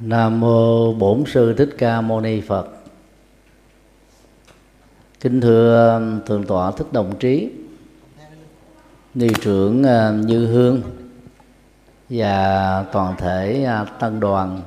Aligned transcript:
Nam 0.00 0.40
mô 0.40 0.92
Bổn 0.94 1.24
sư 1.26 1.54
Thích 1.54 1.70
Ca 1.78 2.00
Mâu 2.00 2.20
Ni 2.20 2.40
Phật. 2.40 2.68
Kính 5.20 5.40
thưa 5.40 5.94
um, 5.94 6.20
thượng 6.26 6.44
tọa 6.46 6.70
Thích 6.70 6.86
Đồng 6.92 7.18
Trí, 7.18 7.50
ni 9.14 9.28
trưởng 9.40 9.82
um, 9.82 10.20
Như 10.20 10.46
Hương 10.46 10.82
và 12.08 12.84
toàn 12.92 13.16
thể 13.18 13.68
uh, 13.82 13.88
tăng 14.00 14.20
đoàn 14.20 14.60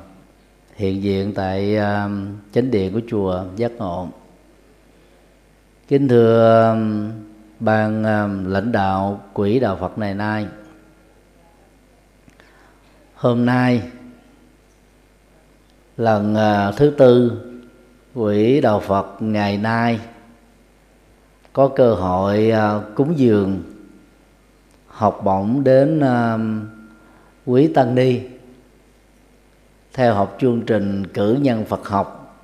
hiện 0.76 1.04
diện 1.04 1.34
tại 1.34 1.78
um, 1.78 2.38
chánh 2.54 2.72
điện 2.72 2.94
của 2.94 3.02
chùa 3.10 3.44
Giác 3.56 3.72
Ngộ. 3.78 4.08
Kính 5.88 6.08
thưa 6.08 6.76
ban 7.60 8.04
lãnh 8.48 8.72
đạo 8.72 9.22
quỹ 9.34 9.60
đạo 9.60 9.78
Phật 9.80 9.98
này 9.98 10.14
nay. 10.14 10.48
Hôm 13.16 13.46
nay 13.46 13.82
lần 15.98 16.36
à, 16.36 16.72
thứ 16.72 16.94
tư 16.98 17.32
quỹ 18.14 18.62
đạo 18.62 18.80
phật 18.80 19.16
ngày 19.20 19.58
nay 19.58 20.00
có 21.54 21.68
cơ 21.68 21.94
hội 21.94 22.52
à, 22.52 22.80
cúng 22.96 23.14
dường, 23.18 23.64
học 24.88 25.22
bổng 25.24 25.64
đến 25.64 26.00
à, 26.00 26.38
quý 27.46 27.68
tăng 27.68 27.96
ni. 27.96 28.20
Theo 29.94 30.14
học 30.14 30.38
chương 30.42 30.62
trình 30.62 31.08
cử 31.08 31.38
nhân 31.42 31.66
phật 31.66 31.88
học 31.88 32.40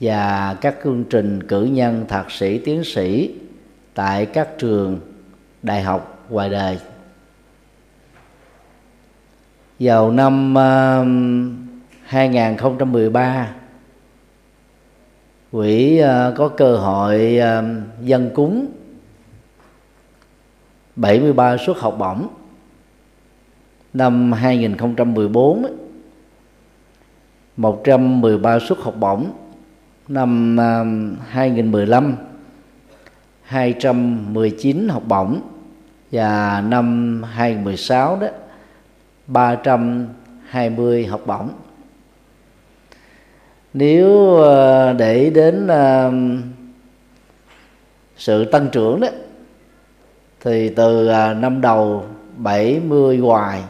và 0.00 0.56
các 0.60 0.76
chương 0.84 1.04
trình 1.04 1.42
cử 1.42 1.64
nhân 1.64 2.04
thạc 2.08 2.30
sĩ 2.30 2.58
tiến 2.58 2.84
sĩ 2.84 3.34
tại 3.94 4.26
các 4.26 4.48
trường 4.58 5.00
đại 5.62 5.82
học 5.82 6.26
ngoài 6.28 6.50
đời. 6.50 6.78
Vào 9.78 10.10
năm 10.10 10.54
2013 12.12 13.54
quỹ 15.52 15.98
ờ, 15.98 16.34
có 16.36 16.48
cơ 16.48 16.76
hội 16.76 17.36
ờ, 17.36 17.64
dân 18.00 18.30
cúng 18.34 18.66
73 20.96 21.56
suất 21.56 21.76
học 21.76 21.96
bổng. 21.98 22.28
Năm 23.92 24.32
2014 24.32 25.66
113 27.56 28.58
suất 28.58 28.78
học 28.78 28.94
bổng. 29.00 29.30
Năm 30.08 30.56
ờ, 30.56 30.84
2015 31.28 32.16
219 33.42 34.88
học 34.88 35.02
bổng. 35.08 35.40
Và 36.10 36.60
năm 36.66 37.22
2016 37.22 38.16
đó 38.16 38.26
320 39.26 41.06
học 41.06 41.20
bổng 41.26 41.48
nếu 43.74 44.36
ờ, 44.36 44.92
để 44.92 45.30
đến 45.30 45.66
ờ, 45.66 46.12
sự 48.16 48.44
tăng 48.44 48.68
trưởng 48.72 49.00
đó 49.00 49.08
thì 50.40 50.68
từ 50.68 51.06
ờ, 51.06 51.34
năm 51.34 51.60
đầu 51.60 52.04
70 52.36 53.18
hoài 53.18 53.62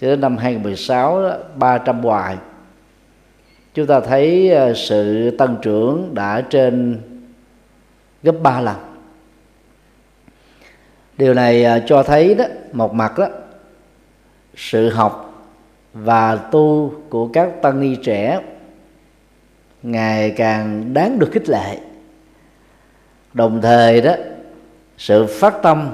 cho 0.00 0.06
đến 0.06 0.20
năm 0.20 0.36
2016 0.36 1.22
đó, 1.22 1.36
300 1.54 2.00
hoài. 2.00 2.36
Chúng 3.74 3.86
ta 3.86 4.00
thấy 4.00 4.54
sự 4.74 5.30
tăng 5.30 5.56
trưởng 5.62 6.14
đã 6.14 6.40
trên 6.40 7.00
gấp 8.22 8.34
3 8.42 8.60
lần. 8.60 8.76
Điều 11.18 11.34
này 11.34 11.82
cho 11.86 12.02
thấy 12.02 12.34
đó 12.34 12.44
một 12.72 12.94
mặt 12.94 13.18
đó 13.18 13.28
sự 14.56 14.90
học 14.90 15.44
và 15.94 16.36
tu 16.36 16.94
của 17.08 17.28
các 17.28 17.62
tăng 17.62 17.80
ni 17.80 17.96
trẻ 18.04 18.40
ngày 19.86 20.30
càng 20.30 20.94
đáng 20.94 21.18
được 21.18 21.28
khích 21.32 21.48
lệ. 21.48 21.78
Đồng 23.32 23.60
thời 23.62 24.00
đó, 24.00 24.14
sự 24.98 25.26
phát 25.26 25.54
tâm 25.62 25.88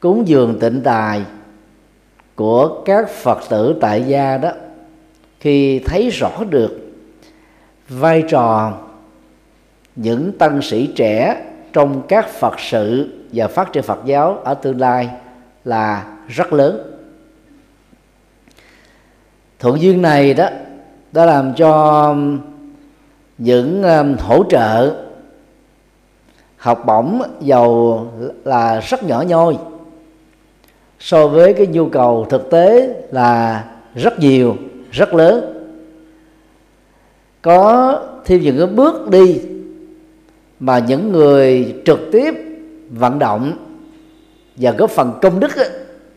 cúng 0.00 0.28
dường 0.28 0.58
tịnh 0.60 0.80
tài 0.84 1.22
của 2.34 2.82
các 2.84 3.08
phật 3.08 3.38
tử 3.48 3.78
tại 3.80 4.02
gia 4.02 4.38
đó, 4.38 4.52
khi 5.40 5.78
thấy 5.78 6.10
rõ 6.10 6.30
được 6.50 6.92
vai 7.88 8.24
trò 8.28 8.78
những 9.96 10.32
tăng 10.38 10.62
sĩ 10.62 10.86
trẻ 10.96 11.44
trong 11.72 12.02
các 12.08 12.28
phật 12.28 12.60
sự 12.60 13.14
và 13.32 13.48
phát 13.48 13.72
triển 13.72 13.82
phật 13.82 14.00
giáo 14.04 14.38
ở 14.44 14.54
tương 14.54 14.80
lai 14.80 15.10
là 15.64 16.16
rất 16.28 16.52
lớn. 16.52 16.90
Thuận 19.58 19.80
duyên 19.80 20.02
này 20.02 20.34
đó, 20.34 20.48
đã 21.12 21.24
làm 21.24 21.54
cho 21.54 22.14
những 23.38 23.82
um, 23.82 24.16
hỗ 24.16 24.44
trợ 24.50 24.94
học 26.56 26.82
bổng 26.86 27.22
giàu 27.40 28.06
là 28.44 28.80
rất 28.80 29.04
nhỏ 29.04 29.22
nhoi. 29.22 29.56
So 31.00 31.28
với 31.28 31.54
cái 31.54 31.66
nhu 31.66 31.88
cầu 31.88 32.26
thực 32.30 32.50
tế 32.50 32.94
là 33.10 33.64
rất 33.94 34.18
nhiều 34.18 34.56
rất 34.90 35.14
lớn. 35.14 35.50
Có 37.42 38.00
thêm 38.24 38.40
những 38.40 38.58
cái 38.58 38.66
bước 38.66 39.10
đi 39.10 39.40
mà 40.60 40.78
những 40.78 41.12
người 41.12 41.74
trực 41.84 42.00
tiếp 42.12 42.34
vận 42.90 43.18
động 43.18 43.52
và 44.56 44.70
góp 44.70 44.90
phần 44.90 45.12
công 45.22 45.40
đức 45.40 45.50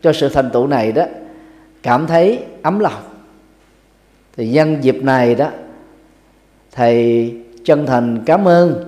cho 0.02 0.12
sự 0.12 0.28
thành 0.28 0.50
tựu 0.50 0.66
này 0.66 0.92
đó 0.92 1.04
cảm 1.82 2.06
thấy 2.06 2.44
ấm 2.62 2.78
lòng. 2.78 3.02
Thì 4.36 4.48
nhân 4.48 4.76
dịp 4.80 4.96
này 5.02 5.34
đó 5.34 5.50
thầy 6.78 7.34
chân 7.64 7.86
thành 7.86 8.18
cảm 8.26 8.48
ơn 8.48 8.84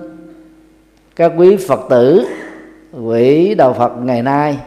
các 1.15 1.31
quý 1.37 1.57
phật 1.67 1.79
tử, 1.89 2.25
quỹ 3.05 3.55
đạo 3.55 3.73
phật 3.73 3.91
ngày 4.03 4.21
nay 4.21 4.59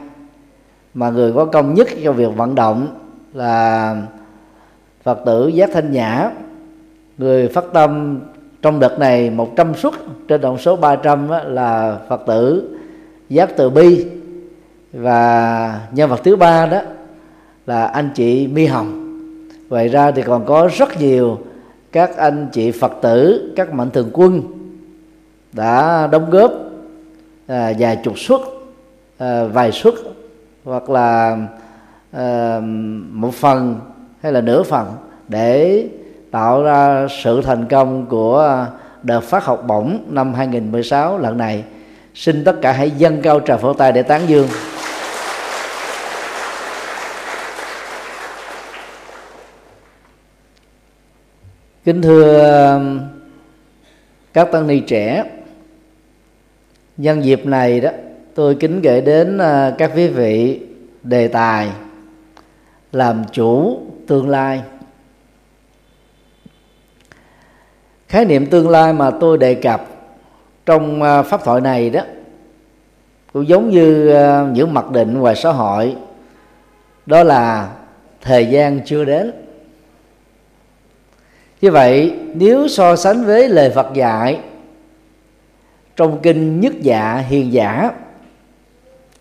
mà 0.94 1.10
người 1.10 1.32
có 1.32 1.44
công 1.44 1.74
nhất 1.74 1.88
cho 2.04 2.12
việc 2.12 2.36
vận 2.36 2.54
động 2.54 2.86
là 3.34 3.96
phật 5.02 5.18
tử 5.26 5.48
giác 5.48 5.70
thanh 5.72 5.92
nhã. 5.92 6.30
Người 7.18 7.48
phát 7.48 7.64
tâm 7.72 8.20
trong 8.62 8.80
đợt 8.80 8.98
này 8.98 9.30
100 9.30 9.74
suất, 9.74 9.94
trên 10.28 10.40
tổng 10.40 10.58
số 10.58 10.76
300 10.76 11.28
là 11.46 11.98
phật 12.08 12.22
tử 12.26 12.76
giác 13.28 13.50
từ 13.56 13.70
bi. 13.70 14.06
Và 14.92 15.80
nhân 15.92 16.10
vật 16.10 16.20
thứ 16.24 16.36
ba 16.36 16.66
đó 16.66 16.80
là 17.66 17.86
anh 17.86 18.10
chị 18.14 18.46
mi 18.46 18.66
hồng. 18.66 19.18
Ngoài 19.68 19.88
ra 19.88 20.10
thì 20.10 20.22
còn 20.22 20.46
có 20.46 20.68
rất 20.76 21.00
nhiều 21.00 21.38
các 21.94 22.16
anh 22.16 22.48
chị 22.52 22.70
phật 22.70 22.92
tử 23.02 23.52
các 23.56 23.72
mạnh 23.72 23.90
thường 23.90 24.10
quân 24.12 24.42
đã 25.52 26.06
đóng 26.06 26.30
góp 26.30 26.52
à, 27.46 27.72
vài 27.78 27.98
chục 28.04 28.18
suất 28.18 28.40
à, 29.18 29.44
vài 29.44 29.72
suất 29.72 29.94
hoặc 30.64 30.90
là 30.90 31.38
à, 32.12 32.60
một 33.10 33.34
phần 33.34 33.80
hay 34.22 34.32
là 34.32 34.40
nửa 34.40 34.62
phần 34.62 34.92
để 35.28 35.84
tạo 36.30 36.62
ra 36.62 37.06
sự 37.22 37.42
thành 37.42 37.66
công 37.68 38.06
của 38.06 38.66
đợt 39.02 39.20
phát 39.20 39.44
học 39.44 39.64
bổng 39.66 39.98
năm 40.08 40.34
2016 40.34 41.18
lần 41.18 41.38
này. 41.38 41.64
Xin 42.14 42.44
tất 42.44 42.56
cả 42.62 42.72
hãy 42.72 42.90
dâng 42.90 43.22
cao 43.22 43.40
trà 43.40 43.56
pháo 43.56 43.74
tay 43.74 43.92
để 43.92 44.02
tán 44.02 44.20
dương. 44.26 44.48
Kính 51.84 52.02
thưa 52.02 52.74
um, 52.74 53.00
các 54.32 54.48
tăng 54.52 54.66
ni 54.66 54.80
trẻ, 54.80 55.24
nhân 56.96 57.24
dịp 57.24 57.46
này 57.46 57.80
đó, 57.80 57.90
tôi 58.34 58.54
kính 58.54 58.82
gửi 58.82 59.00
đến 59.00 59.38
ờ, 59.38 59.74
các 59.78 59.90
quý 59.94 60.08
vị 60.08 60.60
đề 61.02 61.28
tài 61.28 61.68
làm 62.92 63.22
chủ 63.32 63.82
tương 64.06 64.28
lai. 64.28 64.62
Khái 68.08 68.24
niệm 68.24 68.46
tương 68.46 68.68
lai 68.68 68.92
mà 68.92 69.10
tôi 69.10 69.38
đề 69.38 69.54
cập 69.54 69.86
trong 70.66 71.02
ờ, 71.02 71.22
pháp 71.22 71.44
thoại 71.44 71.60
này 71.60 71.90
đó, 71.90 72.00
cũng 73.32 73.48
giống 73.48 73.70
như 73.70 74.10
ờ, 74.10 74.48
những 74.52 74.74
mặc 74.74 74.90
định 74.90 75.18
ngoài 75.18 75.36
xã 75.36 75.52
hội, 75.52 75.96
đó 77.06 77.22
là 77.22 77.70
thời 78.20 78.46
gian 78.46 78.80
chưa 78.84 79.04
đến 79.04 79.43
như 81.64 81.70
vậy 81.70 82.12
nếu 82.34 82.68
so 82.68 82.96
sánh 82.96 83.24
với 83.24 83.48
lời 83.48 83.70
phật 83.70 83.94
dạy 83.94 84.40
trong 85.96 86.18
kinh 86.22 86.60
nhất 86.60 86.72
dạ 86.80 87.16
hiền 87.28 87.52
giả 87.52 87.90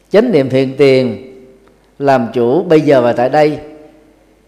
chánh 0.09 0.31
niệm 0.31 0.49
thiện 0.49 0.75
tiền 0.77 1.33
làm 1.99 2.27
chủ 2.33 2.63
bây 2.63 2.81
giờ 2.81 3.01
và 3.01 3.13
tại 3.13 3.29
đây 3.29 3.59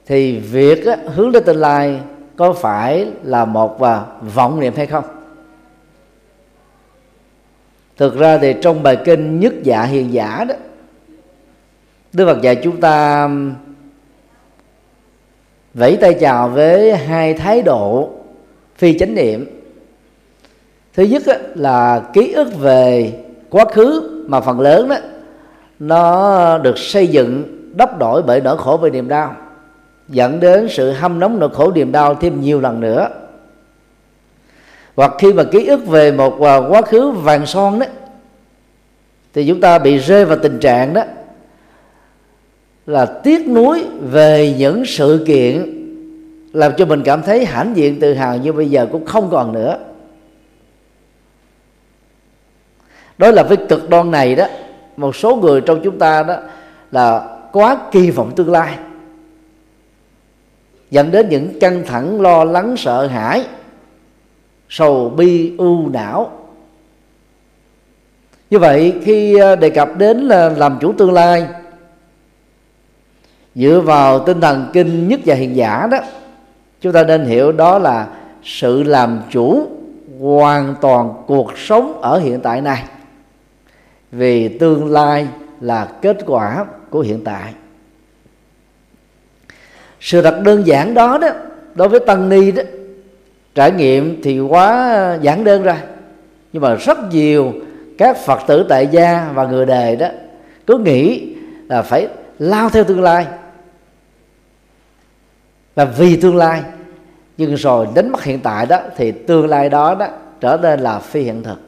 thì 0.05 0.39
việc 0.39 0.85
á, 0.85 0.97
hướng 1.13 1.31
đến 1.31 1.43
tương 1.43 1.57
lai 1.57 1.99
có 2.35 2.53
phải 2.53 3.07
là 3.23 3.45
một 3.45 3.79
và 3.79 4.05
vọng 4.33 4.59
niệm 4.59 4.73
hay 4.75 4.85
không? 4.85 5.03
Thực 7.97 8.17
ra 8.17 8.37
thì 8.37 8.55
trong 8.61 8.83
bài 8.83 8.97
kinh 9.05 9.39
nhất 9.39 9.53
dạ 9.63 9.83
hiền 9.83 10.13
giả 10.13 10.45
đó 10.49 10.55
đức 12.13 12.25
phật 12.25 12.41
dạy 12.41 12.55
chúng 12.55 12.81
ta 12.81 13.29
vẫy 15.75 15.97
tay 15.97 16.13
chào 16.13 16.49
với 16.49 16.95
hai 16.95 17.33
thái 17.33 17.61
độ 17.61 18.09
phi 18.75 18.97
chánh 18.99 19.15
niệm. 19.15 19.61
Thứ 20.93 21.03
nhất 21.03 21.21
là 21.55 22.01
ký 22.13 22.31
ức 22.33 22.47
về 22.59 23.13
quá 23.49 23.65
khứ, 23.71 24.23
mà 24.27 24.41
phần 24.41 24.59
lớn 24.59 24.89
đó 24.89 24.95
nó 25.79 26.57
được 26.57 26.77
xây 26.77 27.07
dựng, 27.07 27.43
đắp 27.77 27.99
đổi 27.99 28.21
bởi 28.21 28.41
nỗi 28.41 28.57
khổ 28.57 28.77
về 28.77 28.89
niềm 28.89 29.07
đau, 29.07 29.35
dẫn 30.07 30.39
đến 30.39 30.67
sự 30.69 30.91
hâm 30.91 31.19
nóng 31.19 31.39
nỗi 31.39 31.49
khổ 31.53 31.71
niềm 31.71 31.91
đau 31.91 32.15
thêm 32.15 32.41
nhiều 32.41 32.61
lần 32.61 32.79
nữa. 32.79 33.09
Hoặc 34.95 35.13
khi 35.19 35.33
mà 35.33 35.43
ký 35.43 35.65
ức 35.65 35.87
về 35.87 36.11
một 36.11 36.41
à, 36.41 36.57
quá 36.57 36.81
khứ 36.81 37.11
vàng 37.11 37.45
son 37.45 37.79
đó 37.79 37.85
thì 39.33 39.47
chúng 39.47 39.61
ta 39.61 39.79
bị 39.79 39.97
rơi 39.97 40.25
vào 40.25 40.37
tình 40.43 40.59
trạng 40.59 40.93
đó 40.93 41.03
là 42.85 43.05
tiếc 43.05 43.47
nuối 43.47 43.85
về 44.01 44.55
những 44.57 44.85
sự 44.85 45.23
kiện 45.27 45.71
làm 46.53 46.71
cho 46.77 46.85
mình 46.85 47.03
cảm 47.03 47.21
thấy 47.21 47.45
hãnh 47.45 47.73
diện 47.75 47.99
tự 47.99 48.13
hào 48.13 48.37
như 48.37 48.53
bây 48.53 48.69
giờ 48.69 48.87
cũng 48.91 49.05
không 49.05 49.29
còn 49.31 49.53
nữa. 49.53 49.77
Đối 53.17 53.33
lập 53.33 53.45
với 53.49 53.57
cực 53.69 53.89
đoan 53.89 54.11
này 54.11 54.35
đó, 54.35 54.45
một 54.97 55.15
số 55.15 55.35
người 55.35 55.61
trong 55.61 55.81
chúng 55.83 55.99
ta 55.99 56.23
đó 56.23 56.35
là 56.91 57.37
quá 57.51 57.77
kỳ 57.91 58.11
vọng 58.11 58.31
tương 58.35 58.51
lai, 58.51 58.77
dẫn 60.91 61.11
đến 61.11 61.29
những 61.29 61.59
căng 61.59 61.83
thẳng, 61.85 62.21
lo 62.21 62.43
lắng, 62.43 62.77
sợ 62.77 63.07
hãi, 63.07 63.45
sầu 64.69 65.09
bi 65.09 65.53
ưu 65.57 65.89
não. 65.89 66.31
Như 68.49 68.59
vậy 68.59 68.93
khi 69.03 69.37
ờ, 69.37 69.55
đề 69.55 69.69
cập 69.69 69.89
đến 69.97 70.17
là 70.19 70.49
làm 70.49 70.77
chủ 70.81 70.93
tương 70.93 71.13
lai 71.13 71.47
dựa 73.55 73.79
vào 73.79 74.19
tinh 74.19 74.41
thần 74.41 74.69
kinh 74.73 75.07
nhất 75.07 75.19
và 75.25 75.35
hiền 75.35 75.55
giả 75.55 75.87
đó, 75.91 75.97
chúng 76.81 76.93
ta 76.93 77.03
nên 77.03 77.25
hiểu 77.25 77.51
đó 77.51 77.79
là 77.79 78.07
sự 78.43 78.83
làm 78.83 79.21
chủ 79.31 79.67
hoàn 80.19 80.75
toàn 80.81 81.13
cuộc 81.27 81.57
sống 81.57 82.01
ở 82.01 82.19
hiện 82.19 82.39
tại 82.39 82.61
này. 82.61 82.83
Vì 84.11 84.47
tương 84.47 84.91
lai 84.91 85.27
là 85.61 85.87
kết 86.01 86.17
quả 86.25 86.65
của 86.89 86.99
hiện 86.99 87.23
tại. 87.23 87.53
Sự 89.99 90.21
thật 90.21 90.41
đơn 90.43 90.67
giản 90.67 90.93
đó 90.93 91.17
đó, 91.17 91.29
đối 91.75 91.89
với 91.89 91.99
tăng 91.99 92.29
ni 92.29 92.51
đó, 92.51 92.63
trải 93.55 93.71
nghiệm 93.71 94.21
thì 94.23 94.39
quá 94.39 95.17
giản 95.21 95.43
đơn 95.43 95.63
ra 95.63 95.81
nhưng 96.53 96.61
mà 96.61 96.75
rất 96.75 96.97
nhiều 97.11 97.53
các 97.97 98.17
phật 98.17 98.39
tử 98.47 98.65
tại 98.69 98.87
gia 98.87 99.31
và 99.33 99.45
người 99.45 99.65
đề 99.65 99.95
đó 99.95 100.07
cứ 100.67 100.77
nghĩ 100.77 101.35
là 101.69 101.81
phải 101.81 102.07
lao 102.39 102.69
theo 102.69 102.83
tương 102.83 103.01
lai 103.01 103.25
là 105.75 105.85
vì 105.85 106.15
tương 106.15 106.35
lai. 106.35 106.63
Nhưng 107.37 107.55
rồi 107.55 107.87
đến 107.95 108.09
mất 108.09 108.23
hiện 108.23 108.39
tại 108.39 108.65
đó, 108.65 108.79
thì 108.97 109.11
tương 109.11 109.47
lai 109.47 109.69
đó 109.69 109.95
đó 109.95 110.07
trở 110.41 110.57
nên 110.61 110.79
là 110.79 110.99
phi 110.99 111.21
hiện 111.21 111.43
thực. 111.43 111.59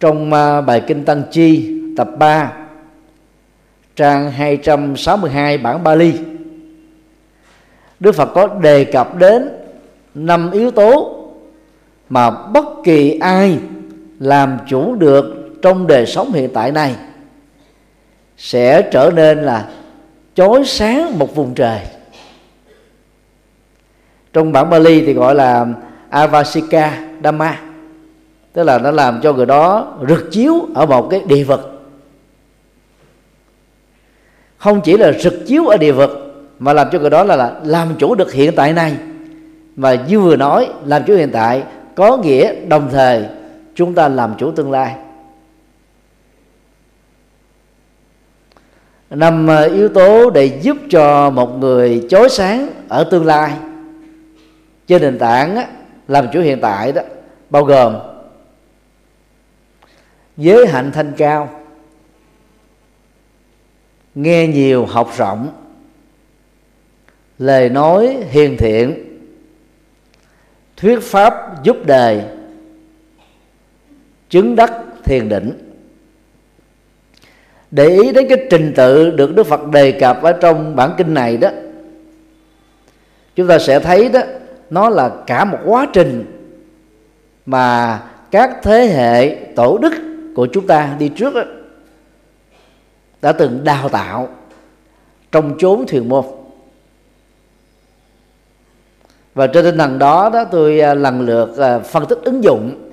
Trong 0.00 0.32
à, 0.32 0.60
bài 0.60 0.82
kinh 0.86 1.04
Tăng 1.04 1.22
Chi, 1.30 1.80
tập 1.96 2.08
3 2.18 2.52
trang 3.96 4.30
262 4.30 5.58
bản 5.58 5.84
Bali, 5.84 6.12
Đức 8.00 8.12
Phật 8.14 8.28
có 8.34 8.46
đề 8.46 8.84
cập 8.84 9.16
đến 9.18 9.48
năm 10.14 10.50
yếu 10.50 10.70
tố 10.70 11.16
mà 12.08 12.30
bất 12.30 12.64
kỳ 12.84 13.18
ai 13.18 13.58
làm 14.18 14.58
chủ 14.68 14.94
được 14.94 15.52
trong 15.62 15.86
đời 15.86 16.06
sống 16.06 16.32
hiện 16.32 16.50
tại 16.54 16.72
này 16.72 16.96
sẽ 18.36 18.82
trở 18.92 19.10
nên 19.14 19.42
là 19.42 19.68
chói 20.36 20.64
sáng 20.64 21.18
một 21.18 21.34
vùng 21.34 21.54
trời. 21.54 21.80
Trong 24.32 24.52
bản 24.52 24.70
Bali 24.70 25.06
thì 25.06 25.12
gọi 25.12 25.34
là 25.34 25.66
Avasika 26.10 27.02
Dhamma. 27.24 27.60
Tức 28.52 28.62
là 28.62 28.78
nó 28.78 28.90
làm 28.90 29.20
cho 29.22 29.32
người 29.32 29.46
đó 29.46 29.94
rực 30.08 30.28
chiếu 30.30 30.66
ở 30.74 30.86
một 30.86 31.08
cái 31.10 31.22
địa 31.26 31.44
vực. 31.44 31.88
Không 34.58 34.80
chỉ 34.80 34.96
là 34.96 35.12
rực 35.12 35.34
chiếu 35.46 35.66
ở 35.66 35.76
địa 35.76 35.92
vực 35.92 36.10
mà 36.58 36.72
làm 36.72 36.88
cho 36.92 36.98
người 36.98 37.10
đó 37.10 37.24
là, 37.24 37.36
là 37.36 37.54
làm 37.64 37.88
chủ 37.98 38.14
được 38.14 38.32
hiện 38.32 38.52
tại 38.56 38.72
này. 38.72 38.96
Và 39.76 39.94
như 39.94 40.20
vừa 40.20 40.36
nói 40.36 40.68
làm 40.84 41.04
chủ 41.04 41.14
hiện 41.14 41.30
tại 41.32 41.62
có 41.94 42.16
nghĩa 42.16 42.54
đồng 42.68 42.88
thời 42.92 43.24
chúng 43.74 43.94
ta 43.94 44.08
làm 44.08 44.34
chủ 44.38 44.50
tương 44.50 44.70
lai. 44.70 44.94
Năm 49.10 49.46
ờ, 49.46 49.64
yếu 49.68 49.88
tố 49.88 50.30
để 50.30 50.46
giúp 50.62 50.76
cho 50.90 51.30
một 51.30 51.58
người 51.58 52.06
chói 52.08 52.28
sáng 52.28 52.68
ở 52.88 53.04
tương 53.10 53.26
lai. 53.26 53.52
Trên 54.86 55.02
nền 55.02 55.18
tảng 55.18 55.66
làm 56.08 56.26
chủ 56.32 56.40
hiện 56.40 56.58
tại 56.60 56.92
đó, 56.92 57.02
bao 57.50 57.64
gồm 57.64 57.96
giới 60.36 60.66
hạnh 60.66 60.90
thanh 60.92 61.12
cao, 61.16 61.60
nghe 64.14 64.46
nhiều 64.46 64.86
học 64.86 65.12
rộng, 65.16 65.48
lời 67.38 67.68
nói 67.68 68.16
hiền 68.30 68.56
thiện, 68.56 69.18
thuyết 70.76 70.98
pháp 71.02 71.34
giúp 71.62 71.76
đời, 71.86 72.22
chứng 74.28 74.56
đắc 74.56 74.72
thiền 75.04 75.28
định 75.28 75.65
để 77.70 77.88
ý 77.88 78.12
đến 78.12 78.28
cái 78.28 78.46
trình 78.50 78.72
tự 78.76 79.10
được 79.10 79.34
đức 79.34 79.46
phật 79.46 79.66
đề 79.66 79.92
cập 79.92 80.22
ở 80.22 80.32
trong 80.32 80.76
bản 80.76 80.90
kinh 80.96 81.14
này 81.14 81.36
đó 81.36 81.48
chúng 83.36 83.48
ta 83.48 83.58
sẽ 83.58 83.80
thấy 83.80 84.08
đó 84.08 84.20
nó 84.70 84.88
là 84.88 85.10
cả 85.26 85.44
một 85.44 85.58
quá 85.64 85.86
trình 85.92 86.24
mà 87.46 88.00
các 88.30 88.50
thế 88.62 88.86
hệ 88.86 89.36
tổ 89.56 89.78
đức 89.78 89.92
của 90.34 90.46
chúng 90.52 90.66
ta 90.66 90.96
đi 90.98 91.08
trước 91.08 91.34
đó, 91.34 91.42
đã 93.22 93.32
từng 93.32 93.64
đào 93.64 93.88
tạo 93.88 94.28
trong 95.32 95.58
chốn 95.58 95.86
thiền 95.86 96.08
môn. 96.08 96.24
Và 99.34 99.46
trên 99.46 99.64
tinh 99.64 99.78
thần 99.78 99.98
đó 99.98 100.30
đó 100.32 100.44
tôi 100.44 100.80
à, 100.80 100.94
lần 100.94 101.20
lượt 101.20 101.58
à, 101.58 101.78
phân 101.78 102.06
tích 102.06 102.18
ứng 102.24 102.44
dụng 102.44 102.90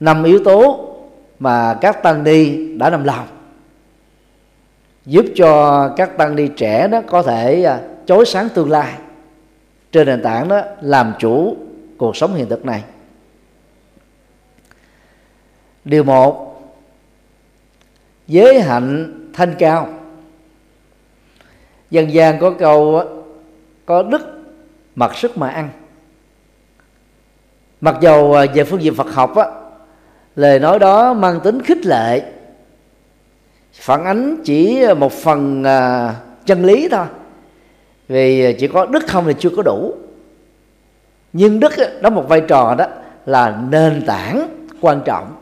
năm 0.00 0.24
yếu 0.24 0.44
tố 0.44 0.88
mà 1.38 1.78
các 1.80 2.02
tăng 2.02 2.24
ni 2.24 2.68
đã 2.76 2.90
nằm 2.90 3.04
lòng, 3.04 3.26
giúp 5.06 5.26
cho 5.34 5.88
các 5.96 6.16
tăng 6.18 6.36
ni 6.36 6.48
trẻ 6.56 6.88
đó 6.88 7.02
có 7.06 7.22
thể 7.22 7.62
à, 7.62 7.80
chối 8.06 8.26
sáng 8.26 8.48
tương 8.54 8.70
lai 8.70 8.92
trên 9.92 10.06
nền 10.06 10.22
tảng 10.22 10.48
đó 10.48 10.60
làm 10.80 11.12
chủ 11.18 11.56
cuộc 11.98 12.16
sống 12.16 12.34
hiện 12.34 12.48
thực 12.48 12.64
này. 12.64 12.84
Điều 15.84 16.04
một, 16.04 16.62
giới 18.26 18.60
hạnh 18.60 19.12
thanh 19.34 19.54
cao. 19.58 19.88
Dân 21.90 22.12
gian 22.12 22.38
có 22.38 22.50
câu 22.50 23.02
có 23.86 24.02
đức 24.02 24.44
mặc 24.94 25.16
sức 25.16 25.38
mà 25.38 25.48
ăn. 25.48 25.70
Mặc 27.80 27.96
dầu 28.00 28.34
à, 28.34 28.46
về 28.54 28.64
phương 28.64 28.82
diện 28.82 28.94
phật 28.94 29.14
học 29.14 29.36
á 29.36 29.46
lời 30.36 30.58
nói 30.58 30.78
đó 30.78 31.14
mang 31.14 31.40
tính 31.40 31.62
khích 31.62 31.86
lệ. 31.86 32.22
Phản 33.72 34.04
ánh 34.04 34.36
chỉ 34.44 34.84
một 34.98 35.12
phần 35.12 35.64
à, 35.64 36.14
chân 36.46 36.64
lý 36.64 36.88
thôi. 36.88 37.06
Vì 38.08 38.56
chỉ 38.58 38.68
có 38.68 38.86
đức 38.86 39.06
không 39.06 39.24
thì 39.26 39.34
chưa 39.38 39.50
có 39.56 39.62
đủ. 39.62 39.94
Nhưng 41.32 41.60
đức 41.60 41.72
đó 42.00 42.10
một 42.10 42.28
vai 42.28 42.40
trò 42.48 42.74
đó 42.78 42.86
là 43.26 43.58
nền 43.70 44.06
tảng 44.06 44.48
quan 44.80 45.02
trọng 45.04 45.36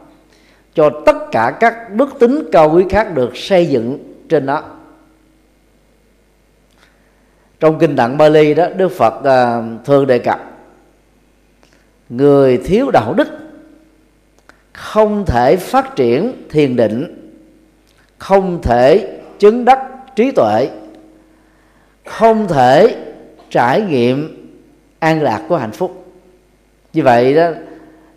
cho 0.74 0.90
tất 1.06 1.16
cả 1.32 1.56
các 1.60 1.90
đức 1.94 2.08
tính 2.18 2.48
cao 2.52 2.70
quý 2.74 2.84
khác 2.90 3.14
được 3.14 3.36
xây 3.36 3.66
dựng 3.66 3.98
trên 4.28 4.46
đó. 4.46 4.62
Trong 7.60 7.78
kinh 7.78 7.96
tạng 7.96 8.18
Bali 8.18 8.54
đó 8.54 8.68
Đức 8.76 8.88
Phật 8.88 9.24
à, 9.24 9.62
thường 9.84 10.06
đề 10.06 10.18
cập 10.18 10.40
người 12.08 12.58
thiếu 12.58 12.90
đạo 12.90 13.14
đức 13.14 13.28
không 14.74 15.26
thể 15.26 15.56
phát 15.56 15.96
triển 15.96 16.32
thiền 16.50 16.76
định. 16.76 17.30
Không 18.18 18.62
thể 18.62 19.18
chứng 19.38 19.64
đắc 19.64 19.78
trí 20.16 20.30
tuệ. 20.30 20.68
Không 22.04 22.48
thể 22.48 22.96
trải 23.50 23.80
nghiệm 23.80 24.46
an 24.98 25.22
lạc 25.22 25.42
của 25.48 25.56
hạnh 25.56 25.72
phúc. 25.72 26.04
Như 26.92 27.02
vậy 27.02 27.34
đó 27.34 27.50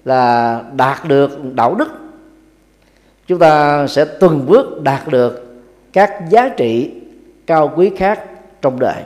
là 0.05 0.61
đạt 0.75 1.07
được 1.07 1.53
đạo 1.53 1.75
đức. 1.75 1.87
Chúng 3.27 3.39
ta 3.39 3.87
sẽ 3.87 4.05
từng 4.19 4.45
bước 4.45 4.81
đạt 4.81 5.07
được 5.07 5.57
các 5.93 6.29
giá 6.29 6.49
trị 6.49 6.91
cao 7.47 7.73
quý 7.75 7.91
khác 7.97 8.23
trong 8.61 8.79
đời. 8.79 9.03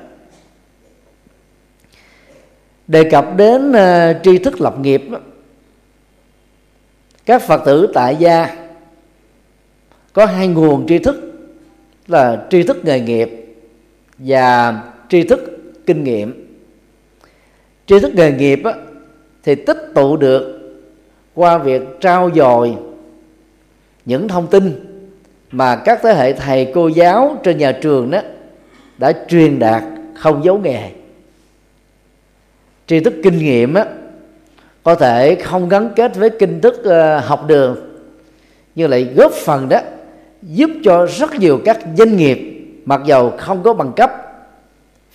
Đề 2.87 3.09
cập 3.09 3.37
đến 3.37 3.71
uh, 3.71 4.23
tri 4.23 4.37
thức 4.37 4.61
lập 4.61 4.79
nghiệp 4.79 5.03
các 7.31 7.41
phật 7.41 7.61
tử 7.65 7.87
tại 7.93 8.15
gia 8.15 8.55
có 10.13 10.25
hai 10.25 10.47
nguồn 10.47 10.87
tri 10.87 10.99
thức 10.99 11.33
là 12.07 12.45
tri 12.49 12.63
thức 12.63 12.85
nghề 12.85 12.99
nghiệp 12.99 13.29
và 14.17 14.81
tri 15.09 15.23
thức 15.23 15.59
kinh 15.85 16.03
nghiệm. 16.03 16.57
Tri 17.85 17.99
thức 17.99 18.15
nghề 18.15 18.31
nghiệp 18.31 18.61
á, 18.63 18.73
thì 19.43 19.55
tích 19.55 19.77
tụ 19.95 20.17
được 20.17 20.59
qua 21.33 21.57
việc 21.57 21.81
trao 22.01 22.29
dồi 22.35 22.75
những 24.05 24.27
thông 24.27 24.47
tin 24.47 24.85
mà 25.51 25.75
các 25.75 25.99
thế 26.03 26.13
hệ 26.13 26.33
thầy 26.33 26.71
cô 26.73 26.87
giáo 26.87 27.37
trên 27.43 27.57
nhà 27.57 27.71
trường 27.71 28.11
đó 28.11 28.21
đã 28.97 29.13
truyền 29.27 29.59
đạt 29.59 29.83
không 30.15 30.43
giấu 30.43 30.57
nghề. 30.57 30.91
Tri 32.87 32.99
thức 32.99 33.13
kinh 33.23 33.37
nghiệm 33.37 33.73
á, 33.73 33.85
có 34.83 34.95
thể 34.95 35.35
không 35.35 35.69
gắn 35.69 35.89
kết 35.95 36.15
với 36.15 36.29
kinh 36.29 36.61
thức 36.61 36.83
uh, 36.87 37.25
học 37.25 37.47
đường 37.47 37.77
nhưng 38.75 38.89
lại 38.89 39.03
góp 39.03 39.31
phần 39.31 39.69
đó 39.69 39.79
giúp 40.41 40.69
cho 40.83 41.05
rất 41.05 41.33
nhiều 41.35 41.59
các 41.65 41.79
doanh 41.97 42.17
nghiệp 42.17 42.67
mặc 42.85 43.01
dầu 43.05 43.33
không 43.37 43.63
có 43.63 43.73
bằng 43.73 43.91
cấp 43.95 44.11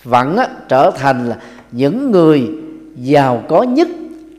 vẫn 0.03 0.37
á, 0.37 0.47
trở 0.67 0.91
thành 0.91 1.29
là 1.29 1.37
những 1.71 2.11
người 2.11 2.49
giàu 2.95 3.43
có 3.47 3.63
nhất 3.63 3.87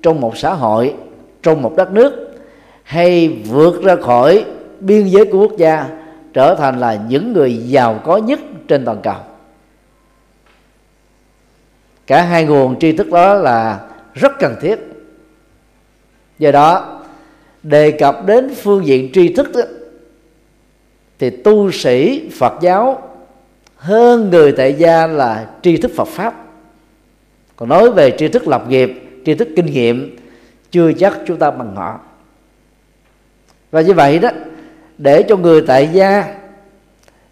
trong 0.03 0.21
một 0.21 0.39
xã 0.39 0.55
hội 0.55 0.95
trong 1.43 1.63
một 1.63 1.77
đất 1.77 1.93
nước 1.93 2.35
hay 2.83 3.29
vượt 3.29 3.83
ra 3.83 3.97
khỏi 3.97 4.45
biên 4.81 5.07
giới 5.07 5.25
của 5.25 5.39
quốc 5.39 5.57
gia 5.57 5.87
trở 6.33 6.55
thành 6.55 6.81
là 6.81 6.99
những 7.09 7.33
người 7.33 7.57
giàu 7.57 8.01
có 8.05 8.17
nhất 8.17 8.41
trên 8.69 8.85
toàn 8.85 9.01
cầu. 9.03 9.17
Cả 12.07 12.23
hai 12.23 12.45
nguồn 12.45 12.79
tri 12.79 12.93
thức 12.93 13.11
đó 13.11 13.35
là 13.35 13.81
rất 14.15 14.33
cần 14.39 14.55
thiết 14.61 14.88
do 16.39 16.51
đó 16.51 17.01
đề 17.63 17.91
cập 17.91 18.27
đến 18.27 18.55
phương 18.55 18.87
diện 18.87 19.11
tri 19.13 19.33
thức 19.33 19.51
đó, 19.55 19.61
thì 21.19 21.31
tu 21.31 21.71
sĩ 21.71 22.29
phật 22.39 22.53
giáo 22.61 23.03
hơn 23.77 24.31
người 24.31 24.53
tại 24.53 24.75
gia 24.75 25.07
là 25.07 25.51
tri 25.63 25.77
thức 25.77 25.91
phật 25.97 26.09
pháp. 26.09 26.45
Còn 27.57 27.69
nói 27.69 27.91
về 27.91 28.15
tri 28.19 28.29
thức 28.29 28.49
lập 28.49 28.65
nghiệp 28.69 28.93
tri 29.27 29.35
thức 29.35 29.49
kinh 29.57 29.67
nghiệm 29.67 30.17
chưa 30.71 30.93
chắc 30.93 31.19
chúng 31.27 31.37
ta 31.37 31.51
bằng 31.51 31.77
họ. 31.77 32.01
Và 33.71 33.81
như 33.81 33.93
vậy 33.93 34.19
đó 34.19 34.29
để 34.99 35.23
cho 35.23 35.37
người 35.37 35.63
tại 35.67 35.89
gia 35.93 36.35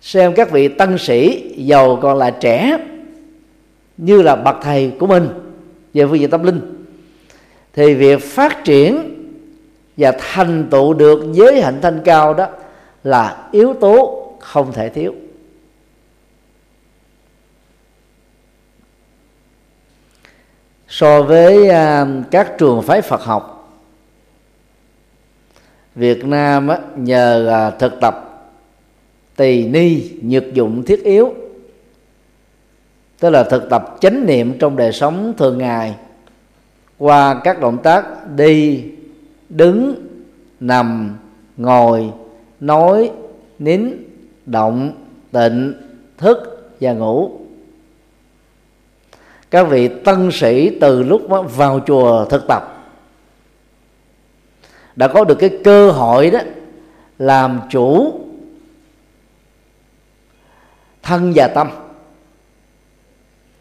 xem 0.01 0.35
các 0.35 0.51
vị 0.51 0.69
tăng 0.69 0.99
sĩ 0.99 1.53
giàu 1.57 1.99
còn 2.03 2.19
là 2.19 2.31
trẻ 2.31 2.79
như 3.97 4.23
là 4.23 4.37
bậc 4.37 4.57
thầy 4.63 4.93
của 4.99 5.07
mình 5.07 5.29
về 5.95 6.07
phương 6.07 6.19
diện 6.19 6.31
tâm 6.31 6.43
linh 6.43 6.76
thì 7.77 7.95
việc 7.95 8.23
phát 8.23 8.65
triển 8.65 9.13
và 9.97 10.13
thành 10.19 10.69
tựu 10.71 10.95
được 10.95 11.33
giới 11.33 11.61
hạnh 11.61 11.79
thanh 11.83 12.01
cao 12.05 12.35
đó 12.35 12.49
là 13.05 13.49
yếu 13.53 13.75
tố 13.75 14.27
không 14.41 14.73
thể 14.73 14.89
thiếu. 14.89 15.15
So 20.89 21.23
với 21.23 21.69
à, 21.69 22.07
các 22.31 22.53
trường 22.59 22.83
phái 22.83 23.03
Phật 23.03 23.21
học, 23.21 23.73
Việt 25.95 26.25
Nam 26.25 26.69
nhờ 26.97 27.49
à, 27.49 27.71
thực 27.71 28.01
tập 28.01 28.47
tỳ 29.37 29.69
ni 29.69 30.11
nhược 30.23 30.55
dụng 30.55 30.83
thiết 30.83 31.05
yếu, 31.05 31.35
tức 33.21 33.31
là 33.31 33.45
thực 33.45 33.71
tập 33.71 33.97
chánh 34.01 34.27
niệm 34.27 34.59
trong 34.59 34.77
đời 34.77 34.93
sống 34.93 35.35
thường 35.39 35.59
ngày 35.59 35.95
qua 36.99 37.41
các 37.45 37.61
động 37.61 37.79
tác 37.83 38.05
đi, 38.37 38.85
đứng, 39.49 40.07
nằm, 40.61 41.17
ngồi, 41.57 42.11
nói, 42.61 43.11
nín, 43.59 43.91
động, 44.47 44.93
tịnh, 45.33 45.75
thức 46.19 46.69
và 46.81 46.93
ngủ. 46.93 47.31
Các 49.51 49.63
vị 49.63 49.89
tân 49.89 50.31
sĩ 50.33 50.79
từ 50.81 51.03
lúc 51.03 51.23
vào 51.57 51.81
chùa 51.87 52.25
thực 52.25 52.47
tập. 52.49 52.73
Đã 54.97 55.09
có 55.09 55.25
được 55.25 55.35
cái 55.35 55.59
cơ 55.65 55.91
hội 55.91 56.31
đó 56.31 56.39
làm 57.19 57.61
chủ 57.71 58.21
thân 61.03 61.33
và 61.35 61.49
tâm 61.49 61.69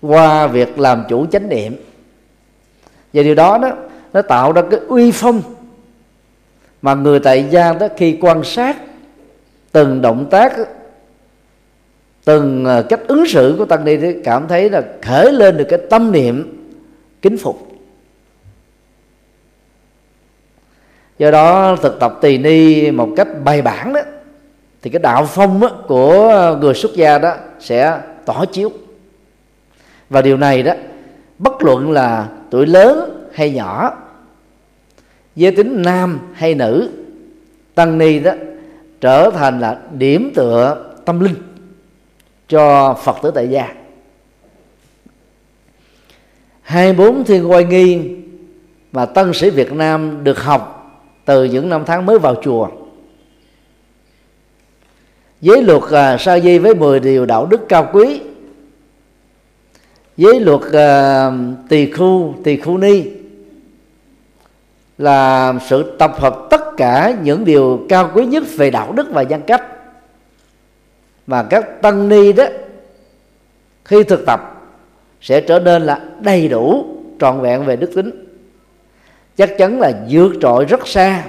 qua 0.02 0.48
việc 0.48 0.80
làm 0.80 1.04
chủ 1.10 1.26
chánh 1.26 1.50
niệm 1.50 1.76
và 3.16 3.24
điều 3.24 3.36
đó 3.36 3.58
đó 3.58 3.72
nó 4.14 4.22
tạo 4.22 4.52
ra 4.52 4.62
cái 4.72 4.80
uy 4.88 5.12
phong 5.12 5.42
mà 6.82 6.96
người 6.96 7.20
tại 7.20 7.46
gia 7.50 7.74
đó 7.74 7.88
khi 7.98 8.18
quan 8.22 8.44
sát 8.44 8.78
từng 9.72 10.02
động 10.02 10.28
tác 10.30 10.54
từng 12.26 12.66
ờ, 12.66 12.82
cách 12.90 13.00
ứng 13.08 13.28
xử 13.28 13.56
của 13.58 13.66
tăng 13.66 13.86
ni 13.86 13.98
thì 13.98 14.14
cảm 14.24 14.48
thấy 14.48 14.70
là 14.70 14.84
khởi 15.02 15.32
lên 15.32 15.58
được 15.58 15.66
cái 15.70 15.80
tâm 15.90 16.12
niệm 16.12 16.66
kính 17.22 17.38
phục. 17.38 17.68
Do 21.18 21.32
đó 21.32 21.76
thực 21.76 22.00
tập 22.00 22.18
tỳ 22.22 22.38
ni 22.38 22.92
một 22.92 23.10
cách 23.16 23.28
bài 23.44 23.62
bản 23.62 23.94
đó 23.94 24.02
thì 24.82 24.90
cái 24.90 25.00
đạo 25.00 25.26
phong 25.26 25.60
đó, 25.60 25.70
của 25.88 26.30
ờ, 26.30 26.58
người 26.58 26.74
xuất 26.74 26.96
gia 26.96 27.18
đó 27.18 27.36
sẽ 27.60 28.00
tỏ 28.26 28.46
chiếu. 28.46 28.72
Và 30.10 30.22
điều 30.22 30.38
này 30.38 30.64
đó 30.64 30.74
bất 31.38 31.64
luận 31.64 31.92
là 31.92 32.30
tuổi 32.50 32.66
lớn 32.66 33.28
hay 33.34 33.52
nhỏ 33.52 33.94
giới 35.36 35.52
tính 35.52 35.82
nam 35.82 36.20
hay 36.34 36.56
nữ 36.56 36.90
tăng 37.76 37.98
ni 37.98 38.20
đó 38.20 38.32
trở 39.02 39.32
thành 39.32 39.60
là 39.60 39.82
điểm 39.98 40.32
tựa 40.36 40.94
tâm 41.06 41.20
linh 41.20 41.36
cho 42.48 42.94
phật 43.04 43.18
tử 43.24 43.32
tại 43.36 43.50
gia. 43.50 43.74
Hai 46.62 46.94
bốn 46.94 47.24
thiên 47.24 47.52
quay 47.52 47.64
nghi 47.64 48.00
mà 48.92 49.06
tân 49.06 49.34
sĩ 49.34 49.50
Việt 49.50 49.74
Nam 49.74 50.24
được 50.24 50.40
học 50.44 50.72
từ 51.26 51.44
những 51.44 51.70
năm 51.70 51.84
tháng 51.86 52.06
mới 52.06 52.20
vào 52.20 52.36
chùa. 52.44 52.68
Giới 55.42 55.62
luật 55.62 55.82
à, 55.92 56.18
sa 56.18 56.40
di 56.40 56.58
với 56.58 56.76
10 56.76 57.00
điều 57.00 57.26
đạo 57.26 57.46
đức 57.46 57.62
cao 57.70 57.90
quý 57.94 58.22
giới 60.18 60.40
luật 60.40 60.62
uh, 60.62 61.34
tỳ 61.70 61.92
khu 61.92 62.36
tỳ 62.44 62.58
khu 62.58 62.78
ni 62.78 63.04
là 64.98 65.54
sự 65.70 65.96
tập 66.00 66.12
hợp 66.20 66.48
tất 66.50 66.62
cả 66.78 67.16
những 67.24 67.46
điều 67.46 67.86
cao 67.90 68.12
quý 68.14 68.26
nhất 68.26 68.44
về 68.58 68.70
đạo 68.70 68.92
đức 68.92 69.08
và 69.12 69.24
nhân 69.24 69.42
cách. 69.48 69.64
Mà 71.28 71.44
các 71.44 71.82
tăng 71.82 72.10
ni 72.10 72.34
đó 72.34 72.46
khi 73.86 74.04
thực 74.04 74.26
tập 74.26 74.40
sẽ 75.22 75.42
trở 75.42 75.60
nên 75.60 75.82
là 75.82 76.00
đầy 76.20 76.48
đủ 76.48 76.86
trọn 77.20 77.42
vẹn 77.42 77.66
về 77.66 77.76
đức 77.76 77.92
tính. 77.96 78.12
Chắc 79.38 79.58
chắn 79.58 79.80
là 79.80 79.92
vượt 80.10 80.34
trội 80.42 80.66
rất 80.66 80.88
xa 80.88 81.24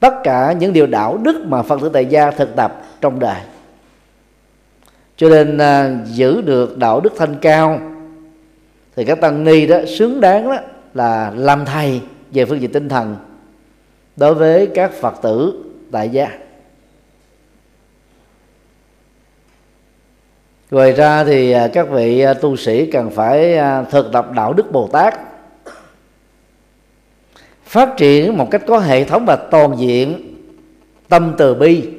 tất 0.00 0.14
cả 0.24 0.52
những 0.52 0.72
điều 0.72 0.86
đạo 0.86 1.16
đức 1.22 1.44
mà 1.44 1.62
phật 1.62 1.80
tử 1.80 1.90
tại 1.92 2.06
gia 2.06 2.30
thực 2.30 2.56
tập 2.56 2.82
trong 3.00 3.18
đời 3.18 3.40
cho 5.18 5.28
nên 5.28 5.58
à, 5.58 5.96
giữ 6.04 6.40
được 6.40 6.78
đạo 6.78 7.00
đức 7.00 7.12
thanh 7.16 7.36
cao 7.40 7.80
thì 8.96 9.04
các 9.04 9.20
tăng 9.20 9.44
ni 9.44 9.66
đó 9.66 9.78
xứng 9.98 10.20
đáng 10.20 10.48
đó 10.48 10.56
là 10.94 11.32
làm 11.36 11.64
thầy 11.64 12.00
về 12.30 12.44
phương 12.44 12.60
diện 12.60 12.72
tinh 12.72 12.88
thần 12.88 13.16
đối 14.16 14.34
với 14.34 14.68
các 14.74 14.92
phật 14.92 15.14
tử 15.22 15.64
tại 15.92 16.08
gia. 16.08 16.38
Ngoài 20.70 20.92
ra 20.92 21.24
thì 21.24 21.52
à, 21.52 21.68
các 21.72 21.88
vị 21.90 22.20
à, 22.20 22.34
tu 22.34 22.56
sĩ 22.56 22.90
cần 22.90 23.10
phải 23.10 23.56
à, 23.56 23.82
thực 23.82 24.12
tập 24.12 24.28
đạo 24.34 24.52
đức 24.52 24.72
bồ 24.72 24.88
tát 24.92 25.14
phát 27.64 27.96
triển 27.96 28.36
một 28.36 28.48
cách 28.50 28.62
có 28.66 28.78
hệ 28.78 29.04
thống 29.04 29.24
và 29.26 29.36
toàn 29.36 29.78
diện 29.78 30.34
tâm 31.08 31.34
từ 31.38 31.54
bi 31.54 31.97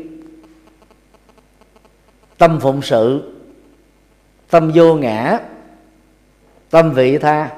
tâm 2.40 2.60
phụng 2.60 2.82
sự, 2.82 3.34
tâm 4.50 4.72
vô 4.76 4.96
ngã, 4.96 5.40
tâm 6.70 6.92
vị 6.92 7.18
tha. 7.18 7.50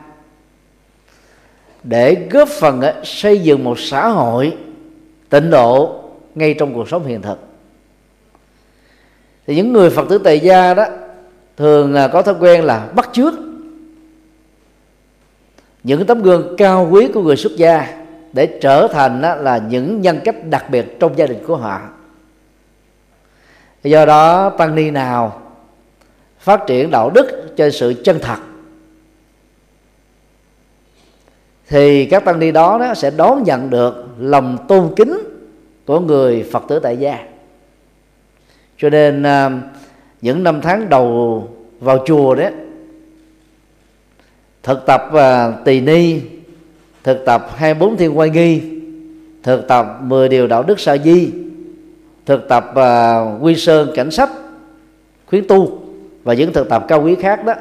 Để 1.84 2.28
góp 2.32 2.48
phần 2.48 2.82
xây 3.04 3.40
dựng 3.40 3.64
một 3.64 3.80
xã 3.80 4.08
hội 4.08 4.58
tịnh 5.30 5.50
độ 5.50 6.02
ngay 6.36 6.54
trong 6.60 6.74
cuộc 6.74 6.90
sống 6.90 7.06
hiện 7.06 7.22
thực. 7.22 7.40
Thì 9.48 9.56
những 9.56 9.74
người 9.74 9.90
phật 9.90 10.10
tử 10.10 10.18
tại 10.18 10.40
gia 10.40 10.74
đó, 10.74 10.86
thường 11.58 11.94
là 11.94 12.08
có 12.08 12.22
thói 12.22 12.36
quen 12.40 12.64
là 12.64 12.88
bắt 12.96 13.10
chước. 13.14 13.34
Những 15.84 16.06
tấm 16.06 16.22
gương 16.22 16.56
cao 16.58 16.88
quý 16.92 17.08
của 17.14 17.22
người 17.22 17.36
xuất 17.36 17.56
gia 17.56 18.04
để 18.34 18.60
trở 18.62 18.88
thành 18.88 19.22
là 19.22 19.58
những 19.58 20.02
nhân 20.02 20.20
cách 20.24 20.36
đặc 20.50 20.70
biệt 20.70 21.00
trong 21.00 21.18
gia 21.18 21.26
đình 21.26 21.44
của 21.48 21.56
họ 21.56 21.82
do 23.84 24.06
đó 24.06 24.50
tăng 24.50 24.76
ni 24.76 24.92
nào 24.92 25.42
phát 26.40 26.62
triển 26.68 26.92
đạo 26.92 27.10
đức 27.10 27.54
cho 27.58 27.70
sự 27.70 27.94
chân 28.04 28.20
thật 28.22 28.38
thì 31.72 32.06
các 32.06 32.26
tăng 32.26 32.40
ni 32.40 32.52
đó, 32.52 32.78
đó 32.78 32.94
sẽ 32.94 33.12
đón 33.12 33.44
nhận 33.44 33.70
được 33.70 34.06
lòng 34.20 34.58
tôn 34.68 34.94
kính 34.96 35.18
của 35.86 36.00
người 36.00 36.46
phật 36.52 36.64
tử 36.68 36.80
tại 36.80 36.98
gia. 36.98 37.20
Cho 38.78 38.90
nên 38.90 39.24
à, 39.24 39.50
những 40.22 40.44
năm 40.44 40.62
tháng 40.62 40.90
đầu 40.90 41.48
vào 41.80 42.04
chùa 42.06 42.36
đấy 42.36 42.52
thực 44.64 44.86
tập 44.86 45.02
à, 45.14 45.52
tỳ 45.66 45.82
ni 45.82 46.20
thực 47.04 47.26
tập 47.26 47.50
24 47.56 47.98
thiên 47.98 48.18
quay 48.18 48.30
nghi 48.30 48.62
thực 49.44 49.68
tập 49.68 49.98
10 50.02 50.30
điều 50.30 50.48
đạo 50.48 50.64
đức 50.64 50.80
sa 50.80 50.98
di 50.98 51.32
thực 52.26 52.48
tập 52.48 52.72
uh, 52.72 53.44
quy 53.44 53.56
sơn 53.56 53.92
cảnh 53.96 54.12
sách 54.12 54.30
khuyến 55.26 55.48
tu 55.48 55.80
và 56.24 56.34
những 56.34 56.54
thực 56.54 56.70
tập 56.70 56.86
cao 56.88 57.04
quý 57.04 57.16
khác 57.16 57.46
đó 57.46 57.54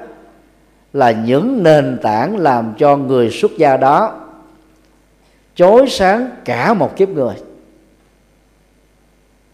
là 0.93 1.11
những 1.11 1.62
nền 1.62 1.99
tảng 2.02 2.37
làm 2.37 2.75
cho 2.79 2.97
người 2.97 3.31
xuất 3.31 3.50
gia 3.59 3.76
đó 3.76 4.21
chói 5.55 5.87
sáng 5.88 6.31
cả 6.45 6.75
một 6.75 6.97
kiếp 6.97 7.09
người. 7.09 7.35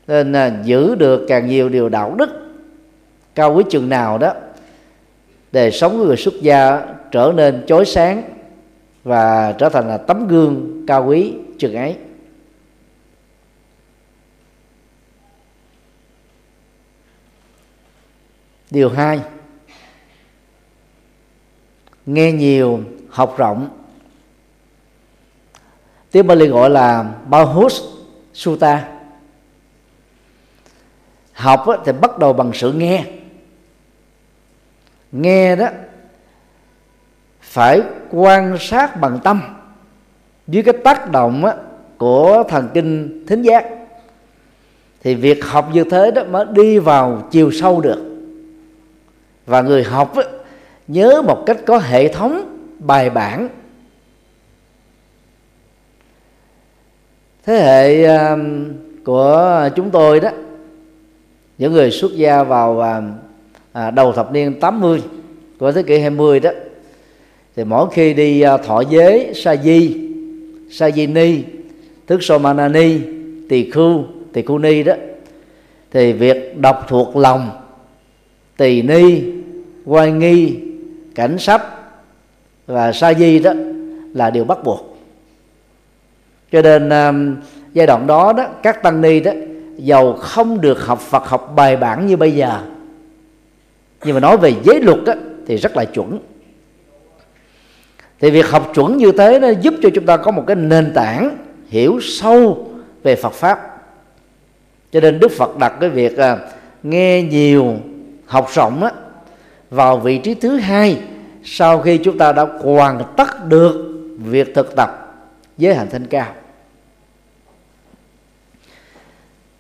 Nên 0.07 0.33
là 0.33 0.53
giữ 0.65 0.95
được 0.95 1.27
càng 1.29 1.47
nhiều 1.47 1.69
điều 1.69 1.89
đạo 1.89 2.15
đức 2.19 2.29
cao 3.35 3.55
quý 3.55 3.65
chừng 3.71 3.89
nào 3.89 4.19
đó 4.19 4.33
để 5.53 5.71
sống 5.71 5.99
người 5.99 6.17
xuất 6.17 6.35
gia 6.41 6.83
trở 7.11 7.33
nên 7.37 7.65
chói 7.67 7.85
sáng 7.85 8.23
và 9.05 9.55
trở 9.59 9.69
thành 9.69 9.89
là 9.89 9.97
tấm 9.97 10.29
gương 10.29 10.85
cao 10.87 11.07
quý 11.07 11.35
chừng 11.59 11.75
ấy. 11.75 11.97
Điều 18.71 18.91
hai, 18.91 19.21
nghe 22.07 22.33
nhiều, 22.33 22.81
học 23.09 23.35
rộng. 23.39 23.69
Tiếng 26.11 26.27
Bali 26.27 26.47
gọi 26.47 26.71
là 26.71 27.13
Bahus 27.29 27.83
Sutta. 28.35 28.89
Học 31.33 31.67
thì 31.85 31.93
bắt 31.93 32.19
đầu 32.19 32.33
bằng 32.33 32.51
sự 32.55 32.73
nghe. 32.73 33.05
Nghe 35.13 35.57
đó, 35.57 35.69
phải 37.41 37.83
quan 38.11 38.57
sát 38.61 39.01
bằng 39.01 39.19
tâm 39.25 39.43
dưới 40.47 40.63
cái 40.63 40.75
tác 40.85 41.11
động 41.11 41.45
của 41.99 42.45
thần 42.49 42.69
kinh 42.75 43.25
thính 43.27 43.43
giác. 43.43 43.67
Thì 45.03 45.15
việc 45.15 45.45
học 45.45 45.69
như 45.73 45.85
thế 45.91 46.11
đó 46.11 46.25
mới 46.25 46.45
đi 46.53 46.79
vào 46.79 47.29
chiều 47.31 47.51
sâu 47.53 47.81
được 47.81 48.16
và 49.47 49.63
người 49.63 49.85
học 49.85 50.15
nhớ 50.89 51.23
một 51.23 51.43
cách 51.47 51.59
có 51.67 51.79
hệ 51.79 52.09
thống 52.09 52.59
bài 52.79 53.11
bản. 53.11 53.49
Thế 57.47 57.55
hệ 57.55 58.05
um, 58.05 58.73
của 59.05 59.69
chúng 59.77 59.91
tôi 59.91 60.21
đó 60.21 60.31
những 61.59 61.73
người 61.73 61.91
xuất 61.91 62.13
gia 62.15 62.43
vào 62.43 62.81
um, 62.81 63.13
à, 63.73 63.91
đầu 63.91 64.13
thập 64.13 64.33
niên 64.33 64.61
80 64.61 65.03
của 65.59 65.73
thế 65.73 65.83
kỷ 65.83 65.99
20 65.99 66.41
đó 66.41 66.51
thì 67.57 67.65
mỗi 67.65 67.89
khi 67.93 68.15
đi 68.15 68.41
à, 68.41 68.57
thọ 68.57 68.81
giới 68.81 69.33
sa 69.35 69.57
di 69.57 70.09
sa 70.71 70.91
di 70.91 71.07
ni 71.07 71.43
thức 72.07 72.23
somanani 72.23 72.99
tỳ 73.49 73.71
khu 73.71 74.05
tỳ 74.33 74.43
khu 74.43 74.59
ni 74.59 74.83
đó 74.83 74.95
thì 75.91 76.13
việc 76.13 76.59
đọc 76.59 76.87
thuộc 76.89 77.17
lòng 77.17 77.51
tỳ 78.57 78.83
ni 78.83 79.23
quan 79.87 80.19
nghi 80.19 80.61
cảnh 81.15 81.39
sắp 81.39 81.91
và 82.67 82.93
sa 82.93 83.15
di 83.15 83.39
đó 83.39 83.53
là 84.15 84.31
điều 84.31 84.45
bắt 84.45 84.65
buộc. 84.65 84.99
Cho 86.53 86.63
nên 86.63 86.89
um, 86.89 87.37
giai 87.73 87.87
đoạn 87.87 88.07
đó 88.07 88.33
đó 88.33 88.47
các 88.63 88.83
tăng 88.83 89.01
ni 89.01 89.21
đó 89.21 89.33
giàu 89.77 90.13
không 90.13 90.61
được 90.61 90.87
học 90.87 91.01
Phật 91.01 91.27
học 91.27 91.53
bài 91.57 91.77
bản 91.77 92.07
như 92.07 92.17
bây 92.17 92.33
giờ. 92.33 92.61
Nhưng 94.05 94.15
mà 94.15 94.21
nói 94.21 94.37
về 94.37 94.55
giới 94.65 94.81
luật 94.81 94.99
đó, 95.07 95.13
thì 95.47 95.57
rất 95.57 95.77
là 95.77 95.85
chuẩn. 95.85 96.19
Thì 98.21 98.31
việc 98.31 98.47
học 98.47 98.73
chuẩn 98.75 98.97
như 98.97 99.13
thế 99.13 99.39
nó 99.39 99.49
giúp 99.49 99.75
cho 99.83 99.89
chúng 99.95 100.07
ta 100.07 100.17
có 100.17 100.31
một 100.31 100.45
cái 100.47 100.57
nền 100.57 100.93
tảng 100.95 101.37
hiểu 101.69 101.99
sâu 102.03 102.69
về 103.03 103.17
Phật 103.17 103.33
pháp. 103.33 103.83
Cho 104.93 105.01
nên 105.01 105.21
Đức 105.21 105.33
Phật 105.33 105.59
đặt 105.59 105.73
cái 105.81 105.91
việc 105.91 106.17
à, 106.17 106.39
nghe 106.83 107.23
nhiều 107.23 107.75
học 108.27 108.49
rộng 108.55 108.81
đó 108.81 108.91
vào 109.71 109.99
vị 109.99 110.19
trí 110.19 110.35
thứ 110.35 110.57
hai 110.57 111.01
sau 111.45 111.79
khi 111.79 111.99
chúng 111.99 112.19
ta 112.19 112.33
đã 112.33 112.47
hoàn 112.61 113.03
tất 113.17 113.49
được 113.49 113.93
việc 114.19 114.55
thực 114.55 114.77
tập 114.77 115.17
với 115.59 115.75
hành 115.75 115.89
thanh 115.91 116.07
cao. 116.07 116.33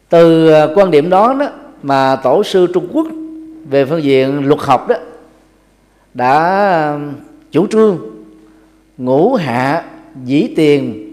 Từ 0.08 0.50
à, 0.50 0.66
quan 0.74 0.90
điểm 0.90 1.10
đó, 1.10 1.34
đó 1.38 1.50
mà 1.82 2.16
tổ 2.16 2.44
sư 2.44 2.66
Trung 2.74 2.88
Quốc 2.92 3.06
về 3.70 3.84
phương 3.84 4.02
diện 4.02 4.48
luật 4.48 4.60
học 4.60 4.88
đó 4.88 4.96
đã 6.14 6.38
à, 6.38 6.98
chủ 7.52 7.66
trương 7.66 7.98
ngũ 8.98 9.34
hạ 9.34 9.84
dĩ 10.24 10.52
tiền 10.56 11.12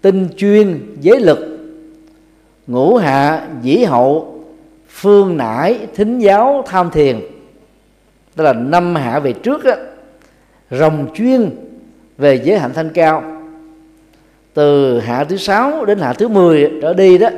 tinh 0.00 0.28
chuyên 0.36 0.96
giới 1.00 1.20
lực 1.20 1.38
ngũ 2.66 2.96
hạ 2.96 3.48
dĩ 3.62 3.84
hậu 3.84 4.44
phương 4.88 5.36
nải 5.36 5.86
thính 5.94 6.18
giáo 6.18 6.64
tham 6.66 6.90
thiền 6.90 7.20
tức 8.38 8.44
là 8.44 8.52
năm 8.52 8.94
hạ 8.94 9.18
về 9.18 9.32
trước 9.32 9.64
á, 9.64 9.76
rồng 10.70 11.06
chuyên 11.14 11.50
về 12.18 12.40
giới 12.44 12.58
hạnh 12.58 12.72
thanh 12.74 12.90
cao. 12.90 13.22
Từ 14.54 14.98
hạ 15.00 15.24
thứ 15.24 15.36
sáu 15.36 15.84
đến 15.84 15.98
hạ 15.98 16.12
thứ 16.12 16.28
10 16.28 16.72
trở 16.82 16.94
đi 16.94 17.18
đó 17.18 17.28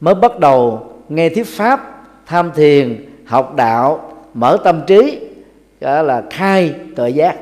mới 0.00 0.14
bắt 0.14 0.38
đầu 0.38 0.90
nghe 1.08 1.28
thuyết 1.28 1.46
pháp 1.46 2.04
tham 2.26 2.50
thiền 2.54 3.06
học 3.24 3.54
đạo 3.56 4.12
mở 4.34 4.58
tâm 4.64 4.80
trí 4.86 5.20
đó 5.80 6.02
là 6.02 6.22
khai 6.30 6.74
tự 6.96 7.06
giác. 7.06 7.36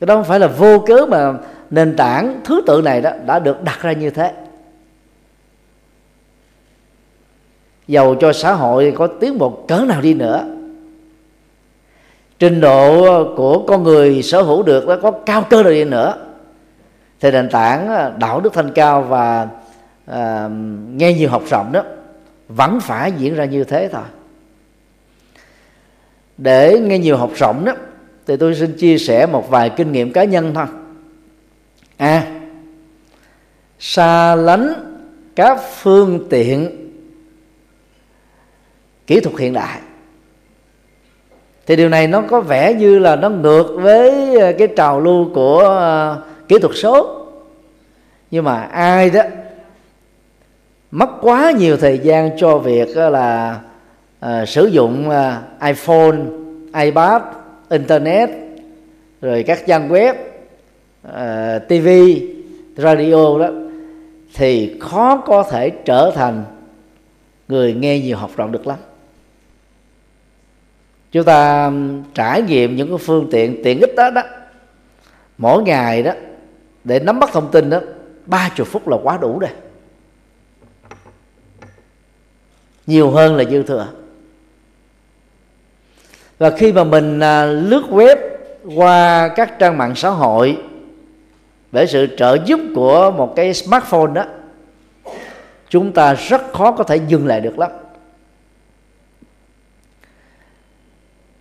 Cái 0.00 0.06
đó 0.06 0.14
không 0.14 0.24
phải 0.24 0.40
là 0.40 0.46
vô 0.46 0.78
cớ 0.78 1.06
mà 1.08 1.32
nền 1.70 1.96
tảng 1.96 2.40
thứ 2.44 2.62
tự 2.66 2.82
này 2.84 3.00
đó 3.00 3.10
đã 3.26 3.38
được 3.38 3.62
đặt 3.62 3.82
ra 3.82 3.92
như 3.92 4.10
thế. 4.10 4.32
Dầu 7.88 8.14
cho 8.14 8.32
xã 8.32 8.52
hội 8.52 8.94
có 8.96 9.06
tiến 9.06 9.38
bộ 9.38 9.50
cỡ 9.68 9.84
nào 9.88 10.00
đi 10.00 10.14
nữa 10.14 10.46
trình 12.44 12.60
độ 12.60 13.04
ờ, 13.04 13.34
của 13.36 13.64
con 13.66 13.82
người 13.82 14.22
sở 14.22 14.42
hữu 14.42 14.62
được 14.62 14.88
nó 14.88 14.96
có 14.96 15.10
cao 15.10 15.46
cơ 15.50 15.62
nào 15.62 15.72
đi 15.72 15.84
nữa. 15.84 16.14
Thì 17.20 17.30
nền 17.30 17.50
tảng 17.50 17.88
ờ, 17.88 18.12
đạo 18.18 18.40
đức 18.40 18.52
thanh 18.52 18.72
cao 18.72 19.02
và 19.02 19.48
à, 20.06 20.48
nghe 20.94 21.12
nhiều 21.12 21.30
học 21.30 21.42
rộng 21.50 21.72
đó 21.72 21.82
vẫn 22.48 22.80
phải 22.80 23.12
diễn 23.12 23.34
ra 23.34 23.44
như 23.44 23.64
thế 23.64 23.88
thôi. 23.92 24.02
Để 26.38 26.80
nghe 26.80 26.98
nhiều 26.98 27.16
học 27.16 27.30
rộng 27.36 27.64
đó 27.64 27.72
thì 28.26 28.36
tôi 28.36 28.54
xin 28.54 28.72
chia 28.72 28.98
sẻ 28.98 29.26
một 29.26 29.50
vài 29.50 29.70
kinh 29.70 29.92
nghiệm 29.92 30.12
cá 30.12 30.24
nhân 30.24 30.54
thôi. 30.54 30.66
A. 31.96 32.06
À, 32.06 32.26
xa 33.78 34.34
lánh 34.34 34.72
các 35.36 35.58
phương 35.82 36.26
tiện 36.30 36.70
kỹ 39.06 39.20
thuật 39.20 39.38
hiện 39.38 39.52
đại 39.52 39.80
thì 41.66 41.76
điều 41.76 41.88
này 41.88 42.06
nó 42.06 42.22
có 42.30 42.40
vẻ 42.40 42.74
như 42.74 42.98
là 42.98 43.16
nó 43.16 43.28
ngược 43.28 43.76
với 43.76 44.38
ờ, 44.40 44.52
cái 44.58 44.68
trào 44.76 45.00
lưu 45.00 45.30
của 45.34 45.58
ờ, 45.58 46.22
kỹ 46.48 46.58
thuật 46.58 46.76
số. 46.76 47.26
Nhưng 48.30 48.44
mà 48.44 48.62
ai 48.62 49.10
đó 49.10 49.22
mất 50.90 51.08
quá 51.20 51.50
nhiều 51.50 51.76
thời 51.76 51.98
gian 51.98 52.30
cho 52.38 52.58
việc 52.58 52.88
ờ, 52.94 53.10
là 53.10 53.60
uh, 54.26 54.48
sử 54.48 54.66
dụng 54.66 55.08
uh, 55.08 55.62
iPhone, 55.66 56.16
iPad, 56.84 57.22
internet 57.70 58.30
rồi 59.20 59.42
các 59.42 59.66
trang 59.66 59.88
web, 59.88 60.14
uh, 61.08 61.68
TV, 61.68 61.88
radio 62.76 63.38
đó 63.38 63.48
thì 64.34 64.76
khó 64.80 65.22
có 65.26 65.42
thể 65.42 65.70
trở 65.70 66.12
thành 66.14 66.44
người 67.48 67.74
nghe 67.74 68.00
nhiều 68.00 68.16
học 68.16 68.30
rộng 68.36 68.52
được 68.52 68.66
lắm 68.66 68.78
chúng 71.14 71.24
ta 71.24 71.70
trải 72.14 72.42
nghiệm 72.42 72.76
những 72.76 72.88
cái 72.88 72.98
phương 72.98 73.28
tiện 73.30 73.62
tiện 73.64 73.80
ích 73.80 73.94
đó 73.96 74.10
đó. 74.10 74.22
Mỗi 75.38 75.62
ngày 75.62 76.02
đó, 76.02 76.12
để 76.84 76.98
nắm 76.98 77.20
bắt 77.20 77.30
thông 77.32 77.50
tin 77.50 77.70
đó, 77.70 77.80
ba 78.26 78.50
chục 78.54 78.68
phút 78.68 78.88
là 78.88 78.96
quá 79.02 79.18
đủ 79.20 79.38
rồi. 79.38 79.50
Nhiều 82.86 83.10
hơn 83.10 83.36
là 83.36 83.44
dư 83.44 83.62
thừa. 83.62 83.88
Và 86.38 86.50
khi 86.50 86.72
mà 86.72 86.84
mình 86.84 87.20
à, 87.20 87.44
lướt 87.44 87.82
web 87.90 88.16
qua 88.76 89.28
các 89.28 89.58
trang 89.58 89.78
mạng 89.78 89.94
xã 89.94 90.10
hội 90.10 90.58
với 91.72 91.86
sự 91.86 92.08
trợ 92.16 92.38
giúp 92.44 92.60
của 92.74 93.10
một 93.10 93.32
cái 93.36 93.54
smartphone 93.54 94.12
đó, 94.14 94.24
chúng 95.68 95.92
ta 95.92 96.14
rất 96.14 96.52
khó 96.52 96.72
có 96.72 96.84
thể 96.84 96.96
dừng 96.96 97.26
lại 97.26 97.40
được 97.40 97.58
lắm. 97.58 97.70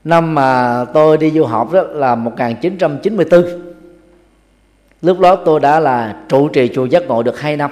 Năm 0.04 0.36
mà 0.36 0.86
tôi 0.94 1.18
đi 1.18 1.32
du 1.32 1.44
học 1.44 1.72
đó 1.72 1.84
là 1.84 2.16
1994 2.16 3.74
lúc 5.04 5.20
đó 5.20 5.36
tôi 5.36 5.60
đã 5.60 5.80
là 5.80 6.18
trụ 6.30 6.48
trì 6.48 6.70
chùa 6.74 6.86
giác 6.86 7.04
ngộ 7.08 7.24
được 7.24 7.40
2 7.40 7.58
năm. 7.58 7.72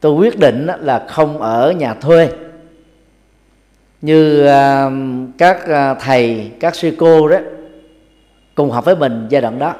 Tôi 0.00 0.12
quyết 0.12 0.38
định 0.38 0.66
là 0.80 1.06
không 1.08 1.38
ở 1.38 1.72
nhà 1.72 1.94
thuê. 1.94 2.28
Như 4.02 4.46
à, 4.46 4.90
các 5.38 5.66
à, 5.66 5.94
thầy, 5.94 6.52
các 6.60 6.74
sư 6.74 6.94
cô 6.98 7.28
đó 7.28 7.36
cùng 8.54 8.70
học 8.70 8.84
với 8.84 8.96
mình 8.96 9.26
giai 9.28 9.42
đoạn 9.42 9.58
đó, 9.58 9.74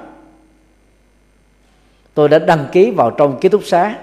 tôi 2.14 2.28
đã 2.28 2.38
đăng 2.38 2.66
ký 2.72 2.90
vào 2.90 3.10
trong 3.10 3.40
ký 3.40 3.48
túc 3.48 3.64
xá 3.64 3.98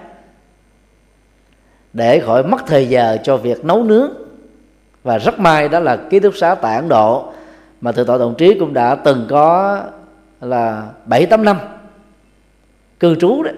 để 1.93 2.20
khỏi 2.20 2.43
mất 2.43 2.58
thời 2.67 2.89
giờ 2.89 3.17
cho 3.24 3.38
việc 3.38 3.65
nấu 3.65 3.84
nướng 3.84 4.27
và 5.08 5.17
rất 5.17 5.39
may 5.39 5.70
đó 5.70 5.80
là 5.80 5.98
ký 6.10 6.20
túc 6.20 6.36
xá 6.36 6.56
tại 6.56 6.76
Ấn 6.76 6.89
Độ 6.89 7.34
mà 7.82 7.91
từ 7.91 8.04
tọa 8.04 8.17
đồng 8.17 8.36
trí 8.38 8.60
cũng 8.60 8.74
đã 8.74 8.96
từng 8.96 9.26
có 9.30 9.80
là 10.41 10.88
bảy 11.06 11.26
tám 11.26 11.46
năm 11.46 11.58
cư 13.00 13.15
trú 13.15 13.43
đấy, 13.43 13.54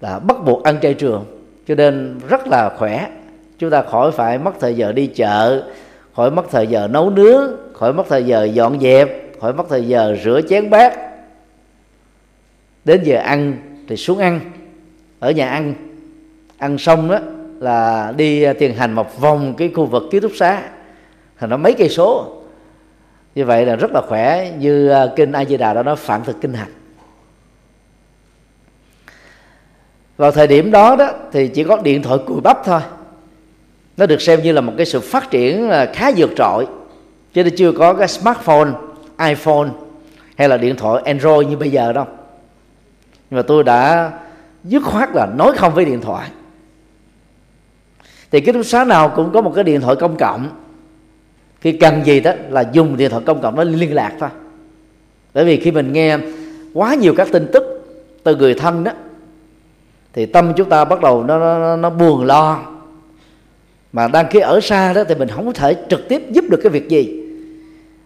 là 0.00 0.18
bắt 0.18 0.36
buộc 0.44 0.62
ăn 0.62 0.80
chay 0.82 0.94
trường. 0.94 1.24
Cho 1.68 1.74
nên 1.74 2.18
rất 2.28 2.48
là 2.48 2.70
khỏe. 2.78 3.10
Chúng 3.58 3.70
ta 3.70 3.82
khỏi 3.82 4.12
phải 4.12 4.38
mất 4.38 4.52
thời 4.60 4.76
giờ 4.76 4.92
đi 4.92 5.06
chợ, 5.06 5.62
khỏi 6.16 6.30
mất 6.30 6.50
thời 6.50 6.66
giờ 6.66 6.88
nấu 6.88 7.10
nướng, 7.10 7.56
khỏi 7.72 7.92
mất 7.92 8.06
thời 8.08 8.24
giờ 8.24 8.44
dọn 8.44 8.80
dẹp, 8.80 9.32
khỏi 9.40 9.52
mất 9.52 9.64
thời 9.68 9.88
giờ 9.88 10.16
rửa 10.24 10.40
chén 10.48 10.70
bát. 10.70 10.98
Đến 12.84 13.00
giờ 13.04 13.18
ăn 13.18 13.56
thì 13.88 13.96
xuống 13.96 14.18
ăn. 14.18 14.40
Ở 15.20 15.30
nhà 15.30 15.48
ăn 15.48 15.74
ăn 16.58 16.78
xong 16.78 17.08
đó 17.10 17.18
là 17.60 18.12
đi 18.16 18.42
à, 18.42 18.52
tiền 18.52 18.74
hành 18.74 18.92
một 18.92 19.20
vòng 19.20 19.54
cái 19.54 19.70
khu 19.74 19.86
vực 19.86 20.02
ký 20.10 20.20
túc 20.20 20.32
xá. 20.34 20.62
Thì 21.38 21.46
nó 21.46 21.56
mấy 21.56 21.72
cây 21.72 21.88
số. 21.88 22.36
Như 23.34 23.44
vậy 23.44 23.66
là 23.66 23.76
rất 23.76 23.90
là 23.92 24.00
khỏe 24.08 24.52
như 24.58 24.88
à, 24.88 25.06
kinh 25.16 25.32
a 25.32 25.44
di 25.44 25.56
đà 25.56 25.74
đó 25.74 25.82
nó 25.82 25.94
phản 25.94 26.24
thực 26.24 26.40
kinh 26.40 26.54
hành. 26.54 26.68
Vào 30.16 30.32
thời 30.32 30.46
điểm 30.46 30.70
đó 30.70 30.96
đó, 30.96 31.10
thì 31.32 31.48
chỉ 31.48 31.64
có 31.64 31.76
điện 31.76 32.02
thoại 32.02 32.18
cùi 32.26 32.40
bắp 32.40 32.64
thôi. 32.64 32.80
Nó 33.96 34.06
được 34.06 34.20
xem 34.20 34.42
như 34.42 34.52
là 34.52 34.60
một 34.60 34.72
cái 34.76 34.86
sự 34.86 35.00
phát 35.00 35.30
triển 35.30 35.70
à, 35.70 35.86
khá 35.94 36.10
vượt 36.16 36.30
trội. 36.36 36.66
Chứ 37.32 37.44
nó 37.44 37.50
chưa 37.56 37.72
có 37.72 37.94
cái 37.94 38.08
smartphone, 38.08 38.70
iphone 39.28 39.68
hay 40.36 40.48
là 40.48 40.56
điện 40.56 40.76
thoại 40.76 41.02
android 41.06 41.48
như 41.48 41.56
bây 41.56 41.70
giờ 41.70 41.92
đâu. 41.92 42.06
Nhưng 43.30 43.36
mà 43.36 43.42
tôi 43.42 43.64
đã 43.64 44.12
dứt 44.64 44.82
khoát 44.84 45.08
là 45.14 45.26
nói 45.26 45.52
không 45.56 45.74
với 45.74 45.84
điện 45.84 46.00
thoại 46.00 46.30
thì 48.30 48.40
cái 48.40 48.52
túc 48.52 48.66
xá 48.66 48.84
nào 48.84 49.12
cũng 49.16 49.30
có 49.32 49.40
một 49.40 49.52
cái 49.54 49.64
điện 49.64 49.80
thoại 49.80 49.96
công 49.96 50.16
cộng. 50.16 50.48
Khi 51.60 51.72
cần 51.72 52.04
gì 52.04 52.20
đó 52.20 52.32
là 52.50 52.64
dùng 52.72 52.96
điện 52.96 53.10
thoại 53.10 53.22
công 53.26 53.42
cộng 53.42 53.56
nó 53.56 53.64
liên 53.64 53.94
lạc 53.94 54.12
thôi. 54.20 54.28
Bởi 55.34 55.44
vì 55.44 55.56
khi 55.56 55.70
mình 55.70 55.92
nghe 55.92 56.18
quá 56.74 56.94
nhiều 56.94 57.14
các 57.16 57.28
tin 57.32 57.46
tức 57.52 57.64
từ 58.22 58.36
người 58.36 58.54
thân 58.54 58.84
đó 58.84 58.92
thì 60.12 60.26
tâm 60.26 60.52
chúng 60.56 60.68
ta 60.68 60.84
bắt 60.84 61.00
đầu 61.00 61.24
nó 61.24 61.38
nó, 61.38 61.76
nó 61.76 61.90
buồn 61.90 62.24
lo. 62.24 62.62
Mà 63.92 64.08
đang 64.08 64.26
khi 64.30 64.40
ở 64.40 64.60
xa 64.60 64.92
đó 64.92 65.04
thì 65.08 65.14
mình 65.14 65.28
không 65.28 65.46
có 65.46 65.52
thể 65.52 65.76
trực 65.90 66.08
tiếp 66.08 66.22
giúp 66.30 66.44
được 66.50 66.60
cái 66.62 66.70
việc 66.70 66.88
gì. 66.88 67.22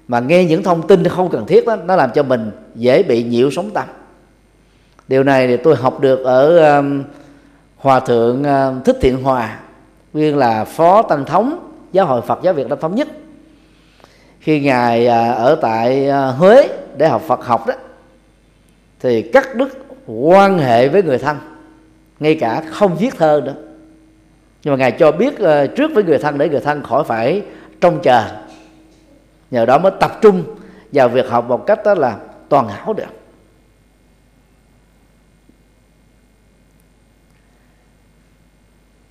Mà 0.08 0.20
nghe 0.20 0.44
những 0.44 0.62
thông 0.62 0.86
tin 0.86 1.04
không 1.04 1.30
cần 1.30 1.46
thiết 1.46 1.66
đó 1.66 1.76
nó 1.76 1.96
làm 1.96 2.10
cho 2.14 2.22
mình 2.22 2.50
dễ 2.74 3.02
bị 3.02 3.22
nhiễu 3.22 3.50
sống 3.50 3.70
tâm 3.70 3.84
điều 5.08 5.22
này 5.22 5.46
thì 5.46 5.56
tôi 5.56 5.76
học 5.76 6.00
được 6.00 6.24
ở 6.24 6.76
um, 6.76 7.02
hòa 7.76 8.00
thượng 8.00 8.42
uh, 8.42 8.84
thích 8.84 8.96
thiện 9.00 9.22
hòa 9.22 9.58
nguyên 10.14 10.36
là 10.36 10.64
phó 10.64 11.02
tăng 11.02 11.24
thống, 11.24 11.70
giáo 11.92 12.06
hội 12.06 12.22
phật 12.22 12.38
giáo 12.42 12.54
việt 12.54 12.68
nam 12.68 12.78
thống 12.80 12.94
nhất. 12.94 13.08
Khi 14.40 14.60
ngài 14.60 15.06
à, 15.06 15.32
ở 15.32 15.54
tại 15.54 16.08
à, 16.08 16.26
huế 16.26 16.68
để 16.96 17.08
học 17.08 17.22
phật 17.26 17.44
học 17.44 17.66
đó, 17.66 17.74
thì 19.00 19.22
cắt 19.22 19.54
đứt 19.54 19.68
quan 20.06 20.58
hệ 20.58 20.88
với 20.88 21.02
người 21.02 21.18
thân, 21.18 21.36
ngay 22.20 22.34
cả 22.40 22.62
không 22.70 22.96
viết 22.96 23.14
thơ 23.18 23.42
nữa. 23.44 23.54
Nhưng 24.64 24.72
mà 24.72 24.78
ngài 24.78 24.92
cho 24.92 25.12
biết 25.12 25.38
à, 25.38 25.66
trước 25.66 25.90
với 25.94 26.04
người 26.04 26.18
thân 26.18 26.38
để 26.38 26.48
người 26.48 26.60
thân 26.60 26.82
khỏi 26.82 27.04
phải 27.04 27.42
trông 27.80 28.00
chờ. 28.02 28.22
Nhờ 29.50 29.66
đó 29.66 29.78
mới 29.78 29.92
tập 30.00 30.18
trung 30.20 30.44
vào 30.92 31.08
việc 31.08 31.28
học 31.28 31.48
một 31.48 31.66
cách 31.66 31.80
đó 31.84 31.94
là 31.94 32.16
toàn 32.48 32.68
hảo 32.68 32.92
được. 32.92 33.23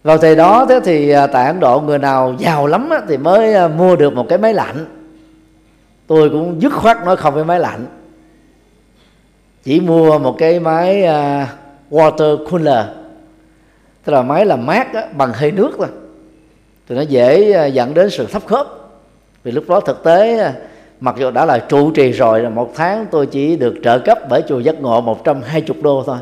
Vào 0.03 0.17
thời 0.17 0.35
đó, 0.35 0.65
thế 0.69 0.79
thì 0.83 1.09
à, 1.09 1.27
tại 1.27 1.47
ấn 1.47 1.59
độ 1.59 1.79
người 1.79 1.99
nào 1.99 2.35
giàu 2.39 2.67
lắm 2.67 2.89
thì 3.07 3.17
mới 3.17 3.53
à, 3.53 3.67
mua 3.67 3.95
được 3.95 4.13
một 4.13 4.25
cái 4.29 4.37
máy 4.37 4.53
lạnh. 4.53 4.85
Tôi 6.07 6.29
cũng 6.29 6.61
dứt 6.61 6.73
khoát 6.73 7.05
nói 7.05 7.17
không 7.17 7.33
với 7.33 7.45
máy 7.45 7.59
lạnh. 7.59 7.85
Chỉ 9.63 9.79
mua 9.79 10.19
một 10.19 10.35
cái 10.37 10.59
máy 10.59 11.03
à, 11.03 11.47
water 11.91 12.49
cooler. 12.49 12.85
Tức 14.03 14.13
là 14.13 14.21
máy 14.21 14.45
làm 14.45 14.65
mát 14.65 14.87
bằng 15.17 15.33
hơi 15.33 15.51
nước 15.51 15.71
thôi. 15.77 15.87
Thì 16.89 16.95
nó 16.95 17.01
dễ 17.01 17.69
dẫn 17.73 17.93
đến 17.93 18.09
sự 18.09 18.25
thấp 18.25 18.45
khớp. 18.45 18.67
Vì 19.43 19.51
lúc 19.51 19.63
đó 19.67 19.79
thực 19.79 20.03
tế 20.03 20.51
mặc 20.99 21.15
dù 21.17 21.31
đã 21.31 21.45
là 21.45 21.59
trụ 21.59 21.91
trì 21.91 22.11
rồi 22.11 22.41
là 22.41 22.49
một 22.49 22.71
tháng 22.75 23.05
tôi 23.11 23.25
chỉ 23.25 23.55
được 23.55 23.75
trợ 23.83 23.99
cấp 23.99 24.19
bởi 24.29 24.43
chùa 24.47 24.59
giác 24.59 24.81
ngộ 24.81 25.01
120 25.01 25.81
đô 25.81 26.03
thôi 26.05 26.17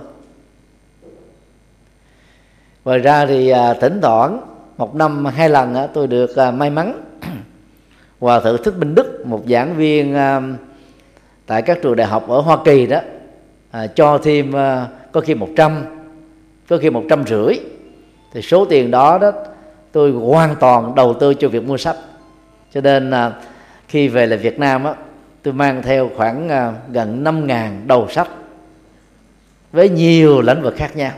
ngoài 2.86 3.00
ra 3.00 3.26
thì 3.26 3.50
à, 3.50 3.74
thỉnh 3.74 4.00
thoảng, 4.02 4.42
một 4.78 4.96
năm 4.96 5.26
hai 5.26 5.50
lần 5.50 5.76
tôi 5.94 6.08
được 6.08 6.36
à, 6.36 6.52
may 6.52 6.70
mắn 6.70 7.02
hòa 8.20 8.40
thượng 8.40 8.64
thích 8.64 8.74
minh 8.78 8.96
đức, 8.96 9.26
một 9.26 9.44
giảng 9.50 9.76
viên 9.76 10.16
à, 10.16 10.42
tại 11.46 11.62
các 11.62 11.80
trường 11.82 11.96
đại 11.96 12.08
học 12.08 12.28
ở 12.28 12.42
hoa 12.42 12.58
kỳ 12.66 12.86
đó 12.86 13.00
cho 13.96 14.18
thêm 14.18 14.52
có 15.12 15.22
khi 15.22 15.36
một 15.36 15.50
trăm, 15.58 15.86
có 16.70 16.78
khi 16.78 16.90
một 16.90 17.04
trăm 17.10 17.24
rưỡi. 17.28 17.60
Thì 18.34 18.42
số 18.42 18.66
tiền 18.66 18.92
đó 18.92 19.18
đó, 19.18 19.32
tôi 19.92 20.12
hoàn 20.12 20.56
toàn 20.56 20.96
đầu 20.96 21.14
tư 21.14 21.34
cho 21.34 21.50
việc 21.50 21.64
mua 21.64 21.78
sách. 21.78 21.96
Cho 22.74 22.82
nên 22.82 23.12
khi 23.88 24.08
về 24.08 24.26
lại 24.26 24.38
Việt 24.38 24.60
Nam 24.60 24.84
á, 24.84 24.94
tôi 25.44 25.54
mang 25.54 25.82
theo 25.82 26.10
khoảng 26.16 26.50
gần 26.92 27.24
năm 27.24 27.48
ngàn 27.48 27.84
đầu 27.88 28.08
sách 28.10 28.28
với 29.72 29.90
nhiều 29.90 30.42
lĩnh 30.42 30.62
vực 30.62 30.74
khác 30.78 30.96
nhau 30.96 31.12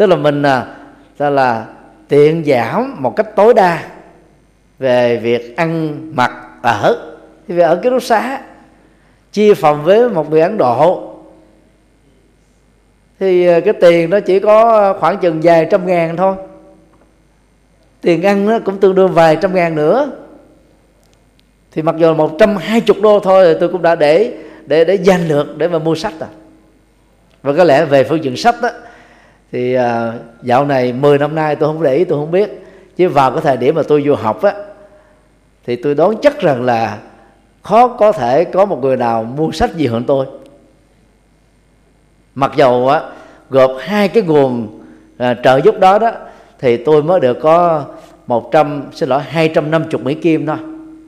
tức 0.00 0.06
là 0.06 0.16
mình 0.16 0.42
à, 0.42 0.66
ta 1.16 1.30
là 1.30 1.66
tiện 2.08 2.44
giảm 2.44 3.02
một 3.02 3.16
cách 3.16 3.36
tối 3.36 3.54
đa 3.54 3.82
về 4.78 5.16
việc 5.16 5.56
ăn 5.56 6.00
mặc 6.16 6.32
ở 6.62 7.12
thì 7.48 7.54
về 7.54 7.64
ở 7.64 7.76
cái 7.82 7.90
đốt 7.90 8.02
xá 8.02 8.40
chia 9.32 9.54
phòng 9.54 9.84
với 9.84 10.08
một 10.08 10.30
người 10.30 10.40
ấn 10.40 10.58
độ. 10.58 11.12
Thì 13.18 13.46
à, 13.46 13.60
cái 13.60 13.74
tiền 13.80 14.10
nó 14.10 14.20
chỉ 14.20 14.40
có 14.40 14.92
khoảng 15.00 15.18
chừng 15.18 15.40
vài 15.42 15.68
trăm 15.70 15.86
ngàn 15.86 16.16
thôi. 16.16 16.34
Tiền 18.00 18.22
ăn 18.22 18.46
nó 18.46 18.58
cũng 18.64 18.78
tương 18.78 18.94
đương 18.94 19.12
vài 19.12 19.36
trăm 19.36 19.54
ngàn 19.54 19.74
nữa. 19.74 20.10
Thì 21.72 21.82
mặc 21.82 21.94
dù 21.98 22.14
một 22.14 22.36
trăm 22.38 22.56
hai 22.56 22.80
chục 22.80 22.96
đô 23.02 23.20
thôi 23.20 23.44
thì 23.54 23.60
tôi 23.60 23.68
cũng 23.68 23.82
đã 23.82 23.94
để 23.94 24.32
để 24.66 24.84
để 24.84 24.94
dành 24.94 25.28
được 25.28 25.58
để 25.58 25.68
mà 25.68 25.78
mua 25.78 25.94
sách 25.94 26.14
à. 26.20 26.28
Và 27.42 27.52
có 27.56 27.64
lẽ 27.64 27.84
về 27.84 28.04
phương 28.04 28.24
diện 28.24 28.36
sách 28.36 28.54
đó 28.62 28.68
thì 29.52 29.74
à, 29.74 30.12
dạo 30.42 30.64
này 30.64 30.92
10 30.92 31.18
năm 31.18 31.34
nay 31.34 31.56
tôi 31.56 31.68
không 31.68 31.82
để 31.82 31.96
ý 31.96 32.04
tôi 32.04 32.18
không 32.18 32.30
biết. 32.30 32.50
Chứ 32.96 33.08
vào 33.08 33.30
cái 33.30 33.40
thời 33.40 33.56
điểm 33.56 33.74
mà 33.74 33.82
tôi 33.88 34.02
vô 34.06 34.14
học 34.14 34.42
á 34.42 34.54
thì 35.66 35.76
tôi 35.76 35.94
đoán 35.94 36.14
chắc 36.22 36.40
rằng 36.40 36.62
là 36.62 36.98
khó 37.62 37.88
có 37.88 38.12
thể 38.12 38.44
có 38.44 38.64
một 38.64 38.78
người 38.82 38.96
nào 38.96 39.24
mua 39.24 39.52
sách 39.52 39.74
gì 39.74 39.86
hơn 39.86 40.04
tôi. 40.06 40.26
Mặc 42.34 42.52
dầu 42.56 42.88
á 42.88 43.02
gộp 43.50 43.70
hai 43.80 44.08
cái 44.08 44.22
nguồn 44.22 44.80
à, 45.18 45.34
trợ 45.44 45.60
giúp 45.64 45.80
đó 45.80 45.98
đó 45.98 46.12
thì 46.58 46.76
tôi 46.76 47.02
mới 47.02 47.20
được 47.20 47.38
có 47.42 47.84
100 48.26 48.82
xin 48.92 49.08
lỗi 49.08 49.22
250 49.22 50.02
Mỹ 50.04 50.14
Kim 50.14 50.46
thôi. 50.46 50.56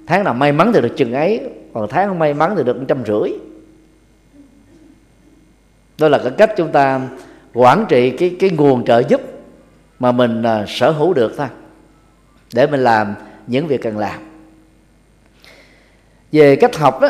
Tháng 0.06 0.24
nào 0.24 0.34
may 0.34 0.52
mắn 0.52 0.72
thì 0.74 0.80
được 0.80 0.96
chừng 0.96 1.12
ấy 1.12 1.40
còn 1.74 1.88
tháng 1.88 2.08
không 2.08 2.18
may 2.18 2.34
mắn 2.34 2.54
thì 2.56 2.64
được 2.64 2.76
một 2.76 2.84
trăm 2.88 3.04
rưỡi. 3.06 3.32
Đó 5.98 6.08
là 6.08 6.18
cái 6.18 6.32
cách 6.38 6.50
chúng 6.56 6.72
ta 6.72 7.00
quản 7.54 7.86
trị 7.88 8.10
cái 8.10 8.36
cái 8.40 8.50
nguồn 8.50 8.84
trợ 8.84 9.02
giúp 9.08 9.20
mà 9.98 10.12
mình 10.12 10.42
uh, 10.42 10.68
sở 10.68 10.90
hữu 10.90 11.14
được 11.14 11.34
thôi 11.36 11.46
để 12.54 12.66
mình 12.66 12.84
làm 12.84 13.14
những 13.46 13.66
việc 13.66 13.82
cần 13.82 13.98
làm. 13.98 14.20
Về 16.32 16.56
cách 16.56 16.76
học 16.76 17.00
đó 17.00 17.08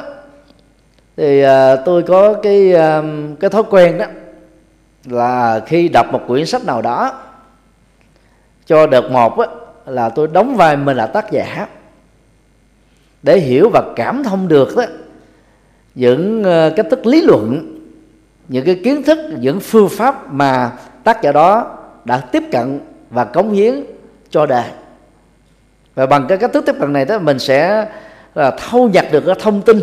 thì 1.16 1.44
uh, 1.44 1.48
tôi 1.84 2.02
có 2.02 2.34
cái 2.34 2.72
uh, 2.74 3.04
cái 3.40 3.50
thói 3.50 3.62
quen 3.70 3.98
đó 3.98 4.06
là 5.04 5.60
khi 5.66 5.88
đọc 5.88 6.06
một 6.12 6.20
quyển 6.26 6.46
sách 6.46 6.64
nào 6.64 6.82
đó 6.82 7.22
cho 8.66 8.86
đợt 8.86 9.10
một 9.10 9.38
á, 9.38 9.46
là 9.86 10.08
tôi 10.08 10.28
đóng 10.28 10.56
vai 10.56 10.76
mình 10.76 10.96
là 10.96 11.06
tác 11.06 11.30
giả. 11.30 11.66
Để 13.22 13.38
hiểu 13.38 13.70
và 13.72 13.82
cảm 13.96 14.24
thông 14.24 14.48
được 14.48 14.76
đó 14.76 14.84
những 15.94 16.40
uh, 16.40 16.76
cách 16.76 16.86
thức 16.90 17.06
lý 17.06 17.22
luận 17.22 17.78
những 18.52 18.64
cái 18.64 18.80
kiến 18.84 19.02
thức 19.02 19.18
những 19.40 19.60
phương 19.60 19.88
pháp 19.88 20.32
mà 20.32 20.72
tác 21.04 21.22
giả 21.22 21.32
đó 21.32 21.78
đã 22.04 22.18
tiếp 22.18 22.42
cận 22.52 22.80
và 23.10 23.24
cống 23.24 23.52
hiến 23.52 23.84
cho 24.30 24.46
đời 24.46 24.70
và 25.94 26.06
bằng 26.06 26.26
cái 26.28 26.38
cách 26.38 26.52
thức 26.52 26.66
tiếp 26.66 26.74
cận 26.80 26.92
này 26.92 27.04
đó 27.04 27.18
mình 27.18 27.38
sẽ 27.38 27.88
là 28.34 28.50
thâu 28.50 28.88
nhặt 28.88 29.06
được 29.12 29.22
cái 29.26 29.34
thông 29.40 29.62
tin 29.62 29.78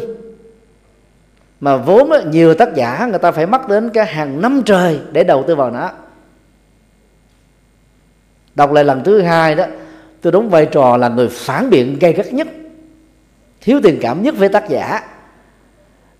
mà 1.60 1.78
vốn 1.78 2.10
đó, 2.10 2.18
nhiều 2.32 2.54
tác 2.54 2.76
giả 2.76 3.08
người 3.10 3.20
ta 3.20 3.32
phải 3.32 3.46
mất 3.46 3.68
đến 3.68 3.90
cái 3.90 4.06
hàng 4.06 4.42
năm 4.42 4.62
trời 4.66 5.00
để 5.12 5.24
đầu 5.24 5.44
tư 5.48 5.56
vào 5.56 5.72
nó. 5.72 5.92
Đọc 8.56 8.72
lại 8.72 8.84
lần 8.84 9.04
thứ 9.04 9.22
hai 9.22 9.56
đó 9.56 9.66
tôi 10.22 10.32
đóng 10.32 10.50
vai 10.50 10.66
trò 10.66 10.98
là 10.98 11.10
người 11.10 11.28
phản 11.32 11.70
biện 11.70 11.98
gay 12.00 12.14
gắt 12.14 12.34
nhất 12.34 12.48
thiếu 13.62 13.80
tình 13.84 14.00
cảm 14.02 14.24
nhất 14.24 14.36
với 14.38 14.50
tác 14.50 14.70
giả 14.70 15.02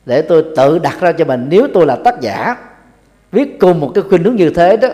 để 0.06 0.22
tôi 0.22 0.46
tự 0.56 0.80
đặt 0.80 0.98
ra 1.00 1.12
cho 1.12 1.26
mình. 1.26 1.48
Nếu 1.50 1.68
tôi 1.74 1.86
là 1.86 1.96
tác 1.96 2.22
giả, 2.22 2.56
viết 3.32 3.60
cùng 3.60 3.80
một 3.80 3.92
cái 3.96 4.04
khuynh 4.10 4.24
hướng 4.24 4.36
như 4.36 4.50
thế 4.50 4.78
đó, 4.78 4.88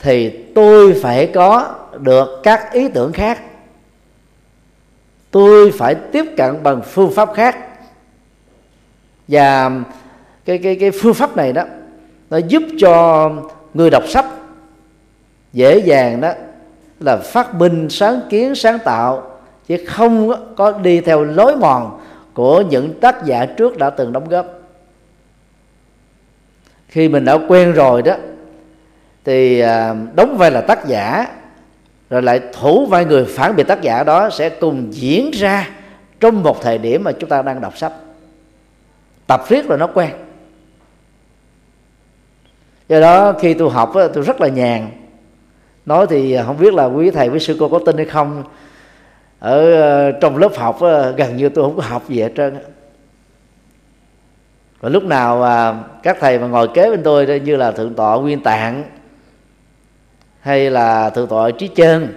thì 0.00 0.30
tôi 0.54 0.94
phải 1.02 1.26
có 1.34 1.74
được 1.98 2.40
các 2.42 2.72
ý 2.72 2.88
tưởng 2.88 3.12
khác. 3.12 3.40
Tôi 5.30 5.72
phải 5.78 5.94
tiếp 5.94 6.24
cận 6.36 6.62
bằng 6.62 6.82
phương 6.82 7.14
pháp 7.14 7.28
khác. 7.34 7.56
Và 9.28 9.70
cái 10.44 10.58
cái 10.58 10.76
cái 10.76 10.90
phương 10.90 11.14
pháp 11.14 11.36
này 11.36 11.52
đó, 11.52 11.64
nó 12.30 12.36
giúp 12.36 12.62
cho 12.80 13.30
người 13.74 13.90
đọc 13.90 14.02
sách 14.08 14.26
dễ 15.52 15.78
dàng 15.78 16.20
đó 16.20 16.32
là 17.00 17.16
phát 17.16 17.54
minh, 17.54 17.88
sáng 17.90 18.20
kiến, 18.30 18.54
sáng 18.54 18.78
tạo, 18.84 19.30
chứ 19.68 19.76
không 19.86 20.32
có 20.56 20.72
đi 20.72 21.00
theo 21.00 21.24
lối 21.24 21.56
mòn 21.56 22.00
của 22.38 22.60
những 22.60 23.00
tác 23.00 23.24
giả 23.24 23.46
trước 23.46 23.78
đã 23.78 23.90
từng 23.90 24.12
đóng 24.12 24.28
góp. 24.28 24.46
Khi 26.88 27.08
mình 27.08 27.24
đã 27.24 27.38
quen 27.48 27.72
rồi 27.72 28.02
đó, 28.02 28.14
thì 29.24 29.60
à, 29.60 29.94
đóng 30.14 30.36
vai 30.38 30.50
là 30.50 30.60
tác 30.60 30.86
giả, 30.86 31.26
rồi 32.10 32.22
lại 32.22 32.40
thủ 32.52 32.86
vai 32.86 33.04
người 33.04 33.24
phản 33.24 33.56
biện 33.56 33.66
tác 33.66 33.82
giả 33.82 34.04
đó 34.04 34.30
sẽ 34.30 34.48
cùng 34.48 34.88
diễn 34.90 35.30
ra 35.30 35.68
trong 36.20 36.42
một 36.42 36.62
thời 36.62 36.78
điểm 36.78 37.04
mà 37.04 37.12
chúng 37.12 37.30
ta 37.30 37.42
đang 37.42 37.60
đọc 37.60 37.78
sách. 37.78 37.92
Tập 39.26 39.44
riết 39.48 39.68
rồi 39.68 39.78
nó 39.78 39.86
quen. 39.86 40.10
Do 42.88 43.00
đó 43.00 43.32
khi 43.32 43.54
tôi 43.54 43.70
học 43.70 43.92
tôi 43.94 44.22
rất 44.22 44.40
là 44.40 44.48
nhàn. 44.48 44.88
Nói 45.86 46.06
thì 46.10 46.38
không 46.46 46.58
biết 46.58 46.74
là 46.74 46.84
quý 46.84 47.10
thầy, 47.10 47.28
quý 47.28 47.38
sư 47.38 47.56
cô 47.60 47.68
có 47.68 47.80
tin 47.86 47.96
hay 47.96 48.06
không 48.06 48.44
ở 49.38 49.72
ờ, 49.72 50.12
trong 50.12 50.36
lớp 50.36 50.56
học 50.56 50.80
ờ, 50.80 51.12
gần 51.12 51.36
như 51.36 51.48
tôi 51.48 51.64
không 51.64 51.76
có 51.76 51.82
học 51.82 52.08
gì 52.08 52.20
hết 52.20 52.32
trơn 52.36 52.56
và 54.80 54.88
lúc 54.88 55.04
nào 55.04 55.40
mà 55.40 55.84
các 56.02 56.16
thầy 56.20 56.38
mà 56.38 56.46
ngồi 56.46 56.68
kế 56.74 56.90
bên 56.90 57.02
tôi 57.02 57.40
như 57.40 57.56
là 57.56 57.70
thượng 57.70 57.94
tọa 57.94 58.16
nguyên 58.16 58.42
tạng 58.42 58.84
hay 60.40 60.70
là 60.70 61.10
thượng 61.10 61.28
tọa 61.28 61.50
trí 61.50 61.68
chân 61.68 62.08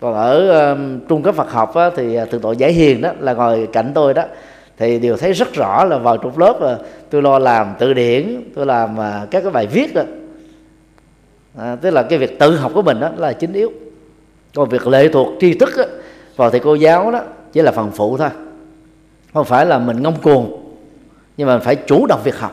còn 0.00 0.14
ở 0.14 0.70
um, 0.70 1.00
trung 1.08 1.22
cấp 1.22 1.34
Phật 1.34 1.50
học 1.50 1.74
á, 1.74 1.90
thì 1.96 2.18
thượng 2.30 2.40
tọa 2.40 2.52
giải 2.52 2.72
hiền 2.72 3.00
đó 3.00 3.10
là 3.18 3.34
ngồi 3.34 3.68
cạnh 3.72 3.92
tôi 3.94 4.14
đó 4.14 4.24
thì 4.80 4.98
đều 4.98 5.16
thấy 5.16 5.32
rất 5.32 5.54
rõ 5.54 5.84
là 5.84 5.98
vào 5.98 6.16
trong 6.16 6.38
lớp 6.38 6.60
là 6.60 6.78
tôi 7.10 7.22
lo 7.22 7.38
làm 7.38 7.74
từ 7.78 7.94
điển 7.94 8.42
tôi 8.54 8.66
làm 8.66 8.94
uh, 8.94 9.30
các 9.30 9.40
cái 9.40 9.50
bài 9.50 9.66
viết 9.66 9.94
đó. 9.94 10.02
À, 11.58 11.76
tức 11.76 11.90
là 11.90 12.02
cái 12.02 12.18
việc 12.18 12.38
tự 12.38 12.56
học 12.56 12.72
của 12.74 12.82
mình 12.82 13.00
đó 13.00 13.10
là 13.16 13.32
chính 13.32 13.52
yếu. 13.52 13.72
Còn 14.54 14.68
việc 14.68 14.86
lệ 14.86 15.08
thuộc 15.08 15.28
tri 15.40 15.54
thức 15.54 15.70
đó, 15.76 15.84
vào 16.40 16.50
thầy 16.50 16.60
cô 16.60 16.74
giáo 16.74 17.10
đó 17.10 17.20
chỉ 17.52 17.62
là 17.62 17.72
phần 17.72 17.90
phụ 17.90 18.16
thôi. 18.16 18.28
Không 19.34 19.44
phải 19.44 19.66
là 19.66 19.78
mình 19.78 20.02
ngông 20.02 20.20
cuồng 20.22 20.74
nhưng 21.36 21.48
mà 21.48 21.58
phải 21.58 21.76
chủ 21.76 22.06
động 22.06 22.20
việc 22.24 22.36
học. 22.36 22.52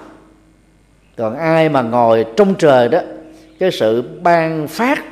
Còn 1.17 1.37
ai 1.37 1.69
mà 1.69 1.81
ngồi 1.81 2.25
trong 2.35 2.55
trời 2.55 2.89
đó 2.89 2.99
cái 3.59 3.71
sự 3.71 4.03
ban 4.21 4.67
phát 4.67 5.03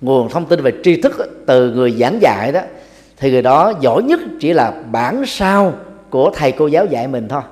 nguồn 0.00 0.28
thông 0.28 0.46
tin 0.46 0.62
về 0.62 0.72
tri 0.82 1.00
thức 1.00 1.44
từ 1.46 1.70
người 1.70 1.90
giảng 1.92 2.18
dạy 2.22 2.52
đó 2.52 2.60
thì 3.16 3.30
người 3.30 3.42
đó 3.42 3.72
giỏi 3.80 4.02
nhất 4.02 4.20
chỉ 4.40 4.52
là 4.52 4.72
bản 4.92 5.26
sao 5.26 5.72
của 6.10 6.30
thầy 6.34 6.52
cô 6.52 6.66
giáo 6.66 6.86
dạy 6.86 7.08
mình 7.08 7.28
thôi. 7.28 7.42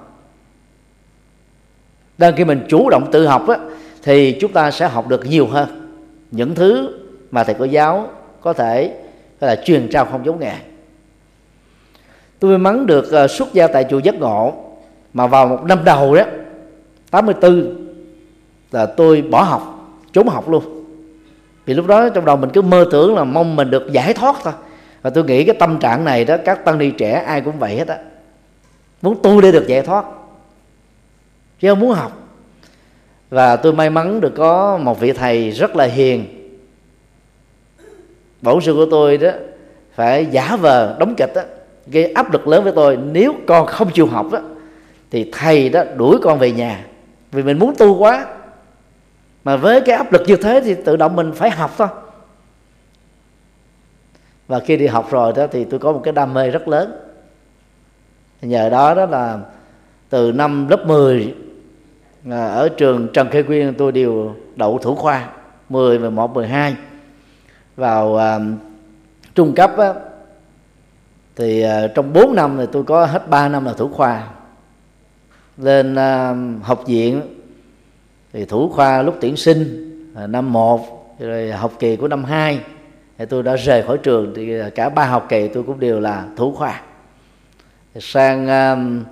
Đang 2.18 2.36
khi 2.36 2.44
mình 2.44 2.66
chủ 2.68 2.90
động 2.90 3.10
tự 3.12 3.26
học 3.26 3.48
á, 3.48 3.58
thì 4.02 4.36
chúng 4.40 4.52
ta 4.52 4.70
sẽ 4.70 4.88
học 4.88 5.08
được 5.08 5.26
nhiều 5.26 5.46
hơn 5.46 5.68
những 6.30 6.54
thứ 6.54 6.98
mà 7.30 7.44
thầy 7.44 7.54
cô 7.58 7.64
giáo 7.64 8.08
có 8.40 8.52
thể 8.52 9.01
là 9.46 9.56
truyền 9.56 9.88
trao 9.88 10.04
không 10.04 10.26
giống 10.26 10.40
nghề 10.40 10.54
tôi 12.38 12.50
may 12.50 12.58
mắn 12.58 12.86
được 12.86 13.10
ờ, 13.10 13.28
xuất 13.28 13.52
gia 13.52 13.66
tại 13.66 13.84
chùa 13.90 13.98
giác 13.98 14.14
ngộ 14.14 14.54
mà 15.12 15.26
vào 15.26 15.46
một 15.46 15.64
năm 15.64 15.84
đầu 15.84 16.14
đó 16.14 16.24
84 17.10 17.82
là 18.72 18.86
tôi 18.86 19.22
bỏ 19.22 19.42
học, 19.42 19.88
trốn 20.12 20.28
học 20.28 20.48
luôn. 20.48 20.84
Vì 21.64 21.74
lúc 21.74 21.86
đó 21.86 22.08
trong 22.08 22.24
đầu 22.24 22.36
mình 22.36 22.50
cứ 22.52 22.62
mơ 22.62 22.86
tưởng 22.90 23.14
là 23.14 23.24
mong 23.24 23.56
mình 23.56 23.70
được 23.70 23.92
giải 23.92 24.14
thoát 24.14 24.36
thôi. 24.42 24.52
Và 25.02 25.10
tôi 25.10 25.24
nghĩ 25.24 25.44
cái 25.44 25.56
tâm 25.58 25.78
trạng 25.78 26.04
này 26.04 26.24
đó, 26.24 26.36
các 26.44 26.64
tăng 26.64 26.78
ni 26.78 26.90
trẻ 26.90 27.12
ai 27.26 27.40
cũng 27.40 27.58
vậy 27.58 27.76
hết 27.76 27.88
á. 27.88 27.98
Muốn 29.02 29.16
tu 29.22 29.40
để 29.40 29.52
được 29.52 29.66
giải 29.66 29.82
thoát, 29.82 30.04
chứ 31.60 31.70
không 31.70 31.80
muốn 31.80 31.92
học. 31.92 32.12
Và 33.30 33.56
tôi 33.56 33.72
may 33.72 33.90
mắn 33.90 34.20
được 34.20 34.32
có 34.36 34.78
một 34.78 35.00
vị 35.00 35.12
thầy 35.12 35.50
rất 35.50 35.76
là 35.76 35.84
hiền 35.84 36.41
bổn 38.42 38.60
sư 38.60 38.74
của 38.74 38.86
tôi 38.90 39.16
đó 39.16 39.30
phải 39.94 40.26
giả 40.26 40.56
vờ 40.56 40.96
đóng 40.98 41.14
kịch 41.16 41.30
đó, 41.34 41.42
gây 41.86 42.12
áp 42.12 42.32
lực 42.32 42.48
lớn 42.48 42.64
với 42.64 42.72
tôi. 42.72 42.96
Nếu 42.96 43.34
con 43.46 43.66
không 43.66 43.90
chịu 43.90 44.06
học 44.06 44.26
đó 44.32 44.38
thì 45.10 45.30
thầy 45.32 45.68
đó 45.68 45.84
đuổi 45.96 46.18
con 46.22 46.38
về 46.38 46.52
nhà. 46.52 46.84
Vì 47.32 47.42
mình 47.42 47.58
muốn 47.58 47.74
tu 47.78 47.98
quá. 47.98 48.26
Mà 49.44 49.56
với 49.56 49.80
cái 49.80 49.96
áp 49.96 50.12
lực 50.12 50.22
như 50.26 50.36
thế 50.36 50.60
thì 50.64 50.74
tự 50.74 50.96
động 50.96 51.16
mình 51.16 51.32
phải 51.32 51.50
học 51.50 51.74
thôi. 51.78 51.88
Và 54.48 54.60
khi 54.60 54.76
đi 54.76 54.86
học 54.86 55.10
rồi 55.10 55.32
đó 55.36 55.46
thì 55.46 55.64
tôi 55.64 55.80
có 55.80 55.92
một 55.92 56.00
cái 56.04 56.12
đam 56.12 56.34
mê 56.34 56.50
rất 56.50 56.68
lớn. 56.68 56.92
Nhờ 58.42 58.68
đó 58.68 58.94
đó 58.94 59.06
là 59.06 59.38
từ 60.08 60.32
năm 60.32 60.68
lớp 60.68 60.86
10 60.86 61.34
à, 62.30 62.46
ở 62.46 62.68
trường 62.68 63.08
Trần 63.12 63.30
Khê 63.30 63.42
Quyên 63.42 63.74
tôi 63.74 63.92
đều 63.92 64.34
đậu 64.56 64.78
thủ 64.78 64.94
khoa 64.94 65.28
10, 65.68 65.98
11, 65.98 66.34
12 66.34 66.76
vào 67.76 68.16
à, 68.16 68.38
trung 69.34 69.54
cấp 69.54 69.76
á, 69.78 69.94
thì 71.36 71.62
à, 71.62 71.86
trong 71.94 72.12
4 72.12 72.34
năm 72.34 72.56
thì 72.58 72.66
tôi 72.72 72.84
có 72.84 73.06
hết 73.06 73.28
3 73.28 73.48
năm 73.48 73.64
là 73.64 73.72
thủ 73.72 73.88
khoa. 73.88 74.28
Lên 75.56 75.94
à, 75.94 76.34
học 76.62 76.82
viện 76.86 77.22
thì 78.32 78.44
thủ 78.44 78.68
khoa 78.68 79.02
lúc 79.02 79.16
tuyển 79.20 79.36
sinh 79.36 79.88
à, 80.16 80.26
năm 80.26 80.52
1 80.52 81.16
rồi 81.18 81.52
học 81.52 81.72
kỳ 81.78 81.96
của 81.96 82.08
năm 82.08 82.24
2 82.24 82.60
thì 83.18 83.24
tôi 83.26 83.42
đã 83.42 83.56
rời 83.56 83.82
khỏi 83.82 83.98
trường. 83.98 84.32
Thì 84.36 84.60
à, 84.60 84.70
cả 84.74 84.88
ba 84.88 85.04
học 85.04 85.26
kỳ 85.28 85.48
tôi 85.48 85.62
cũng 85.62 85.80
đều 85.80 86.00
là 86.00 86.24
thủ 86.36 86.52
khoa. 86.52 86.80
Sang 88.00 88.44
uh, 88.44 89.06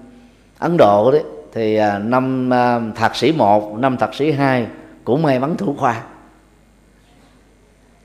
Ấn 0.59 0.77
Độ 0.77 1.13
đấy 1.13 1.23
thì 1.53 1.79
uh, 1.81 2.05
năm 2.05 2.51
uh, 2.51 2.97
thạc 2.97 3.17
sĩ 3.17 3.33
1, 3.33 3.79
năm 3.79 3.97
thạc 3.97 4.15
sĩ 4.15 4.33
2 4.33 4.67
cũng 5.05 5.23
may 5.23 5.39
mắn 5.39 5.57
thủ 5.57 5.75
khoa 5.79 6.03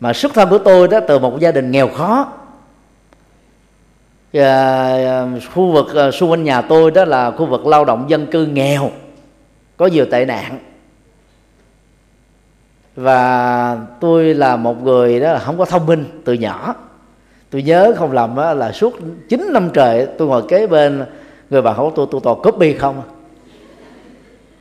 mà 0.05 0.13
xuất 0.13 0.33
thân 0.33 0.49
của 0.49 0.57
tôi 0.57 0.87
đó 0.87 0.99
từ 1.07 1.19
một 1.19 1.39
gia 1.39 1.51
đình 1.51 1.71
nghèo 1.71 1.87
khó. 1.87 2.27
À, 4.33 5.27
khu 5.53 5.71
vực 5.71 5.95
à, 5.95 6.11
xung 6.11 6.31
quanh 6.31 6.43
nhà 6.43 6.61
tôi 6.61 6.91
đó 6.91 7.05
là 7.05 7.31
khu 7.31 7.45
vực 7.45 7.67
lao 7.67 7.85
động 7.85 8.05
dân 8.07 8.27
cư 8.27 8.45
nghèo 8.45 8.91
có 9.77 9.85
nhiều 9.85 10.05
tệ 10.11 10.25
nạn. 10.25 10.59
Và 12.95 13.77
tôi 13.99 14.33
là 14.33 14.55
một 14.55 14.83
người 14.83 15.19
đó 15.19 15.33
là 15.33 15.39
không 15.39 15.57
có 15.57 15.65
thông 15.65 15.85
minh 15.85 16.21
từ 16.25 16.33
nhỏ. 16.33 16.75
Tôi 17.49 17.63
nhớ 17.63 17.93
không 17.97 18.11
lầm 18.11 18.35
đó 18.35 18.53
là 18.53 18.71
suốt 18.71 18.93
9 19.29 19.49
năm 19.53 19.69
trời 19.73 20.07
tôi 20.17 20.27
ngồi 20.27 20.43
kế 20.47 20.67
bên 20.67 21.05
người 21.49 21.61
bạn 21.61 21.75
hỏi 21.75 21.91
tôi 21.95 22.07
tôi 22.11 22.21
toàn 22.23 22.37
copy 22.43 22.73
không 22.73 23.01
à. 23.01 23.07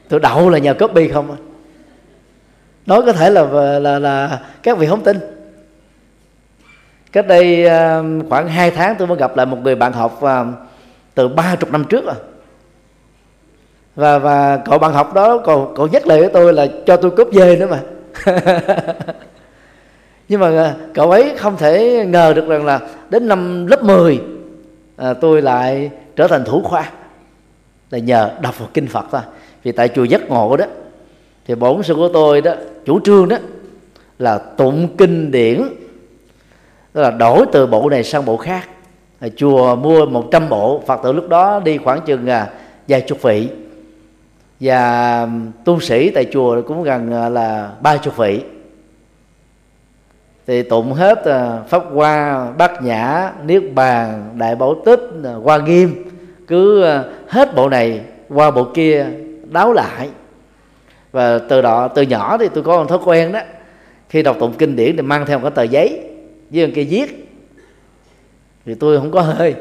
tôi 0.09 0.21
đậu 0.21 0.51
là 0.51 0.59
nhờ 0.59 0.75
copy 0.75 1.09
không 1.09 1.31
à. 1.31 1.39
nói 2.87 3.03
có 3.07 3.13
thể 3.13 3.31
là 3.31 3.43
là 3.79 3.99
là 3.99 4.41
các 4.63 4.79
vị 4.79 4.87
không 4.87 5.05
tin 5.05 5.34
cách 7.15 7.27
đây 7.27 7.65
ờ, 7.65 8.05
khoảng 8.29 8.49
2 8.49 8.71
tháng 8.71 8.95
tôi 8.99 9.09
mới 9.09 9.17
gặp 9.17 9.37
lại 9.37 9.47
một 9.47 9.59
người 9.63 9.75
bạn 9.75 9.93
học 9.93 10.19
ờ, 10.21 10.47
từ 11.15 11.29
ba 11.29 11.57
chục 11.57 11.73
năm 11.73 11.85
trước 11.85 12.05
rồi. 12.05 12.15
Và 13.97 14.19
và 14.19 14.57
cậu 14.57 14.79
bạn 14.79 14.93
học 14.93 15.15
đó 15.15 15.39
còn 15.39 15.75
cậu 15.77 15.89
nhắc 15.89 16.07
lời 16.07 16.21
với 16.21 16.29
tôi 16.29 16.53
là 16.53 16.67
cho 16.87 16.97
tôi 16.97 17.11
cướp 17.11 17.29
dê 17.33 17.57
nữa 17.57 17.67
mà. 17.71 17.81
Nhưng 20.29 20.41
mà 20.41 20.47
ờ, 20.47 20.75
cậu 20.95 21.11
ấy 21.11 21.33
không 21.37 21.57
thể 21.57 22.05
ngờ 22.09 22.33
được 22.37 22.49
rằng 22.49 22.65
là 22.65 22.81
đến 23.11 23.29
năm 23.29 23.67
lớp 23.67 23.83
10 23.83 24.21
à, 24.97 25.15
tôi 25.15 25.43
lại 25.43 25.91
trở 26.17 26.29
thành 26.29 26.45
thủ 26.45 26.63
khoa. 26.63 26.91
Là 27.91 27.99
nhờ 27.99 28.31
đọc 28.41 28.55
một 28.61 28.69
kinh 28.75 28.87
Phật 28.87 29.05
thôi. 29.11 29.21
Vì 29.63 29.73
tại 29.73 29.89
chùa 29.89 30.05
giác 30.05 30.29
ngộ 30.29 30.57
đó 30.57 30.65
thì 31.47 31.55
bổn 31.55 31.83
sư 31.83 31.95
của 31.95 32.09
tôi 32.09 32.41
đó 32.41 32.55
chủ 32.85 33.01
trương 33.01 33.29
đó 33.29 33.37
là 34.19 34.39
tụng 34.39 34.89
kinh 34.97 35.31
điển 35.31 35.63
tức 36.95 37.03
là 37.03 37.11
đổi 37.11 37.47
từ 37.53 37.67
bộ 37.67 37.91
này 37.91 38.05
sang 38.05 38.25
bộ 38.25 38.37
khác. 38.37 38.69
Chùa 39.37 39.77
mua 39.77 40.07
100 40.07 40.49
bộ, 40.49 40.83
phật 40.87 41.01
tử 41.03 41.13
lúc 41.13 41.29
đó 41.29 41.61
đi 41.65 41.79
khoảng 41.79 42.01
chừng 42.01 42.27
à, 42.27 42.49
vài 42.89 43.01
chục 43.01 43.23
vị. 43.23 43.49
Và 44.61 45.29
tu 45.65 45.81
sĩ 45.81 46.11
tại 46.11 46.27
chùa 46.33 46.63
cũng 46.63 46.83
gần 46.83 47.13
à, 47.13 47.29
là 47.29 47.71
ba 47.81 47.97
chục 47.97 48.17
vị. 48.17 48.43
Thì 50.47 50.63
tụng 50.63 50.93
hết 50.93 51.25
à, 51.25 51.59
pháp 51.69 51.83
hoa, 51.93 52.47
bát 52.59 52.83
nhã, 52.83 53.33
niết 53.45 53.63
bàn, 53.75 54.35
đại 54.39 54.55
bảo 54.57 54.75
tích 54.85 55.01
hoa 55.45 55.59
nghiêm. 55.59 56.05
Cứ 56.47 56.85
hết 57.29 57.55
bộ 57.55 57.69
này 57.69 58.01
qua 58.29 58.51
bộ 58.51 58.65
kia 58.75 59.07
đáo 59.51 59.73
lại. 59.73 60.09
Và 61.13 61.39
từ 61.39 61.63
đó, 61.63 61.89
từ 61.89 62.03
nhỏ 62.03 62.37
thì 62.41 62.49
tôi 62.55 62.65
có 62.65 62.77
một 62.77 62.89
thói 62.89 62.99
quen 63.05 63.33
đó. 63.33 63.41
Khi 64.09 64.23
đọc 64.23 64.37
tụng 64.41 64.55
kinh 64.59 64.77
điển 64.77 64.97
thì 64.97 65.03
mang 65.03 65.27
theo 65.27 65.39
một 65.39 65.43
cái 65.43 65.51
tờ 65.51 65.63
giấy 65.63 66.14
với 66.55 66.73
cây 66.75 66.85
viết 66.85 67.31
thì 68.67 68.75
tôi 68.75 68.99
không 68.99 69.11
có 69.11 69.21
hơi 69.21 69.55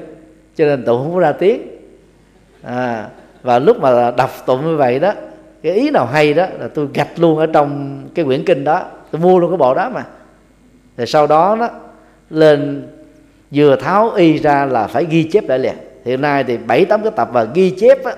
cho 0.55 0.65
nên 0.65 0.85
tụng 0.85 1.03
không 1.03 1.13
có 1.13 1.19
ra 1.19 1.31
tiếng. 1.31 1.61
À, 2.61 3.09
và 3.43 3.59
lúc 3.59 3.79
mà 3.81 4.11
đọc 4.11 4.31
tụng 4.45 4.65
như 4.65 4.77
vậy 4.77 4.99
đó 4.99 5.13
cái 5.63 5.73
ý 5.73 5.89
nào 5.89 6.05
hay 6.05 6.33
đó 6.33 6.45
là 6.59 6.67
tôi 6.67 6.87
gạch 6.93 7.19
luôn 7.19 7.37
ở 7.37 7.45
trong 7.45 8.01
cái 8.15 8.25
quyển 8.25 8.45
kinh 8.45 8.63
đó. 8.63 8.85
Tôi 9.11 9.21
mua 9.21 9.39
luôn 9.39 9.51
cái 9.51 9.57
bộ 9.57 9.73
đó 9.73 9.89
mà. 9.89 10.05
Rồi 10.97 11.07
sau 11.07 11.27
đó 11.27 11.55
đó 11.59 11.69
lên 12.29 12.87
vừa 13.51 13.75
tháo 13.75 14.11
y 14.11 14.37
ra 14.37 14.65
là 14.65 14.87
phải 14.87 15.05
ghi 15.09 15.23
chép 15.23 15.49
lại 15.49 15.59
liền. 15.59 15.75
Hiện 16.05 16.21
nay 16.21 16.43
thì 16.43 16.57
bảy 16.57 16.85
tám 16.85 17.03
cái 17.03 17.11
tập 17.15 17.29
và 17.33 17.43
ghi 17.43 17.69
chép 17.69 18.03
á, 18.03 18.13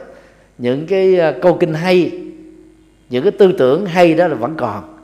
những 0.57 0.87
cái 0.87 1.19
à, 1.19 1.33
câu 1.41 1.57
kinh 1.59 1.73
hay 1.73 2.11
những 3.09 3.23
cái 3.23 3.31
tư 3.31 3.51
tưởng 3.57 3.85
hay 3.85 4.13
đó 4.13 4.27
là 4.27 4.35
vẫn 4.35 4.55
còn. 4.57 4.97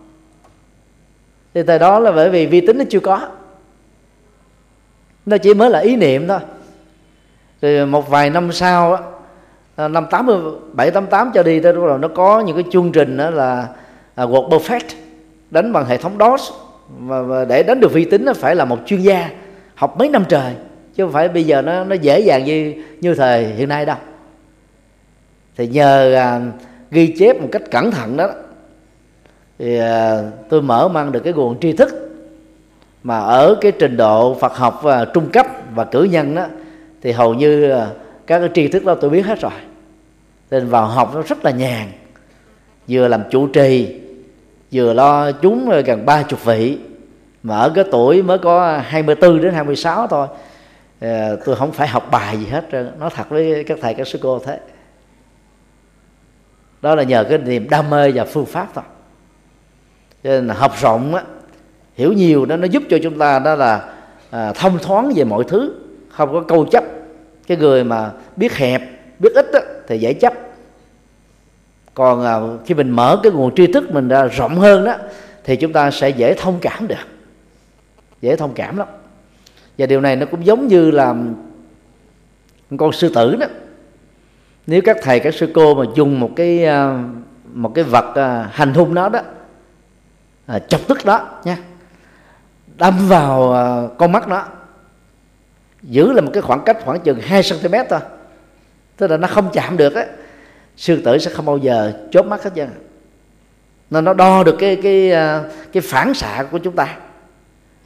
Thì 1.53 1.63
tại 1.63 1.79
đó 1.79 1.99
là 1.99 2.11
bởi 2.11 2.29
vì 2.29 2.45
vi 2.45 2.61
tính 2.61 2.77
nó 2.77 2.83
chưa 2.89 2.99
có 2.99 3.29
nó 5.25 5.37
chỉ 5.37 5.53
mới 5.53 5.69
là 5.69 5.79
ý 5.79 5.95
niệm 5.95 6.27
thôi. 6.27 6.39
Rồi 7.61 7.85
một 7.85 8.09
vài 8.09 8.29
năm 8.29 8.51
sau 8.51 8.97
à, 9.75 9.87
năm 9.87 10.05
tám 10.11 10.27
bảy 10.73 10.91
tám 10.91 11.07
tám 11.07 11.31
cho 11.33 11.43
đi 11.43 11.59
tới 11.59 11.73
rồi 11.73 11.99
nó 11.99 12.07
có 12.07 12.39
những 12.39 12.55
cái 12.55 12.65
chương 12.71 12.91
trình 12.91 13.17
đó 13.17 13.29
là 13.29 13.67
à, 14.15 14.25
World 14.25 14.49
Perfect 14.49 14.95
đánh 15.51 15.73
bằng 15.73 15.85
hệ 15.85 15.97
thống 15.97 16.17
DOS. 16.19 16.51
Và, 16.99 17.21
và 17.21 17.45
để 17.45 17.63
đánh 17.63 17.79
được 17.79 17.93
vi 17.93 18.05
tính 18.05 18.25
nó 18.25 18.33
phải 18.33 18.55
là 18.55 18.65
một 18.65 18.77
chuyên 18.85 19.01
gia 19.01 19.29
học 19.75 19.97
mấy 19.97 20.09
năm 20.09 20.25
trời 20.29 20.53
chứ 20.95 21.03
không 21.03 21.13
phải 21.13 21.29
bây 21.29 21.43
giờ 21.43 21.61
nó 21.61 21.83
nó 21.83 21.95
dễ 21.95 22.19
dàng 22.19 22.45
như 22.45 22.73
như 23.01 23.15
thời 23.15 23.45
hiện 23.45 23.69
nay 23.69 23.85
đâu. 23.85 23.97
Thì 25.57 25.67
nhờ 25.67 26.13
à, 26.15 26.41
ghi 26.91 27.15
chép 27.19 27.41
một 27.41 27.47
cách 27.51 27.61
cẩn 27.71 27.91
thận 27.91 28.17
đó 28.17 28.29
thì 29.59 29.77
à, 29.77 30.21
tôi 30.49 30.61
mở 30.61 30.87
mang 30.87 31.11
được 31.11 31.19
cái 31.19 31.33
nguồn 31.33 31.59
tri 31.59 31.73
thức 31.73 32.10
mà 33.03 33.19
ở 33.19 33.55
cái 33.61 33.71
trình 33.71 33.97
độ 33.97 34.37
Phật 34.39 34.55
học 34.55 34.79
và 34.83 35.05
trung 35.05 35.29
cấp 35.33 35.47
và 35.75 35.85
cử 35.85 36.03
nhân 36.03 36.35
đó, 36.35 36.45
thì 37.01 37.11
hầu 37.11 37.33
như 37.33 37.69
à, 37.69 37.87
các 38.27 38.39
cái 38.39 38.49
tri 38.53 38.67
thức 38.67 38.85
đó 38.85 38.95
tôi 38.95 39.09
biết 39.09 39.25
hết 39.25 39.41
rồi. 39.41 39.51
Nên 40.51 40.67
vào 40.67 40.85
học 40.85 41.11
nó 41.15 41.21
rất 41.21 41.45
là 41.45 41.51
nhàn. 41.51 41.87
Vừa 42.87 43.07
làm 43.07 43.23
chủ 43.29 43.47
trì, 43.47 43.99
vừa 44.71 44.93
lo 44.93 45.31
chúng 45.31 45.69
gần 45.85 46.05
ba 46.05 46.23
chục 46.23 46.45
vị. 46.45 46.77
Mà 47.43 47.57
ở 47.57 47.69
cái 47.75 47.83
tuổi 47.91 48.21
mới 48.21 48.37
có 48.37 48.77
24 48.77 49.41
đến 49.41 49.53
26 49.53 50.07
thôi 50.07 50.27
à, 50.99 51.29
tôi 51.45 51.55
không 51.55 51.71
phải 51.71 51.87
học 51.87 52.07
bài 52.11 52.37
gì 52.37 52.45
hết 52.45 52.65
nói 52.99 53.09
thật 53.15 53.29
với 53.29 53.63
các 53.67 53.77
thầy, 53.81 53.93
các 53.93 54.07
sư 54.07 54.19
cô 54.21 54.39
thế. 54.39 54.59
Đó 56.81 56.95
là 56.95 57.03
nhờ 57.03 57.23
cái 57.29 57.37
niềm 57.37 57.69
đam 57.69 57.89
mê 57.89 58.11
và 58.11 58.25
phương 58.25 58.45
pháp 58.45 58.67
thôi. 58.75 58.83
Cho 60.23 60.29
nên 60.29 60.47
là 60.47 60.53
học 60.53 60.71
rộng 60.81 61.15
á 61.15 61.23
hiểu 61.95 62.13
nhiều 62.13 62.45
đó 62.45 62.57
nó 62.57 62.65
giúp 62.65 62.83
cho 62.89 62.97
chúng 63.03 63.17
ta 63.17 63.39
đó 63.39 63.55
là 63.55 63.93
à, 64.29 64.53
thông 64.53 64.79
thoáng 64.79 65.13
về 65.15 65.23
mọi 65.23 65.43
thứ. 65.47 65.73
Không 66.09 66.33
có 66.33 66.41
câu 66.41 66.65
chấp. 66.65 66.83
Cái 67.47 67.57
người 67.57 67.83
mà 67.83 68.11
biết 68.35 68.53
hẹp 68.53 68.81
biết 69.19 69.33
ít 69.35 69.51
đó, 69.53 69.59
thì 69.87 69.97
dễ 69.99 70.13
chấp. 70.13 70.33
Còn 71.93 72.25
à, 72.25 72.39
khi 72.65 72.73
mình 72.73 72.89
mở 72.89 73.19
cái 73.23 73.31
nguồn 73.31 73.55
tri 73.55 73.67
thức 73.67 73.91
mình 73.91 74.07
ra 74.07 74.25
rộng 74.25 74.55
hơn 74.55 74.85
đó 74.85 74.95
thì 75.43 75.55
chúng 75.55 75.73
ta 75.73 75.91
sẽ 75.91 76.09
dễ 76.09 76.33
thông 76.33 76.57
cảm 76.61 76.87
được. 76.87 76.95
Dễ 78.21 78.35
thông 78.35 78.53
cảm 78.53 78.77
lắm. 78.77 78.87
Và 79.77 79.85
điều 79.85 80.01
này 80.01 80.15
nó 80.15 80.25
cũng 80.25 80.45
giống 80.45 80.67
như 80.67 80.91
là 80.91 81.15
con 82.77 82.91
sư 82.91 83.11
tử 83.15 83.35
đó. 83.35 83.47
Nếu 84.67 84.81
các 84.81 84.97
thầy 85.01 85.19
các 85.19 85.33
sư 85.33 85.51
cô 85.53 85.75
mà 85.75 85.85
dùng 85.95 86.19
một 86.19 86.31
cái 86.35 86.65
à, 86.65 87.03
một 87.53 87.71
cái 87.75 87.83
vật 87.83 88.15
à, 88.15 88.49
hành 88.51 88.73
hung 88.73 88.93
nó 88.93 89.09
đó 89.09 89.19
à, 90.45 90.59
chọc 90.59 90.81
tức 90.87 91.05
đó 91.05 91.29
nha 91.43 91.57
đâm 92.81 93.07
vào 93.07 93.51
ờ, 93.51 93.89
con 93.97 94.11
mắt 94.11 94.27
nó. 94.27 94.43
Giữ 95.83 96.11
là 96.11 96.21
một 96.21 96.31
cái 96.33 96.41
khoảng 96.41 96.61
cách 96.65 96.77
khoảng 96.85 96.99
chừng 96.99 97.19
2 97.21 97.41
cm 97.43 97.75
thôi. 97.89 97.99
Tức 98.97 99.07
là 99.07 99.17
nó 99.17 99.27
không 99.27 99.49
chạm 99.53 99.77
được 99.77 99.95
á, 99.95 100.05
sư 100.77 101.01
tử 101.05 101.17
sẽ 101.17 101.31
không 101.31 101.45
bao 101.45 101.57
giờ 101.57 101.93
chốt 102.11 102.25
mắt 102.25 102.43
hết 102.43 102.51
trơn 102.55 102.67
à. 102.67 102.79
nên 103.89 104.05
nó 104.05 104.13
đo 104.13 104.43
được 104.43 104.55
cái 104.59 104.75
cái 104.83 105.11
ờ, 105.11 105.49
cái 105.71 105.81
phản 105.81 106.13
xạ 106.13 106.45
của 106.51 106.57
chúng 106.57 106.75
ta 106.75 106.97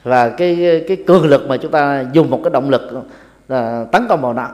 và 0.04 0.30
cái 0.30 0.84
cái 0.88 0.98
cường 1.08 1.26
lực 1.26 1.48
mà 1.48 1.58
chúng 1.58 1.72
ta 1.72 2.06
dùng 2.12 2.30
một 2.30 2.40
cái 2.44 2.52
động 2.52 2.70
lực 2.70 2.82
là 3.48 3.86
tấn 3.92 4.08
công 4.10 4.22
vào 4.22 4.34
nó. 4.34 4.48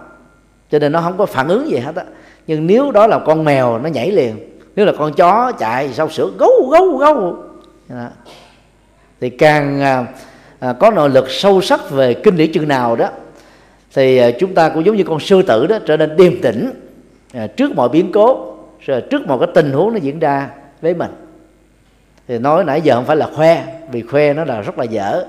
Cho 0.71 0.79
nên 0.79 0.91
nó 0.91 1.01
không 1.01 1.17
có 1.17 1.25
phản 1.25 1.47
ứng 1.47 1.69
gì 1.69 1.77
hết 1.77 1.95
á. 1.95 2.03
Nhưng 2.47 2.67
nếu 2.67 2.91
đó 2.91 3.07
là 3.07 3.19
con 3.25 3.43
mèo, 3.43 3.77
nó 3.77 3.89
nhảy 3.89 4.11
liền. 4.11 4.59
Nếu 4.75 4.85
là 4.85 4.93
con 4.97 5.13
chó 5.13 5.51
chạy 5.59 5.93
sau 5.93 6.09
sữa, 6.09 6.29
gấu 6.39 6.69
gấu 6.71 6.97
gấu. 6.97 7.37
Thì 9.21 9.29
càng 9.29 9.81
à, 10.61 10.73
có 10.73 10.91
nội 10.91 11.09
lực 11.09 11.25
sâu 11.29 11.61
sắc 11.61 11.89
về 11.89 12.13
kinh 12.13 12.37
điển 12.37 12.51
chừng 12.51 12.67
nào 12.67 12.95
đó 12.95 13.09
thì 13.93 14.17
à, 14.17 14.31
chúng 14.39 14.53
ta 14.53 14.69
cũng 14.69 14.85
giống 14.85 14.95
như 14.95 15.03
con 15.03 15.19
sư 15.19 15.41
tử 15.41 15.67
đó 15.67 15.79
trở 15.85 15.97
nên 15.97 16.17
điềm 16.17 16.41
tĩnh 16.41 16.71
à, 17.33 17.47
trước 17.47 17.75
mọi 17.75 17.89
biến 17.89 18.11
cố 18.11 18.55
rồi 18.79 19.01
trước 19.01 19.27
mọi 19.27 19.39
cái 19.39 19.47
tình 19.53 19.71
huống 19.71 19.93
nó 19.93 19.99
diễn 19.99 20.19
ra 20.19 20.49
với 20.81 20.93
mình. 20.93 21.11
Thì 22.27 22.39
nói 22.39 22.63
nãy 22.63 22.81
giờ 22.81 22.95
không 22.95 23.05
phải 23.05 23.15
là 23.15 23.29
khoe 23.35 23.63
vì 23.91 24.01
khoe 24.01 24.33
nó 24.33 24.45
là 24.45 24.61
rất 24.61 24.77
là 24.77 24.83
dở. 24.83 25.25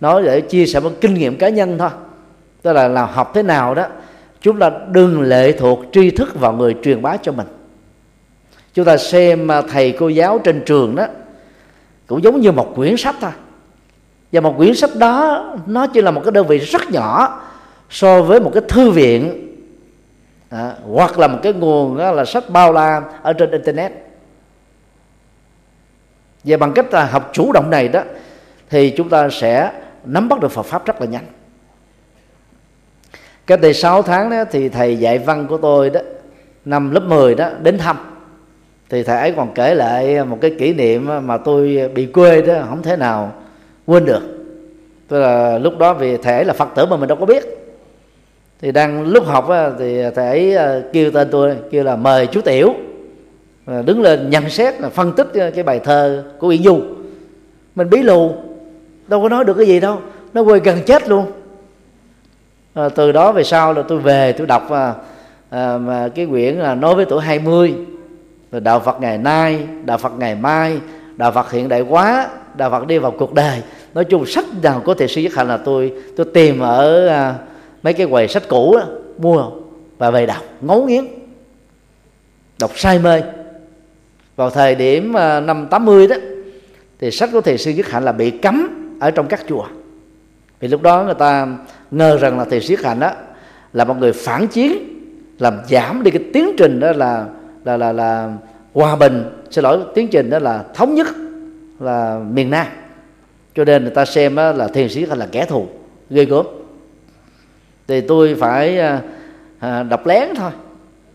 Nói 0.00 0.22
để 0.22 0.40
chia 0.40 0.66
sẻ 0.66 0.80
một 0.80 0.90
kinh 1.00 1.14
nghiệm 1.14 1.36
cá 1.36 1.48
nhân 1.48 1.78
thôi. 1.78 1.90
Tức 2.62 2.72
là 2.72 2.88
làm 2.88 3.08
học 3.08 3.30
thế 3.34 3.42
nào 3.42 3.74
đó 3.74 3.86
chúng 4.40 4.58
ta 4.58 4.70
đừng 4.90 5.20
lệ 5.20 5.52
thuộc 5.52 5.80
tri 5.92 6.10
thức 6.10 6.40
vào 6.40 6.52
người 6.52 6.76
truyền 6.82 7.02
bá 7.02 7.16
cho 7.16 7.32
mình. 7.32 7.46
Chúng 8.74 8.84
ta 8.84 8.96
xem 8.96 9.50
à, 9.50 9.62
thầy 9.70 9.92
cô 9.92 10.08
giáo 10.08 10.38
trên 10.38 10.62
trường 10.66 10.94
đó 10.94 11.06
cũng 12.06 12.22
giống 12.22 12.40
như 12.40 12.52
một 12.52 12.72
quyển 12.76 12.96
sách 12.96 13.16
thôi 13.20 13.30
và 14.32 14.40
một 14.40 14.54
quyển 14.56 14.74
sách 14.74 14.96
đó 14.96 15.44
nó 15.66 15.86
chỉ 15.86 16.00
là 16.00 16.10
một 16.10 16.20
cái 16.24 16.32
đơn 16.32 16.46
vị 16.46 16.58
rất 16.58 16.90
nhỏ 16.90 17.40
so 17.90 18.22
với 18.22 18.40
một 18.40 18.50
cái 18.54 18.62
thư 18.68 18.90
viện 18.90 19.46
à, 20.48 20.74
hoặc 20.92 21.18
là 21.18 21.28
một 21.28 21.38
cái 21.42 21.52
nguồn 21.52 21.98
đó 21.98 22.12
là 22.12 22.24
sách 22.24 22.50
bao 22.50 22.72
la 22.72 23.02
ở 23.22 23.32
trên 23.32 23.50
internet. 23.50 23.92
Và 26.44 26.56
bằng 26.56 26.72
cách 26.72 26.92
là 26.92 27.04
học 27.04 27.30
chủ 27.32 27.52
động 27.52 27.70
này 27.70 27.88
đó 27.88 28.02
thì 28.70 28.90
chúng 28.90 29.08
ta 29.08 29.28
sẽ 29.28 29.72
nắm 30.04 30.28
bắt 30.28 30.40
được 30.40 30.52
Phật 30.52 30.66
pháp 30.66 30.86
rất 30.86 31.00
là 31.00 31.06
nhanh. 31.06 31.24
Cách 33.46 33.60
đây 33.60 33.74
6 33.74 34.02
tháng 34.02 34.30
đó 34.30 34.44
thì 34.50 34.68
thầy 34.68 34.96
dạy 34.96 35.18
văn 35.18 35.46
của 35.46 35.56
tôi 35.56 35.90
đó 35.90 36.00
năm 36.64 36.90
lớp 36.90 37.00
10 37.00 37.34
đó 37.34 37.50
đến 37.62 37.78
thăm. 37.78 37.96
Thì 38.88 39.02
thầy 39.02 39.18
ấy 39.18 39.32
còn 39.36 39.54
kể 39.54 39.74
lại 39.74 40.24
một 40.24 40.38
cái 40.40 40.54
kỷ 40.58 40.72
niệm 40.72 41.08
mà 41.26 41.36
tôi 41.36 41.90
bị 41.94 42.06
quê 42.06 42.42
đó 42.42 42.54
không 42.68 42.82
thể 42.82 42.96
nào 42.96 43.32
quên 43.90 44.04
được. 44.04 44.22
Tức 45.08 45.18
là 45.18 45.58
lúc 45.58 45.78
đó 45.78 45.94
vì 45.94 46.16
thể 46.16 46.44
là 46.44 46.52
phật 46.52 46.68
tử 46.74 46.86
mà 46.86 46.96
mình 46.96 47.08
đâu 47.08 47.18
có 47.18 47.26
biết. 47.26 47.44
Thì 48.60 48.72
đang 48.72 49.06
lúc 49.06 49.26
học 49.26 49.48
á, 49.48 49.70
thì 49.78 50.02
thể 50.14 50.52
ờ, 50.52 50.82
kêu 50.92 51.10
tên 51.10 51.28
tôi 51.30 51.56
kêu 51.70 51.84
là 51.84 51.96
mời 51.96 52.26
chú 52.26 52.40
tiểu. 52.40 52.74
Ờ, 53.66 53.82
đứng 53.82 54.02
lên 54.02 54.30
nhận 54.30 54.50
xét 54.50 54.80
là 54.80 54.88
phân 54.88 55.12
tích 55.12 55.26
cái 55.54 55.62
bài 55.62 55.78
thơ 55.78 56.24
của 56.38 56.48
Uyển 56.48 56.62
Du 56.62 56.80
mình 57.74 57.90
bí 57.90 58.02
lù 58.02 58.32
đâu 59.06 59.22
có 59.22 59.28
nói 59.28 59.44
được 59.44 59.54
cái 59.54 59.66
gì 59.66 59.80
đâu 59.80 59.98
nó 60.34 60.40
quên 60.40 60.62
gần 60.62 60.78
chết 60.86 61.08
luôn. 61.08 61.26
À, 62.74 62.88
từ 62.88 63.12
đó 63.12 63.32
về 63.32 63.44
sau 63.44 63.72
là 63.72 63.82
tôi 63.88 63.98
về 63.98 64.32
tôi 64.32 64.46
đọc 64.46 64.70
à, 64.70 64.94
à, 65.50 65.78
mà 65.78 66.08
cái 66.14 66.26
quyển 66.26 66.54
là 66.54 66.74
nói 66.74 66.94
với 66.94 67.04
tuổi 67.04 67.22
20 67.22 67.74
rồi 68.52 68.60
đạo 68.60 68.80
Phật 68.80 69.00
ngày 69.00 69.18
nay 69.18 69.58
đạo 69.84 69.98
Phật 69.98 70.12
ngày 70.18 70.34
mai 70.34 70.80
đạo 71.16 71.32
Phật 71.32 71.50
hiện 71.50 71.68
đại 71.68 71.80
quá 71.80 72.28
đạo 72.54 72.70
Phật 72.70 72.86
đi 72.86 72.98
vào 72.98 73.10
cuộc 73.10 73.34
đời 73.34 73.62
nói 73.94 74.04
chung 74.04 74.26
sách 74.26 74.44
nào 74.62 74.82
có 74.84 74.94
thể 74.94 75.06
sư 75.08 75.20
nhất 75.20 75.34
hạnh 75.34 75.48
là 75.48 75.56
tôi 75.56 75.92
tôi 76.16 76.26
tìm 76.34 76.60
ở 76.60 77.06
à, 77.06 77.34
mấy 77.82 77.92
cái 77.92 78.06
quầy 78.06 78.28
sách 78.28 78.42
cũ 78.48 78.76
đó, 78.76 78.84
mua 79.18 79.50
và 79.98 80.10
về 80.10 80.26
đọc 80.26 80.44
ngấu 80.60 80.86
nghiến 80.86 81.04
đọc 82.60 82.70
say 82.74 82.98
mê. 82.98 83.22
Vào 84.36 84.50
thời 84.50 84.74
điểm 84.74 85.16
à, 85.16 85.40
năm 85.40 85.66
80 85.70 86.06
đó 86.06 86.16
thì 86.98 87.10
sách 87.10 87.30
của 87.32 87.40
thầy 87.40 87.58
sư 87.58 87.70
nhất 87.70 87.86
hạnh 87.86 88.04
là 88.04 88.12
bị 88.12 88.30
cấm 88.30 88.68
ở 89.00 89.10
trong 89.10 89.26
các 89.26 89.40
chùa. 89.48 89.66
Vì 90.60 90.68
lúc 90.68 90.82
đó 90.82 91.04
người 91.04 91.14
ta 91.14 91.48
ngờ 91.90 92.18
rằng 92.18 92.38
là 92.38 92.44
thầy 92.44 92.60
siết 92.60 92.84
hạnh 92.84 93.00
đó 93.00 93.10
là 93.72 93.84
một 93.84 93.96
người 93.98 94.12
phản 94.12 94.46
chiến 94.46 94.72
làm 95.38 95.58
giảm 95.68 96.02
đi 96.02 96.10
cái 96.10 96.24
tiến 96.32 96.50
trình 96.58 96.80
đó 96.80 96.92
là 96.92 97.26
là 97.64 97.76
là 97.76 97.92
là 97.92 98.32
hòa 98.74 98.96
bình. 98.96 99.24
Xin 99.50 99.64
lỗi 99.64 99.78
tiến 99.94 100.08
trình 100.08 100.30
đó 100.30 100.38
là 100.38 100.64
thống 100.74 100.94
nhất 100.94 101.06
là 101.80 102.20
miền 102.32 102.50
nam 102.50 102.66
cho 103.60 103.64
nên 103.64 103.82
người 103.82 103.94
ta 103.94 104.04
xem 104.04 104.36
là 104.36 104.68
thiền 104.74 104.88
sĩ 104.88 105.06
là 105.06 105.26
kẻ 105.32 105.44
thù 105.44 105.66
ghê 106.10 106.24
gớm. 106.24 106.46
Thì 107.88 108.00
tôi 108.00 108.36
phải 108.40 108.78
à, 108.78 109.00
à 109.58 109.82
đọc 109.82 110.06
lén 110.06 110.28
thôi. 110.36 110.50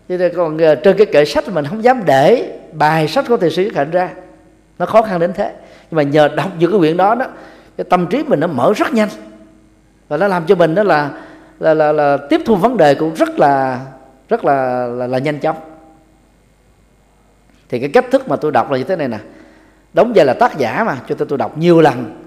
Chứ 0.08 0.30
còn 0.36 0.62
à, 0.62 0.74
trên 0.74 0.96
cái 0.96 1.06
kệ 1.06 1.24
sách 1.24 1.48
mình 1.48 1.64
không 1.64 1.84
dám 1.84 2.02
để 2.04 2.58
bài 2.72 3.08
sách 3.08 3.24
của 3.28 3.36
thiền 3.36 3.50
sĩ 3.50 3.70
hạnh 3.74 3.90
ra. 3.90 4.10
Nó 4.78 4.86
khó 4.86 5.02
khăn 5.02 5.20
đến 5.20 5.32
thế. 5.32 5.52
Nhưng 5.90 5.96
mà 5.96 6.02
nhờ 6.02 6.28
đọc 6.28 6.50
những 6.58 6.70
cái 6.70 6.78
quyển 6.78 6.96
đó 6.96 7.14
đó 7.14 7.26
cái 7.76 7.84
tâm 7.90 8.06
trí 8.06 8.22
mình 8.22 8.40
nó 8.40 8.46
mở 8.46 8.72
rất 8.76 8.92
nhanh. 8.92 9.08
Và 10.08 10.16
nó 10.16 10.28
làm 10.28 10.46
cho 10.46 10.54
mình 10.54 10.74
đó 10.74 10.82
là 10.82 11.10
là, 11.60 11.74
là, 11.74 11.92
là 11.92 12.16
tiếp 12.16 12.40
thu 12.44 12.56
vấn 12.56 12.76
đề 12.76 12.94
cũng 12.94 13.14
rất 13.14 13.38
là 13.38 13.80
rất 14.28 14.44
là 14.44 14.86
là, 14.86 15.06
là 15.06 15.18
nhanh 15.18 15.38
chóng. 15.38 15.56
Thì 17.68 17.78
cái 17.78 17.88
cách 17.88 18.06
thức 18.10 18.28
mà 18.28 18.36
tôi 18.36 18.52
đọc 18.52 18.70
là 18.70 18.78
như 18.78 18.84
thế 18.84 18.96
này 18.96 19.08
nè. 19.08 19.18
Đóng 19.92 20.12
vai 20.14 20.24
là 20.24 20.32
tác 20.32 20.58
giả 20.58 20.84
mà 20.84 20.96
cho 21.08 21.14
tôi 21.14 21.28
tôi 21.28 21.38
đọc 21.38 21.58
nhiều 21.58 21.80
lần 21.80 22.22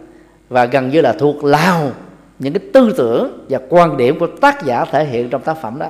và 0.49 0.65
gần 0.65 0.89
như 0.89 1.01
là 1.01 1.13
thuộc 1.13 1.43
lao 1.43 1.91
những 2.39 2.53
cái 2.53 2.63
tư 2.73 2.93
tưởng 2.97 3.45
và 3.49 3.59
quan 3.69 3.97
điểm 3.97 4.19
của 4.19 4.27
tác 4.27 4.65
giả 4.65 4.85
thể 4.85 5.05
hiện 5.05 5.29
trong 5.29 5.41
tác 5.41 5.61
phẩm 5.61 5.79
đó. 5.79 5.87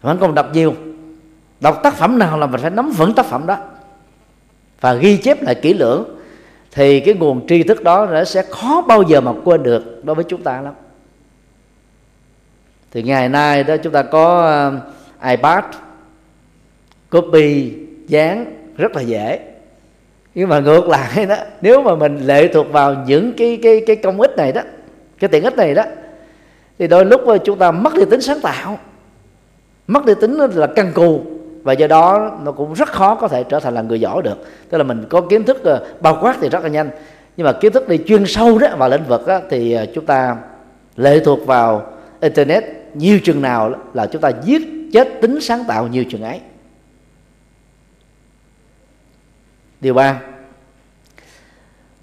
Vẫn 0.00 0.18
còn 0.20 0.34
đọc 0.34 0.48
nhiều. 0.52 0.74
Đọc 1.60 1.80
tác 1.82 1.94
phẩm 1.94 2.18
nào 2.18 2.38
là 2.38 2.46
mình 2.46 2.60
phải 2.60 2.70
nắm 2.70 2.90
vững 2.90 3.14
tác 3.14 3.26
phẩm 3.26 3.46
đó. 3.46 3.56
Và 4.80 4.94
ghi 4.94 5.16
chép 5.16 5.42
lại 5.42 5.54
kỹ 5.54 5.74
lưỡng, 5.74 6.04
thì 6.72 7.00
cái 7.00 7.14
nguồn 7.14 7.46
tri 7.46 7.62
thức 7.62 7.82
đó 7.82 8.06
nó 8.06 8.24
sẽ 8.24 8.42
khó 8.42 8.84
bao 8.88 9.02
giờ 9.02 9.20
mà 9.20 9.32
quên 9.44 9.62
được 9.62 10.04
đối 10.04 10.14
với 10.14 10.24
chúng 10.24 10.42
ta 10.42 10.60
lắm. 10.60 10.74
Thì 12.90 13.02
ngày 13.02 13.28
nay 13.28 13.64
đó 13.64 13.76
chúng 13.76 13.92
ta 13.92 14.02
có 14.02 14.40
ờ, 14.42 14.80
ipad, 15.30 15.64
copy, 17.10 17.72
dán 18.06 18.44
rất 18.76 18.96
là 18.96 19.02
dễ 19.02 19.47
nhưng 20.38 20.48
mà 20.48 20.60
ngược 20.60 20.88
lại 20.88 21.26
đó 21.26 21.36
nếu 21.60 21.82
mà 21.82 21.94
mình 21.94 22.18
lệ 22.26 22.48
thuộc 22.48 22.72
vào 22.72 22.94
những 23.06 23.32
cái 23.36 23.58
cái 23.62 23.82
cái 23.86 23.96
công 23.96 24.20
ích 24.20 24.36
này 24.36 24.52
đó 24.52 24.62
cái 25.18 25.28
tiện 25.28 25.44
ích 25.44 25.56
này 25.56 25.74
đó 25.74 25.82
thì 26.78 26.86
đôi 26.86 27.04
lúc 27.04 27.20
chúng 27.44 27.58
ta 27.58 27.70
mất 27.70 27.94
đi 27.94 28.04
tính 28.10 28.20
sáng 28.20 28.40
tạo 28.40 28.78
mất 29.86 30.04
đi 30.04 30.12
tính 30.20 30.34
là 30.34 30.66
căn 30.66 30.92
cù 30.94 31.22
và 31.62 31.72
do 31.72 31.86
đó 31.86 32.38
nó 32.44 32.52
cũng 32.52 32.74
rất 32.74 32.88
khó 32.88 33.14
có 33.14 33.28
thể 33.28 33.44
trở 33.44 33.60
thành 33.60 33.74
là 33.74 33.82
người 33.82 34.00
giỏi 34.00 34.22
được. 34.22 34.38
Tức 34.70 34.78
là 34.78 34.84
mình 34.84 35.04
có 35.08 35.20
kiến 35.20 35.44
thức 35.44 35.64
ờ, 35.64 35.86
bao 36.00 36.18
quát 36.20 36.36
thì 36.40 36.48
rất 36.48 36.62
là 36.62 36.68
nhanh. 36.68 36.90
Nhưng 37.36 37.44
mà 37.44 37.52
kiến 37.52 37.72
thức 37.72 37.88
đi 37.88 37.98
chuyên 38.06 38.26
sâu 38.26 38.58
đó 38.58 38.68
vào 38.76 38.88
lĩnh 38.88 39.04
vực 39.08 39.26
đó, 39.26 39.40
thì 39.50 39.72
ờ, 39.72 39.86
chúng 39.94 40.06
ta 40.06 40.36
lệ 40.96 41.20
thuộc 41.24 41.46
vào 41.46 41.92
internet 42.20 42.64
nhiều 42.94 43.18
chừng 43.24 43.42
nào 43.42 43.74
là 43.94 44.06
chúng 44.06 44.20
ta 44.20 44.30
giết 44.44 44.62
chết 44.92 45.08
tính 45.20 45.40
sáng 45.40 45.64
tạo 45.68 45.86
nhiều 45.86 46.04
chừng 46.10 46.22
ấy. 46.22 46.40
Điều 49.80 49.94
ba. 49.94 50.20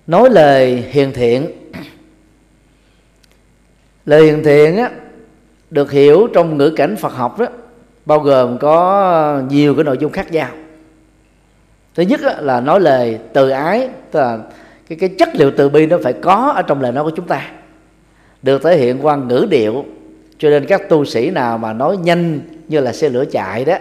Nói 0.08 0.30
lời 0.30 0.84
hiền 0.90 1.14
thiện. 1.14 1.48
Lời 4.06 4.24
hiền 4.24 4.44
thiện 4.44 4.78
á, 4.78 4.90
được 5.70 5.92
hiểu 5.92 6.28
trong 6.34 6.58
ngữ 6.58 6.70
cảnh 6.70 6.96
Phật 6.96 7.14
học 7.14 7.40
đó 7.40 7.46
bao 8.06 8.20
gồm 8.20 8.58
có 8.58 9.42
nhiều 9.50 9.76
cái 9.76 9.84
nội 9.84 9.98
dung 10.00 10.12
khác 10.12 10.32
nhau. 10.32 10.50
Thứ 11.96 12.04
nhất 12.04 12.22
là 12.40 12.62
nói 12.62 12.80
lời 12.80 13.20
từ 13.34 13.50
ái 13.50 13.90
tức 14.12 14.20
là 14.20 14.40
cái 14.88 14.98
cái 14.98 15.10
chất 15.10 15.30
liệu 15.36 15.52
từ 15.58 15.70
bi 15.70 15.86
nó 15.86 15.98
phải 16.04 16.14
có 16.14 16.54
ở 16.56 16.62
trong 16.62 16.82
lời 16.82 16.92
nói 16.92 17.04
của 17.04 17.12
chúng 17.16 17.28
ta 17.28 17.52
được 18.42 18.64
thể 18.64 18.78
hiện 18.78 19.06
qua 19.06 19.16
ngữ 19.16 19.48
điệu. 19.50 19.86
Cho 20.38 20.50
nên 20.50 20.66
các 20.66 20.90
tu 20.90 21.06
sĩ 21.06 21.30
nào 21.30 21.58
mà 21.58 21.74
nói 21.74 21.98
nhanh 21.98 22.40
như 22.68 22.80
là 22.80 22.94
xe 22.94 23.10
lửa 23.10 23.26
chạy 23.32 23.66
đó 23.66 23.78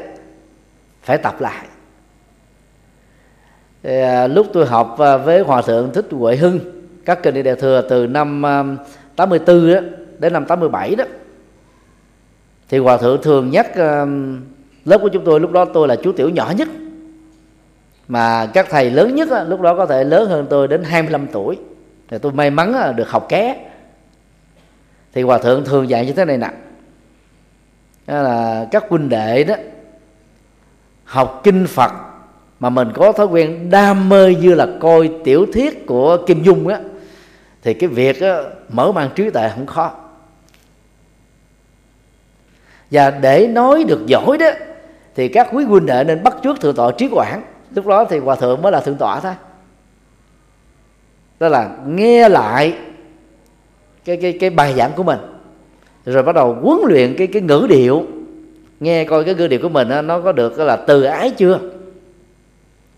phải 1.03 1.19
tập 1.19 1.41
lại 1.41 1.67
thì, 3.85 4.01
à, 4.01 4.27
lúc 4.27 4.47
tôi 4.53 4.67
học 4.67 4.99
à, 4.99 5.17
với 5.17 5.41
hòa 5.41 5.63
thượng 5.63 5.93
thích 5.93 6.07
huệ 6.11 6.37
hưng 6.37 6.61
các 7.05 7.23
kinh 7.23 7.43
địa, 7.43 7.55
thừa 7.55 7.83
từ 7.89 8.07
năm 8.07 8.47
à, 8.47 8.65
84 9.17 9.75
đó, 9.75 9.81
đến 10.19 10.33
năm 10.33 10.45
87 10.45 10.95
đó 10.95 11.05
thì 12.69 12.79
hòa 12.79 12.97
thượng 12.97 13.23
thường 13.23 13.51
nhắc 13.51 13.75
à, 13.75 14.07
lớp 14.85 14.99
của 15.03 15.09
chúng 15.09 15.25
tôi 15.25 15.41
lúc 15.41 15.53
đó 15.53 15.65
tôi 15.65 15.89
là 15.89 15.97
chú 15.97 16.13
tiểu 16.13 16.29
nhỏ 16.29 16.53
nhất. 16.57 16.69
Mà 18.09 18.47
các 18.47 18.67
thầy 18.71 18.91
lớn 18.91 19.15
nhất 19.15 19.31
à, 19.31 19.45
lúc 19.45 19.61
đó 19.61 19.75
có 19.77 19.87
thể 19.87 20.05
lớn 20.05 20.29
hơn 20.29 20.47
tôi 20.51 20.69
đến 20.69 20.83
25 20.85 21.27
tuổi. 21.33 21.59
Thì 22.09 22.19
tôi 22.19 22.33
may 22.33 22.51
mắn 22.51 22.73
à, 22.73 22.93
được 22.93 23.11
học 23.11 23.27
ké. 23.29 23.71
Thì 25.13 25.23
hòa 25.23 25.39
thượng 25.39 25.65
thường 25.65 25.89
dạy 25.89 26.07
như 26.07 26.13
thế 26.13 26.25
này 26.25 26.39
nè. 26.39 26.51
Đó 28.07 28.23
là 28.23 28.67
các 28.71 28.85
huynh 28.89 29.09
đệ 29.09 29.45
đó 29.45 29.55
học 31.05 31.41
kinh 31.45 31.67
phật 31.67 31.91
mà 32.61 32.71
mình 32.71 32.89
có 32.95 33.13
thói 33.13 33.27
quen 33.27 33.71
đam 33.71 34.09
mê 34.09 34.35
như 34.35 34.55
là 34.55 34.67
coi 34.81 35.11
tiểu 35.25 35.47
thuyết 35.53 35.87
của 35.87 36.17
kim 36.27 36.43
dung 36.43 36.69
á 36.69 36.81
thì 37.63 37.75
cái 37.75 37.89
việc 37.89 38.21
á, 38.21 38.43
mở 38.69 38.93
mang 38.93 39.11
trí 39.15 39.31
tuệ 39.31 39.51
không 39.55 39.67
khó. 39.67 39.93
Và 42.91 43.11
để 43.11 43.47
nói 43.47 43.85
được 43.85 44.07
giỏi 44.07 44.39
đó 44.39 44.51
thì 45.15 45.29
các 45.29 45.49
quý 45.53 45.65
huynh 45.65 45.87
đệ 45.87 46.05
nên 46.05 46.23
bắt 46.23 46.37
trước 46.43 46.61
thượng 46.61 46.75
tọa 46.75 46.93
trí 46.93 47.09
quảng. 47.13 47.43
Lúc 47.75 47.87
đó 47.87 48.05
thì 48.05 48.19
hòa 48.19 48.37
thượng 48.37 48.63
mới 48.63 48.73
là 48.73 48.81
thượng 48.81 48.97
tọa 48.97 49.21
thôi. 49.21 49.33
Đó 51.41 51.49
là 51.49 51.71
nghe 51.87 52.29
lại 52.29 52.75
cái 54.05 54.17
cái 54.17 54.39
cái 54.41 54.51
bài 54.51 54.75
giảng 54.77 54.93
của 54.97 55.03
mình. 55.03 55.19
Rồi 56.05 56.23
bắt 56.23 56.35
đầu 56.35 56.57
huấn 56.63 56.79
luyện 56.89 57.15
cái 57.19 57.27
cái 57.27 57.43
ngữ 57.43 57.67
điệu. 57.71 58.07
Nghe 58.81 59.05
coi 59.05 59.25
cái 59.25 59.35
ngữ 59.35 59.47
điệu 59.47 59.61
của 59.63 59.69
mình 59.69 59.89
nó 60.05 60.21
có 60.21 60.33
được 60.33 60.59
là 60.59 60.77
từ 60.77 61.03
ái 61.03 61.31
chưa? 61.31 61.59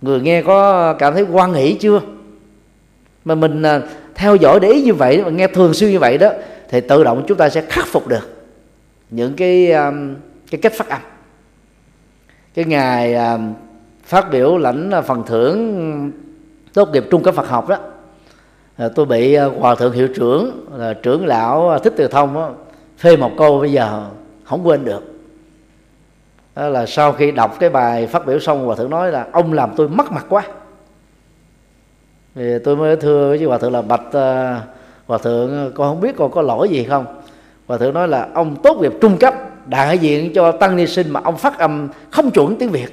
Người 0.01 0.21
nghe 0.21 0.43
có 0.43 0.93
cảm 0.93 1.15
thấy 1.15 1.23
quan 1.23 1.53
hỷ 1.53 1.75
chưa? 1.75 2.01
Mà 3.25 3.35
mình 3.35 3.63
à, 3.63 3.81
theo 4.15 4.37
dõi 4.37 4.61
để 4.61 4.69
ý 4.69 4.83
như 4.83 4.95
vậy 4.95 5.25
mà 5.25 5.31
nghe 5.31 5.47
thường 5.47 5.75
xuyên 5.75 5.91
như 5.91 5.99
vậy 5.99 6.19
đó 6.19 6.31
thì 6.69 6.81
tự 6.81 7.05
động 7.05 7.25
chúng 7.29 7.39
ta 7.39 7.49
sẽ 7.49 7.61
khắc 7.61 7.87
phục 7.87 8.09
được 8.09 8.47
những 9.11 9.35
cái 9.35 9.73
à, 9.73 9.93
cái 10.51 10.61
cách 10.61 10.73
phát 10.77 10.89
âm. 10.89 11.01
Cái 12.55 12.65
ngày 12.65 13.15
à, 13.15 13.39
phát 14.05 14.31
biểu 14.33 14.59
lãnh 14.59 14.91
phần 15.07 15.23
thưởng 15.27 16.13
tốt 16.75 16.89
nghiệp 16.93 17.05
trung 17.11 17.23
cấp 17.23 17.35
Phật 17.35 17.49
học 17.49 17.69
đó 17.69 17.77
tôi 18.95 19.07
bị 19.07 19.37
hòa 19.37 19.75
thượng 19.75 19.93
hiệu 19.93 20.09
trưởng 20.09 20.67
là 20.77 20.95
trưởng 20.95 21.27
lão 21.27 21.79
thích 21.85 21.93
từ 21.97 22.09
thông 22.09 22.35
đó, 22.35 22.53
phê 22.99 23.17
một 23.17 23.33
câu 23.39 23.61
bây 23.61 23.73
giờ 23.73 24.07
không 24.45 24.67
quên 24.67 24.85
được 24.85 25.16
đó 26.57 26.69
là 26.69 26.87
sau 26.87 27.13
khi 27.13 27.31
đọc 27.31 27.57
cái 27.61 27.71
bài 27.71 28.07
phát 28.07 28.27
biểu 28.27 28.39
xong 28.39 28.67
hòa 28.67 28.77
thượng 28.77 28.91
nói 28.91 29.13
là 29.13 29.27
ông 29.33 29.53
làm 29.53 29.73
tôi 29.77 29.89
mất 29.89 30.13
mặt 30.13 30.27
quá. 30.29 30.43
Thì 32.35 32.59
tôi 32.65 32.77
mới 32.77 32.97
thưa 32.97 33.29
với 33.29 33.45
hòa 33.45 33.59
thượng 33.59 33.73
là 33.73 33.83
bạch 33.83 34.13
à, 34.13 34.63
hòa 35.07 35.19
thượng 35.19 35.73
con 35.75 35.89
không 35.89 36.01
biết 36.01 36.17
con 36.17 36.31
có 36.31 36.43
lỗi 36.43 36.69
gì 36.69 36.85
không? 36.85 37.07
Hòa 37.67 37.79
thượng 37.79 37.95
nói 37.95 38.09
là 38.09 38.29
ông 38.35 38.57
tốt 38.63 38.79
nghiệp 38.81 38.93
trung 39.01 39.17
cấp 39.19 39.35
đại 39.67 39.99
diện 39.99 40.33
cho 40.35 40.53
tăng 40.53 40.77
ni 40.77 40.87
sinh 40.87 41.11
mà 41.11 41.21
ông 41.25 41.37
phát 41.37 41.59
âm 41.59 41.89
không 42.11 42.31
chuẩn 42.31 42.57
tiếng 42.57 42.71
việt. 42.71 42.89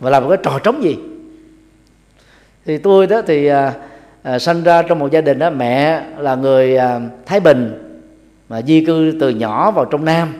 Và 0.00 0.10
làm 0.10 0.22
một 0.22 0.28
cái 0.28 0.38
trò 0.42 0.58
trống 0.58 0.82
gì? 0.82 0.98
Thì 2.64 2.78
tôi 2.78 3.06
đó 3.06 3.22
thì 3.26 3.46
à, 3.46 3.74
à, 4.22 4.38
sanh 4.38 4.62
ra 4.62 4.82
trong 4.82 4.98
một 4.98 5.10
gia 5.10 5.20
đình 5.20 5.38
đó 5.38 5.50
mẹ 5.50 6.02
là 6.18 6.34
người 6.34 6.76
à, 6.76 7.00
thái 7.26 7.40
bình 7.40 7.84
mà 8.48 8.62
di 8.62 8.84
cư 8.84 9.16
từ 9.20 9.28
nhỏ 9.28 9.70
vào 9.70 9.84
trong 9.84 10.04
nam 10.04 10.32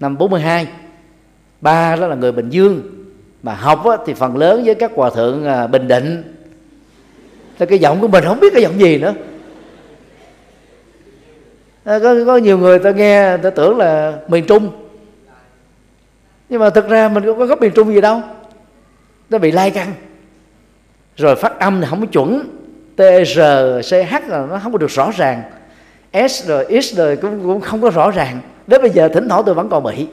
năm 0.00 0.18
42 0.18 0.66
ba 1.60 1.96
đó 1.96 2.06
là 2.06 2.14
người 2.14 2.32
bình 2.32 2.48
dương. 2.48 2.82
Mà 3.42 3.54
học 3.54 3.86
á, 3.86 3.96
thì 4.06 4.14
phần 4.14 4.36
lớn 4.36 4.62
với 4.64 4.74
các 4.74 4.90
hòa 4.94 5.10
thượng 5.10 5.44
à, 5.44 5.66
bình 5.66 5.88
định. 5.88 6.22
Thì 7.58 7.66
cái 7.66 7.78
giọng 7.78 8.00
của 8.00 8.08
mình 8.08 8.24
không 8.24 8.40
biết 8.40 8.52
cái 8.52 8.62
giọng 8.62 8.80
gì 8.80 8.98
nữa. 8.98 9.14
À, 11.84 11.98
có, 11.98 12.14
có 12.26 12.36
nhiều 12.36 12.58
người 12.58 12.78
ta 12.78 12.90
nghe 12.90 13.36
ta 13.36 13.50
tưởng 13.50 13.76
là 13.76 14.18
miền 14.28 14.44
trung. 14.46 14.70
Nhưng 16.48 16.60
mà 16.60 16.70
thực 16.70 16.88
ra 16.88 17.08
mình 17.08 17.24
cũng 17.24 17.38
có 17.38 17.46
gốc 17.46 17.60
miền 17.60 17.72
trung 17.74 17.94
gì 17.94 18.00
đâu. 18.00 18.20
Nó 19.30 19.38
bị 19.38 19.50
lai 19.50 19.70
căng. 19.70 19.92
Rồi 21.16 21.36
phát 21.36 21.58
âm 21.58 21.80
thì 21.80 21.86
không 21.90 22.00
có 22.00 22.06
chuẩn. 22.06 22.42
T 22.96 23.00
r 23.00 23.40
c 23.82 23.92
h 24.10 24.28
là 24.28 24.46
nó 24.50 24.60
không 24.62 24.72
có 24.72 24.78
được 24.78 24.90
rõ 24.90 25.10
ràng. 25.16 25.42
S 26.28 26.46
rồi 26.48 26.80
x 26.82 26.96
rồi 26.96 27.16
cũng 27.16 27.40
cũng 27.42 27.60
không 27.60 27.80
có 27.82 27.90
rõ 27.90 28.10
ràng. 28.10 28.40
Đến 28.66 28.82
bây 28.82 28.90
giờ 28.90 29.08
thỉnh 29.08 29.28
thoảng 29.28 29.42
tôi 29.46 29.54
vẫn 29.54 29.68
còn 29.68 29.82
bị 29.82 30.06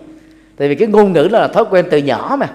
tại 0.58 0.70
vì 0.70 0.76
cái 0.76 0.88
ngôn 0.88 1.14
ngữ 1.14 1.28
là 1.32 1.48
thói 1.48 1.66
quen 1.70 1.86
từ 1.92 1.98
nhỏ 1.98 2.36
mà. 2.40 2.48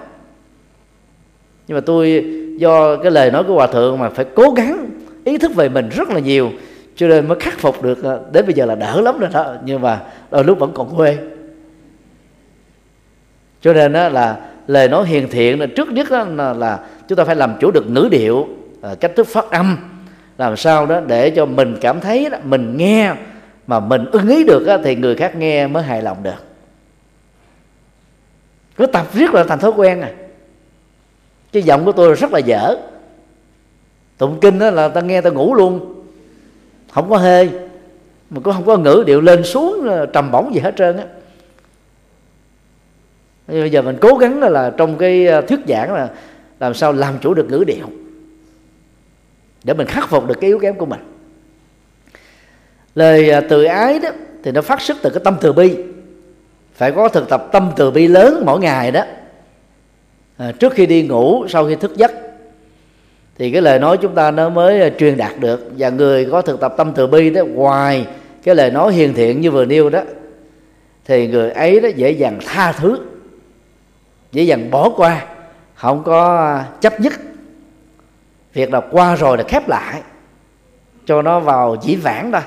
Nhưng 1.67 1.75
mà 1.75 1.81
tôi 1.85 2.25
do 2.57 2.95
cái 2.95 3.11
lời 3.11 3.31
nói 3.31 3.43
của 3.43 3.53
hòa 3.53 3.67
thượng 3.67 3.99
mà 3.99 4.09
phải 4.09 4.25
cố 4.35 4.51
gắng 4.51 4.89
ý 5.25 5.37
thức 5.37 5.55
về 5.55 5.69
mình 5.69 5.89
rất 5.89 6.09
là 6.09 6.19
nhiều 6.19 6.51
cho 6.95 7.07
nên 7.07 7.27
mới 7.27 7.39
khắc 7.39 7.59
phục 7.59 7.83
được 7.83 8.03
à, 8.03 8.17
đến 8.31 8.45
bây 8.45 8.53
giờ 8.53 8.65
là 8.65 8.75
đỡ 8.75 9.01
lắm 9.01 9.19
rồi 9.19 9.29
đó 9.33 9.55
nhưng 9.65 9.81
mà 9.81 10.01
đôi 10.31 10.43
lúc 10.43 10.59
vẫn 10.59 10.71
còn 10.73 10.95
quê. 10.95 11.17
Cho 13.61 13.73
nên 13.73 13.93
đó 13.93 14.09
là 14.09 14.37
lời 14.67 14.87
nói 14.87 15.07
hiền 15.07 15.27
thiện 15.31 15.59
là 15.59 15.65
trước 15.65 15.91
nhất 15.91 16.11
đó 16.11 16.23
là, 16.23 16.53
là 16.53 16.79
chúng 17.07 17.15
ta 17.15 17.23
phải 17.23 17.35
làm 17.35 17.53
chủ 17.59 17.71
được 17.71 17.89
ngữ 17.89 18.07
điệu 18.11 18.47
à, 18.81 18.95
cách 18.99 19.11
thức 19.15 19.27
phát 19.27 19.51
âm 19.51 19.77
làm 20.37 20.57
sao 20.57 20.85
đó 20.85 21.01
để 21.07 21.29
cho 21.29 21.45
mình 21.45 21.77
cảm 21.81 21.99
thấy 21.99 22.29
đó, 22.29 22.37
mình 22.43 22.77
nghe 22.77 23.13
mà 23.67 23.79
mình 23.79 24.05
ưng 24.11 24.27
ý 24.27 24.43
được 24.43 24.65
đó, 24.65 24.77
thì 24.83 24.95
người 24.95 25.15
khác 25.15 25.35
nghe 25.35 25.67
mới 25.67 25.83
hài 25.83 26.01
lòng 26.01 26.23
được 26.23 26.48
cứ 28.79 28.85
tập 28.85 29.07
riết 29.13 29.33
là 29.33 29.43
thành 29.43 29.59
thói 29.59 29.71
quen 29.71 30.01
à. 30.01 30.11
Cái 31.51 31.63
giọng 31.63 31.85
của 31.85 31.91
tôi 31.91 32.15
rất 32.15 32.33
là 32.33 32.39
dở. 32.39 32.75
Tụng 34.17 34.39
kinh 34.41 34.59
đó 34.59 34.69
là 34.69 34.87
ta 34.87 35.01
nghe 35.01 35.21
ta 35.21 35.29
ngủ 35.29 35.55
luôn. 35.55 36.03
Không 36.93 37.09
có 37.09 37.17
hê, 37.17 37.47
mà 38.29 38.41
cũng 38.43 38.53
không 38.53 38.65
có 38.65 38.77
ngữ, 38.77 39.03
điệu 39.07 39.21
lên 39.21 39.43
xuống 39.43 39.87
ờ, 39.87 40.05
trầm 40.05 40.31
bổng 40.31 40.53
gì 40.53 40.59
hết 40.59 40.73
trơn 40.77 40.97
á. 40.97 41.03
Bây 43.47 43.71
giờ 43.71 43.81
mình 43.81 43.97
cố 44.01 44.15
gắng 44.15 44.39
là 44.39 44.73
trong 44.77 44.97
cái 44.97 45.27
ờ, 45.27 45.41
thuyết 45.41 45.59
giảng 45.67 45.93
là 45.93 46.09
làm 46.59 46.73
sao 46.73 46.93
làm 46.93 47.19
chủ 47.21 47.33
được 47.33 47.49
ngữ 47.49 47.63
điệu. 47.67 47.85
Để 49.63 49.73
mình 49.73 49.87
khắc 49.87 50.09
phục 50.09 50.27
được 50.27 50.35
cái 50.41 50.47
yếu 50.47 50.59
kém 50.59 50.75
của 50.75 50.85
mình. 50.85 50.99
Lời 52.95 53.29
ờ, 53.29 53.41
từ 53.49 53.63
ái 53.63 53.99
đó 53.99 54.09
thì 54.43 54.51
nó 54.51 54.61
phát 54.61 54.81
xuất 54.81 54.97
từ 55.01 55.09
cái 55.09 55.21
tâm 55.23 55.37
từ 55.41 55.53
bi 55.53 55.75
phải 56.79 56.91
có 56.91 57.09
thực 57.09 57.29
tập 57.29 57.47
tâm 57.51 57.71
từ 57.75 57.91
bi 57.91 58.07
lớn 58.07 58.43
mỗi 58.45 58.59
ngày 58.59 58.91
đó. 58.91 59.03
À, 60.37 60.51
trước 60.59 60.73
khi 60.73 60.85
đi 60.85 61.03
ngủ 61.03 61.47
sau 61.47 61.67
khi 61.67 61.75
thức 61.75 61.97
giấc. 61.97 62.11
Thì 63.37 63.51
cái 63.51 63.61
lời 63.61 63.79
nói 63.79 63.97
chúng 63.97 64.15
ta 64.15 64.31
nó 64.31 64.49
mới 64.49 64.81
à, 64.81 64.89
truyền 64.99 65.17
đạt 65.17 65.39
được. 65.39 65.71
Và 65.77 65.89
người 65.89 66.27
có 66.31 66.41
thực 66.41 66.59
tập 66.59 66.73
tâm 66.77 66.91
từ 66.95 67.07
bi 67.07 67.29
đó 67.29 67.43
ngoài 67.43 68.07
cái 68.43 68.55
lời 68.55 68.71
nói 68.71 68.93
hiền 68.93 69.13
thiện 69.13 69.41
như 69.41 69.51
vừa 69.51 69.65
nêu 69.65 69.89
đó 69.89 70.01
thì 71.05 71.27
người 71.27 71.51
ấy 71.51 71.79
đó 71.79 71.89
dễ 71.95 72.11
dàng 72.11 72.39
tha 72.45 72.71
thứ 72.71 72.99
dễ 74.31 74.43
dàng 74.43 74.71
bỏ 74.71 74.89
qua 74.89 75.25
không 75.75 76.03
có 76.03 76.37
à, 76.37 76.65
chấp 76.81 76.99
nhất. 76.99 77.13
Việc 78.53 78.73
là 78.73 78.81
qua 78.91 79.15
rồi 79.15 79.37
là 79.37 79.43
khép 79.47 79.69
lại 79.69 80.01
cho 81.05 81.21
nó 81.21 81.39
vào 81.39 81.77
dĩ 81.81 81.95
vãng 81.95 82.31
thôi 82.31 82.41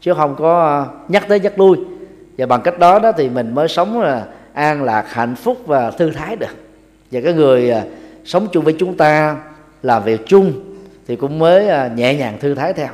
chứ 0.00 0.14
không 0.14 0.36
có 0.38 0.64
à, 0.64 0.84
nhắc 1.08 1.28
tới 1.28 1.40
nhắc 1.40 1.58
lui 1.58 1.95
và 2.38 2.46
bằng 2.46 2.62
cách 2.62 2.78
đó 2.78 2.98
đó 2.98 3.12
thì 3.12 3.28
mình 3.28 3.54
mới 3.54 3.68
sống 3.68 4.00
là 4.00 4.26
an 4.52 4.82
lạc, 4.82 5.12
hạnh 5.12 5.34
phúc 5.34 5.62
và 5.66 5.90
thư 5.90 6.10
thái 6.10 6.36
được. 6.36 6.56
Và 7.10 7.20
cái 7.24 7.32
người 7.32 7.70
à, 7.70 7.82
sống 8.24 8.48
chung 8.52 8.64
với 8.64 8.76
chúng 8.78 8.96
ta, 8.96 9.36
làm 9.82 10.04
việc 10.04 10.20
chung 10.26 10.52
thì 11.06 11.16
cũng 11.16 11.38
mới 11.38 11.68
à, 11.68 11.90
nhẹ 11.96 12.14
nhàng 12.14 12.38
thư 12.40 12.54
thái 12.54 12.72
theo. 12.72 12.88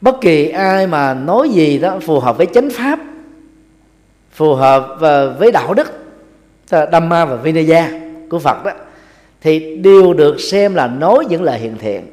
Bất 0.00 0.20
kỳ 0.20 0.48
ai 0.48 0.86
mà 0.86 1.14
nói 1.14 1.48
gì 1.48 1.78
đó 1.78 1.98
phù 2.02 2.20
hợp 2.20 2.36
với 2.36 2.46
chánh 2.54 2.70
pháp, 2.70 2.98
phù 4.32 4.54
hợp 4.54 4.98
à, 5.00 5.26
với 5.26 5.52
đạo 5.52 5.74
đức 5.74 5.92
Dhamma 6.70 7.24
và 7.24 7.36
Vinaya 7.36 7.90
của 8.30 8.38
Phật 8.38 8.64
đó, 8.64 8.72
thì 9.40 9.76
đều 9.76 10.14
được 10.14 10.40
xem 10.40 10.74
là 10.74 10.86
nói 10.86 11.24
những 11.28 11.42
lời 11.42 11.58
hiện 11.58 11.78
thiện. 11.78 12.06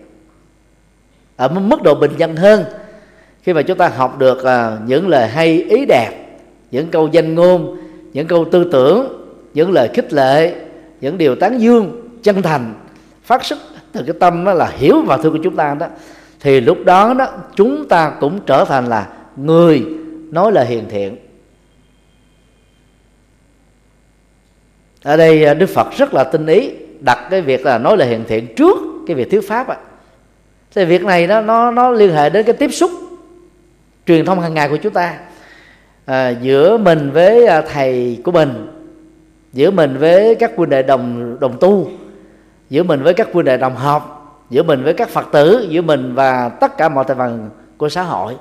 Ở 1.35 1.47
mức 1.47 1.81
độ 1.81 1.95
bình 1.95 2.11
dân 2.17 2.35
hơn 2.35 2.65
khi 3.43 3.53
mà 3.53 3.61
chúng 3.61 3.77
ta 3.77 3.87
học 3.87 4.19
được 4.19 4.37
uh, 4.37 4.89
những 4.89 5.07
lời 5.07 5.27
hay 5.27 5.63
ý 5.69 5.85
đẹp 5.85 6.11
những 6.71 6.87
câu 6.87 7.07
danh 7.11 7.35
ngôn 7.35 7.77
những 8.13 8.27
câu 8.27 8.45
tư 8.51 8.69
tưởng 8.71 9.23
những 9.53 9.71
lời 9.71 9.89
khích 9.93 10.13
lệ 10.13 10.55
những 11.01 11.17
điều 11.17 11.35
tán 11.35 11.61
dương 11.61 12.09
chân 12.23 12.41
thành 12.41 12.73
phát 13.23 13.45
xuất 13.45 13.59
từ 13.91 14.03
cái 14.07 14.15
tâm 14.19 14.45
đó 14.45 14.53
là 14.53 14.71
hiểu 14.77 15.01
và 15.01 15.17
thương 15.17 15.33
của 15.33 15.43
chúng 15.43 15.55
ta 15.55 15.75
đó 15.79 15.87
thì 16.39 16.61
lúc 16.61 16.77
đó 16.85 17.13
đó 17.13 17.27
chúng 17.55 17.87
ta 17.87 18.13
cũng 18.19 18.39
trở 18.45 18.65
thành 18.65 18.85
là 18.85 19.07
người 19.35 19.85
nói 20.31 20.51
lời 20.51 20.65
hiền 20.65 20.83
thiện. 20.89 21.17
Ở 25.03 25.17
đây 25.17 25.45
à, 25.45 25.53
đức 25.53 25.69
phật 25.69 25.87
rất 25.97 26.13
là 26.13 26.23
tinh 26.23 26.45
ý 26.45 26.71
đặt 26.99 27.27
cái 27.29 27.41
việc 27.41 27.65
là 27.65 27.77
nói 27.77 27.97
lời 27.97 28.07
hiền 28.07 28.23
thiện 28.27 28.55
trước 28.55 28.77
cái 29.07 29.15
việc 29.15 29.31
thuyết 29.31 29.47
pháp 29.47 29.67
ạ 29.67 29.77
thì 30.75 30.85
việc 30.85 31.03
này 31.03 31.27
nó 31.27 31.41
nó 31.41 31.71
nó 31.71 31.91
liên 31.91 32.13
hệ 32.13 32.29
đến 32.29 32.45
cái 32.45 32.55
tiếp 32.55 32.69
xúc 32.71 32.91
truyền 34.07 34.25
thông 34.25 34.39
hàng 34.39 34.53
ngày 34.53 34.69
của 34.69 34.77
chúng 34.77 34.93
ta 34.93 35.17
à, 36.05 36.29
giữa 36.29 36.77
mình 36.77 37.11
với 37.11 37.45
à, 37.45 37.61
thầy 37.61 38.21
của 38.23 38.31
mình 38.31 38.67
giữa 39.53 39.71
mình 39.71 39.97
với 39.97 40.35
các 40.35 40.51
huynh 40.55 40.69
đệ 40.69 40.83
đồng 40.83 41.37
đồng 41.39 41.57
tu 41.59 41.89
giữa 42.69 42.83
mình 42.83 43.03
với 43.03 43.13
các 43.13 43.27
huynh 43.33 43.45
đệ 43.45 43.57
đồng 43.57 43.75
học 43.75 44.19
giữa 44.49 44.63
mình 44.63 44.83
với 44.83 44.93
các 44.93 45.09
phật 45.09 45.25
tử 45.31 45.67
giữa 45.69 45.81
mình 45.81 46.15
và 46.15 46.49
tất 46.49 46.77
cả 46.77 46.89
mọi 46.89 47.05
thành 47.07 47.17
phần 47.17 47.49
của 47.77 47.89
xã 47.89 48.01
hội 48.03 48.35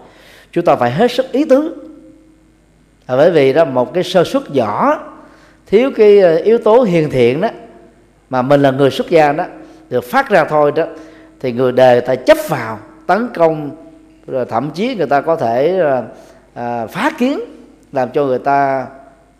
chúng 0.52 0.64
ta 0.64 0.76
phải 0.76 0.90
hết 0.90 1.10
sức 1.10 1.32
ý 1.32 1.44
tứ. 1.44 1.74
À, 3.06 3.16
bởi 3.16 3.30
vì 3.30 3.52
đó 3.52 3.64
một 3.64 3.94
cái 3.94 4.04
sơ 4.04 4.24
suất 4.24 4.50
nhỏ 4.50 5.00
thiếu 5.66 5.90
cái 5.96 6.20
à, 6.20 6.34
yếu 6.44 6.58
tố 6.58 6.82
hiền 6.82 7.10
thiện 7.10 7.40
đó 7.40 7.48
mà 8.30 8.42
mình 8.42 8.62
là 8.62 8.70
người 8.70 8.90
xuất 8.90 9.10
gia 9.10 9.32
đó 9.32 9.44
được 9.90 10.04
phát 10.04 10.30
ra 10.30 10.44
thôi 10.44 10.72
đó 10.72 10.84
thì 11.40 11.52
người 11.52 11.72
đề 11.72 12.00
ta 12.00 12.14
chấp 12.14 12.38
vào 12.48 12.78
tấn 13.06 13.28
công 13.34 13.70
rồi 14.26 14.44
thậm 14.44 14.70
chí 14.70 14.94
người 14.94 15.06
ta 15.06 15.20
có 15.20 15.36
thể 15.36 15.82
à, 16.54 16.86
phá 16.86 17.10
kiến 17.18 17.40
làm 17.92 18.10
cho 18.10 18.24
người 18.24 18.38
ta 18.38 18.86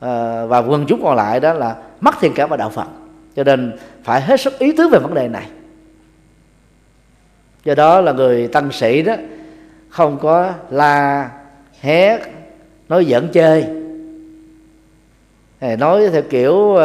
à, 0.01 0.45
và 0.45 0.59
quần 0.59 0.87
chúng 0.89 1.03
còn 1.03 1.17
lại 1.17 1.41
đó 1.41 1.53
là 1.53 1.77
mất 2.01 2.15
thiện 2.21 2.33
cảm 2.35 2.49
và 2.49 2.57
đạo 2.57 2.71
phật. 2.71 2.87
Cho 3.37 3.45
nên 3.45 3.77
phải 4.05 4.21
hết 4.21 4.41
sức 4.41 4.59
ý 4.59 4.73
tứ 4.73 4.89
về 4.89 4.99
vấn 4.99 5.15
đề 5.15 5.29
này. 5.29 5.47
Do 7.65 7.75
đó 7.75 8.01
là 8.01 8.13
người 8.13 8.49
tăng 8.49 8.73
sĩ 8.73 9.03
đó 9.03 9.15
không 9.89 10.19
có 10.19 10.53
la 10.71 11.31
hét 11.81 12.19
nói 12.89 13.05
giỡn 13.05 13.29
chơi. 13.33 13.67
Nói 15.79 16.09
theo 16.13 16.23
kiểu 16.23 16.55
uh, 16.55 16.81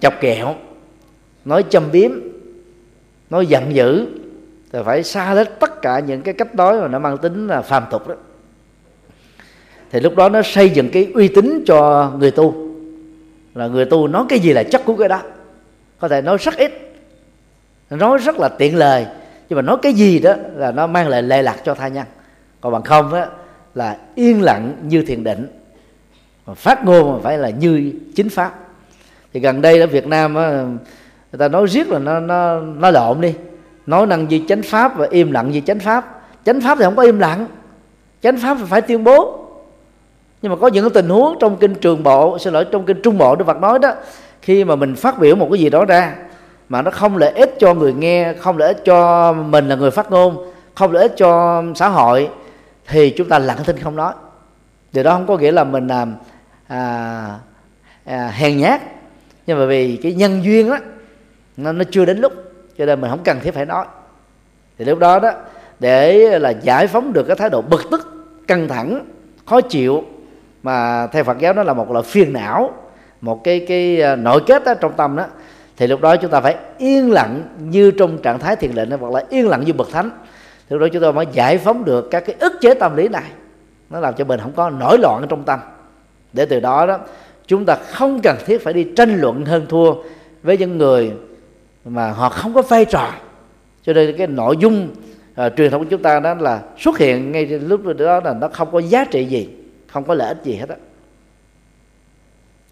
chọc 0.00 0.14
kẹo 0.20 0.54
nói 1.44 1.64
châm 1.70 1.90
biếm 1.92 2.10
nói 3.30 3.46
giận 3.46 3.74
dữ 3.74 4.06
thì 4.72 4.78
phải 4.84 5.02
xa 5.02 5.24
hết 5.24 5.60
tất 5.60 5.82
cả 5.82 5.98
những 5.98 6.22
cái 6.22 6.34
cách 6.34 6.54
nói 6.54 6.80
mà 6.80 6.88
nó 6.88 6.98
mang 6.98 7.18
tính 7.18 7.46
là 7.46 7.62
phàm 7.62 7.84
tục 7.90 8.08
đó. 8.08 8.14
Thì 9.90 10.00
lúc 10.00 10.16
đó 10.16 10.28
nó 10.28 10.42
xây 10.42 10.70
dựng 10.70 10.90
cái 10.90 11.10
uy 11.14 11.28
tín 11.28 11.64
cho 11.66 12.10
người 12.18 12.30
tu. 12.30 12.54
Là 13.54 13.66
người 13.66 13.84
tu 13.84 14.08
nói 14.08 14.24
cái 14.28 14.38
gì 14.38 14.52
là 14.52 14.62
chắc 14.62 14.82
của 14.84 14.96
cái 14.96 15.08
đó. 15.08 15.22
Có 16.00 16.08
thể 16.08 16.22
nói 16.22 16.36
rất 16.40 16.56
ít 16.56 16.72
nói 17.90 18.18
rất 18.18 18.38
là 18.38 18.48
tiện 18.48 18.76
lời 18.76 19.06
nhưng 19.48 19.56
mà 19.56 19.62
nói 19.62 19.76
cái 19.82 19.92
gì 19.92 20.18
đó 20.18 20.34
là 20.56 20.70
nó 20.70 20.86
mang 20.86 21.08
lại 21.08 21.22
lệ 21.22 21.42
lạc 21.42 21.56
cho 21.64 21.74
tha 21.74 21.88
nhân. 21.88 22.06
Còn 22.60 22.72
bằng 22.72 22.82
không 22.82 23.12
đó 23.12 23.26
là 23.74 23.98
yên 24.14 24.42
lặng 24.42 24.76
như 24.82 25.02
thiền 25.02 25.24
định 25.24 25.46
mà 26.46 26.54
phát 26.54 26.84
ngôn 26.84 27.12
mà 27.12 27.18
phải 27.22 27.38
là 27.38 27.50
như 27.50 27.92
chính 28.14 28.28
pháp. 28.28 28.58
Thì 29.32 29.40
gần 29.40 29.60
đây 29.60 29.80
ở 29.80 29.86
Việt 29.86 30.06
Nam 30.06 30.34
á, 30.34 30.50
người 31.32 31.38
ta 31.38 31.48
nói 31.48 31.66
riết 31.66 31.88
là 31.88 31.98
nó 31.98 32.20
nó 32.20 32.60
nó 32.60 32.90
lộn 32.90 33.20
đi 33.20 33.34
nói 33.86 34.06
năng 34.06 34.28
như 34.28 34.40
chánh 34.48 34.62
pháp 34.62 34.96
và 34.96 35.06
im 35.10 35.32
lặng 35.32 35.50
như 35.50 35.60
chánh 35.60 35.78
pháp. 35.78 36.20
Chánh 36.44 36.60
pháp 36.60 36.78
thì 36.78 36.84
không 36.84 36.96
có 36.96 37.02
im 37.02 37.18
lặng. 37.18 37.46
Chánh 38.22 38.36
pháp 38.36 38.56
thì 38.60 38.64
phải 38.68 38.80
tuyên 38.80 39.04
bố. 39.04 39.38
Nhưng 40.42 40.52
mà 40.52 40.58
có 40.60 40.68
những 40.68 40.90
tình 40.90 41.08
huống 41.08 41.36
trong 41.40 41.56
kinh 41.56 41.74
trường 41.74 42.02
bộ 42.02 42.38
xin 42.38 42.52
lỗi 42.52 42.66
trong 42.72 42.84
kinh 42.84 43.02
trung 43.02 43.18
bộ 43.18 43.36
đức 43.36 43.44
phật 43.46 43.60
nói 43.60 43.78
đó 43.78 43.92
khi 44.42 44.64
mà 44.64 44.76
mình 44.76 44.96
phát 44.96 45.18
biểu 45.18 45.36
một 45.36 45.48
cái 45.52 45.60
gì 45.60 45.70
đó 45.70 45.84
ra 45.84 46.14
mà 46.68 46.82
nó 46.82 46.90
không 46.90 47.16
lợi 47.16 47.32
ích 47.32 47.54
cho 47.58 47.74
người 47.74 47.92
nghe 47.92 48.32
không 48.32 48.58
lợi 48.58 48.68
ích 48.68 48.84
cho 48.84 49.32
mình 49.32 49.68
là 49.68 49.76
người 49.76 49.90
phát 49.90 50.10
ngôn 50.10 50.52
không 50.74 50.92
lợi 50.92 51.02
ích 51.02 51.12
cho 51.16 51.62
xã 51.74 51.88
hội 51.88 52.28
thì 52.86 53.10
chúng 53.10 53.28
ta 53.28 53.38
lặng 53.38 53.58
thinh 53.64 53.78
không 53.78 53.96
nói. 53.96 54.12
Điều 54.92 55.04
đó 55.04 55.12
không 55.12 55.26
có 55.26 55.36
nghĩa 55.36 55.52
là 55.52 55.64
mình 55.64 55.86
làm 55.86 56.14
à, 56.66 57.38
à, 58.04 58.32
hèn 58.34 58.58
nhát. 58.58 58.82
Nhưng 59.46 59.58
mà 59.58 59.66
vì 59.66 59.98
cái 60.02 60.14
nhân 60.14 60.44
duyên 60.44 60.70
đó 60.70 60.78
nó, 61.56 61.72
nó 61.72 61.84
chưa 61.90 62.04
đến 62.04 62.18
lúc 62.18 62.32
cho 62.78 62.86
nên 62.86 63.00
mình 63.00 63.10
không 63.10 63.24
cần 63.24 63.40
thiết 63.40 63.54
phải 63.54 63.66
nói. 63.66 63.84
Thì 64.78 64.84
lúc 64.84 64.98
đó 64.98 65.18
đó, 65.18 65.32
để 65.78 66.38
là 66.38 66.50
giải 66.50 66.86
phóng 66.86 67.12
được 67.12 67.22
cái 67.22 67.36
thái 67.36 67.50
độ 67.50 67.62
bực 67.62 67.82
tức, 67.90 68.08
căng 68.48 68.68
thẳng, 68.68 69.06
khó 69.46 69.60
chịu, 69.60 70.04
mà 70.62 71.06
theo 71.06 71.24
Phật 71.24 71.38
giáo 71.38 71.52
nó 71.52 71.62
là 71.62 71.72
một 71.72 71.90
loại 71.90 72.04
phiền 72.04 72.32
não, 72.32 72.74
một 73.20 73.44
cái 73.44 73.64
cái 73.68 74.02
à, 74.02 74.16
nội 74.16 74.42
kết 74.46 74.64
đó 74.64 74.74
trong 74.74 74.92
tâm 74.96 75.16
đó, 75.16 75.24
thì 75.76 75.86
lúc 75.86 76.00
đó 76.00 76.16
chúng 76.16 76.30
ta 76.30 76.40
phải 76.40 76.56
yên 76.78 77.12
lặng 77.12 77.42
như 77.58 77.90
trong 77.90 78.18
trạng 78.18 78.38
thái 78.38 78.56
thiền 78.56 78.74
định, 78.74 78.90
hoặc 78.90 79.12
là 79.12 79.24
yên 79.28 79.48
lặng 79.48 79.62
như 79.66 79.72
bậc 79.72 79.90
thánh. 79.90 80.10
Thì 80.68 80.76
lúc 80.76 80.80
đó 80.80 80.86
chúng 80.92 81.02
ta 81.02 81.10
mới 81.10 81.26
giải 81.32 81.58
phóng 81.58 81.84
được 81.84 82.08
các 82.10 82.24
cái 82.26 82.36
ức 82.38 82.52
chế 82.60 82.74
tâm 82.74 82.96
lý 82.96 83.08
này. 83.08 83.24
Nó 83.90 84.00
làm 84.00 84.14
cho 84.14 84.24
mình 84.24 84.40
không 84.40 84.52
có 84.56 84.70
nổi 84.70 84.98
loạn 84.98 85.26
trong 85.28 85.44
tâm. 85.44 85.60
Để 86.32 86.46
từ 86.46 86.60
đó 86.60 86.86
đó, 86.86 86.98
chúng 87.46 87.64
ta 87.64 87.76
không 87.90 88.20
cần 88.22 88.36
thiết 88.46 88.64
phải 88.64 88.72
đi 88.72 88.86
tranh 88.96 89.20
luận 89.20 89.44
hơn 89.44 89.66
thua 89.68 89.94
với 90.42 90.58
những 90.58 90.78
người 90.78 91.12
mà 91.84 92.10
họ 92.10 92.28
không 92.28 92.54
có 92.54 92.62
vai 92.62 92.84
trò. 92.84 93.12
Cho 93.82 93.92
nên 93.92 94.16
cái 94.16 94.26
nội 94.26 94.56
dung 94.56 94.88
uh, 95.46 95.52
truyền 95.56 95.70
thống 95.70 95.84
của 95.84 95.90
chúng 95.90 96.02
ta 96.02 96.20
đó 96.20 96.34
là 96.34 96.62
xuất 96.78 96.98
hiện 96.98 97.32
ngay 97.32 97.46
lúc 97.46 97.80
đó 97.98 98.20
là 98.20 98.34
nó 98.34 98.48
không 98.48 98.72
có 98.72 98.78
giá 98.78 99.04
trị 99.04 99.24
gì 99.24 99.48
không 99.86 100.04
có 100.04 100.14
lợi 100.14 100.28
ích 100.28 100.38
gì 100.44 100.54
hết 100.54 100.68
á. 100.68 100.76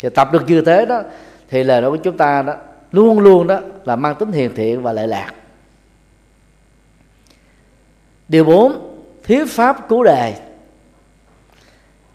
Thì 0.02 0.08
tập 0.08 0.28
được 0.32 0.42
như 0.46 0.61
thế 0.61 0.86
đó 0.86 1.02
thì 1.48 1.64
lời 1.64 1.80
nói 1.80 1.90
của 1.90 1.96
chúng 1.96 2.16
ta 2.16 2.42
đó 2.42 2.54
luôn 2.92 3.20
luôn 3.20 3.46
đó 3.46 3.61
là 3.84 3.96
mang 3.96 4.14
tính 4.14 4.32
hiền 4.32 4.54
thiện 4.54 4.82
và 4.82 4.92
lệ 4.92 5.06
lạc. 5.06 5.32
Điều 8.28 8.44
bốn 8.44 8.96
thiếu 9.24 9.46
pháp 9.48 9.88
cứu 9.88 10.04
đề 10.04 10.34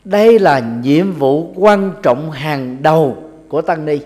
đây 0.05 0.39
là 0.39 0.59
nhiệm 0.59 1.11
vụ 1.11 1.53
quan 1.55 1.91
trọng 2.03 2.31
hàng 2.31 2.77
đầu 2.81 3.17
của 3.47 3.61
tăng 3.61 3.85
ni 3.85 3.99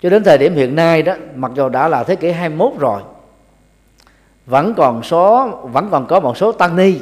cho 0.00 0.10
đến 0.10 0.24
thời 0.24 0.38
điểm 0.38 0.54
hiện 0.54 0.74
nay 0.74 1.02
đó 1.02 1.14
mặc 1.34 1.50
dù 1.54 1.68
đã 1.68 1.88
là 1.88 2.04
thế 2.04 2.16
kỷ 2.16 2.30
21 2.30 2.72
rồi 2.78 3.02
vẫn 4.46 4.74
còn 4.76 5.02
số 5.02 5.48
vẫn 5.62 5.88
còn 5.90 6.06
có 6.06 6.20
một 6.20 6.36
số 6.36 6.52
tăng 6.52 6.76
ni 6.76 6.94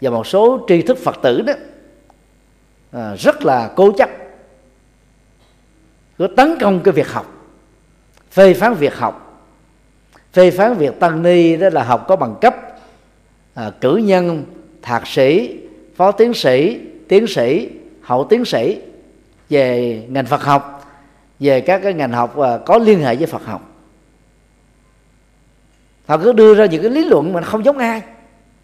và 0.00 0.10
một 0.10 0.26
số 0.26 0.64
tri 0.68 0.82
thức 0.82 0.98
phật 0.98 1.16
tử 1.22 1.42
đó 1.42 1.52
à, 2.92 3.14
rất 3.18 3.44
là 3.44 3.70
cố 3.76 3.92
chấp. 3.92 4.10
Cứ 6.18 6.26
tấn 6.26 6.58
công 6.60 6.80
cái 6.80 6.92
việc 6.92 7.08
học 7.08 7.26
phê 8.30 8.54
phán 8.54 8.74
việc 8.74 8.94
học. 8.94 9.44
Phê 10.32 10.50
phán 10.50 10.74
việc 10.74 11.00
tăng 11.00 11.22
ni 11.22 11.56
đó 11.56 11.68
là 11.72 11.82
học 11.84 12.04
có 12.08 12.16
bằng 12.16 12.34
cấp 12.40 12.56
à, 13.54 13.70
cử 13.80 13.96
nhân 13.96 14.44
thạc 14.82 15.06
sĩ 15.06 15.58
phó 15.96 16.12
tiến 16.12 16.34
sĩ 16.34 16.80
tiến 17.08 17.26
sĩ 17.26 17.70
hậu 18.02 18.24
tiến 18.24 18.44
sĩ 18.44 18.80
về 19.50 20.02
ngành 20.08 20.26
phật 20.26 20.42
học 20.42 20.81
về 21.42 21.60
các 21.60 21.80
cái 21.82 21.94
ngành 21.94 22.12
học 22.12 22.34
và 22.34 22.58
có 22.58 22.78
liên 22.78 23.00
hệ 23.00 23.16
với 23.16 23.26
Phật 23.26 23.44
học. 23.44 23.68
Họ 26.06 26.18
cứ 26.18 26.32
đưa 26.32 26.54
ra 26.54 26.66
những 26.66 26.82
cái 26.82 26.90
lý 26.90 27.04
luận 27.04 27.32
mà 27.32 27.42
không 27.42 27.64
giống 27.64 27.78
ai. 27.78 28.02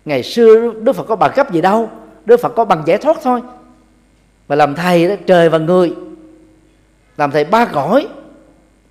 Ngày 0.05 0.23
xưa 0.23 0.73
Đức 0.83 0.93
Phật 0.93 1.05
có 1.05 1.17
bằng 1.17 1.33
cấp 1.35 1.53
gì 1.53 1.61
đâu. 1.61 1.91
Đức 2.25 2.41
Phật 2.41 2.53
có 2.57 2.65
bằng 2.65 2.83
giải 2.87 2.99
thoát 2.99 3.17
thôi. 3.23 3.43
Mà 4.49 4.57
làm 4.57 4.75
thầy 4.75 5.09
đó 5.09 5.15
trời 5.27 5.49
và 5.49 5.59
người. 5.59 5.95
Làm 7.17 7.31
thầy 7.31 7.45
ba 7.45 7.65
cõi. 7.65 8.07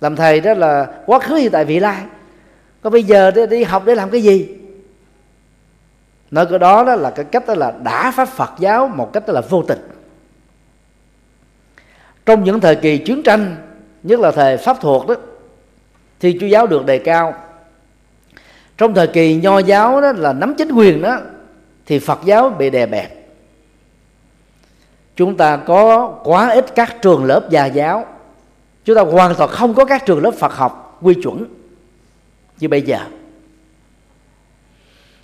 Làm 0.00 0.16
thầy 0.16 0.40
đó 0.40 0.54
là 0.54 0.86
quá 1.06 1.18
khứ 1.18 1.34
hiện 1.34 1.50
tại 1.50 1.64
vị 1.64 1.80
lai. 1.80 2.02
Còn 2.82 2.92
bây 2.92 3.02
giờ 3.02 3.30
đi, 3.30 3.46
đi 3.46 3.64
học 3.64 3.82
để 3.86 3.94
làm 3.94 4.10
cái 4.10 4.22
gì? 4.22 4.48
Nói 6.30 6.46
cái 6.46 6.58
đó 6.58 6.84
đó 6.84 6.96
là 6.96 7.10
cái 7.10 7.24
cách 7.24 7.46
đó 7.46 7.54
là 7.54 7.72
đã 7.82 8.10
pháp 8.10 8.28
Phật 8.28 8.50
giáo 8.58 8.88
một 8.88 9.12
cách 9.12 9.26
đó 9.26 9.32
là 9.32 9.40
vô 9.40 9.62
tình. 9.62 9.88
Trong 12.26 12.44
những 12.44 12.60
thời 12.60 12.76
kỳ 12.76 12.98
chiến 12.98 13.22
tranh 13.22 13.56
nhất 14.02 14.20
là 14.20 14.30
thời 14.30 14.56
pháp 14.56 14.80
thuộc 14.80 15.06
đó, 15.06 15.14
thì 16.20 16.38
chúa 16.40 16.46
giáo 16.46 16.66
được 16.66 16.86
đề 16.86 16.98
cao. 16.98 17.34
Trong 18.78 18.94
thời 18.94 19.06
kỳ 19.06 19.34
nho 19.34 19.58
giáo 19.58 20.00
đó 20.00 20.12
là 20.12 20.32
nắm 20.32 20.54
chính 20.58 20.72
quyền 20.72 21.02
đó, 21.02 21.18
thì 21.86 21.98
phật 21.98 22.18
giáo 22.24 22.50
bị 22.50 22.70
đè 22.70 22.86
bẹp. 22.86 23.10
Chúng 25.16 25.36
ta 25.36 25.56
có 25.56 26.08
quá 26.24 26.50
ít 26.50 26.74
các 26.74 26.96
trường 27.02 27.24
lớp 27.24 27.50
gia 27.50 27.66
giáo. 27.66 28.06
Chúng 28.84 28.96
ta 28.96 29.02
hoàn 29.02 29.34
toàn 29.34 29.50
không 29.50 29.74
có 29.74 29.84
các 29.84 30.06
trường 30.06 30.22
lớp 30.22 30.30
phật 30.30 30.52
học 30.52 30.98
quy 31.02 31.14
chuẩn 31.22 31.44
như 32.60 32.68
bây 32.68 32.82
giờ. 32.82 32.98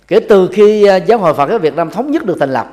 Kể 0.07 0.19
từ 0.19 0.49
khi 0.53 0.85
à, 0.85 0.95
giáo 0.95 1.17
hội 1.17 1.33
Phật 1.33 1.49
giáo 1.49 1.59
Việt 1.59 1.75
Nam 1.75 1.89
thống 1.89 2.11
nhất 2.11 2.25
được 2.25 2.37
thành 2.39 2.53
lập, 2.53 2.67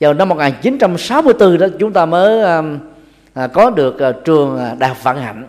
vào 0.00 0.14
năm 0.14 0.28
1964 0.28 1.58
đó, 1.58 1.66
chúng 1.78 1.92
ta 1.92 2.06
mới 2.06 2.42
à, 2.42 2.62
à, 3.36 3.46
có 3.46 3.70
được 3.70 3.98
à, 3.98 4.12
trường 4.24 4.58
à, 4.58 4.74
Đại 4.78 4.88
học 4.88 5.02
Vạn 5.02 5.20
Hạnh. 5.20 5.46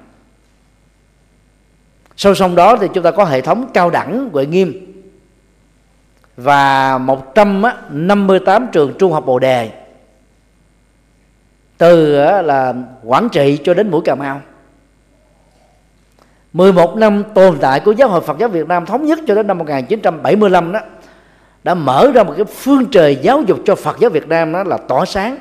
Song 2.17 2.35
song 2.35 2.55
đó 2.55 2.77
thì 2.81 2.88
chúng 2.93 3.03
ta 3.03 3.11
có 3.11 3.25
hệ 3.25 3.41
thống 3.41 3.69
cao 3.73 3.89
đẳng 3.89 4.29
Huệ 4.33 4.45
Nghiêm. 4.45 4.93
Và 6.38 6.97
158 6.97 8.67
trường 8.71 8.93
trung 8.99 9.11
học 9.11 9.25
Bồ 9.25 9.39
Đề. 9.39 9.71
Từ 11.77 12.15
là 12.41 12.73
Quảng 13.03 13.29
Trị 13.29 13.59
cho 13.63 13.73
đến 13.73 13.91
mũi 13.91 14.01
Cà 14.05 14.15
Mau. 14.15 14.41
11 16.53 16.97
năm 16.97 17.23
tồn 17.33 17.57
tại 17.61 17.79
của 17.79 17.91
giáo 17.91 18.09
hội 18.09 18.21
Phật 18.21 18.38
giáo 18.39 18.49
Việt 18.49 18.67
Nam 18.67 18.85
thống 18.85 19.05
nhất 19.05 19.19
cho 19.27 19.35
đến 19.35 19.47
năm 19.47 19.57
1975 19.57 20.71
đó 20.71 20.79
đã 21.63 21.73
mở 21.73 22.11
ra 22.13 22.23
một 22.23 22.33
cái 22.38 22.45
phương 22.45 22.85
trời 22.91 23.15
giáo 23.21 23.41
dục 23.41 23.59
cho 23.65 23.75
Phật 23.75 23.99
giáo 23.99 24.09
Việt 24.09 24.27
Nam 24.27 24.53
đó 24.53 24.63
là 24.63 24.77
tỏa 24.77 25.05
sáng. 25.05 25.38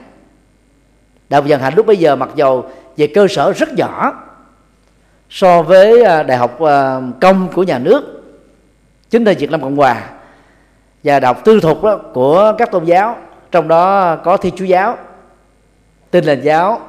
Đại 1.29 1.41
học 1.41 1.47
Dân 1.47 1.61
Hạnh 1.61 1.75
lúc 1.77 1.87
bây 1.87 1.97
giờ 1.97 2.17
mặc 2.17 2.29
dầu 2.35 2.71
về 2.97 3.07
cơ 3.07 3.27
sở 3.29 3.53
rất 3.53 3.69
nhỏ 3.75 4.23
so 5.31 5.63
với 5.63 6.03
à, 6.03 6.23
đại 6.23 6.39
học 6.39 6.61
à, 6.61 7.01
công 7.21 7.49
của 7.55 7.63
nhà 7.63 7.79
nước 7.79 8.23
chính 9.11 9.25
là 9.25 9.33
Việt 9.39 9.51
Nam 9.51 9.63
Cộng 9.63 9.77
Hòa 9.77 10.11
và 11.05 11.21
đại 11.21 11.27
học 11.35 11.45
tư 11.45 11.61
thục 11.61 11.83
đó, 11.83 11.99
của 12.15 12.53
các 12.59 12.71
tôn 12.71 12.85
giáo 12.85 13.17
trong 13.51 13.69
đó 13.69 14.17
có 14.17 14.37
thi 14.37 14.53
chúa 14.57 14.65
giáo 14.65 14.99
tin 16.11 16.25
lành 16.25 16.41
giáo 16.43 16.81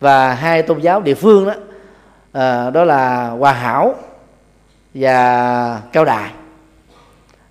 và 0.00 0.34
hai 0.34 0.62
tôn 0.62 0.78
giáo 0.78 1.00
địa 1.00 1.14
phương 1.14 1.46
đó 1.46 1.54
à, 2.32 2.70
đó 2.70 2.84
là 2.84 3.28
hòa 3.28 3.52
hảo 3.52 3.94
và 4.94 5.80
cao 5.92 6.04
đài. 6.04 6.30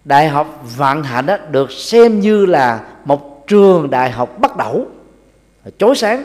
Đại 0.05 0.27
học 0.27 0.47
vạn 0.77 1.03
hạnh 1.03 1.25
đó, 1.25 1.37
được 1.51 1.71
xem 1.71 2.19
như 2.19 2.45
là 2.45 2.79
một 3.05 3.47
trường 3.47 3.89
đại 3.89 4.11
học 4.11 4.39
bắt 4.39 4.57
đầu 4.57 4.87
chối 5.77 5.95
sáng. 5.95 6.23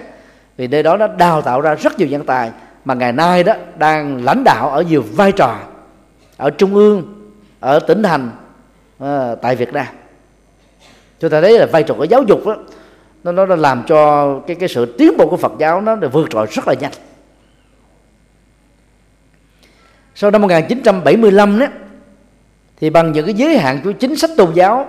Vì 0.57 0.66
nơi 0.66 0.82
đó 0.82 0.97
nó 0.97 1.07
đào 1.07 1.43
tạo 1.43 1.61
ra 1.61 1.74
rất 1.74 1.99
nhiều 1.99 2.09
nhân 2.09 2.24
tài 2.26 2.51
mà 2.84 2.95
ngày 2.95 3.12
nay 3.12 3.43
đó 3.43 3.55
đang 3.78 4.24
lãnh 4.24 4.45
đạo 4.45 4.70
ở 4.70 4.82
nhiều 4.82 5.05
vai 5.12 5.32
trò 5.32 5.59
ở 6.36 6.51
trung 6.51 6.74
ương 6.74 7.30
ở 7.61 7.78
tỉnh 7.78 8.03
thành 8.03 8.30
à, 8.99 9.34
tại 9.43 9.57
Việt 9.57 9.72
Nam. 9.72 9.86
Chúng 11.20 11.30
ta 11.30 11.41
thấy 11.41 11.59
là 11.59 11.66
vai 11.66 11.82
trò 11.82 11.95
của 11.95 12.05
giáo 12.05 12.22
dục 12.22 12.47
đó 12.47 12.57
nó 13.24 13.47
nó 13.47 13.57
làm 13.57 13.82
cho 13.86 14.38
cái 14.47 14.57
cái 14.57 14.68
sự 14.68 14.95
tiến 14.99 15.16
bộ 15.16 15.28
của 15.28 15.36
Phật 15.36 15.53
giáo 15.59 15.80
nó 15.80 15.97
được 15.97 16.12
vượt 16.12 16.30
trội 16.30 16.47
rất 16.51 16.68
là 16.68 16.74
nhanh. 16.74 16.93
Sau 20.14 20.30
năm 20.30 20.43
1975 20.43 21.59
đó 21.59 21.66
thì 22.76 22.91
bằng 22.91 23.12
những 23.12 23.26
cái 23.26 23.34
giới 23.34 23.59
hạn 23.59 23.80
của 23.84 23.93
chính 23.93 24.16
sách 24.16 24.30
tôn 24.36 24.55
giáo 24.55 24.88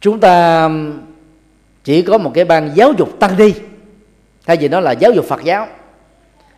chúng 0.00 0.20
ta 0.20 0.68
chỉ 1.84 2.02
có 2.02 2.18
một 2.18 2.30
cái 2.34 2.44
ban 2.44 2.70
giáo 2.74 2.92
dục 2.98 3.20
tăng 3.20 3.36
ni. 3.38 3.52
Thay 4.46 4.56
vì 4.56 4.68
nó 4.68 4.80
là 4.80 4.92
giáo 4.92 5.12
dục 5.12 5.24
Phật 5.24 5.44
giáo. 5.44 5.66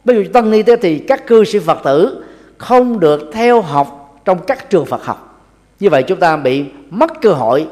Bây 0.04 0.16
giờ 0.16 0.30
tăng 0.32 0.50
ni 0.50 0.62
thế 0.62 0.76
thì 0.82 0.98
các 0.98 1.26
cư 1.26 1.44
sĩ 1.44 1.58
Phật 1.58 1.78
tử 1.84 2.24
không 2.58 3.00
được 3.00 3.30
theo 3.32 3.60
học 3.60 4.20
trong 4.24 4.38
các 4.46 4.70
trường 4.70 4.86
Phật 4.86 5.04
học. 5.04 5.46
Như 5.80 5.90
vậy 5.90 6.02
chúng 6.02 6.20
ta 6.20 6.36
bị 6.36 6.64
mất 6.90 7.20
cơ 7.20 7.32
hội 7.32 7.66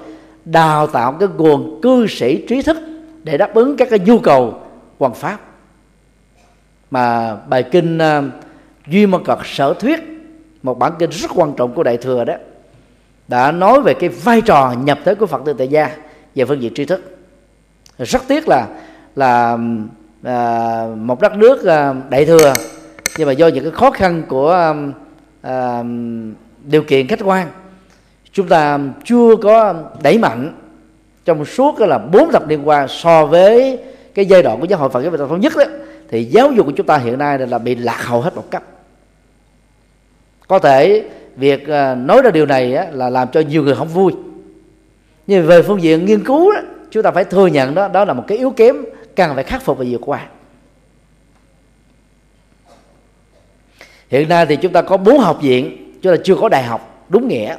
đào 0.45 0.87
tạo 0.87 1.13
cái 1.13 1.29
nguồn 1.37 1.81
cư 1.83 2.07
sĩ 2.07 2.47
trí 2.49 2.63
thức 2.63 2.77
để 3.25 3.39
đáp 3.39 3.55
ứng 3.55 3.77
các 3.77 3.89
cái 3.91 3.99
nhu 3.99 4.19
cầu 4.19 4.61
hoàn 4.99 5.15
pháp. 5.15 5.39
Mà 6.91 7.35
bài 7.35 7.63
kinh 7.63 7.99
uh, 7.99 8.25
duy 8.87 9.07
mật 9.07 9.23
cật 9.25 9.39
sở 9.45 9.75
thuyết 9.75 10.01
một 10.63 10.79
bản 10.79 10.93
kinh 10.99 11.11
rất 11.11 11.31
quan 11.35 11.53
trọng 11.57 11.75
của 11.75 11.83
đại 11.83 11.97
thừa 11.97 12.25
đó 12.25 12.35
đã 13.29 13.53
nói 13.53 13.81
về 13.81 13.95
cái 13.95 14.09
vai 14.09 14.41
trò 14.41 14.75
nhập 14.85 14.99
thế 15.05 15.15
của 15.15 15.27
phật 15.27 15.43
tử 15.45 15.53
tại 15.59 15.69
gia 15.69 15.91
về 16.35 16.45
phương 16.45 16.63
diện 16.63 16.75
tri 16.75 16.85
thức 16.85 17.12
rất 17.99 18.23
tiếc 18.29 18.49
là 18.49 18.67
là 19.17 19.59
à, 20.23 20.87
một 20.97 21.21
đất 21.21 21.37
nước 21.37 21.65
à, 21.67 21.95
đại 22.11 22.25
thừa. 22.25 22.55
Nhưng 23.19 23.27
mà 23.27 23.33
do 23.33 23.49
những 23.49 23.65
cái 23.65 23.73
khó 23.73 23.91
khăn 23.91 24.23
của 24.29 24.51
à, 24.51 24.75
à 25.43 25.85
điều 26.65 26.83
kiện 26.83 27.07
khách 27.07 27.21
quan 27.25 27.49
chúng 28.33 28.49
ta 28.49 28.79
chưa 29.05 29.37
có 29.43 29.75
đẩy 30.03 30.19
mạnh 30.19 30.53
trong 31.25 31.45
suốt 31.45 31.81
là 31.81 31.99
bốn 31.99 32.33
thập 32.33 32.49
niên 32.49 32.69
qua 32.69 32.87
so 32.87 33.27
với 33.27 33.79
cái 34.15 34.27
giai 34.27 34.43
đoạn 34.43 34.61
của 34.61 34.67
giáo 34.67 34.79
hội 34.79 34.89
Phật 34.89 35.03
giáo 35.03 35.11
Việt 35.11 35.21
Nam 35.21 35.29
thống 35.29 35.41
nhất 35.41 35.53
đó 35.57 35.65
thì 36.09 36.25
giáo 36.25 36.53
dục 36.53 36.67
của 36.67 36.73
chúng 36.73 36.87
ta 36.87 36.97
hiện 36.97 37.19
nay 37.19 37.39
là 37.39 37.59
bị 37.59 37.75
lạc 37.75 38.07
hậu 38.07 38.21
hết 38.21 38.37
một 38.37 38.51
cấp. 38.51 38.63
Có 40.49 40.59
thể 40.59 41.05
việc 41.37 41.69
à, 41.69 41.95
nói 41.95 42.23
ra 42.23 42.31
điều 42.31 42.47
này 42.47 42.79
là 42.93 43.11
làm 43.11 43.29
cho 43.33 43.41
nhiều 43.41 43.63
người 43.63 43.75
không 43.75 43.89
vui. 43.89 44.13
Nhưng 45.27 45.47
về 45.47 45.63
phương 45.63 45.83
diện 45.83 46.05
nghiên 46.05 46.25
cứu 46.25 46.53
đó, 46.53 46.61
chúng 46.93 47.03
ta 47.03 47.11
phải 47.11 47.25
thừa 47.25 47.47
nhận 47.47 47.75
đó 47.75 47.89
đó 47.89 48.05
là 48.05 48.13
một 48.13 48.25
cái 48.27 48.39
yếu 48.39 48.51
kém 48.51 48.77
cần 49.17 49.35
phải 49.35 49.45
khắc 49.45 49.63
phục 49.63 49.79
và 49.79 49.85
vượt 49.89 50.01
qua. 50.05 50.27
Hiện 54.09 54.29
nay 54.29 54.47
thì 54.47 54.57
chúng 54.57 54.73
ta 54.73 54.83
có 54.83 54.97
bốn 54.97 55.19
học 55.19 55.39
viện 55.43 55.93
chúng 56.03 56.17
ta 56.17 56.23
chưa 56.25 56.35
có 56.41 56.49
đại 56.49 56.63
học 56.63 57.05
đúng 57.09 57.29
nghĩa. 57.29 57.57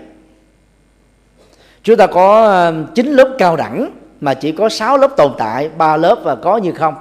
Chúng 1.83 1.97
ta 1.97 2.07
có 2.07 2.71
chín 2.95 3.07
lớp 3.07 3.35
cao 3.39 3.55
đẳng 3.55 3.91
mà 4.21 4.33
chỉ 4.33 4.51
có 4.51 4.69
6 4.69 4.97
lớp 4.97 5.11
tồn 5.17 5.31
tại 5.37 5.69
ba 5.69 5.97
lớp 5.97 6.19
và 6.23 6.35
có 6.35 6.57
như 6.57 6.71
không 6.71 6.95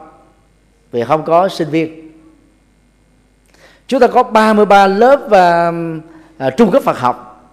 vì 0.92 1.04
không 1.04 1.24
có 1.24 1.48
sinh 1.48 1.68
viên. 1.68 2.12
Chúng 3.86 4.00
ta 4.00 4.06
có 4.06 4.22
33 4.22 4.86
lớp 4.86 5.20
và 5.28 5.72
à, 6.38 6.50
trung 6.50 6.70
cấp 6.70 6.82
Phật 6.82 6.98
học. 6.98 7.44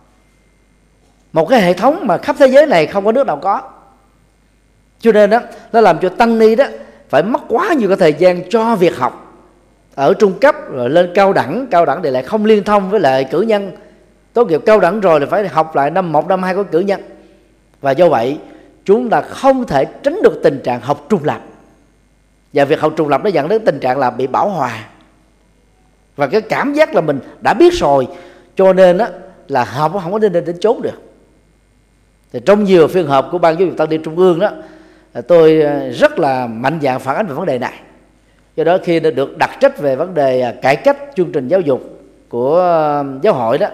Một 1.33 1.45
cái 1.45 1.61
hệ 1.61 1.73
thống 1.73 2.07
mà 2.07 2.17
khắp 2.17 2.35
thế 2.39 2.47
giới 2.47 2.65
này 2.65 2.87
không 2.87 3.05
có 3.05 3.11
nước 3.11 3.27
nào 3.27 3.39
có 3.41 3.61
cho 4.99 5.11
nên 5.11 5.29
đó 5.29 5.39
nó 5.73 5.81
làm 5.81 5.99
cho 5.99 6.09
tăng 6.09 6.39
ni 6.39 6.55
đó 6.55 6.65
phải 7.09 7.23
mất 7.23 7.41
quá 7.47 7.73
nhiều 7.73 7.87
cái 7.87 7.97
thời 7.97 8.13
gian 8.13 8.49
cho 8.49 8.75
việc 8.75 8.97
học. 8.97 9.25
Ở 9.95 10.13
trung 10.13 10.39
cấp 10.39 10.55
rồi 10.71 10.89
lên 10.89 11.11
cao 11.15 11.33
đẳng 11.33 11.67
cao 11.71 11.85
đẳng 11.85 12.03
thì 12.03 12.09
lại 12.09 12.23
không 12.23 12.45
liên 12.45 12.63
thông 12.63 12.89
với 12.89 12.99
lại 12.99 13.23
cử 13.23 13.41
nhân. 13.41 13.71
Tốt 14.33 14.47
nghiệp 14.47 14.61
cao 14.65 14.79
đẳng 14.79 14.99
rồi 14.99 15.19
thì 15.19 15.25
phải 15.29 15.47
học 15.47 15.75
lại 15.75 15.91
năm 15.91 16.11
một 16.11 16.27
năm 16.27 16.43
hai 16.43 16.55
của 16.55 16.63
cử 16.63 16.79
nhân. 16.79 17.01
Và 17.81 17.91
do 17.91 18.09
vậy 18.09 18.37
chúng 18.85 19.09
ta 19.09 19.21
không 19.21 19.65
thể 19.67 19.85
tránh 19.85 20.19
được 20.23 20.39
tình 20.43 20.61
trạng 20.63 20.81
học 20.81 21.05
trung 21.09 21.23
lập. 21.23 21.41
Và 22.53 22.65
việc 22.65 22.79
học 22.79 22.93
trung 22.97 23.09
lập 23.09 23.21
nó 23.23 23.29
dẫn 23.29 23.47
đến 23.47 23.65
tình 23.65 23.79
trạng 23.79 23.99
là 23.99 24.09
bị 24.09 24.27
bảo 24.27 24.49
hòa. 24.49 24.85
Và 26.15 26.27
cái 26.27 26.41
cảm 26.41 26.73
giác 26.73 26.95
là 26.95 27.01
mình 27.01 27.19
đã 27.41 27.53
biết 27.53 27.73
rồi 27.73 28.07
cho 28.55 28.73
nên 28.73 28.97
á 28.97 29.09
là 29.47 29.63
học 29.63 29.91
không 30.03 30.11
có 30.11 30.19
nên 30.19 30.31
đến, 30.31 30.45
đến 30.45 30.57
chốn 30.59 30.81
được. 30.81 31.01
Thì 32.33 32.39
trong 32.45 32.63
nhiều 32.63 32.87
phiên 32.87 33.07
họp 33.07 33.29
của 33.31 33.37
ban 33.37 33.59
giáo 33.59 33.67
dục 33.67 33.77
tăng 33.77 33.89
ni 33.89 33.97
trung 33.97 34.15
ương 34.15 34.39
đó 34.39 34.51
tôi 35.27 35.61
ờ, 35.61 35.89
rất 35.89 36.19
là 36.19 36.47
mạnh 36.47 36.79
dạn 36.81 36.99
phản 36.99 37.15
ánh 37.15 37.27
về 37.27 37.33
vấn 37.33 37.45
đề 37.45 37.59
này. 37.59 37.73
Do 38.55 38.63
đó 38.63 38.77
khi 38.83 38.99
được 38.99 39.37
đặt 39.37 39.57
trách 39.59 39.79
về 39.79 39.95
vấn 39.95 40.13
đề 40.13 40.41
à, 40.41 40.53
cải 40.61 40.75
cách 40.75 40.97
chương 41.15 41.31
trình 41.31 41.47
giáo 41.47 41.61
dục 41.61 41.99
của 42.29 42.55
ờ, 42.55 43.05
giáo 43.21 43.33
hội 43.33 43.57
đó 43.57 43.67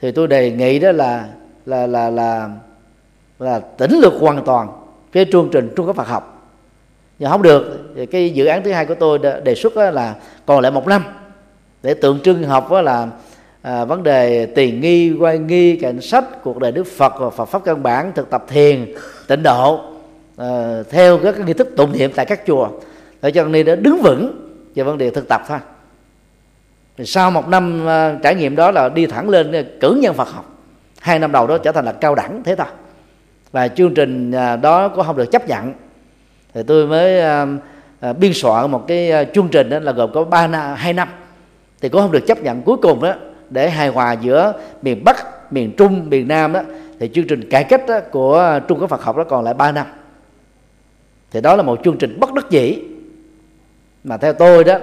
thì 0.00 0.12
tôi 0.12 0.28
đề 0.28 0.50
nghị 0.50 0.78
đó 0.78 0.92
là 0.92 1.24
là 1.66 1.86
là 1.86 2.10
là 2.10 2.48
là 3.38 3.60
tỉnh 3.60 3.98
lược 3.98 4.12
hoàn 4.20 4.44
toàn 4.44 4.68
cái 5.12 5.26
chương 5.32 5.48
trình 5.52 5.72
trung 5.76 5.86
cấp 5.86 5.96
Phật 5.96 6.08
học. 6.08 6.50
Nhưng 7.18 7.30
không 7.30 7.42
được 7.42 7.92
thì 7.96 8.06
cái 8.06 8.30
dự 8.30 8.46
án 8.46 8.62
thứ 8.62 8.72
hai 8.72 8.86
của 8.86 8.94
tôi 8.94 9.18
đề 9.44 9.54
xuất 9.54 9.76
là 9.76 10.14
còn 10.46 10.60
lại 10.60 10.72
một 10.72 10.86
năm 10.86 11.04
để 11.82 11.94
tượng 11.94 12.20
trưng 12.20 12.44
học 12.44 12.70
đó 12.70 12.82
là 12.82 13.08
à, 13.62 13.84
vấn 13.84 14.02
đề 14.02 14.46
tiền 14.46 14.80
nghi 14.80 15.12
quay 15.12 15.38
nghi 15.38 15.76
cảnh 15.76 16.00
sách 16.00 16.24
cuộc 16.42 16.58
đời 16.58 16.72
đức 16.72 16.86
phật 16.96 17.12
và 17.18 17.30
phật 17.30 17.44
pháp 17.44 17.64
căn 17.64 17.82
bản 17.82 18.12
thực 18.14 18.30
tập 18.30 18.44
thiền 18.48 18.94
tịnh 19.28 19.42
độ. 19.42 19.93
Ờ, 20.36 20.82
theo 20.82 21.18
các 21.18 21.40
nghi 21.40 21.52
thức 21.52 21.68
tụng 21.76 21.92
niệm 21.92 22.10
tại 22.14 22.26
các 22.26 22.40
chùa. 22.46 22.68
Để 23.22 23.30
cho 23.30 23.44
ni 23.44 23.62
đã 23.62 23.74
đứng 23.74 24.02
vững 24.02 24.50
về 24.74 24.82
vấn 24.82 24.98
đề 24.98 25.10
thực 25.10 25.28
tập 25.28 25.42
thôi. 25.48 25.58
Thì 26.96 27.04
sau 27.04 27.30
một 27.30 27.48
năm 27.48 27.86
uh, 27.86 28.22
trải 28.22 28.34
nghiệm 28.34 28.56
đó 28.56 28.70
là 28.70 28.88
đi 28.88 29.06
thẳng 29.06 29.28
lên 29.28 29.52
ờ, 29.52 29.62
cử 29.80 29.98
nhân 30.02 30.14
Phật 30.14 30.28
học. 30.28 30.50
Hai 31.00 31.18
năm 31.18 31.32
đầu 31.32 31.46
đó 31.46 31.58
trở 31.58 31.72
thành 31.72 31.84
là 31.84 31.92
cao 31.92 32.14
đẳng 32.14 32.42
thế 32.44 32.56
thôi 32.56 32.66
và 33.52 33.68
chương 33.68 33.94
trình 33.94 34.30
uh, 34.30 34.60
đó 34.62 34.88
có 34.88 35.02
không 35.02 35.16
được 35.16 35.30
chấp 35.30 35.48
nhận. 35.48 35.74
Thì 36.54 36.62
tôi 36.62 36.86
mới 36.86 37.22
uh, 37.44 38.18
biên 38.18 38.32
soạn 38.34 38.70
một 38.70 38.84
cái 38.88 39.26
chương 39.34 39.48
trình 39.48 39.70
đó 39.70 39.78
là 39.78 39.92
gồm 39.92 40.10
có 40.12 40.24
ba 40.24 40.46
năm 40.46 40.74
hai 40.76 40.92
năm. 40.92 41.08
Thì 41.80 41.88
cũng 41.88 42.00
không 42.00 42.12
được 42.12 42.26
chấp 42.26 42.42
nhận 42.42 42.62
cuối 42.62 42.76
cùng 42.82 43.02
đó 43.02 43.14
để 43.50 43.70
hài 43.70 43.88
hòa 43.88 44.12
giữa 44.12 44.52
miền 44.82 45.04
bắc 45.04 45.52
miền 45.52 45.72
trung 45.76 46.10
miền 46.10 46.28
nam 46.28 46.52
đó. 46.52 46.60
Thì 47.00 47.10
chương 47.14 47.26
trình 47.26 47.50
cải 47.50 47.64
cách 47.64 47.82
đó 47.88 48.00
của 48.10 48.60
trung 48.68 48.78
quốc 48.80 48.90
phật 48.90 49.02
học 49.02 49.16
đó 49.16 49.24
còn 49.24 49.44
lại 49.44 49.54
3 49.54 49.72
năm 49.72 49.86
thì 51.34 51.40
đó 51.40 51.56
là 51.56 51.62
một 51.62 51.80
chương 51.84 51.96
trình 51.98 52.20
bất 52.20 52.32
đắc 52.34 52.50
dĩ. 52.50 52.78
Mà 54.04 54.16
theo 54.16 54.32
tôi 54.32 54.64
đó, 54.64 54.78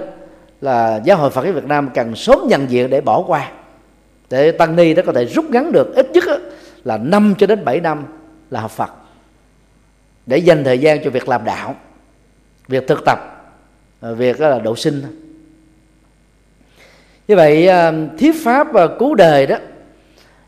là 0.60 1.00
giáo 1.04 1.16
hội 1.16 1.30
Phật 1.30 1.44
giáo 1.44 1.52
Việt 1.52 1.64
Nam 1.64 1.90
cần 1.94 2.16
sớm 2.16 2.38
nhận 2.48 2.70
diện 2.70 2.90
để 2.90 3.00
bỏ 3.00 3.24
qua. 3.26 3.50
Để 4.30 4.52
tăng 4.52 4.76
ni 4.76 4.94
đó 4.94 5.02
có 5.06 5.12
thể 5.12 5.24
rút 5.24 5.44
ngắn 5.50 5.72
được, 5.72 5.94
ít 5.94 6.10
nhất 6.12 6.24
là 6.84 6.96
5 6.96 7.34
cho 7.38 7.46
đến 7.46 7.64
7 7.64 7.80
năm 7.80 8.04
là 8.50 8.60
học 8.60 8.70
Phật. 8.70 8.90
Để 10.26 10.38
dành 10.38 10.64
thời 10.64 10.78
gian 10.78 11.04
cho 11.04 11.10
việc 11.10 11.28
làm 11.28 11.44
đạo, 11.44 11.74
việc 12.68 12.88
thực 12.88 13.04
tập 13.04 13.18
à, 14.00 14.12
việc 14.12 14.40
là 14.40 14.58
độ 14.58 14.76
sinh. 14.76 15.02
Như 17.28 17.36
vậy 17.36 17.68
à, 17.68 17.92
thiết 18.18 18.32
pháp 18.44 18.72
và 18.72 18.86
cứu 18.98 19.14
đời 19.14 19.46
đó, 19.46 19.56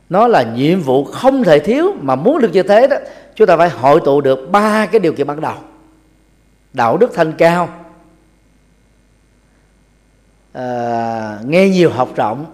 nó 0.08 0.28
là 0.28 0.42
nhiệm 0.42 0.80
vụ 0.80 1.04
không 1.04 1.44
thể 1.44 1.58
thiếu 1.58 1.94
mà 2.00 2.14
muốn 2.14 2.40
được 2.40 2.50
như 2.52 2.62
thế 2.62 2.86
đó, 2.86 2.96
chúng 3.34 3.46
ta 3.46 3.56
phải 3.56 3.68
hội 3.68 4.00
tụ 4.04 4.20
được 4.20 4.48
ba 4.50 4.86
cái 4.86 5.00
điều 5.00 5.12
kiện 5.12 5.26
ban 5.26 5.40
đầu 5.40 5.54
đạo 6.74 6.96
đức 6.96 7.14
thanh 7.14 7.32
cao. 7.32 7.68
À, 10.52 11.38
nghe 11.46 11.68
nhiều 11.68 11.90
học 11.90 12.08
rộng 12.16 12.46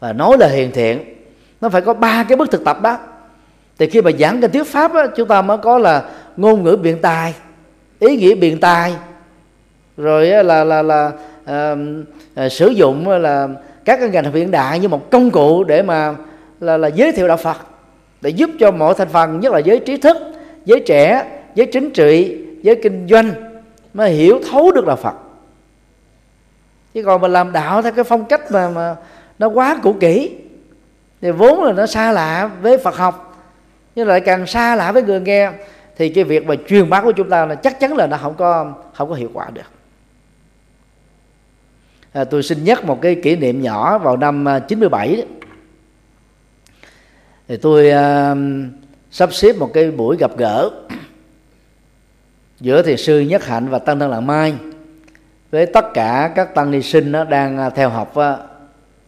và 0.00 0.12
nói 0.12 0.36
là 0.40 0.48
hiền 0.48 0.70
thiện 0.72 1.04
nó 1.60 1.68
phải 1.68 1.80
có 1.80 1.94
ba 1.94 2.24
cái 2.28 2.36
bước 2.36 2.50
thực 2.50 2.64
tập 2.64 2.82
đó. 2.82 2.98
Thì 3.78 3.86
khi 3.86 4.02
mà 4.02 4.10
giảng 4.18 4.40
cái 4.40 4.50
thuyết 4.50 4.66
pháp 4.66 4.94
đó, 4.94 5.06
chúng 5.16 5.28
ta 5.28 5.42
mới 5.42 5.58
có 5.58 5.78
là 5.78 6.04
ngôn 6.36 6.64
ngữ 6.64 6.76
biện 6.82 6.98
tài 7.02 7.34
ý 7.98 8.16
nghĩa 8.16 8.34
biện 8.34 8.60
tài. 8.60 8.94
Rồi 9.96 10.26
là 10.26 10.42
là 10.42 10.64
là, 10.64 10.82
là 10.82 11.12
à, 11.44 11.76
à, 12.34 12.48
sử 12.48 12.68
dụng 12.68 13.08
là 13.08 13.48
các 13.84 14.00
cái 14.00 14.08
ngành 14.08 14.32
hiện 14.32 14.50
đại 14.50 14.78
như 14.78 14.88
một 14.88 15.10
công 15.10 15.30
cụ 15.30 15.64
để 15.64 15.82
mà 15.82 16.14
là, 16.60 16.76
là 16.76 16.88
giới 16.88 17.12
thiệu 17.12 17.28
đạo 17.28 17.36
Phật 17.36 17.56
để 18.20 18.30
giúp 18.30 18.50
cho 18.60 18.70
mọi 18.70 18.94
thành 18.94 19.08
phần 19.08 19.40
nhất 19.40 19.52
là 19.52 19.58
giới 19.58 19.78
trí 19.78 19.96
thức 19.96 20.16
giới 20.64 20.80
trẻ 20.80 21.24
giới 21.54 21.66
chính 21.66 21.90
trị 21.90 22.43
giới 22.64 22.76
kinh 22.82 23.06
doanh 23.10 23.34
mới 23.94 24.10
hiểu 24.10 24.40
thấu 24.50 24.72
được 24.72 24.86
là 24.86 24.96
Phật. 24.96 25.14
Chứ 26.94 27.02
còn 27.02 27.20
mình 27.20 27.32
làm 27.32 27.52
đạo 27.52 27.82
theo 27.82 27.92
cái 27.92 28.04
phong 28.04 28.24
cách 28.24 28.50
mà 28.50 28.68
mà 28.68 28.96
nó 29.38 29.48
quá 29.48 29.80
cũ 29.82 29.96
kỹ 30.00 30.36
thì 31.20 31.30
vốn 31.30 31.64
là 31.64 31.72
nó 31.72 31.86
xa 31.86 32.12
lạ 32.12 32.50
với 32.62 32.78
Phật 32.78 32.96
học 32.96 33.44
nhưng 33.94 34.08
lại 34.08 34.20
càng 34.20 34.46
xa 34.46 34.76
lạ 34.76 34.92
với 34.92 35.02
người 35.02 35.20
nghe 35.20 35.50
thì 35.96 36.08
cái 36.08 36.24
việc 36.24 36.46
mà 36.46 36.54
truyền 36.68 36.90
bá 36.90 37.00
của 37.00 37.12
chúng 37.12 37.30
ta 37.30 37.46
là 37.46 37.54
chắc 37.54 37.80
chắn 37.80 37.96
là 37.96 38.06
nó 38.06 38.16
không 38.16 38.34
có 38.34 38.72
không 38.94 39.08
có 39.08 39.14
hiệu 39.14 39.30
quả 39.32 39.50
được. 39.50 39.70
À, 42.12 42.24
tôi 42.24 42.42
xin 42.42 42.64
nhắc 42.64 42.84
một 42.84 43.00
cái 43.02 43.14
kỷ 43.14 43.36
niệm 43.36 43.62
nhỏ 43.62 43.98
vào 43.98 44.16
năm 44.16 44.48
à, 44.48 44.58
97 44.58 45.16
đó. 45.16 45.22
thì 47.48 47.56
tôi 47.56 47.90
uh, 47.90 48.38
sắp 49.10 49.32
xếp 49.32 49.56
một 49.56 49.70
cái 49.74 49.90
buổi 49.90 50.16
gặp 50.16 50.30
gỡ 50.36 50.70
giữa 52.64 52.82
thiền 52.82 52.96
sư 52.96 53.20
nhất 53.20 53.44
hạnh 53.44 53.68
và 53.68 53.78
tăng 53.78 53.98
thân 53.98 54.10
lạng 54.10 54.26
mai 54.26 54.54
với 55.50 55.66
tất 55.66 55.84
cả 55.94 56.32
các 56.34 56.54
tăng 56.54 56.70
ni 56.70 56.82
sinh 56.82 57.12
nó 57.12 57.24
đang 57.24 57.58
à, 57.58 57.70
theo 57.70 57.88
học 57.88 58.16
à, 58.16 58.36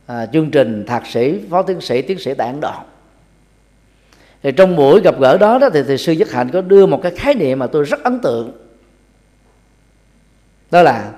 à, 0.07 0.27
chương 0.27 0.51
trình 0.51 0.85
thạc 0.87 1.07
sĩ 1.07 1.41
phó 1.51 1.63
tiến 1.63 1.81
sĩ 1.81 2.03
tiến 2.03 2.19
sĩ 2.19 2.35
tại 2.35 2.47
ấn 2.47 2.61
độ 2.61 2.73
thì 4.43 4.53
trong 4.53 4.77
buổi 4.77 5.01
gặp 5.01 5.21
gỡ 5.21 5.39
đó, 5.39 5.59
đó 5.59 5.71
thì 5.71 5.83
thầy 5.83 5.99
sư 5.99 6.13
nhất 6.13 6.31
hạnh 6.33 6.51
có 6.53 6.61
đưa 6.61 6.87
một 6.87 7.03
cái 7.03 7.13
khái 7.17 7.35
niệm 7.35 7.59
mà 7.59 7.67
tôi 7.67 7.85
rất 7.85 8.03
ấn 8.03 8.21
tượng. 8.21 8.53
Đó 10.71 10.83
là 10.83 11.13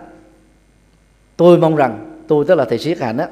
tôi 1.37 1.59
mong 1.59 1.77
rằng 1.77 2.21
tôi 2.29 2.45
tức 2.49 2.55
là 2.55 2.65
thầy 2.65 2.79
sĩ 2.79 2.91
nhất 2.91 3.01
hạnh 3.01 3.17
đó 3.17 3.27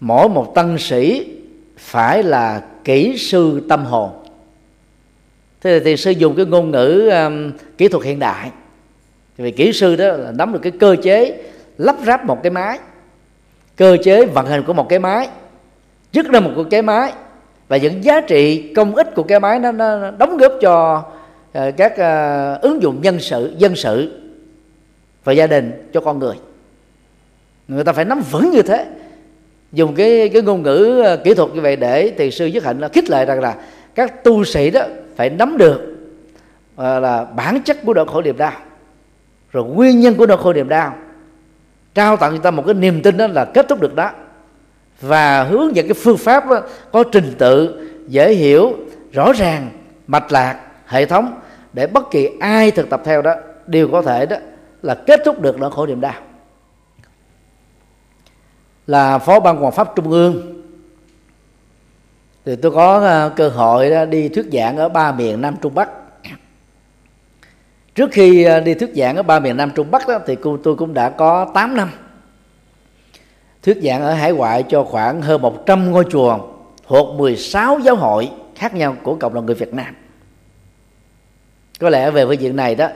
mỗi 0.00 0.28
một 0.28 0.52
tăng 0.54 0.78
sĩ 0.78 1.32
phải 1.78 2.22
là 2.22 2.62
kỹ 2.84 3.18
sư 3.18 3.62
tâm 3.68 3.84
hồn 3.84 4.19
thế 5.60 5.78
thì, 5.78 5.84
thì 5.84 5.96
sư 5.96 6.10
dùng 6.10 6.36
cái 6.36 6.46
ngôn 6.46 6.70
ngữ 6.70 7.10
um, 7.12 7.52
kỹ 7.78 7.88
thuật 7.88 8.04
hiện 8.04 8.18
đại. 8.18 8.50
Vì 9.36 9.50
kỹ 9.50 9.72
sư 9.72 9.96
đó 9.96 10.06
là 10.06 10.32
nắm 10.32 10.52
được 10.52 10.60
cái 10.62 10.72
cơ 10.80 10.96
chế 11.02 11.42
lắp 11.78 11.96
ráp 12.06 12.24
một 12.26 12.42
cái 12.42 12.50
máy. 12.50 12.78
Cơ 13.76 13.96
chế 14.04 14.24
vận 14.24 14.46
hành 14.46 14.62
của 14.66 14.72
một 14.72 14.88
cái 14.88 14.98
máy 14.98 15.28
chức 16.12 16.30
năng 16.30 16.54
một 16.54 16.64
cái 16.70 16.82
máy 16.82 17.12
và 17.68 17.76
những 17.76 18.04
giá 18.04 18.20
trị 18.20 18.72
công 18.74 18.96
ích 18.96 19.14
của 19.14 19.22
cái 19.22 19.40
máy 19.40 19.58
nó, 19.58 19.72
nó 19.72 20.10
đóng 20.10 20.36
góp 20.36 20.52
cho 20.60 21.04
uh, 21.58 21.76
các 21.76 21.92
uh, 21.92 22.62
ứng 22.62 22.82
dụng 22.82 23.02
nhân 23.02 23.20
sự 23.20 23.54
dân 23.58 23.76
sự 23.76 24.20
và 25.24 25.32
gia 25.32 25.46
đình 25.46 25.88
cho 25.92 26.00
con 26.00 26.18
người. 26.18 26.34
Người 27.68 27.84
ta 27.84 27.92
phải 27.92 28.04
nắm 28.04 28.22
vững 28.30 28.50
như 28.50 28.62
thế. 28.62 28.86
Dùng 29.72 29.94
cái 29.94 30.28
cái 30.28 30.42
ngôn 30.42 30.62
ngữ 30.62 31.04
uh, 31.14 31.24
kỹ 31.24 31.34
thuật 31.34 31.54
như 31.54 31.60
vậy 31.60 31.76
để 31.76 32.12
thì 32.18 32.30
sư 32.30 32.46
nhất 32.46 32.64
hạnh 32.64 32.78
là 32.78 32.88
khích 32.88 33.10
lệ 33.10 33.24
rằng 33.24 33.40
là 33.40 33.54
các 33.94 34.24
tu 34.24 34.44
sĩ 34.44 34.70
đó 34.70 34.82
phải 35.20 35.30
nắm 35.30 35.58
được 35.58 35.80
à, 36.76 37.00
là 37.00 37.24
bản 37.24 37.62
chất 37.62 37.78
của 37.84 37.94
nỗi 37.94 38.06
khổ 38.06 38.22
niềm 38.22 38.36
đau 38.36 38.52
rồi 39.52 39.64
nguyên 39.64 40.00
nhân 40.00 40.14
của 40.14 40.26
nỗi 40.26 40.38
khổ 40.38 40.52
niềm 40.52 40.68
đau. 40.68 40.94
Trao 41.94 42.16
tặng 42.16 42.32
cho 42.32 42.42
ta 42.42 42.50
một 42.50 42.62
cái 42.66 42.74
niềm 42.74 43.02
tin 43.02 43.16
đó 43.16 43.26
là 43.26 43.44
kết 43.44 43.66
thúc 43.68 43.80
được 43.80 43.94
đó. 43.94 44.10
Và 45.00 45.42
hướng 45.42 45.76
dẫn 45.76 45.88
cái 45.88 45.94
phương 45.94 46.16
pháp 46.16 46.48
đó, 46.50 46.60
có 46.92 47.04
trình 47.12 47.34
tự 47.38 47.88
dễ 48.08 48.32
hiểu 48.32 48.72
rõ 49.12 49.32
ràng 49.32 49.70
mạch 50.06 50.32
lạc 50.32 50.60
hệ 50.86 51.06
thống 51.06 51.40
để 51.72 51.86
bất 51.86 52.10
kỳ 52.10 52.28
ai 52.40 52.70
thực 52.70 52.90
tập 52.90 53.02
theo 53.04 53.22
đó 53.22 53.34
đều 53.66 53.88
có 53.88 54.02
thể 54.02 54.26
đó 54.26 54.36
là 54.82 54.94
kết 54.94 55.20
thúc 55.24 55.40
được 55.40 55.58
nỗi 55.58 55.70
khổ 55.70 55.86
niềm 55.86 56.00
đau. 56.00 56.14
Là 58.86 59.18
phó 59.18 59.40
ban 59.40 59.56
hoàng 59.56 59.72
pháp 59.72 59.96
trung 59.96 60.10
ương 60.10 60.49
thì 62.44 62.56
tôi 62.56 62.72
có 62.72 62.98
ờ, 62.98 63.32
cơ 63.36 63.48
hội 63.48 64.06
đi 64.06 64.28
thuyết 64.28 64.46
giảng 64.52 64.76
ở 64.76 64.88
ba 64.88 65.12
miền 65.12 65.40
nam 65.40 65.56
trung 65.62 65.74
bắc. 65.74 65.90
Trước 67.94 68.10
khi 68.12 68.44
ờ, 68.44 68.60
đi 68.60 68.74
thuyết 68.74 68.90
giảng 68.94 69.16
ở 69.16 69.22
ba 69.22 69.40
miền 69.40 69.56
nam 69.56 69.70
trung 69.74 69.90
bắc 69.90 70.08
đó, 70.08 70.18
thì 70.26 70.36
tôi 70.62 70.76
cũng 70.76 70.94
đã 70.94 71.10
có 71.10 71.50
8 71.54 71.76
năm 71.76 71.90
thuyết 73.62 73.78
giảng 73.82 74.02
ở 74.02 74.14
hải 74.14 74.32
ngoại 74.32 74.64
cho 74.68 74.84
khoảng 74.84 75.22
hơn 75.22 75.42
100 75.42 75.90
ngôi 75.90 76.04
chùa 76.10 76.38
thuộc 76.86 77.18
16 77.18 77.78
giáo 77.78 77.96
hội 77.96 78.30
khác 78.54 78.74
nhau 78.74 78.96
của 79.02 79.14
cộng 79.14 79.34
đồng 79.34 79.46
người 79.46 79.54
Việt 79.54 79.74
Nam. 79.74 79.94
Có 81.80 81.90
lẽ 81.90 82.10
về 82.10 82.24
với 82.24 82.36
chuyện 82.36 82.56
này 82.56 82.74
đó 82.74 82.88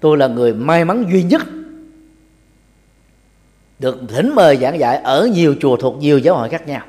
tôi 0.00 0.16
là 0.16 0.26
người 0.26 0.54
may 0.54 0.84
mắn 0.84 1.04
duy 1.12 1.22
nhất 1.22 1.42
được 3.78 4.00
thỉnh 4.08 4.34
mời 4.34 4.56
giảng 4.56 4.78
dạy 4.78 4.96
ở 4.96 5.28
nhiều 5.32 5.54
chùa 5.60 5.76
thuộc 5.76 5.96
nhiều 5.98 6.18
giáo 6.18 6.34
hội 6.34 6.48
khác 6.48 6.68
nhau. 6.68 6.82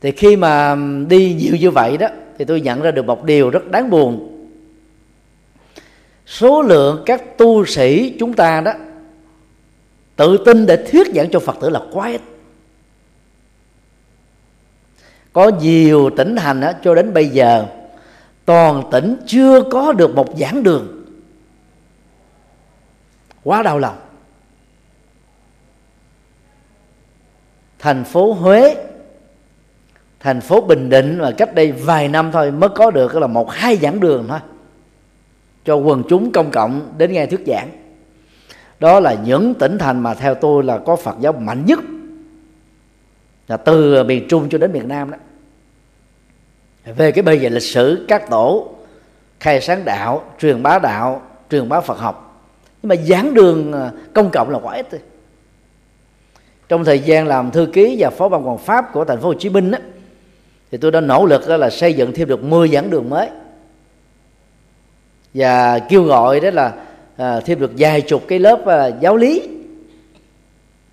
Thì 0.00 0.10
khi 0.10 0.36
mà 0.36 0.76
đi 1.08 1.34
nhiều 1.34 1.56
như 1.56 1.70
vậy 1.70 1.96
đó 1.96 2.06
thì 2.38 2.44
tôi 2.44 2.60
nhận 2.60 2.82
ra 2.82 2.90
được 2.90 3.06
một 3.06 3.24
điều 3.24 3.50
rất 3.50 3.70
đáng 3.70 3.90
buồn. 3.90 4.36
Số 6.26 6.62
lượng 6.62 7.02
các 7.06 7.38
tu 7.38 7.66
sĩ 7.66 8.16
chúng 8.18 8.32
ta 8.32 8.60
đó 8.60 8.72
tự 10.16 10.42
tin 10.44 10.66
để 10.66 10.86
thuyết 10.90 11.06
giảng 11.14 11.30
cho 11.30 11.40
phật 11.40 11.56
tử 11.60 11.70
là 11.70 11.80
quá 11.92 12.08
ít. 12.08 12.20
Có 15.32 15.50
nhiều 15.60 16.10
tỉnh 16.16 16.36
thành 16.36 16.60
đó, 16.60 16.72
cho 16.84 16.94
đến 16.94 17.14
bây 17.14 17.28
giờ 17.28 17.66
toàn 18.44 18.82
tỉnh 18.92 19.16
chưa 19.26 19.62
có 19.70 19.92
được 19.92 20.14
một 20.14 20.38
giảng 20.38 20.62
đường. 20.62 21.04
Quá 23.42 23.62
đau 23.62 23.78
lòng. 23.78 23.96
Thành 27.78 28.04
phố 28.04 28.32
huế 28.32 28.76
thành 30.20 30.40
phố 30.40 30.60
bình 30.60 30.90
định 30.90 31.18
mà 31.18 31.30
cách 31.30 31.54
đây 31.54 31.72
vài 31.72 32.08
năm 32.08 32.32
thôi 32.32 32.50
mới 32.50 32.70
có 32.70 32.90
được 32.90 33.16
là 33.16 33.26
một 33.26 33.50
hai 33.50 33.76
giảng 33.76 34.00
đường 34.00 34.26
thôi 34.28 34.38
cho 35.64 35.74
quần 35.74 36.02
chúng 36.08 36.32
công 36.32 36.50
cộng 36.50 36.94
đến 36.98 37.12
nghe 37.12 37.26
thuyết 37.26 37.40
giảng. 37.46 37.68
Đó 38.80 39.00
là 39.00 39.14
những 39.24 39.54
tỉnh 39.54 39.78
thành 39.78 40.00
mà 40.00 40.14
theo 40.14 40.34
tôi 40.34 40.64
là 40.64 40.78
có 40.78 40.96
phật 40.96 41.16
giáo 41.20 41.32
mạnh 41.32 41.64
nhất. 41.66 41.80
Là 43.48 43.56
từ 43.56 44.04
miền 44.04 44.28
trung 44.28 44.48
cho 44.50 44.58
đến 44.58 44.72
miền 44.72 44.88
nam 44.88 45.10
đó. 45.10 45.18
Về 46.96 47.12
cái 47.12 47.22
bề 47.22 47.38
dày 47.38 47.50
lịch 47.50 47.62
sử 47.62 48.04
các 48.08 48.30
tổ 48.30 48.68
khai 49.40 49.60
sáng 49.60 49.84
đạo 49.84 50.24
truyền 50.40 50.62
bá 50.62 50.78
đạo 50.78 51.22
truyền 51.50 51.68
bá 51.68 51.80
phật 51.80 51.98
học. 51.98 52.44
Nhưng 52.82 52.88
mà 52.88 52.96
giảng 52.96 53.34
đường 53.34 53.72
à, 53.72 53.90
công 54.14 54.30
cộng 54.32 54.50
là 54.50 54.58
quá 54.58 54.74
ít 54.74 54.86
thôi. 54.90 55.00
Trong 56.68 56.84
thời 56.84 56.98
gian 56.98 57.26
làm 57.26 57.50
thư 57.50 57.66
ký 57.72 57.96
và 57.98 58.10
phó 58.10 58.28
ban 58.28 58.48
quản 58.48 58.58
pháp 58.58 58.92
của 58.92 59.04
thành 59.04 59.20
phố 59.20 59.28
Hồ 59.28 59.34
Chí 59.34 59.48
Minh 59.48 59.70
đó, 59.70 59.78
thì 60.70 60.78
tôi 60.78 60.90
đã 60.90 61.00
nỗ 61.00 61.26
lực 61.26 61.48
đó 61.48 61.56
là 61.56 61.70
xây 61.70 61.94
dựng 61.94 62.12
thêm 62.12 62.28
được 62.28 62.42
10 62.42 62.68
giảng 62.68 62.90
đường 62.90 63.10
mới. 63.10 63.28
Và 65.34 65.78
kêu 65.78 66.02
gọi 66.02 66.40
đó 66.40 66.50
là 66.50 66.72
à, 67.16 67.40
thêm 67.40 67.60
được 67.60 67.72
vài 67.78 68.00
chục 68.00 68.22
cái 68.28 68.38
lớp 68.38 68.66
à, 68.66 68.86
giáo 68.86 69.16
lý 69.16 69.48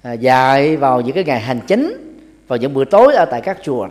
à, 0.02 0.14
dạy 0.14 0.78
vào 0.78 1.02
những 1.02 1.16
cái 1.16 1.24
ngày 1.24 1.40
hành 1.40 1.60
chính 1.68 2.14
vào 2.48 2.58
những 2.58 2.74
buổi 2.74 2.86
tối 2.86 3.16
ở 3.16 3.26
tại 3.26 3.42
các 3.42 3.58
chùa. 3.64 3.88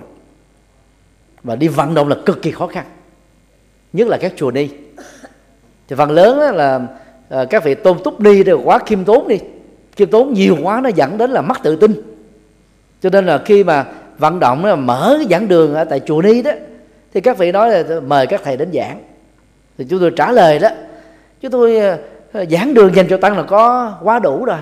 Và 1.42 1.56
đi 1.56 1.68
vận 1.68 1.94
động 1.94 2.08
là 2.08 2.16
cực 2.26 2.42
kỳ 2.42 2.50
khó 2.50 2.66
khăn 2.66 2.86
nhất 3.92 4.08
là 4.08 4.16
các 4.16 4.32
chùa 4.36 4.50
ni 4.50 4.68
thì 5.88 5.96
phần 5.96 6.10
lớn 6.10 6.56
là 6.56 6.80
à, 7.28 7.44
các 7.50 7.64
vị 7.64 7.74
tôn 7.74 7.98
túc 8.04 8.20
đi 8.20 8.42
đều 8.44 8.60
quá 8.64 8.78
khiêm 8.78 9.04
tốn 9.04 9.28
đi. 9.28 9.38
Khiêm 9.96 10.10
tốn 10.10 10.32
nhiều 10.32 10.56
quá 10.62 10.80
nó 10.80 10.88
dẫn 10.88 11.18
đến 11.18 11.30
là 11.30 11.42
mất 11.42 11.56
tự 11.62 11.76
tin. 11.76 12.02
Cho 13.02 13.10
nên 13.10 13.26
là 13.26 13.38
khi 13.38 13.64
mà 13.64 13.86
vận 14.18 14.40
động 14.40 14.64
là 14.64 14.76
mở 14.76 15.14
cái 15.18 15.26
giảng 15.30 15.48
đường 15.48 15.74
ở 15.74 15.84
tại 15.84 16.00
chùa 16.00 16.22
ni 16.22 16.42
đó. 16.42 16.50
Thì 17.14 17.20
các 17.20 17.38
vị 17.38 17.52
nói 17.52 17.70
là 17.70 18.00
mời 18.00 18.26
các 18.26 18.40
thầy 18.44 18.56
đến 18.56 18.72
giảng. 18.72 19.02
Thì 19.78 19.84
chúng 19.88 20.00
tôi 20.00 20.12
trả 20.16 20.32
lời 20.32 20.58
đó 20.58 20.68
chúng 21.40 21.50
tôi 21.50 21.78
ờ, 21.78 21.98
ờ, 22.32 22.44
giảng 22.50 22.74
đường 22.74 22.94
dành 22.94 23.06
cho 23.08 23.16
tăng 23.16 23.36
là 23.36 23.42
có 23.42 23.94
quá 24.02 24.18
đủ 24.18 24.44
rồi. 24.44 24.58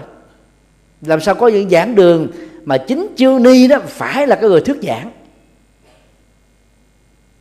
Làm 1.02 1.20
sao 1.20 1.34
có 1.34 1.48
những 1.48 1.70
giảng 1.70 1.94
đường 1.94 2.28
mà 2.64 2.78
chính 2.78 3.06
chư 3.16 3.38
ni 3.40 3.68
đó 3.68 3.78
phải 3.86 4.26
là 4.26 4.36
cái 4.36 4.50
người 4.50 4.60
thuyết 4.60 4.76
giảng? 4.82 5.10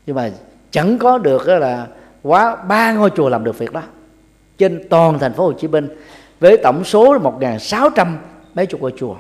Nhưng 0.06 0.16
mà 0.16 0.32
chẳng 0.72 0.98
có 0.98 1.18
được 1.18 1.48
là 1.48 1.88
quá 2.24 2.56
ba 2.56 2.94
ngôi 2.94 3.10
chùa 3.10 3.30
làm 3.30 3.44
được 3.44 3.58
việc 3.58 3.72
đó. 3.72 3.82
Trên 4.58 4.84
toàn 4.90 5.20
thành 5.20 5.34
phố 5.34 5.46
Hồ 5.46 5.54
Chí 5.54 5.68
Minh 5.68 5.88
với 6.40 6.58
tổng 6.58 6.84
số 6.84 7.20
1.600 7.20 8.16
mấy 8.54 8.66
chục 8.66 8.82
ngôi 8.82 8.94
chùa 8.98 9.16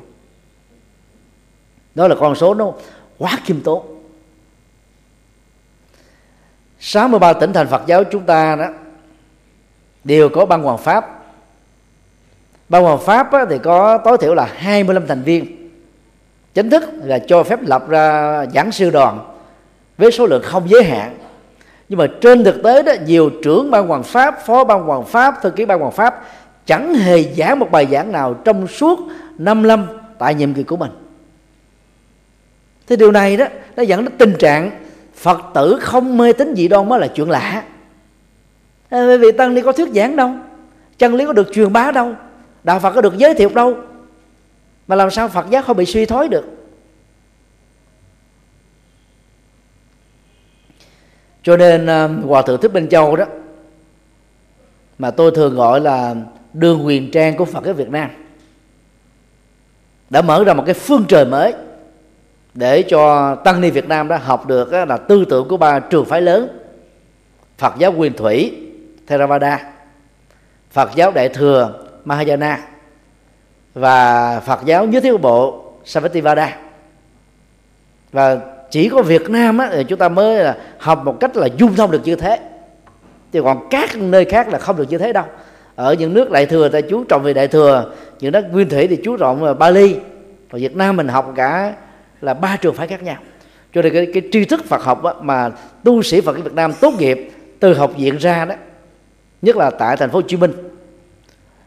đó 1.95 2.07
là 2.07 2.15
con 2.19 2.35
số 2.35 2.53
nó 2.53 2.71
quá 3.17 3.39
khiêm 3.45 3.61
tốn. 3.61 3.85
63 6.79 7.33
tỉnh 7.33 7.53
thành 7.53 7.67
Phật 7.67 7.81
giáo 7.85 8.03
chúng 8.03 8.23
ta 8.23 8.55
đó 8.55 8.65
đều 10.03 10.29
có 10.29 10.45
ban 10.45 10.63
hoàng 10.63 10.77
pháp. 10.77 11.23
Ban 12.69 12.83
hoàng 12.83 12.99
pháp 12.99 13.29
thì 13.49 13.57
có 13.57 13.97
tối 13.97 14.17
thiểu 14.17 14.35
là 14.35 14.49
25 14.55 15.07
thành 15.07 15.21
viên. 15.21 15.69
Chính 16.53 16.69
thức 16.69 16.83
là 17.03 17.19
cho 17.19 17.43
phép 17.43 17.59
lập 17.61 17.89
ra 17.89 18.45
giảng 18.53 18.71
sư 18.71 18.89
đoàn 18.89 19.33
với 19.97 20.11
số 20.11 20.25
lượng 20.25 20.41
không 20.45 20.69
giới 20.69 20.83
hạn. 20.83 21.17
Nhưng 21.89 21.99
mà 21.99 22.07
trên 22.21 22.43
thực 22.43 22.63
tế 22.63 22.83
đó, 22.83 22.93
nhiều 23.05 23.29
trưởng 23.43 23.71
ban 23.71 23.87
hoàng 23.87 24.03
pháp, 24.03 24.45
phó 24.45 24.63
ban 24.63 24.83
hoàng 24.83 25.05
pháp, 25.05 25.35
thư 25.41 25.49
ký 25.49 25.65
ban 25.65 25.79
hoàng 25.79 25.91
pháp 25.91 26.23
chẳng 26.65 26.93
hề 26.95 27.23
giảng 27.23 27.59
một 27.59 27.71
bài 27.71 27.87
giảng 27.91 28.11
nào 28.11 28.33
trong 28.33 28.67
suốt 28.67 28.99
năm 29.37 29.67
năm 29.67 29.87
tại 30.19 30.35
nhiệm 30.35 30.53
kỳ 30.53 30.63
của 30.63 30.77
mình 30.77 30.91
thì 32.87 32.95
điều 32.95 33.11
này 33.11 33.37
đó, 33.37 33.45
nó 33.75 33.83
dẫn 33.83 34.05
đến 34.05 34.13
tình 34.17 34.35
trạng 34.39 34.71
phật 35.15 35.41
tử 35.53 35.79
không 35.81 36.17
mê 36.17 36.33
tín 36.33 36.53
dị 36.55 36.67
đoan 36.67 36.89
mới 36.89 36.99
là 36.99 37.07
chuyện 37.07 37.29
lạ. 37.29 37.63
Bởi 38.91 39.17
vì 39.17 39.31
tăng 39.31 39.53
ni 39.53 39.61
có 39.61 39.71
thuyết 39.71 39.89
giảng 39.89 40.15
đâu, 40.15 40.31
chân 40.97 41.15
lý 41.15 41.25
có 41.25 41.33
được 41.33 41.53
truyền 41.53 41.73
bá 41.73 41.91
đâu, 41.91 42.15
đạo 42.63 42.79
phật 42.79 42.91
có 42.91 43.01
được 43.01 43.17
giới 43.17 43.33
thiệu 43.33 43.49
đâu. 43.49 43.77
Mà 44.87 44.95
làm 44.95 45.11
sao 45.11 45.27
phật 45.27 45.45
giáo 45.49 45.61
không 45.61 45.77
bị 45.77 45.85
suy 45.85 46.05
thoái 46.05 46.27
được? 46.27 46.45
Cho 51.43 51.57
nên 51.57 51.85
ờ, 51.85 52.07
hòa 52.07 52.41
thượng 52.41 52.61
thích 52.61 52.73
minh 52.73 52.87
châu 52.89 53.15
đó, 53.15 53.25
mà 54.97 55.11
tôi 55.11 55.31
thường 55.35 55.55
gọi 55.55 55.79
là 55.79 56.15
đường 56.53 56.79
huyền 56.79 57.11
trang 57.11 57.37
của 57.37 57.45
phật 57.45 57.65
giáo 57.65 57.73
việt 57.73 57.89
nam, 57.89 58.09
đã 60.09 60.21
mở 60.21 60.43
ra 60.43 60.53
một 60.53 60.63
cái 60.65 60.73
phương 60.73 61.05
trời 61.07 61.25
mới 61.25 61.53
để 62.53 62.81
cho 62.81 63.35
tăng 63.35 63.61
ni 63.61 63.69
việt 63.69 63.87
nam 63.87 64.07
đã 64.07 64.17
học 64.17 64.47
được 64.47 64.73
là 64.73 64.97
tư 64.97 65.25
tưởng 65.29 65.47
của 65.47 65.57
ba 65.57 65.79
trường 65.79 66.05
phái 66.05 66.21
lớn. 66.21 66.59
Phật 67.57 67.73
giáo 67.77 67.93
quyền 67.97 68.13
thủy 68.13 68.57
theravada. 69.07 69.59
Phật 70.71 70.89
giáo 70.95 71.11
đại 71.11 71.29
thừa 71.29 71.73
mahayana. 72.05 72.59
Và 73.73 74.39
phật 74.39 74.65
giáo 74.65 74.85
nhất 74.85 75.03
thiết 75.03 75.17
bộ 75.21 75.63
Sarvastivada 75.85 76.57
và 78.11 78.37
chỉ 78.71 78.89
có 78.89 79.01
Việt 79.01 79.29
Nam 79.29 79.57
á, 79.57 79.69
thì 79.71 79.83
chúng 79.83 79.99
ta 79.99 80.09
mới 80.09 80.43
là 80.43 80.57
học 80.77 81.01
một 81.05 81.19
cách 81.19 81.37
là 81.37 81.47
dung 81.57 81.75
thông 81.75 81.91
được 81.91 82.01
như 82.03 82.15
thế. 82.15 82.39
Thì 83.31 83.39
còn 83.43 83.67
các 83.69 83.97
nơi 83.97 84.25
khác 84.25 84.49
là 84.49 84.59
không 84.59 84.77
được 84.77 84.89
như 84.89 84.97
thế 84.97 85.13
đâu. 85.13 85.25
Ở 85.75 85.93
những 85.93 86.13
nước 86.13 86.31
đại 86.31 86.45
thừa 86.45 86.69
ta 86.69 86.81
chú 86.81 87.03
trọng 87.03 87.23
về 87.23 87.33
đại 87.33 87.47
thừa 87.47 87.91
những 88.19 88.31
nước 88.31 88.43
nguyên 88.51 88.69
thủy 88.69 88.87
thì 88.87 88.99
chú 89.03 89.17
trọng 89.17 89.41
về 89.41 89.53
Bali. 89.53 89.95
Và 90.49 90.59
Việt 90.59 90.75
Nam 90.75 90.95
mình 90.95 91.07
học 91.07 91.33
cả 91.35 91.73
là 92.23 92.33
ba 92.33 92.57
trường 92.57 92.73
phái 92.73 92.87
khác 92.87 93.03
nhau. 93.03 93.17
Cho 93.73 93.81
nên 93.81 93.93
cái, 93.93 94.07
cái 94.13 94.23
tri 94.31 94.45
thức 94.45 94.65
Phật 94.65 94.83
học 94.83 95.03
á, 95.03 95.13
mà 95.21 95.51
tu 95.83 96.03
sĩ 96.03 96.21
Phật 96.21 96.37
Việt 96.43 96.53
Nam 96.53 96.73
tốt 96.81 96.93
nghiệp 96.99 97.31
từ 97.59 97.73
học 97.73 97.91
viện 97.97 98.17
ra 98.17 98.45
đó 98.45 98.55
nhất 99.41 99.57
là 99.57 99.69
tại 99.69 99.97
thành 99.97 100.09
phố 100.09 100.17
Hồ 100.19 100.27
Chí 100.27 100.37
Minh 100.37 100.53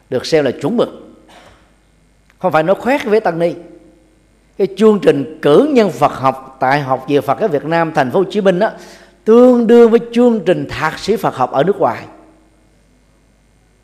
được 0.09 0.25
xem 0.25 0.45
là 0.45 0.51
chuẩn 0.51 0.77
mực. 0.77 0.89
Không 2.39 2.51
phải 2.51 2.63
nói 2.63 2.75
khoét 2.75 3.03
với 3.03 3.19
tăng 3.19 3.39
ni. 3.39 3.53
Cái 4.57 4.67
chương 4.77 4.99
trình 4.99 5.39
cử 5.41 5.69
nhân 5.73 5.91
Phật 5.91 6.11
học 6.11 6.57
tại 6.59 6.81
học 6.81 7.05
viện 7.07 7.21
Phật 7.21 7.39
ở 7.39 7.47
Việt 7.47 7.65
Nam 7.65 7.91
thành 7.93 8.11
phố 8.11 8.19
Hồ 8.19 8.25
Chí 8.31 8.41
Minh 8.41 8.59
đó 8.59 8.71
tương 9.25 9.67
đương 9.67 9.89
với 9.89 9.99
chương 10.13 10.39
trình 10.45 10.67
thạc 10.69 10.99
sĩ 10.99 11.15
Phật 11.15 11.35
học 11.35 11.51
ở 11.51 11.63
nước 11.63 11.77
ngoài. 11.77 12.03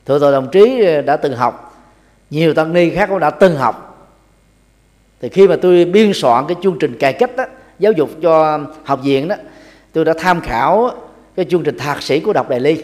Thưa 0.05 0.19
tôi 0.19 0.32
đồng 0.32 0.51
chí 0.51 0.86
đã 1.05 1.17
từng 1.17 1.36
học 1.36 1.84
nhiều 2.30 2.53
tăng 2.53 2.74
ni 2.74 2.89
khác 2.89 3.09
cũng 3.09 3.19
đã 3.19 3.30
từng 3.30 3.55
học 3.55 3.93
thì 5.24 5.30
khi 5.30 5.47
mà 5.47 5.55
tôi 5.55 5.86
biên 5.86 6.13
soạn 6.13 6.45
cái 6.47 6.57
chương 6.63 6.78
trình 6.80 6.97
cải 6.99 7.13
cách 7.13 7.36
đó, 7.36 7.45
giáo 7.80 7.91
dục 7.91 8.09
cho 8.21 8.59
học 8.84 8.99
viện 9.03 9.28
đó 9.28 9.36
tôi 9.91 10.05
đã 10.05 10.13
tham 10.17 10.41
khảo 10.41 10.91
cái 11.36 11.45
chương 11.49 11.63
trình 11.63 11.78
thạc 11.78 12.01
sĩ 12.01 12.19
của 12.19 12.34
đọc 12.34 12.49
đại 12.49 12.59
ly 12.59 12.84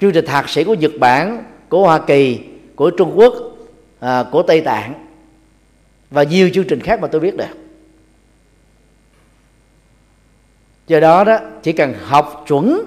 chương 0.00 0.12
trình 0.12 0.26
thạc 0.26 0.48
sĩ 0.48 0.64
của 0.64 0.74
nhật 0.74 0.92
bản 0.98 1.44
của 1.68 1.82
hoa 1.82 1.98
kỳ 1.98 2.40
của 2.74 2.90
trung 2.90 3.12
quốc 3.14 3.34
à, 4.00 4.24
của 4.32 4.42
tây 4.42 4.60
tạng 4.60 4.94
và 6.10 6.22
nhiều 6.22 6.50
chương 6.54 6.66
trình 6.66 6.80
khác 6.80 7.00
mà 7.00 7.08
tôi 7.08 7.20
biết 7.20 7.36
được. 7.36 7.44
Do 10.86 11.00
đó 11.00 11.24
đó 11.24 11.38
chỉ 11.62 11.72
cần 11.72 11.94
học 12.04 12.44
chuẩn 12.48 12.82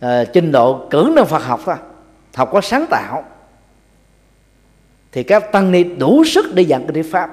à, 0.00 0.24
trình 0.24 0.52
độ 0.52 0.86
cử 0.90 1.12
năng 1.16 1.26
Phật 1.26 1.42
học 1.42 1.60
thôi 1.64 1.76
học 2.34 2.48
có 2.52 2.60
sáng 2.60 2.86
tạo 2.90 3.24
thì 5.12 5.22
các 5.22 5.52
tăng 5.52 5.72
ni 5.72 5.84
đủ 5.84 6.24
sức 6.24 6.54
để 6.54 6.62
dạy 6.62 6.80
cái 6.94 7.02
pháp 7.02 7.30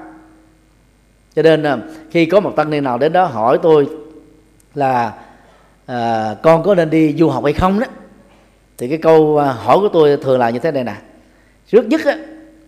cho 1.36 1.42
nên 1.42 1.62
à, 1.62 1.78
khi 2.10 2.26
có 2.26 2.40
một 2.40 2.52
tăng 2.56 2.70
ni 2.70 2.80
nào 2.80 2.98
đến 2.98 3.12
đó 3.12 3.24
hỏi 3.24 3.58
tôi 3.62 3.88
là 4.74 5.12
à, 5.86 6.34
con 6.42 6.62
có 6.62 6.74
nên 6.74 6.90
đi 6.90 7.14
du 7.18 7.28
học 7.28 7.44
hay 7.44 7.52
không 7.52 7.80
đó 7.80 7.86
thì 8.78 8.88
cái 8.88 8.98
câu 8.98 9.38
à, 9.38 9.52
hỏi 9.52 9.78
của 9.80 9.88
tôi 9.88 10.16
thường 10.16 10.38
là 10.38 10.50
như 10.50 10.58
thế 10.58 10.70
này 10.70 10.84
nè. 10.84 10.94
Trước 11.68 11.86
nhất 11.86 12.00
á, 12.04 12.16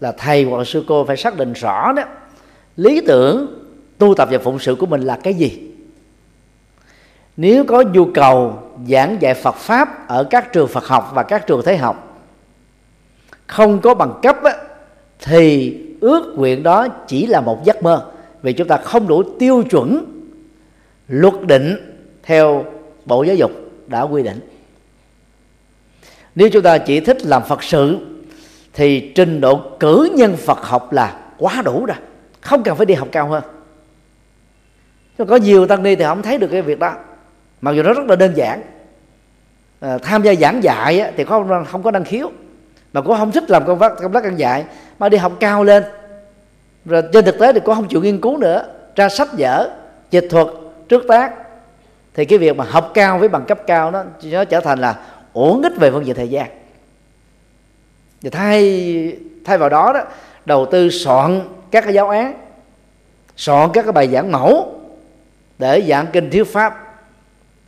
là 0.01 0.13
thầy 0.13 0.45
hoặc 0.45 0.59
là 0.59 0.65
sư 0.65 0.85
cô 0.89 1.05
phải 1.05 1.17
xác 1.17 1.37
định 1.37 1.53
rõ 1.53 1.93
đó 1.93 2.03
lý 2.77 3.01
tưởng 3.01 3.47
tu 3.99 4.15
tập 4.15 4.29
và 4.31 4.39
phụng 4.39 4.59
sự 4.59 4.75
của 4.75 4.87
mình 4.87 5.01
là 5.01 5.19
cái 5.23 5.35
gì. 5.35 5.63
Nếu 7.37 7.65
có 7.65 7.83
nhu 7.83 8.05
cầu 8.05 8.59
giảng 8.89 9.17
dạy 9.21 9.35
Phật 9.35 9.55
pháp 9.55 10.09
ở 10.09 10.25
các 10.25 10.53
trường 10.53 10.69
Phật 10.69 10.85
học 10.85 11.11
và 11.15 11.23
các 11.23 11.47
trường 11.47 11.63
thế 11.65 11.77
học 11.77 12.19
không 13.47 13.81
có 13.81 13.95
bằng 13.95 14.19
cấp 14.23 14.43
á, 14.45 14.57
thì 15.19 15.77
ước 16.01 16.35
nguyện 16.37 16.63
đó 16.63 16.89
chỉ 17.07 17.27
là 17.27 17.41
một 17.41 17.65
giấc 17.65 17.83
mơ 17.83 18.07
vì 18.47 18.53
chúng 18.53 18.69
ta 18.69 18.77
không 18.77 19.09
đủ 19.09 19.23
tiêu 19.39 19.63
chuẩn 19.71 20.05
luật 21.09 21.35
định 21.47 21.77
theo 22.23 22.65
bộ 23.05 23.23
giáo 23.23 23.37
dục 23.37 23.51
đã 23.87 24.03
quy 24.03 24.23
định. 24.23 24.41
Nếu 26.35 26.49
chúng 26.49 26.63
ta 26.63 26.79
chỉ 26.79 27.01
thích 27.01 27.27
làm 27.27 27.43
phật 27.49 27.63
sự 27.63 27.99
thì 28.73 29.13
trình 29.15 29.41
độ 29.41 29.61
cử 29.81 30.09
nhân 30.15 30.37
phật 30.37 30.59
học 30.59 30.93
là 30.93 31.19
quá 31.39 31.63
đủ 31.65 31.87
rồi. 31.87 31.97
Không 32.41 32.63
cần 32.63 32.77
phải 32.77 32.87
đi 32.87 32.95
học 32.95 33.09
cao 33.13 33.29
hơn. 33.29 33.43
Có 35.29 35.37
nhiều 35.37 35.67
tăng 35.67 35.83
ni 35.83 35.97
thì 35.97 36.05
không 36.05 36.23
thấy 36.23 36.39
được 36.39 36.49
cái 36.51 36.63
việc 36.63 36.79
đó. 36.79 36.95
Mặc 37.61 37.73
dù 37.73 37.83
nó 37.83 37.93
rất 37.93 38.07
là 38.09 38.17
đơn 38.17 38.33
giản. 38.37 38.63
À, 39.81 39.99
tham 39.99 40.23
gia 40.23 40.35
giảng 40.35 40.63
dạy 40.63 41.13
thì 41.17 41.25
không 41.25 41.65
không 41.65 41.83
có 41.83 41.91
năng 41.91 42.05
khiếu. 42.05 42.31
Mà 42.93 43.01
cũng 43.01 43.17
không 43.17 43.33
thích 43.33 43.51
làm 43.51 43.67
công 43.67 43.79
tác 43.79 43.93
công 44.03 44.13
tác 44.13 44.25
giảng 44.25 44.39
dạy 44.39 44.65
mà 44.99 45.09
đi 45.09 45.17
học 45.17 45.33
cao 45.41 45.65
lên 45.65 45.85
rồi 46.87 47.03
trên 47.13 47.25
thực 47.25 47.39
tế 47.39 47.53
thì 47.53 47.61
cũng 47.61 47.75
không 47.75 47.89
chịu 47.89 48.03
nghiên 48.03 48.21
cứu 48.21 48.37
nữa. 48.37 48.65
Ra 48.97 49.09
sách 49.09 49.29
vở, 49.39 49.71
dịch 50.11 50.27
thuật, 50.31 50.47
trước 50.89 51.05
tác. 51.09 51.33
Thì 52.15 52.25
cái 52.25 52.39
việc 52.39 52.57
mà 52.57 52.65
học 52.65 52.91
cao 52.95 53.19
với 53.19 53.29
bằng 53.29 53.45
cấp 53.45 53.59
cao 53.67 53.91
đó 53.91 54.05
nó 54.23 54.45
trở 54.45 54.61
thành 54.61 54.79
là 54.79 54.97
uổng 55.33 55.63
ích 55.63 55.73
về 55.77 55.91
phương 55.91 56.07
diện 56.07 56.17
thời 56.17 56.29
gian. 56.29 56.47
Và 58.23 58.31
thay 58.33 59.17
thay 59.45 59.59
vào 59.59 59.69
đó 59.69 59.93
đó, 59.93 60.01
đầu 60.45 60.67
tư 60.67 60.91
soạn 60.91 61.41
các 61.71 61.85
cái 61.85 61.95
giáo 61.95 62.09
án, 62.09 62.35
soạn 63.37 63.71
các 63.73 63.83
cái 63.83 63.93
bài 63.93 64.09
giảng 64.09 64.33
mẫu 64.33 64.75
để 65.59 65.83
giảng 65.89 66.07
kinh 66.13 66.31
thiếu 66.31 66.45
pháp. 66.45 66.83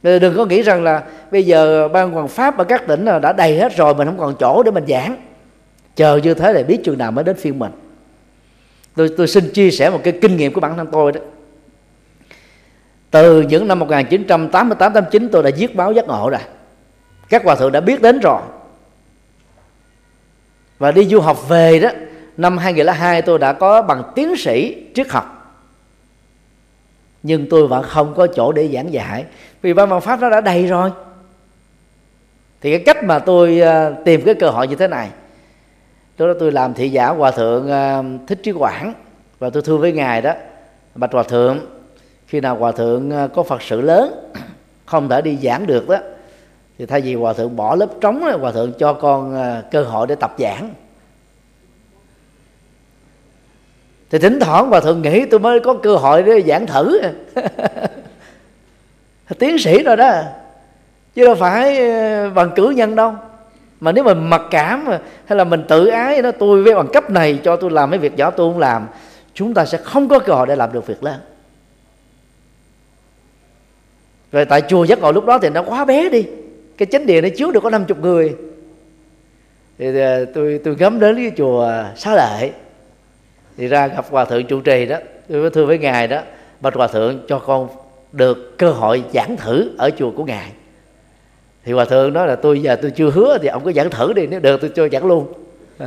Đừng 0.03 0.37
có 0.37 0.45
nghĩ 0.45 0.63
rằng 0.63 0.85
là 0.85 1.03
bây 1.31 1.47
giờ 1.47 1.89
ban 1.89 2.11
hoàng 2.11 2.29
pháp 2.29 2.59
ở 2.59 2.65
các 2.65 2.87
tỉnh 2.87 3.05
là 3.05 3.19
đã 3.19 3.33
đầy 3.33 3.59
hết 3.59 3.77
rồi, 3.77 3.95
mình 3.95 4.07
không 4.07 4.19
còn 4.19 4.35
chỗ 4.41 4.63
để 4.63 4.71
mình 4.71 4.85
giảng. 4.89 5.17
Chờ 5.97 6.17
như 6.17 6.35
thế 6.35 6.53
là 6.53 6.63
biết 6.63 6.81
chừng 6.85 6.99
nào 6.99 7.11
mới 7.11 7.25
đến 7.25 7.37
phiên 7.37 7.59
mình 7.59 7.73
tôi 8.99 9.09
tôi 9.17 9.29
xin 9.29 9.51
chia 9.51 9.71
sẻ 9.71 9.91
một 9.91 10.01
cái 10.05 10.19
kinh 10.23 10.37
nghiệm 10.37 10.53
của 10.53 10.61
bản 10.61 10.77
thân 10.77 10.87
tôi 10.93 11.13
đó. 11.13 11.21
Từ 13.11 13.43
những 13.43 13.69
năm 13.69 13.79
1988 13.79 14.93
89 14.93 15.29
tôi 15.33 15.43
đã 15.43 15.51
viết 15.57 15.77
báo 15.77 15.93
giác 15.93 16.07
ngộ 16.07 16.31
rồi. 16.31 16.41
Các 17.29 17.45
hòa 17.45 17.55
thượng 17.55 17.73
đã 17.73 17.81
biết 17.81 18.03
đến 18.03 18.21
rồi. 18.21 18.41
Và 20.79 20.93
đi 20.93 21.05
du 21.05 21.21
học 21.21 21.49
về 21.49 21.81
đó, 21.81 21.89
năm 22.37 22.59
2002 22.59 23.23
tôi 23.23 23.39
đã 23.39 23.53
có 23.53 23.83
bằng 23.83 24.03
tiến 24.15 24.37
sĩ 24.37 24.77
triết 24.95 25.09
học. 25.09 25.55
Nhưng 27.23 27.47
tôi 27.51 27.69
vẫn 27.69 27.83
không 27.83 28.15
có 28.15 28.27
chỗ 28.27 28.53
để 28.53 28.69
giảng 28.69 28.93
dạy 28.93 29.25
vì 29.63 29.73
ban 29.73 29.89
văn 29.89 30.01
pháp 30.01 30.21
nó 30.21 30.31
đã 30.31 30.41
đầy 30.41 30.67
rồi. 30.67 30.91
Thì 32.61 32.71
cái 32.71 32.83
cách 32.87 33.05
mà 33.05 33.19
tôi 33.19 33.61
ờ, 33.61 33.95
tìm 34.05 34.23
cái 34.25 34.35
cơ 34.35 34.51
hội 34.51 34.69
như 34.69 34.77
thế 34.77 34.89
này 34.89 35.11
lúc 36.19 36.29
đó 36.29 36.35
tôi 36.41 36.53
làm 36.53 36.75
thị 36.75 36.89
giả 36.89 37.09
hòa 37.09 37.31
thượng 37.31 37.69
ờ, 37.69 38.03
thích 38.27 38.41
trí 38.43 38.53
quảng, 38.53 38.95
và 39.39 39.51
tôi 39.51 39.63
thưa 39.63 39.77
với 39.77 39.93
ngài 39.93 40.23
đó, 40.23 40.33
bạch 40.95 41.13
hòa 41.13 41.23
thượng, 41.23 41.59
khi 42.27 42.41
nào 42.41 42.57
hòa 42.57 42.73
thượng 42.73 43.11
ờ, 43.11 43.29
có 43.29 43.43
phật 43.43 43.63
sự 43.63 43.81
lớn, 43.81 44.31
không 44.87 45.09
thể 45.09 45.23
đi 45.23 45.39
giảng 45.43 45.67
được 45.67 45.89
đó, 45.89 45.97
thì 46.79 46.87
thay 46.87 47.01
vì 47.01 47.15
hòa 47.15 47.33
thượng 47.33 47.57
bỏ 47.57 47.75
lớp 47.75 47.87
trống 48.01 48.41
hòa 48.41 48.53
thượng 48.53 48.73
cho 48.79 48.93
con 48.93 49.35
ờ, 49.35 49.63
cơ 49.71 49.83
hội 49.83 50.07
để 50.07 50.15
tập 50.15 50.35
giảng. 50.39 50.75
Thì 54.11 54.19
thỉnh 54.19 54.39
thoảng 54.41 54.69
hòa 54.69 54.81
thượng 54.81 55.03
nghĩ 55.03 55.25
tôi 55.27 55.41
mới 55.41 55.61
có 55.61 55.75
cơ 55.75 55.97
hội 55.97 56.23
để 56.23 56.43
giảng 56.47 56.67
thử. 56.67 57.01
Tiến 59.39 59.59
sĩ 59.59 59.83
rồi 59.83 59.97
đó, 59.97 60.23
chứ 61.15 61.25
đâu 61.25 61.35
phải 61.35 61.91
bằng 62.31 62.51
cử 62.57 62.71
nhân 62.71 62.97
đâu 62.97 63.15
mà 63.81 63.93
nếu 63.93 64.05
mình 64.05 64.31
mặc 64.31 64.43
cảm 64.51 64.87
hay 65.25 65.39
là 65.39 65.45
mình 65.45 65.65
tự 65.69 65.87
ái 65.87 66.23
đó, 66.23 66.31
tôi 66.39 66.63
với 66.63 66.75
bằng 66.75 66.89
cấp 66.93 67.11
này 67.11 67.41
cho 67.45 67.57
tôi 67.57 67.71
làm 67.71 67.91
mấy 67.91 67.99
việc 67.99 68.17
nhỏ 68.17 68.31
tôi 68.31 68.53
không 68.53 68.61
làm, 68.61 68.87
chúng 69.35 69.55
ta 69.55 69.65
sẽ 69.65 69.79
không 69.79 70.09
có 70.09 70.19
cơ 70.19 70.33
hội 70.33 70.47
để 70.47 70.57
làm 70.57 70.73
được 70.73 70.87
việc 70.87 71.05
lớn 71.05 71.21
rồi 74.33 74.45
tại 74.45 74.63
chùa 74.69 74.85
giác 74.85 74.99
ngộ 74.99 75.13
lúc 75.13 75.27
đó 75.27 75.39
thì 75.39 75.51
nó 75.51 75.63
quá 75.63 75.85
bé 75.85 76.09
đi. 76.09 76.27
Cái 76.77 76.87
chánh 76.87 77.07
địa 77.07 77.21
nó 77.21 77.29
chứa 77.37 77.51
được 77.51 77.61
có 77.63 77.71
50 77.71 77.97
người. 78.01 78.35
Thì 79.79 79.93
thì 79.93 80.01
tôi 80.35 80.61
tôi 80.65 80.75
gấm 80.75 81.01
đến 81.01 81.17
cái 81.17 81.33
chùa 81.37 81.73
xá 81.97 82.15
lợi 82.15 82.51
thì 83.57 83.67
ra 83.67 83.87
gặp 83.87 84.05
hòa 84.11 84.25
thượng 84.25 84.47
trụ 84.47 84.61
trì 84.61 84.87
đó. 84.87 84.97
Tôi 85.29 85.41
mới 85.41 85.51
thưa 85.51 85.67
với 85.67 85.79
ngài 85.79 86.07
đó, 86.07 86.21
bạch 86.61 86.75
hòa 86.75 86.87
thượng, 86.87 87.21
cho 87.29 87.39
con 87.39 87.69
được 88.13 88.59
cơ 88.59 88.71
hội 88.71 89.05
giảng 89.15 89.37
thử 89.37 89.71
ở 89.79 89.91
chùa 89.99 90.11
của 90.11 90.25
ngài 90.25 90.53
thì 91.65 91.73
hòa 91.73 91.85
thượng 91.85 92.13
nói 92.13 92.27
là 92.27 92.37
tôi 92.37 92.63
giờ 92.63 92.77
tôi 92.83 92.91
chưa 92.91 93.11
hứa 93.11 93.39
thì 93.43 93.49
ông 93.49 93.65
cứ 93.65 93.73
giảng 93.73 93.91
thử 93.91 94.13
đi, 94.13 94.27
nếu 94.27 94.41
được 94.41 94.61
tôi 94.61 94.71
cho 94.75 94.89
giảng 94.89 95.07
luôn. 95.07 95.33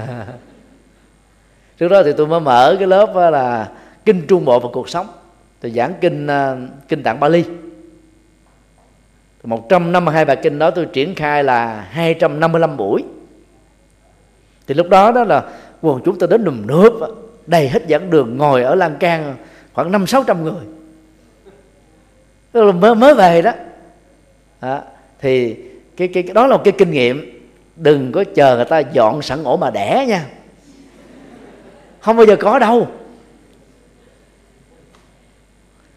Trước 1.77 1.87
đó 1.87 2.03
thì 2.03 2.11
tôi 2.17 2.27
mới 2.27 2.39
mở 2.39 2.75
cái 2.79 2.87
lớp 2.87 3.13
là 3.31 3.71
kinh 4.05 4.27
trung 4.27 4.45
bộ 4.45 4.59
và 4.59 4.69
cuộc 4.73 4.89
sống. 4.89 5.07
Tôi 5.61 5.71
giảng 5.71 5.93
kinh 6.01 6.27
à, 6.27 6.57
kinh 6.87 7.03
tạng 7.03 7.19
Bali. 7.19 7.43
152 9.43 10.25
bài 10.25 10.37
kinh 10.43 10.59
đó 10.59 10.71
tôi 10.71 10.85
triển 10.85 11.15
khai 11.15 11.43
là 11.43 11.87
255 11.89 12.77
buổi. 12.77 13.03
Thì 14.67 14.73
lúc 14.73 14.89
đó 14.89 15.11
đó 15.11 15.23
là 15.23 15.43
quần 15.81 16.01
chúng 16.05 16.19
tôi 16.19 16.29
đến 16.29 16.43
nùm 16.43 16.67
nướp 16.67 16.93
đầy 17.47 17.69
hết 17.69 17.83
giảng 17.89 18.09
đường, 18.09 18.37
ngồi 18.37 18.63
ở 18.63 18.75
lan 18.75 18.97
can 18.99 19.35
khoảng 19.73 19.91
năm 19.91 20.07
sáu 20.07 20.23
trăm 20.27 20.43
người. 20.43 20.65
Tức 22.51 22.63
là 22.63 22.71
mới 22.71 22.95
mới 22.95 23.13
về 23.13 23.41
đó. 23.41 23.51
đó 24.61 24.81
thì 25.21 25.55
cái, 25.97 26.07
cái 26.07 26.23
đó 26.23 26.47
là 26.47 26.57
một 26.57 26.63
cái 26.63 26.73
kinh 26.77 26.91
nghiệm. 26.91 27.41
Đừng 27.75 28.11
có 28.11 28.23
chờ 28.35 28.55
người 28.55 28.65
ta 28.65 28.79
dọn 28.79 29.21
sẵn 29.21 29.43
ổ 29.43 29.57
mà 29.57 29.69
đẻ 29.69 30.05
nha. 30.07 30.25
Không 31.99 32.17
bao 32.17 32.25
giờ 32.25 32.35
có 32.35 32.59
đâu. 32.59 32.87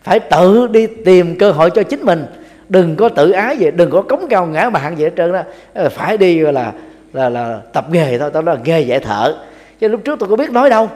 Phải 0.03 0.20
tự 0.20 0.66
đi 0.66 0.87
tìm 1.05 1.39
cơ 1.39 1.51
hội 1.51 1.70
cho 1.70 1.83
chính 1.83 2.03
mình. 2.03 2.27
Đừng 2.68 2.97
có 2.97 3.09
tự 3.09 3.31
ái 3.31 3.57
vậy 3.61 3.70
đừng 3.70 3.91
có 3.91 4.03
cống 4.03 4.27
cao 4.31 4.47
ngã 4.47 4.70
mạng 4.70 4.95
vậy 4.97 5.05
hết 5.05 5.14
trơn 5.16 5.33
đó. 5.33 5.43
Ờ, 5.75 5.89
phải 5.89 6.18
đi 6.18 6.39
là 6.39 6.72
là 7.12 7.29
là 7.29 7.61
tập 7.72 7.87
nghề 7.91 8.18
thôi 8.18 8.31
tao 8.33 8.43
nói 8.43 8.55
là 8.57 8.61
nghề 8.64 8.81
dạy 8.81 9.01
thợ. 9.01 9.37
Chứ 9.81 9.89
lúc 9.89 10.01
trước 10.05 10.18
tôi 10.18 10.29
có 10.29 10.37
biết 10.37 10.51
nói 10.51 10.70
đâu. 10.70 10.91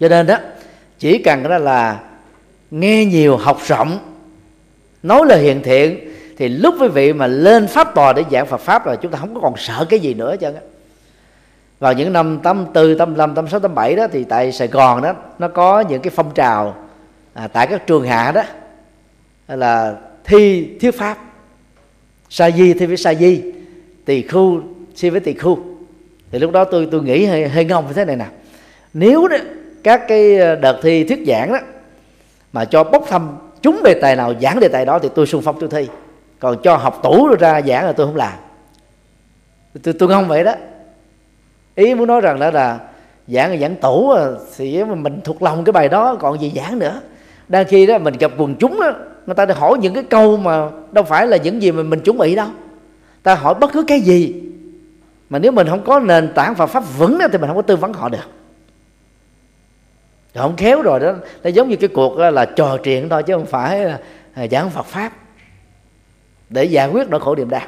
Cho 0.00 0.08
nên 0.08 0.26
đó 0.26 0.38
chỉ 0.98 1.18
cần 1.18 1.42
đó 1.42 1.58
là 1.58 2.00
nghe 2.70 3.04
nhiều 3.04 3.36
học 3.36 3.58
rộng 3.66 3.98
nói 5.02 5.26
lời 5.26 5.38
hiền 5.38 5.62
thiện 5.62 6.12
thì 6.36 6.48
lúc 6.48 6.74
quý 6.80 6.88
vị 6.88 7.12
mà 7.12 7.26
lên 7.26 7.66
pháp 7.66 7.94
tòa 7.94 8.12
để 8.12 8.24
giảng 8.30 8.46
Phật 8.46 8.60
pháp 8.60 8.86
là 8.86 8.96
chúng 8.96 9.12
ta 9.12 9.18
không 9.18 9.34
có 9.34 9.40
còn 9.40 9.54
sợ 9.56 9.86
cái 9.88 10.00
gì 10.00 10.14
nữa 10.14 10.36
chứ 10.40 10.52
vào 11.80 11.92
những 11.92 12.12
năm 12.12 12.38
84, 12.42 12.98
85, 12.98 13.34
86, 13.34 13.60
87 13.60 13.96
đó 13.96 14.06
thì 14.12 14.24
tại 14.24 14.52
Sài 14.52 14.68
Gòn 14.68 15.02
đó 15.02 15.14
nó 15.38 15.48
có 15.48 15.80
những 15.80 16.02
cái 16.02 16.10
phong 16.16 16.34
trào 16.34 16.76
à, 17.34 17.48
tại 17.48 17.66
các 17.66 17.86
trường 17.86 18.06
hạ 18.06 18.32
đó 18.34 18.42
là 19.48 19.96
thi 20.24 20.68
thuyết 20.80 20.98
pháp. 20.98 21.18
Sa 22.30 22.50
di 22.50 22.74
thi 22.74 22.86
với 22.86 22.96
sa 22.96 23.14
di 23.14 23.42
tỳ 24.04 24.22
khu 24.22 24.60
thi 25.00 25.10
với 25.10 25.20
tỳ 25.20 25.34
khu 25.34 25.58
thì 26.30 26.38
lúc 26.38 26.52
đó 26.52 26.64
tôi 26.64 26.88
tôi 26.90 27.02
nghĩ 27.02 27.24
hơi, 27.24 27.48
hơi 27.48 27.64
ngông 27.64 27.86
như 27.86 27.92
thế 27.92 28.04
này 28.04 28.16
nè. 28.16 28.26
Nếu 28.94 29.28
đó, 29.28 29.36
các 29.82 30.02
cái 30.08 30.38
ờ, 30.38 30.56
đợt 30.56 30.80
thi 30.82 31.04
thuyết 31.04 31.24
giảng 31.26 31.52
đó 31.52 31.58
mà 32.52 32.64
cho 32.64 32.84
bốc 32.84 33.06
thăm 33.08 33.38
chúng 33.62 33.82
đề 33.82 33.94
tài 33.94 34.16
nào 34.16 34.34
giảng 34.42 34.60
đề 34.60 34.68
tài 34.68 34.84
đó 34.84 34.98
thì 34.98 35.08
tôi 35.14 35.26
xung 35.26 35.42
phong 35.42 35.60
tôi 35.60 35.68
thi. 35.68 35.88
Còn 36.38 36.62
cho 36.62 36.76
học 36.76 37.00
tủ 37.02 37.36
ra 37.40 37.62
giảng 37.62 37.86
là 37.86 37.92
tôi 37.92 38.06
không 38.06 38.16
làm. 38.16 38.32
Tôi 39.82 39.94
tôi 39.94 40.08
không 40.08 40.28
vậy 40.28 40.44
đó. 40.44 40.54
Ý 41.74 41.94
muốn 41.94 42.06
nói 42.06 42.20
rằng 42.20 42.40
đó 42.40 42.50
là 42.50 42.78
giảng 43.28 43.50
là 43.50 43.56
giảng 43.56 43.76
tủ 43.76 44.10
à, 44.10 44.26
thì 44.56 44.84
mình 44.84 45.20
thuộc 45.24 45.42
lòng 45.42 45.64
cái 45.64 45.72
bài 45.72 45.88
đó 45.88 46.16
còn 46.20 46.40
gì 46.40 46.52
giảng 46.56 46.78
nữa. 46.78 47.00
Đang 47.48 47.66
khi 47.68 47.86
đó 47.86 47.98
mình 47.98 48.14
gặp 48.18 48.32
quần 48.38 48.54
chúng 48.54 48.80
đó 48.80 48.92
người 49.26 49.34
ta 49.34 49.46
hỏi 49.54 49.78
những 49.80 49.94
cái 49.94 50.04
câu 50.04 50.36
mà 50.36 50.68
đâu 50.92 51.04
phải 51.04 51.26
là 51.26 51.36
những 51.36 51.62
gì 51.62 51.72
mà 51.72 51.82
mình 51.82 52.00
chuẩn 52.00 52.18
bị 52.18 52.34
đâu. 52.34 52.48
Ta 53.22 53.34
hỏi 53.34 53.54
bất 53.54 53.72
cứ 53.72 53.84
cái 53.84 54.00
gì. 54.00 54.34
Mà 55.30 55.38
nếu 55.38 55.52
mình 55.52 55.66
không 55.66 55.84
có 55.84 56.00
nền 56.00 56.32
tảng 56.34 56.54
và 56.54 56.66
pháp 56.66 56.84
vững 56.98 57.18
đó, 57.18 57.26
thì 57.32 57.38
mình 57.38 57.46
không 57.46 57.56
có 57.56 57.62
tư 57.62 57.76
vấn 57.76 57.92
họ 57.92 58.08
được 58.08 58.18
không 60.40 60.56
khéo 60.56 60.82
rồi 60.82 61.00
đó. 61.00 61.14
Nó 61.42 61.50
giống 61.50 61.68
như 61.68 61.76
cái 61.76 61.88
cuộc 61.88 62.16
ờ, 62.16 62.30
là 62.30 62.44
trò 62.44 62.76
chuyện 62.76 63.08
thôi 63.08 63.22
chứ 63.22 63.34
không 63.34 63.46
phải 63.46 63.84
ờ, 63.84 63.98
ờ, 64.34 64.46
giảng 64.50 64.70
Phật 64.70 64.86
pháp. 64.86 65.12
Để 66.50 66.64
giải 66.64 66.88
quyết 66.88 67.08
nỗi 67.08 67.20
khổ 67.20 67.34
niềm 67.34 67.50
đau. 67.50 67.66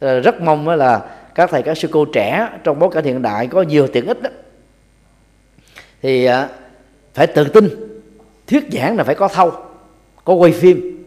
Rất 0.00 0.40
mong 0.40 0.68
là 0.68 1.00
các 1.34 1.50
thầy, 1.50 1.62
các 1.62 1.78
sư 1.78 1.88
cô 1.92 2.04
trẻ 2.04 2.48
trong 2.64 2.78
bối 2.78 2.90
cảnh 2.92 3.04
hiện 3.04 3.22
đại 3.22 3.46
có 3.46 3.62
nhiều 3.62 3.86
tiện 3.86 4.06
ích 4.06 4.22
đó. 4.22 4.30
Thì 6.02 6.28
phải 7.14 7.26
tự 7.26 7.44
tin, 7.44 7.68
thuyết 8.46 8.64
giảng 8.72 8.96
là 8.96 9.04
phải 9.04 9.14
có 9.14 9.28
thâu, 9.28 9.52
có 10.24 10.34
quay 10.34 10.52
phim. 10.52 11.04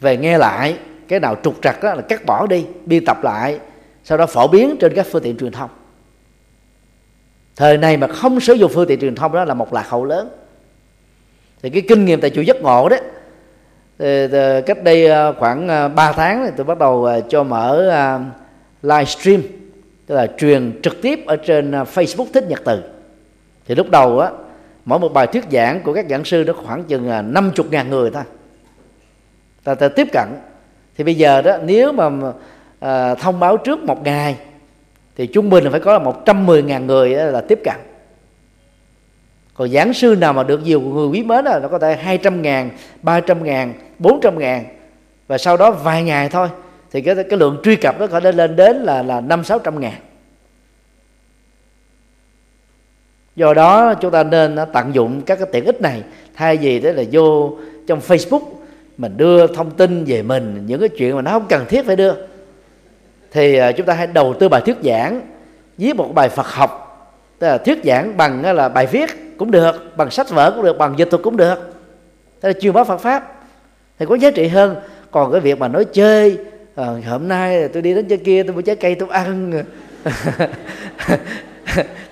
Về 0.00 0.16
nghe 0.16 0.38
lại, 0.38 0.76
cái 1.08 1.20
nào 1.20 1.36
trục 1.42 1.62
trặc 1.62 1.82
đó 1.82 1.94
là 1.94 2.02
cắt 2.02 2.26
bỏ 2.26 2.46
đi, 2.46 2.66
biên 2.86 3.04
tập 3.04 3.24
lại, 3.24 3.58
sau 4.04 4.18
đó 4.18 4.26
phổ 4.26 4.48
biến 4.48 4.76
trên 4.80 4.92
các 4.94 5.06
phương 5.10 5.22
tiện 5.22 5.36
truyền 5.36 5.52
thông 5.52 5.70
thời 7.58 7.78
này 7.78 7.96
mà 7.96 8.06
không 8.06 8.40
sử 8.40 8.54
dụng 8.54 8.70
phương 8.74 8.88
tiện 8.88 9.00
truyền 9.00 9.14
thông 9.14 9.32
đó 9.32 9.44
là 9.44 9.54
một 9.54 9.72
lạc 9.72 9.88
hậu 9.88 10.04
lớn. 10.04 10.28
Thì 11.62 11.70
cái 11.70 11.82
kinh 11.88 12.04
nghiệm 12.04 12.20
tại 12.20 12.30
chùa 12.30 12.42
giấc 12.42 12.62
ngộ 12.62 12.88
đấy 12.88 13.00
cách 14.66 14.82
đây 14.84 15.06
ờ, 15.06 15.32
khoảng 15.38 15.68
ờ, 15.68 15.88
3 15.88 16.12
tháng 16.12 16.44
thì 16.46 16.52
tôi 16.56 16.64
bắt 16.64 16.78
đầu 16.78 17.04
ờ, 17.04 17.20
cho 17.28 17.42
mở 17.42 17.92
livestream 18.82 19.42
tức 20.06 20.14
là 20.14 20.26
truyền 20.38 20.80
trực 20.82 21.02
tiếp 21.02 21.20
ở 21.26 21.36
trên 21.36 21.70
Facebook 21.70 22.26
thích 22.32 22.44
nhật 22.48 22.60
từ. 22.64 22.82
Thì 23.66 23.74
lúc 23.74 23.90
đầu 23.90 24.18
á 24.18 24.30
mỗi 24.84 24.98
một 24.98 25.12
bài 25.12 25.26
thuyết 25.26 25.44
giảng 25.52 25.82
của 25.82 25.94
các 25.94 26.06
giảng 26.10 26.24
sư 26.24 26.44
nó 26.46 26.52
khoảng 26.52 26.84
chừng 26.84 27.32
50 27.32 27.66
ngàn 27.70 27.90
người 27.90 28.10
thôi. 28.10 28.22
Ta, 29.64 29.74
ta 29.74 29.88
tiếp 29.88 30.08
cận. 30.12 30.28
Thì 30.96 31.04
bây 31.04 31.14
giờ 31.14 31.42
đó 31.42 31.56
nếu 31.64 31.92
mà 31.92 32.10
à, 32.80 33.14
thông 33.14 33.40
báo 33.40 33.56
trước 33.56 33.78
một 33.82 34.04
ngày 34.04 34.36
thì 35.18 35.26
trung 35.26 35.50
bình 35.50 35.64
là 35.64 35.70
phải 35.70 35.80
có 35.80 35.92
là 35.92 35.98
110 35.98 36.62
ngàn 36.62 36.86
người 36.86 37.10
là 37.10 37.40
tiếp 37.40 37.60
cận. 37.64 37.76
Còn 39.54 39.68
giảng 39.68 39.92
sư 39.92 40.16
nào 40.20 40.32
mà 40.32 40.42
được 40.42 40.62
nhiều 40.64 40.80
người 40.80 41.06
quý 41.06 41.22
mến 41.22 41.44
là 41.44 41.58
nó 41.58 41.68
có 41.68 41.78
thể 41.78 41.96
200 41.96 42.42
ngàn 42.42 42.70
300 43.02 43.44
ngàn 43.44 43.74
400 43.98 44.38
ngàn 44.38 44.64
và 45.26 45.38
sau 45.38 45.56
đó 45.56 45.70
vài 45.70 46.02
ngày 46.02 46.28
thôi. 46.28 46.48
Thì 46.90 47.02
cái 47.02 47.14
cái 47.14 47.38
lượng 47.38 47.60
truy 47.64 47.76
cập 47.76 48.00
nó 48.00 48.06
có 48.06 48.20
thể 48.20 48.32
lên 48.32 48.56
đến 48.56 48.76
là 48.76 49.02
là 49.02 49.20
năm 49.20 49.44
sáu 49.44 49.58
trăm 49.58 49.80
ngàn. 49.80 49.94
Do 53.36 53.54
đó 53.54 53.94
chúng 53.94 54.10
ta 54.10 54.22
nên 54.22 54.56
à, 54.56 54.64
tận 54.64 54.94
dụng 54.94 55.20
các 55.20 55.38
cái 55.38 55.48
tiện 55.52 55.64
ích 55.64 55.82
này, 55.82 56.02
thay 56.34 56.56
vì 56.56 56.80
thế 56.80 56.92
là 56.92 57.02
vô 57.12 57.56
trong 57.86 58.00
Facebook 58.00 58.42
mình 58.98 59.16
đưa 59.16 59.46
thông 59.46 59.70
tin 59.70 60.04
về 60.04 60.22
mình, 60.22 60.66
những 60.66 60.80
cái 60.80 60.88
chuyện 60.88 61.16
mà 61.16 61.22
nó 61.22 61.30
không 61.30 61.46
cần 61.48 61.64
thiết 61.68 61.86
phải 61.86 61.96
đưa 61.96 62.14
thì 63.30 63.56
à, 63.56 63.72
chúng 63.72 63.86
ta 63.86 63.94
hãy 63.94 64.06
đầu 64.06 64.34
tư 64.40 64.48
bài 64.48 64.60
thuyết 64.60 64.76
giảng 64.84 65.20
viết 65.78 65.96
một 65.96 66.14
bài 66.14 66.28
Phật 66.28 66.46
học. 66.46 66.84
Tức 67.38 67.46
là 67.46 67.58
thuyết 67.58 67.78
giảng 67.84 68.16
bằng 68.16 68.56
là 68.56 68.68
bài 68.68 68.86
viết 68.86 69.36
cũng 69.38 69.50
được 69.50 69.96
bằng 69.96 70.10
sách 70.10 70.30
vở 70.30 70.50
cũng 70.50 70.64
được 70.64 70.78
bằng 70.78 70.98
dịch 70.98 71.08
thuật 71.10 71.22
cũng 71.22 71.36
được. 71.36 71.74
Tức 72.40 72.48
là 72.48 72.52
truyền 72.60 72.72
bá 72.72 72.84
Phật 72.84 72.96
pháp 72.96 73.34
thì 73.98 74.06
có 74.06 74.14
giá 74.14 74.30
trị 74.30 74.48
hơn. 74.48 74.76
Còn 75.10 75.32
cái 75.32 75.40
việc 75.40 75.58
mà 75.58 75.68
nói 75.68 75.84
chơi 75.84 76.38
à, 76.74 76.86
hôm 77.08 77.28
nay 77.28 77.68
tôi 77.68 77.82
đi 77.82 77.94
đến 77.94 78.08
chơi 78.08 78.18
kia 78.18 78.42
tôi 78.42 78.54
mua 78.54 78.62
trái 78.62 78.76
cây 78.76 78.94
tôi 78.94 79.08
ăn. 79.08 79.52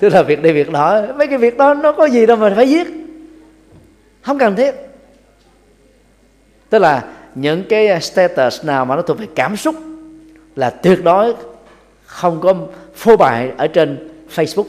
Tức 0.01 0.09
là 0.09 0.23
việc 0.23 0.43
đây 0.43 0.53
việc 0.53 0.73
đó 0.73 1.03
mấy 1.17 1.27
cái 1.27 1.39
việc 1.39 1.57
đó 1.57 1.75
nó 1.75 1.93
có 1.93 2.09
gì 2.09 2.27
đâu 2.27 2.37
mà 2.37 2.53
phải 2.57 2.67
viết. 2.67 2.87
Không 4.23 4.39
cần 4.39 4.57
thiết. 4.57 4.75
Tức 6.71 6.79
là 6.79 7.05
những 7.35 7.65
cái 7.69 8.01
status 8.01 8.65
nào 8.65 8.85
mà 8.85 8.97
nó 8.97 9.03
thuộc 9.03 9.19
về 9.19 9.27
cảm 9.35 9.57
xúc 9.57 9.75
là 10.57 10.71
tuyệt 10.71 11.05
đối 11.05 11.35
không 12.05 12.41
có 12.41 12.55
phô 12.95 13.17
bại 13.17 13.53
ở 13.57 13.67
trên 13.67 14.09
Facebook. 14.35 14.67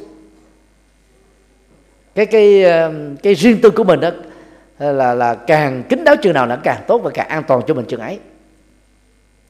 Cái 2.15 2.25
cái 2.25 2.63
ờ, 2.63 2.93
cái 3.23 3.33
riêng 3.33 3.59
tư 3.61 3.69
của 3.69 3.83
mình 3.83 3.99
đó 3.99 4.09
là 4.79 5.13
là 5.13 5.35
càng 5.35 5.83
kín 5.89 6.03
đáo 6.03 6.15
chừng 6.15 6.33
nào 6.33 6.47
là 6.47 6.55
càng 6.63 6.83
tốt 6.87 6.97
và 6.97 7.11
càng 7.13 7.27
an 7.27 7.43
toàn 7.47 7.61
cho 7.67 7.73
mình 7.73 7.85
chừng 7.85 7.99
ấy. 7.99 8.19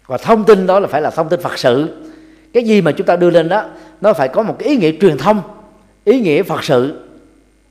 Và 0.08 0.18
thông 0.18 0.46
tin 0.46 0.68
đó 0.68 0.80
là 0.80 0.88
phải 0.88 1.02
là 1.02 1.10
thông 1.10 1.30
tin 1.30 1.42
phật 1.42 1.58
sự. 1.58 2.04
Cái 2.54 2.64
gì 2.64 2.82
mà 2.82 2.92
chúng 2.92 3.08
ta 3.08 3.16
đưa 3.16 3.30
lên 3.30 3.50
đó, 3.50 3.70
nó 4.02 4.14
phải 4.14 4.28
có 4.28 4.44
một 4.44 4.56
cái 4.60 4.70
ý 4.70 4.78
nghĩa 4.78 4.92
truyền 5.02 5.18
thông, 5.18 5.42
ý 6.04 6.20
nghĩa 6.20 6.44
phật 6.44 6.64
sự 6.64 7.10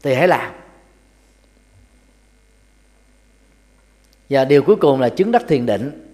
thì 0.03 0.14
hãy 0.14 0.29
làm. 0.29 0.53
Và 4.31 4.45
điều 4.45 4.62
cuối 4.62 4.77
cùng 4.77 5.01
là 5.01 5.09
chứng 5.09 5.33
đắc 5.33 5.43
thiền 5.49 5.67
định 5.67 6.05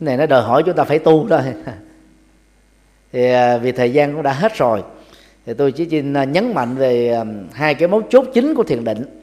cái 0.00 0.06
này 0.06 0.16
nó 0.16 0.26
đòi 0.26 0.42
hỏi 0.42 0.62
chúng 0.66 0.76
ta 0.76 0.84
phải 0.84 0.98
tu 0.98 1.28
thôi 1.28 1.40
thì 3.12 3.30
à, 3.30 3.58
vì 3.58 3.72
thời 3.72 3.92
gian 3.92 4.12
cũng 4.14 4.22
đã 4.22 4.32
hết 4.32 4.56
rồi 4.56 4.82
thì 5.46 5.54
tôi 5.54 5.72
chỉ 5.72 5.88
xin 5.88 6.12
à, 6.12 6.24
nhấn 6.24 6.54
mạnh 6.54 6.76
về 6.76 7.08
à, 7.08 7.24
hai 7.52 7.74
cái 7.74 7.88
mấu 7.88 8.02
chốt 8.10 8.24
chính 8.34 8.54
của 8.54 8.62
thiền 8.62 8.84
định. 8.84 9.20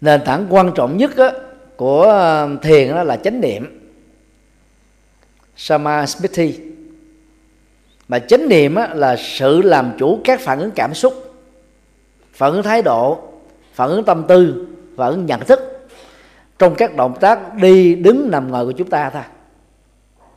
Nền 0.00 0.20
tảng 0.24 0.46
quan 0.50 0.72
trọng 0.74 0.96
nhất 0.96 1.16
á, 1.16 1.32
của 1.76 2.18
thiền 2.62 2.88
đó 2.88 3.02
là 3.02 3.16
chánh 3.16 3.40
niệm. 3.40 3.80
Samasmiti 5.56 6.60
mà 8.08 8.18
chánh 8.18 8.48
niệm 8.48 8.74
á, 8.74 8.88
là 8.94 9.16
sự 9.16 9.62
làm 9.62 9.92
chủ 9.98 10.20
các 10.24 10.40
phản 10.40 10.58
ứng 10.58 10.70
cảm 10.70 10.94
xúc 10.94 11.34
phản 12.32 12.52
ứng 12.52 12.62
thái 12.62 12.82
độ 12.82 13.18
phản 13.72 13.88
ứng 13.88 14.04
tâm 14.04 14.24
tư 14.28 14.66
phản 14.96 15.10
ứng 15.10 15.26
nhận 15.26 15.40
thức 15.40 15.73
trong 16.58 16.74
các 16.74 16.96
động 16.96 17.14
tác 17.20 17.54
đi 17.54 17.94
đứng 17.94 18.30
nằm 18.30 18.50
ngồi 18.50 18.64
của 18.64 18.72
chúng 18.72 18.90
ta 18.90 19.10
thôi. 19.10 19.22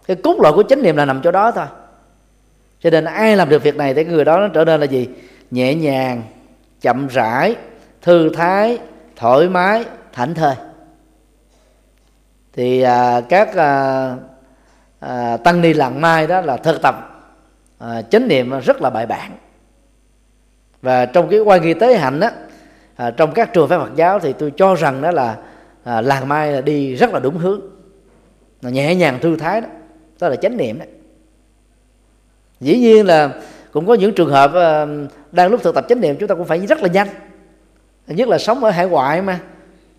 Cái 0.07 0.17
cốt 0.23 0.37
lõi 0.41 0.53
của 0.53 0.63
chánh 0.63 0.81
niệm 0.81 0.95
là 0.95 1.05
nằm 1.05 1.21
chỗ 1.23 1.31
đó 1.31 1.51
thôi. 1.51 1.65
Cho 2.79 2.89
nên 2.89 3.05
ai 3.05 3.35
làm 3.35 3.49
được 3.49 3.63
việc 3.63 3.75
này 3.75 3.93
thì 3.93 4.05
người 4.05 4.25
đó 4.25 4.39
nó 4.39 4.47
trở 4.47 4.65
nên 4.65 4.79
là 4.79 4.85
gì? 4.85 5.09
Nhẹ 5.51 5.75
nhàng 5.75 6.23
chậm 6.81 7.07
rãi 7.07 7.55
thư 8.01 8.29
thái 8.29 8.79
thoải 9.15 9.49
mái 9.49 9.85
thảnh 10.13 10.33
thơi. 10.33 10.55
Thì 12.53 12.81
à, 12.81 13.21
các 13.29 13.55
à, 13.55 14.15
à, 14.99 15.37
tăng 15.37 15.61
ni 15.61 15.73
lặng 15.73 16.01
mai 16.01 16.27
đó 16.27 16.41
là 16.41 16.57
thực 16.57 16.81
tập 16.81 16.95
à, 17.79 18.01
chánh 18.01 18.27
niệm 18.27 18.59
rất 18.59 18.81
là 18.81 18.89
bài 18.89 19.05
bản. 19.05 19.31
Và 20.81 21.05
trong 21.05 21.29
cái 21.29 21.39
quan 21.39 21.61
nghi 21.61 21.73
tế 21.73 21.97
hạnh 21.97 22.19
đó 22.19 22.29
à, 22.95 23.11
trong 23.11 23.31
các 23.31 23.53
trường 23.53 23.67
phái 23.67 23.79
Phật 23.79 23.95
giáo 23.95 24.19
thì 24.19 24.33
tôi 24.33 24.53
cho 24.57 24.75
rằng 24.75 25.01
đó 25.01 25.11
là 25.11 25.37
à, 25.87 26.01
làng 26.01 26.27
mai 26.27 26.51
là 26.51 26.61
đi 26.61 26.95
rất 26.95 27.13
là 27.13 27.19
đúng 27.19 27.37
hướng. 27.37 27.61
Là 28.61 28.69
nhẹ 28.69 28.95
nhàng 28.95 29.19
thư 29.21 29.35
thái 29.35 29.61
đó. 29.61 29.67
Đó 30.19 30.29
là 30.29 30.35
chánh 30.35 30.57
niệm 30.57 30.79
đấy. 30.79 30.87
Dĩ 32.59 32.77
nhiên 32.79 33.05
là 33.05 33.31
cũng 33.71 33.87
có 33.87 33.93
những 33.93 34.13
trường 34.13 34.29
hợp 34.29 34.53
à, 34.53 34.85
đang 35.31 35.51
lúc 35.51 35.63
thực 35.63 35.75
tập 35.75 35.85
chánh 35.89 36.01
niệm 36.01 36.15
chúng 36.19 36.29
ta 36.29 36.35
cũng 36.35 36.45
phải 36.45 36.67
rất 36.67 36.81
là 36.81 36.87
nhanh. 36.87 37.07
Nhất 38.07 38.27
là 38.27 38.37
sống 38.37 38.63
ở 38.63 38.69
hải 38.69 38.87
ngoại 38.87 39.21
mà. 39.21 39.39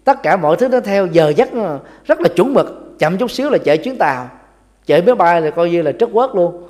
Tất 0.04 0.22
cả 0.22 0.36
mọi 0.36 0.56
thứ 0.56 0.68
nó 0.68 0.80
theo 0.80 1.06
giờ 1.06 1.32
giấc 1.36 1.52
ờ, 1.52 1.78
rất 2.04 2.20
là 2.20 2.28
chuẩn 2.28 2.54
mực. 2.54 2.94
Chậm 2.98 3.18
chút 3.18 3.30
xíu 3.30 3.50
là 3.50 3.58
chạy 3.58 3.78
chuyến 3.78 3.98
tàu. 3.98 4.30
Chạy 4.86 5.02
máy 5.02 5.14
bay 5.14 5.40
là 5.40 5.50
coi 5.50 5.70
như 5.70 5.82
là 5.82 5.92
trất 5.92 6.08
quất 6.12 6.30
luôn. 6.34 6.68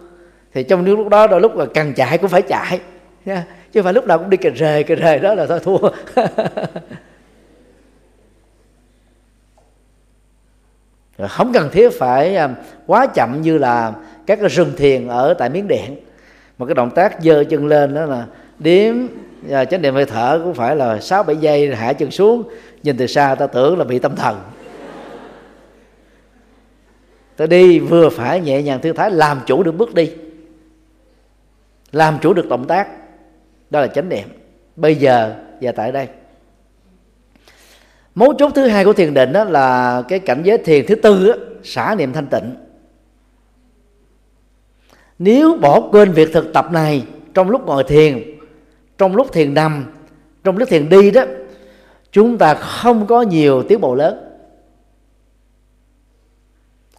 Thì 0.54 0.62
trong 0.62 0.84
những 0.84 0.98
lúc 0.98 1.08
đó 1.08 1.26
đôi 1.26 1.40
lúc 1.40 1.56
là 1.56 1.66
cần 1.74 1.94
chạy 1.94 2.18
cũng 2.18 2.30
phải 2.30 2.42
chạy. 2.42 2.80
Nha. 3.24 3.44
Chứ 3.72 3.82
phải 3.82 3.92
lúc 3.92 4.06
nào 4.06 4.18
cũng 4.18 4.30
đi 4.30 4.36
cà 4.36 4.50
rề 4.56 4.82
cà 4.82 4.94
rề 4.96 5.18
đó 5.18 5.34
là 5.34 5.46
thôi 5.46 5.60
thua. 5.64 5.90
không 11.26 11.52
cần 11.52 11.70
thiết 11.72 11.90
phải 11.98 12.36
à, 12.36 12.48
quá 12.86 13.06
chậm 13.06 13.42
như 13.42 13.58
là 13.58 13.92
các 14.26 14.38
cái 14.40 14.48
rừng 14.48 14.72
thiền 14.76 15.08
ở 15.08 15.34
tại 15.34 15.50
miến 15.50 15.68
điện. 15.68 15.96
Một 16.58 16.66
cái 16.66 16.74
động 16.74 16.90
tác 16.90 17.22
dơ 17.22 17.44
chân 17.44 17.66
lên 17.66 17.94
đó 17.94 18.04
là 18.04 18.26
điếm 18.58 18.94
à, 19.50 19.64
chánh 19.64 19.82
niệm 19.82 19.94
hơi 19.94 20.04
thở 20.04 20.40
cũng 20.44 20.54
phải 20.54 20.76
là 20.76 21.00
sáu 21.00 21.22
bảy 21.22 21.36
giây 21.36 21.74
hạ 21.74 21.92
chân 21.92 22.10
xuống. 22.10 22.42
Nhìn 22.82 22.96
từ 22.96 23.06
xa 23.06 23.34
ta 23.34 23.46
tưởng 23.46 23.78
là 23.78 23.84
bị 23.84 23.98
tâm 23.98 24.16
thần. 24.16 24.40
Ta 27.36 27.46
đi 27.46 27.78
vừa 27.78 28.08
phải 28.08 28.40
nhẹ 28.40 28.62
nhàng 28.62 28.80
thư 28.80 28.92
thái, 28.92 29.10
làm 29.10 29.40
chủ 29.46 29.62
được 29.62 29.72
bước 29.72 29.94
đi. 29.94 30.12
Làm 31.92 32.18
chủ 32.22 32.32
được 32.32 32.48
động 32.48 32.66
tác. 32.66 32.88
Đó 33.70 33.80
là 33.80 33.86
chánh 33.86 34.08
niệm. 34.08 34.28
Bây 34.76 34.94
giờ 34.94 35.34
và 35.60 35.72
tại 35.72 35.92
đây 35.92 36.08
mấu 38.18 38.34
chốt 38.34 38.52
thứ 38.54 38.66
hai 38.66 38.84
của 38.84 38.92
thiền 38.92 39.14
định 39.14 39.32
đó 39.32 39.44
là 39.44 40.02
cái 40.08 40.18
cảnh 40.18 40.42
giới 40.44 40.58
thiền 40.58 40.86
thứ 40.86 40.94
tư 40.94 41.28
đó, 41.28 41.34
xả 41.62 41.94
niệm 41.98 42.12
thanh 42.12 42.26
tịnh. 42.26 42.54
Nếu 45.18 45.58
bỏ 45.60 45.80
quên 45.92 46.12
việc 46.12 46.32
thực 46.32 46.52
tập 46.52 46.66
này 46.72 47.04
trong 47.34 47.50
lúc 47.50 47.66
ngồi 47.66 47.84
thiền 47.84 48.38
trong 48.98 49.16
lúc 49.16 49.32
thiền 49.32 49.54
nằm 49.54 49.84
trong 50.44 50.58
lúc 50.58 50.68
thiền 50.68 50.88
đi 50.88 51.10
đó 51.10 51.22
chúng 52.12 52.38
ta 52.38 52.54
không 52.54 53.06
có 53.06 53.22
nhiều 53.22 53.62
tiến 53.62 53.80
bộ 53.80 53.94
lớn. 53.94 54.18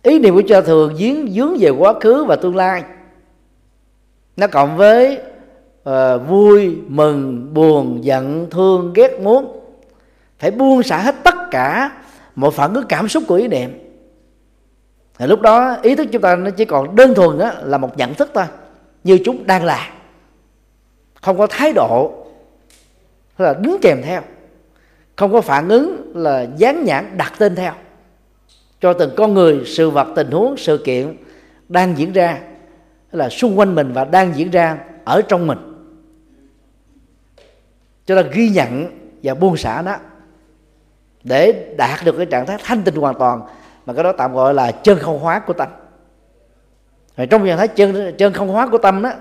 Ý 0.03 0.19
niệm 0.19 0.35
của 0.35 0.43
cha 0.47 0.61
thường 0.61 0.95
dướng 0.97 1.31
dướng 1.31 1.57
về 1.59 1.69
quá 1.69 1.93
khứ 1.99 2.23
và 2.23 2.35
tương 2.35 2.55
lai. 2.55 2.83
Nó 4.37 4.47
cộng 4.47 4.77
với 4.77 5.21
uh, 5.89 5.93
vui 6.27 6.77
mừng 6.87 7.53
buồn 7.53 8.03
giận 8.03 8.47
thương 8.51 8.93
ghét 8.93 9.19
muốn 9.21 9.58
phải 10.39 10.51
buông 10.51 10.83
xả 10.83 10.97
hết 10.97 11.15
tất 11.23 11.35
cả 11.51 11.91
mọi 12.35 12.51
phản 12.51 12.73
ứng 12.73 12.85
cảm 12.89 13.07
xúc 13.07 13.23
của 13.27 13.35
ý 13.35 13.47
niệm. 13.47 13.79
Thì 15.17 15.27
lúc 15.27 15.41
đó 15.41 15.77
ý 15.81 15.95
thức 15.95 16.07
chúng 16.11 16.21
ta 16.21 16.35
nó 16.35 16.49
chỉ 16.49 16.65
còn 16.65 16.95
đơn 16.95 17.13
thuần 17.15 17.39
á, 17.39 17.53
là 17.63 17.77
một 17.77 17.97
nhận 17.97 18.13
thức 18.13 18.31
thôi 18.33 18.45
như 19.03 19.19
chúng 19.25 19.47
đang 19.47 19.65
là. 19.65 19.93
Không 21.21 21.37
có 21.37 21.47
thái 21.47 21.73
độ 21.73 22.25
là 23.37 23.53
đứng 23.53 23.77
kèm 23.81 24.01
theo. 24.03 24.21
Không 25.15 25.31
có 25.31 25.41
phản 25.41 25.69
ứng 25.69 26.11
là 26.15 26.47
dán 26.57 26.83
nhãn 26.83 27.17
đặt 27.17 27.33
tên 27.37 27.55
theo. 27.55 27.73
Cho 28.81 28.93
từng 28.93 29.13
con 29.17 29.33
người 29.33 29.63
sự 29.65 29.89
vật 29.89 30.07
tình 30.15 30.31
huống 30.31 30.57
sự 30.57 30.81
kiện 30.85 31.17
đang 31.69 31.97
diễn 31.97 32.13
ra 32.13 32.39
là 33.11 33.29
xung 33.29 33.59
quanh 33.59 33.75
mình 33.75 33.93
và 33.93 34.05
đang 34.05 34.35
diễn 34.35 34.51
ra 34.51 34.77
ở 35.05 35.21
trong 35.21 35.47
mình. 35.47 35.57
Cho 38.05 38.15
ta 38.15 38.29
ghi 38.33 38.49
nhận 38.49 38.99
và 39.23 39.33
buông 39.33 39.57
xả 39.57 39.81
nó 39.81 39.95
để 41.23 41.73
đạt 41.77 41.99
được 42.05 42.17
cái 42.17 42.25
trạng 42.25 42.45
thái 42.45 42.57
thanh 42.63 42.83
tịnh 42.83 42.95
hoàn 42.95 43.15
toàn 43.19 43.41
mà 43.85 43.93
cái 43.93 44.03
đó 44.03 44.11
tạm 44.11 44.33
gọi 44.33 44.53
là 44.53 44.71
chân 44.71 44.99
không 44.99 45.19
hóa 45.19 45.39
của 45.39 45.53
tâm. 45.53 45.67
Rồi 47.17 47.27
trong 47.27 47.47
trạng 47.47 47.57
thái 47.57 47.67
chân 47.67 48.15
chân 48.17 48.33
không 48.33 48.47
hóa 48.47 48.67
của 48.67 48.77
tâm 48.77 49.01
đó 49.01 49.11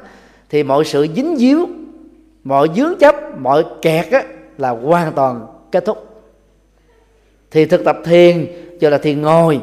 thì 0.51 0.63
mọi 0.63 0.85
sự 0.85 1.07
dính 1.17 1.37
díu 1.37 1.67
mọi 2.45 2.69
dướng 2.77 2.99
chấp 2.99 3.15
mọi 3.39 3.65
kẹt 3.83 4.11
đó, 4.11 4.21
là 4.59 4.71
hoàn 4.71 5.13
toàn 5.13 5.47
kết 5.73 5.85
thúc. 5.85 6.23
Thì 7.51 7.65
thực 7.65 7.85
tập 7.85 7.99
thiền 8.05 8.47
cho 8.81 8.91
là 8.91 8.99
thiền 8.99 9.23
ngồi 9.23 9.61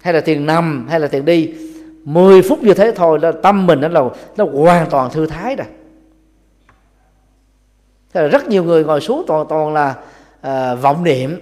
hay 0.00 0.14
là 0.14 0.20
thiền 0.20 0.46
nằm 0.46 0.86
hay 0.90 1.00
là 1.00 1.08
thiền 1.08 1.24
đi 1.24 1.54
10 2.04 2.42
phút 2.42 2.62
như 2.62 2.74
thế 2.74 2.92
thôi 2.96 3.18
là 3.22 3.32
tâm 3.32 3.66
mình 3.66 3.80
nó 3.80 3.88
là 3.88 4.02
nó 4.36 4.44
hoàn 4.44 4.90
toàn 4.90 5.10
thư 5.10 5.26
thái 5.26 5.56
rồi. 5.56 5.66
Thế 8.12 8.22
là 8.22 8.28
rất 8.28 8.48
nhiều 8.48 8.64
người 8.64 8.84
ngồi 8.84 9.00
xuống 9.00 9.24
toàn 9.26 9.46
toàn 9.48 9.74
là 9.74 9.94
à, 10.40 10.74
vọng 10.74 11.04
niệm 11.04 11.38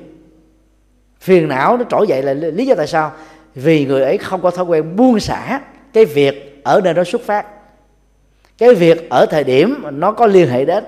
phiền 1.20 1.48
não 1.48 1.76
nó 1.76 1.84
trỗi 1.90 2.06
dậy 2.09 2.22
là 2.22 2.32
lý 2.32 2.66
do 2.66 2.74
tại 2.74 2.86
sao? 2.86 3.12
Vì 3.55 3.86
người 3.86 4.02
ấy 4.02 4.18
không 4.18 4.43
có 4.43 4.51
thói 4.51 4.64
quen 4.64 4.97
buông 4.97 5.20
xả 5.20 5.60
cái 5.93 6.05
việc 6.05 6.60
ở 6.64 6.80
nơi 6.84 6.94
đó 6.94 7.05
xuất 7.05 7.22
phát. 7.22 7.47
Cái 8.59 8.74
việc 8.74 9.10
ở 9.10 9.26
thời 9.26 9.44
điểm 9.44 9.84
nó 9.90 10.12
có 10.12 10.26
liên 10.26 10.48
hệ 10.48 10.64
đến. 10.64 10.84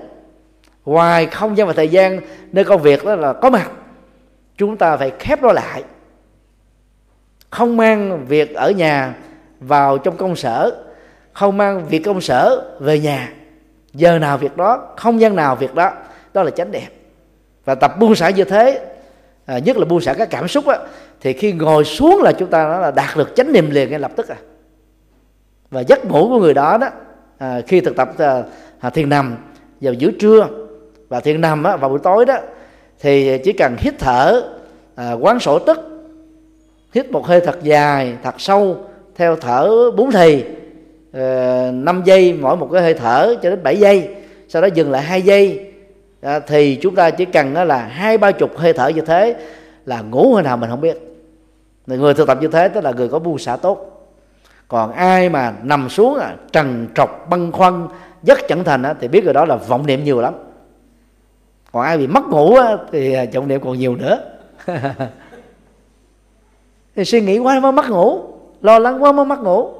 Ngoài 0.85 1.27
không 1.27 1.57
gian 1.57 1.67
và 1.67 1.73
thời 1.73 1.89
gian 1.89 2.21
nơi 2.53 2.65
công 2.65 2.83
việc 2.83 3.05
đó 3.05 3.15
là 3.15 3.33
có 3.33 3.51
mặt, 3.51 3.71
chúng 4.57 4.77
ta 4.77 4.97
phải 4.97 5.13
khép 5.19 5.43
nó 5.43 5.53
lại. 5.53 5.83
Không 7.51 7.77
mang 7.77 8.27
việc 8.27 8.55
ở 8.55 8.71
nhà 8.71 9.15
vào 9.61 9.99
trong 9.99 10.17
công 10.17 10.37
sở, 10.37 10.85
không 11.33 11.57
mang 11.57 11.89
việc 11.89 11.99
công 11.99 12.21
sở 12.21 12.71
về 12.81 12.99
nhà. 12.99 13.33
Giờ 13.95 14.19
nào 14.19 14.39
việc 14.39 14.57
đó, 14.57 14.89
không 14.97 15.21
gian 15.21 15.37
nào 15.37 15.57
việc 15.57 15.75
đó 15.75 15.93
đó 16.35 16.43
là 16.43 16.51
chánh 16.51 16.73
đẹp 16.73 16.89
và 17.65 17.75
tập 17.75 17.93
buông 17.99 18.15
xả 18.15 18.31
như 18.31 18.45
thế 18.45 18.81
à, 19.49 19.59
nhất 19.59 19.77
là 19.77 19.85
buông 19.85 20.01
xả 20.01 20.15
các 20.15 20.31
cảm 20.31 20.49
xúc 20.49 20.67
á, 20.67 20.79
thì 21.21 21.33
khi 21.33 21.53
ngồi 21.53 21.85
xuống 21.85 22.23
là 22.23 22.33
chúng 22.33 22.51
ta 22.51 22.65
nói 22.65 22.81
là 22.81 22.91
đạt 22.91 23.17
được 23.17 23.37
chánh 23.37 23.53
niệm 23.53 23.71
liền 23.71 23.91
ngay 23.91 23.99
lập 23.99 24.13
tức 24.17 24.29
à. 24.29 24.37
Và 25.71 25.81
giấc 25.81 26.05
ngủ 26.05 26.29
của 26.29 26.39
người 26.39 26.55
đó 26.55 26.79
đó 26.79 26.89
à, 27.39 27.61
khi 27.67 27.81
thực 27.81 27.97
tập 27.97 28.11
à, 28.19 28.43
à, 28.81 28.91
thiền 28.91 29.09
nằm 29.09 29.37
vào 29.81 29.93
giữa 29.93 30.11
trưa 30.11 30.49
và 31.09 31.21
thiền 31.21 31.41
nằm 31.41 31.65
á, 31.65 31.77
vào 31.77 31.91
buổi 31.91 31.99
tối 32.03 32.27
đó 32.27 32.37
thì 33.01 33.39
chỉ 33.39 33.53
cần 33.53 33.77
hít 33.79 33.95
thở 33.99 34.43
à, 34.95 35.13
quán 35.13 35.41
sổ 35.41 35.59
tức 35.59 35.81
hít 36.95 37.11
một 37.11 37.27
hơi 37.27 37.41
thật 37.41 37.59
dài 37.63 38.17
thật 38.23 38.35
sâu 38.39 38.77
theo 39.15 39.37
thở 39.37 39.91
bốn 39.97 40.11
thì 40.11 40.45
à, 41.13 41.71
năm 41.73 41.85
5 41.85 42.03
giây 42.05 42.39
mỗi 42.41 42.57
một 42.57 42.69
cái 42.73 42.83
hơi 42.83 42.95
thở 42.95 43.37
cho 43.43 43.51
đến 43.51 43.63
7 43.63 43.77
giây 43.77 44.09
sau 44.49 44.63
đó 44.63 44.69
dừng 44.75 44.91
lại 44.91 45.03
hai 45.03 45.23
giây 45.23 45.68
à, 46.21 46.41
thì 46.41 46.79
chúng 46.83 46.95
ta 46.95 47.11
chỉ 47.11 47.25
cần 47.25 47.55
đó 47.55 47.65
là 47.65 47.79
hai 47.79 48.19
ba 48.19 48.33
chục 48.33 48.57
hơi 48.57 48.73
thở 48.73 48.89
như 48.89 49.01
thế 49.01 49.37
là 49.87 50.01
ngủ 50.01 50.35
hay 50.35 50.45
nào 50.45 50.57
mình 50.57 50.71
không 50.71 50.81
biết. 50.81 50.99
Người 51.87 52.15
thực 52.15 52.27
tập 52.27 52.39
như 52.41 52.49
thế 52.49 52.69
tức 52.69 52.85
là 52.85 52.93
người 52.93 53.09
có 53.09 53.19
buông 53.19 53.39
xả 53.39 53.57
tốt. 53.57 54.09
Còn 54.69 54.93
ai 54.93 55.29
mà 55.29 55.55
nằm 55.63 55.89
xuống 55.89 56.19
à, 56.19 56.37
trần 56.53 56.89
trọc 56.95 57.27
băn 57.31 57.53
khoăn 57.53 57.89
rất 58.23 58.39
chẳng 58.49 58.65
thành 58.65 58.83
á, 58.83 58.95
thì 59.01 59.09
biết 59.09 59.25
rồi 59.25 59.35
đó 59.35 59.45
là 59.45 59.57
vọng 59.57 59.87
niệm 59.87 60.05
nhiều 60.05 60.21
lắm. 60.21 60.35
Còn 61.73 61.83
ai 61.83 61.99
bị 61.99 62.07
mất 62.07 62.25
ngủ 62.25 62.57
á, 62.57 62.77
thì 62.93 63.13
à, 63.13 63.25
vọng 63.35 63.49
niệm 63.49 63.61
còn 63.65 63.79
nhiều 63.79 63.97
nữa. 63.97 64.19
Thì 66.97 67.05
suy 67.05 67.21
nghĩ 67.21 67.39
quá 67.39 67.61
mới 67.61 67.73
mất 67.73 67.89
ngủ 67.91 68.23
lo 68.63 68.79
lắng 68.79 69.03
quá 69.03 69.13
mới 69.13 69.25
mất 69.25 69.41
ngủ. 69.41 69.71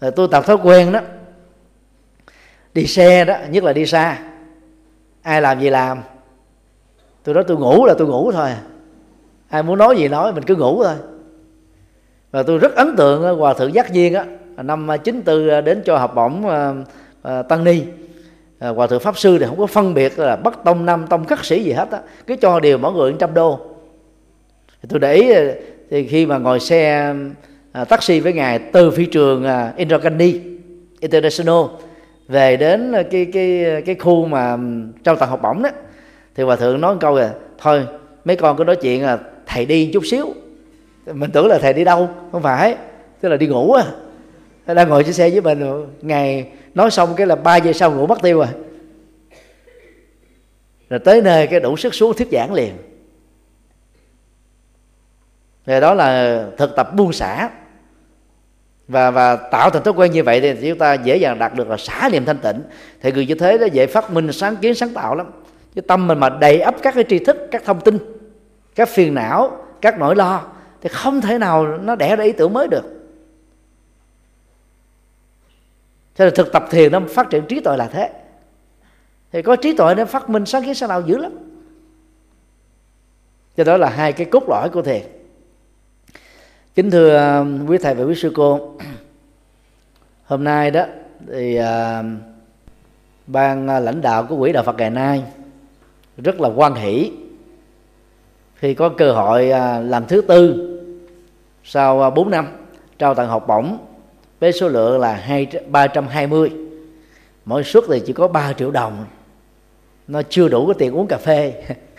Rồi 0.00 0.10
tôi 0.10 0.28
tập 0.30 0.46
thói 0.46 0.56
quen 0.62 0.92
đó 0.92 1.00
đi 2.78 2.86
xe 2.86 3.24
đó 3.24 3.36
nhất 3.50 3.64
là 3.64 3.72
đi 3.72 3.86
xa. 3.86 4.18
Ai 5.22 5.42
làm 5.42 5.60
gì 5.60 5.70
làm. 5.70 6.02
Tôi 7.24 7.34
nói 7.34 7.44
tôi 7.48 7.56
ngủ 7.56 7.86
là 7.86 7.94
tôi 7.98 8.08
ngủ 8.08 8.32
thôi. 8.32 8.50
Ai 9.48 9.62
muốn 9.62 9.78
nói 9.78 9.96
gì 9.96 10.08
nói 10.08 10.32
mình 10.32 10.44
cứ 10.44 10.56
ngủ 10.56 10.84
thôi. 10.84 10.94
Và 12.30 12.42
tôi 12.42 12.58
rất 12.58 12.74
ấn 12.74 12.96
tượng 12.96 13.22
ờ, 13.22 13.34
hòa 13.34 13.54
thượng 13.54 13.74
giác 13.74 13.92
viên 13.92 14.14
á 14.14 14.24
năm 14.56 14.88
94 15.04 15.48
ờ, 15.48 15.60
đến 15.60 15.82
cho 15.84 15.98
học 15.98 16.14
bổng 16.14 16.46
ờ, 17.22 17.42
tăng 17.42 17.64
ni. 17.64 17.82
Hòa 18.60 18.86
thượng 18.86 19.00
pháp 19.00 19.18
sư 19.18 19.38
thì 19.38 19.46
không 19.46 19.58
có 19.58 19.66
phân 19.66 19.94
biệt 19.94 20.18
là 20.18 20.36
bất 20.36 20.64
tông 20.64 20.86
nam 20.86 21.06
tông 21.10 21.24
khắc 21.24 21.44
sĩ 21.44 21.64
gì 21.64 21.72
hết 21.72 21.90
á 21.90 22.00
cứ 22.26 22.36
cho 22.36 22.60
đều 22.60 22.78
mỗi 22.78 22.92
người 22.92 23.14
trăm 23.18 23.34
đô. 23.34 23.60
Tôi 24.88 25.00
để 25.00 25.14
ý 25.14 25.32
thì 25.90 26.06
khi 26.06 26.26
mà 26.26 26.38
ngồi 26.38 26.60
xe 26.60 27.14
taxi 27.88 28.20
với 28.20 28.32
ngài 28.32 28.58
từ 28.58 28.90
phi 28.90 29.06
trường 29.06 29.46
uh, 29.94 30.02
Gandhi 30.02 30.40
International 31.00 31.64
về 32.28 32.56
đến 32.56 32.92
ờ, 32.92 33.02
cái 33.10 33.26
cái 33.32 33.64
ờ, 33.64 33.80
cái 33.86 33.94
khu 33.94 34.26
mà 34.26 34.56
trao 35.04 35.16
tặng 35.16 35.28
học 35.28 35.40
bổng 35.42 35.62
đó, 35.62 35.70
thì 36.34 36.42
hòa 36.42 36.56
thượng 36.56 36.80
nói 36.80 36.94
một 36.94 37.00
câu 37.00 37.16
là 37.16 37.34
thôi, 37.58 37.86
mấy 38.24 38.36
con 38.36 38.56
cứ 38.56 38.64
nói 38.64 38.76
chuyện 38.76 39.02
là 39.02 39.18
thầy 39.46 39.66
đi 39.66 39.90
chút 39.92 40.06
xíu. 40.06 40.34
Mình 41.06 41.30
tưởng 41.30 41.46
là 41.46 41.58
thầy 41.58 41.72
đi 41.72 41.84
đâu, 41.84 42.08
không 42.32 42.42
phải, 42.42 42.76
tức 43.20 43.28
là 43.28 43.36
đi 43.36 43.46
ngủ 43.46 43.72
à. 43.72 43.84
Đang 44.74 44.88
ngồi 44.88 45.04
trên 45.04 45.12
xe 45.12 45.30
với 45.30 45.40
mình, 45.40 45.86
ngày 46.02 46.46
nói 46.74 46.90
xong 46.90 47.14
cái 47.16 47.26
là 47.26 47.36
ba 47.36 47.56
giờ 47.56 47.72
sau 47.72 47.92
ngủ 47.92 48.06
mất 48.06 48.22
tiêu 48.22 48.38
rồi 48.38 48.48
rồi 50.90 51.00
tới 51.00 51.22
nơi 51.22 51.46
cái 51.46 51.60
đủ 51.60 51.76
sức 51.76 51.94
xuống 51.94 52.16
thuyết 52.16 52.28
giảng 52.32 52.52
liền. 52.52 52.72
Rồi 55.66 55.80
đó 55.80 55.94
là 55.94 56.44
thực 56.56 56.76
tập 56.76 56.94
buông 56.94 57.12
xả 57.12 57.50
và 58.88 59.10
và 59.10 59.36
tạo 59.36 59.70
thành 59.70 59.82
thói 59.82 59.94
quen 59.94 60.12
như 60.12 60.22
vậy 60.22 60.40
thì 60.40 60.68
chúng 60.68 60.78
ta 60.78 60.94
dễ 60.94 61.16
dàng 61.16 61.38
đạt 61.38 61.54
được 61.54 61.68
là 61.68 61.76
xả 61.76 62.08
niệm 62.12 62.24
thanh 62.24 62.38
tịnh. 62.38 62.62
Thì 63.00 63.12
người 63.12 63.26
như 63.26 63.34
thế 63.34 63.58
nó 63.58 63.66
dễ 63.66 63.86
phát 63.86 64.10
minh, 64.10 64.32
sáng 64.32 64.56
kiến, 64.56 64.74
sáng 64.74 64.94
tạo 64.94 65.14
lắm. 65.14 65.30
Chứ 65.74 65.80
tâm 65.80 66.06
mình 66.06 66.18
mà 66.18 66.28
đầy 66.28 66.60
ấp 66.60 66.74
các 66.82 66.94
cái 66.94 67.04
tri 67.08 67.18
thức, 67.18 67.36
các 67.50 67.64
thông 67.64 67.80
tin, 67.80 67.98
các 68.74 68.88
phiền 68.88 69.14
não, 69.14 69.64
các 69.80 69.98
nỗi 69.98 70.16
lo, 70.16 70.42
thì 70.80 70.88
không 70.88 71.20
thể 71.20 71.38
nào 71.38 71.66
nó 71.66 71.96
đẻ 71.96 72.16
ra 72.16 72.24
ý 72.24 72.32
tưởng 72.32 72.52
mới 72.52 72.68
được. 72.68 72.84
Cho 76.16 76.24
nên 76.24 76.34
thực 76.34 76.52
tập 76.52 76.64
thiền 76.70 76.92
nó 76.92 77.00
phát 77.08 77.30
triển 77.30 77.46
trí 77.46 77.60
tuệ 77.60 77.76
là 77.76 77.86
thế. 77.86 78.10
Thì 79.32 79.42
có 79.42 79.56
trí 79.56 79.76
tuệ 79.76 79.94
nó 79.94 80.04
phát 80.04 80.30
minh, 80.30 80.46
sáng 80.46 80.64
kiến, 80.64 80.74
sáng 80.74 80.88
tạo 80.88 81.00
dữ 81.00 81.16
lắm. 81.18 81.32
Cho 83.56 83.64
đó 83.64 83.76
là 83.76 83.88
hai 83.88 84.12
cái 84.12 84.26
cốt 84.26 84.48
lõi 84.48 84.68
của 84.68 84.82
thiền 84.82 85.02
kính 86.78 86.90
thưa 86.90 87.38
um, 87.38 87.66
quý 87.66 87.78
thầy 87.78 87.94
và 87.94 88.04
quý 88.04 88.14
sư 88.14 88.32
cô. 88.34 88.70
Hôm 90.24 90.44
nay 90.44 90.70
đó 90.70 90.84
thì 91.32 91.56
um, 91.56 92.16
uh, 92.16 92.20
ban 93.26 93.66
lãnh 93.66 94.00
đạo 94.00 94.26
của 94.28 94.36
quỹ 94.36 94.52
đạo 94.52 94.62
Phật 94.64 94.76
ngày 94.78 94.90
nay 94.90 95.22
rất 96.16 96.40
là 96.40 96.48
quan 96.48 96.74
hỷ 96.74 97.12
khi 98.54 98.74
có 98.74 98.88
cơ 98.88 99.12
hội 99.12 99.50
uh, 99.50 99.90
làm 99.90 100.06
thứ 100.06 100.20
tư 100.20 100.64
sau 101.64 102.08
uh, 102.08 102.14
4 102.14 102.30
năm 102.30 102.48
trao 102.98 103.14
tặng 103.14 103.28
học 103.28 103.44
bổng 103.48 103.78
với 104.40 104.52
số 104.52 104.68
lượng 104.68 105.00
là 105.00 105.14
hai 105.14 105.46
ba 105.68 105.86
trăm 105.86 106.08
hai 106.08 106.26
mươi. 106.26 106.52
Mỗi 107.44 107.64
suất 107.64 107.84
thì 107.88 108.02
chỉ 108.06 108.12
có 108.12 108.28
3 108.28 108.52
triệu 108.52 108.70
đồng. 108.70 109.04
Nó 110.08 110.22
chưa 110.28 110.48
đủ 110.48 110.66
cái 110.66 110.74
tiền 110.78 110.96
uống 110.96 111.06
cà 111.06 111.16
phê. 111.16 111.54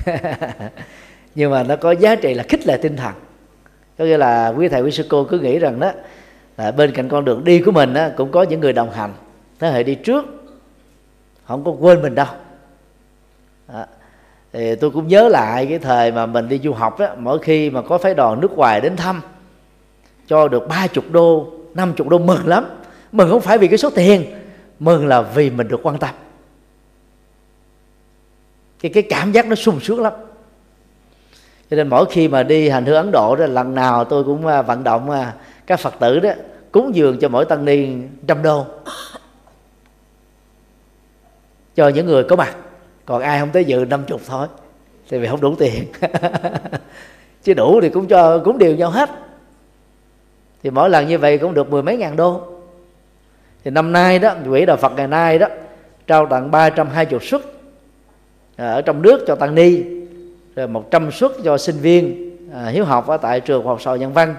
Nhưng 1.35 1.51
mà 1.51 1.64
nó 1.64 1.76
có 1.76 1.91
giá 1.91 2.15
trị 2.15 2.34
là 2.34 2.43
khích 2.43 2.68
lệ 2.68 2.77
tinh 2.81 2.97
thần 2.97 3.14
có 3.99 4.05
nghĩa 4.05 4.17
là 4.17 4.53
quý 4.57 4.67
thầy 4.67 4.81
quý 4.81 4.91
sư 4.91 5.05
cô 5.09 5.23
cứ 5.23 5.39
nghĩ 5.39 5.59
rằng 5.59 5.80
đó 5.80 5.91
là 6.57 6.71
bên 6.71 6.91
cạnh 6.91 7.09
con 7.09 7.26
đường 7.26 7.43
đi 7.43 7.61
của 7.61 7.71
mình 7.71 7.93
đó, 7.93 8.07
cũng 8.17 8.31
có 8.31 8.43
những 8.43 8.59
người 8.59 8.73
đồng 8.73 8.91
hành. 8.91 9.13
Thế 9.59 9.71
hệ 9.71 9.84
đi 9.84 9.95
trước 9.95 10.26
không 11.45 11.63
có 11.63 11.71
quên 11.71 12.01
mình 12.01 12.15
đâu. 12.15 12.27
Đó. 13.67 13.85
thì 14.53 14.76
tôi 14.76 14.91
cũng 14.91 15.07
nhớ 15.07 15.27
lại 15.27 15.65
cái 15.65 15.80
thời 15.80 16.11
mà 16.11 16.26
mình 16.26 16.49
đi 16.49 16.59
du 16.63 16.73
học 16.73 16.99
đó 16.99 17.07
mỗi 17.17 17.39
khi 17.39 17.69
mà 17.69 17.81
có 17.81 17.97
phái 17.97 18.13
đoàn 18.13 18.41
nước 18.41 18.51
ngoài 18.51 18.81
đến 18.81 18.95
thăm 18.95 19.21
cho 20.27 20.47
được 20.47 20.67
ba 20.67 20.88
chục 20.88 21.05
đô 21.11 21.47
năm 21.73 21.93
chục 21.93 22.07
đô 22.09 22.17
mừng 22.17 22.47
lắm. 22.47 22.65
Mừng 23.11 23.30
không 23.30 23.41
phải 23.41 23.57
vì 23.57 23.67
cái 23.67 23.77
số 23.77 23.89
tiền 23.89 24.26
mừng 24.80 25.07
là 25.07 25.21
vì 25.21 25.49
mình 25.49 25.67
được 25.67 25.80
quan 25.84 25.97
tâm. 25.97 26.15
Cái 28.81 28.91
cái 28.93 29.03
cảm 29.03 29.31
giác 29.31 29.47
nó 29.47 29.55
sung 29.55 29.80
sướng 29.80 30.01
lắm 30.01 30.13
cho 31.69 31.77
nên 31.77 31.87
mỗi 31.87 32.05
khi 32.05 32.27
mà 32.27 32.43
đi 32.43 32.69
hành 32.69 32.85
hương 32.85 32.95
ấn 32.95 33.11
độ 33.11 33.35
đó 33.35 33.45
lần 33.45 33.75
nào 33.75 34.05
tôi 34.05 34.23
cũng 34.23 34.47
à, 34.47 34.61
vận 34.61 34.83
động 34.83 35.09
à, 35.09 35.33
các 35.67 35.79
phật 35.79 35.93
tử 35.99 36.19
đó 36.19 36.29
cúng 36.71 36.95
dường 36.95 37.19
cho 37.19 37.29
mỗi 37.29 37.45
tăng 37.45 37.65
ni 37.65 37.87
trăm 38.27 38.43
đô. 38.43 38.65
Cho 41.75 41.87
những 41.87 42.05
người 42.05 42.23
có 42.23 42.35
mặt 42.35 42.55
còn 43.05 43.21
ai 43.21 43.39
không 43.39 43.49
tới 43.49 43.65
dự 43.65 43.85
năm 43.89 44.03
chục 44.07 44.21
thôi 44.27 44.47
thì 45.09 45.19
vì 45.19 45.27
không 45.27 45.41
đủ 45.41 45.55
tiền. 45.55 45.83
Chứ 47.43 47.53
đủ 47.53 47.81
thì 47.81 47.89
cũng 47.89 48.07
cho 48.07 48.39
cũng 48.45 48.57
đều 48.57 48.75
nhau 48.75 48.89
hết. 48.89 49.09
Thì 50.63 50.69
mỗi 50.69 50.89
lần 50.89 51.07
như 51.07 51.17
vậy 51.17 51.37
cũng 51.37 51.53
được 51.53 51.69
mười 51.69 51.83
mấy 51.83 51.97
ngàn 51.97 52.15
đô. 52.15 52.41
Thì 53.63 53.71
năm 53.71 53.91
nay 53.91 54.19
đó 54.19 54.35
quỹ 54.49 54.65
đạo 54.65 54.77
Phật 54.77 54.91
ngày 54.95 55.07
nay 55.07 55.39
đó 55.39 55.47
trao 56.07 56.25
tặng 56.25 56.51
320 56.51 57.19
suất 57.19 57.41
à, 58.55 58.71
ở 58.71 58.81
trong 58.81 59.01
nước 59.01 59.23
cho 59.27 59.35
tăng 59.35 59.55
ni 59.55 59.98
rồi 60.55 60.67
100 60.67 61.11
suất 61.11 61.31
cho 61.43 61.57
sinh 61.57 61.77
viên 61.77 62.30
à, 62.53 62.67
hiếu 62.67 62.85
học 62.85 63.07
ở 63.07 63.17
tại 63.17 63.39
trường 63.39 63.65
học 63.65 63.81
sau 63.81 63.97
nhân 63.97 64.13
văn. 64.13 64.35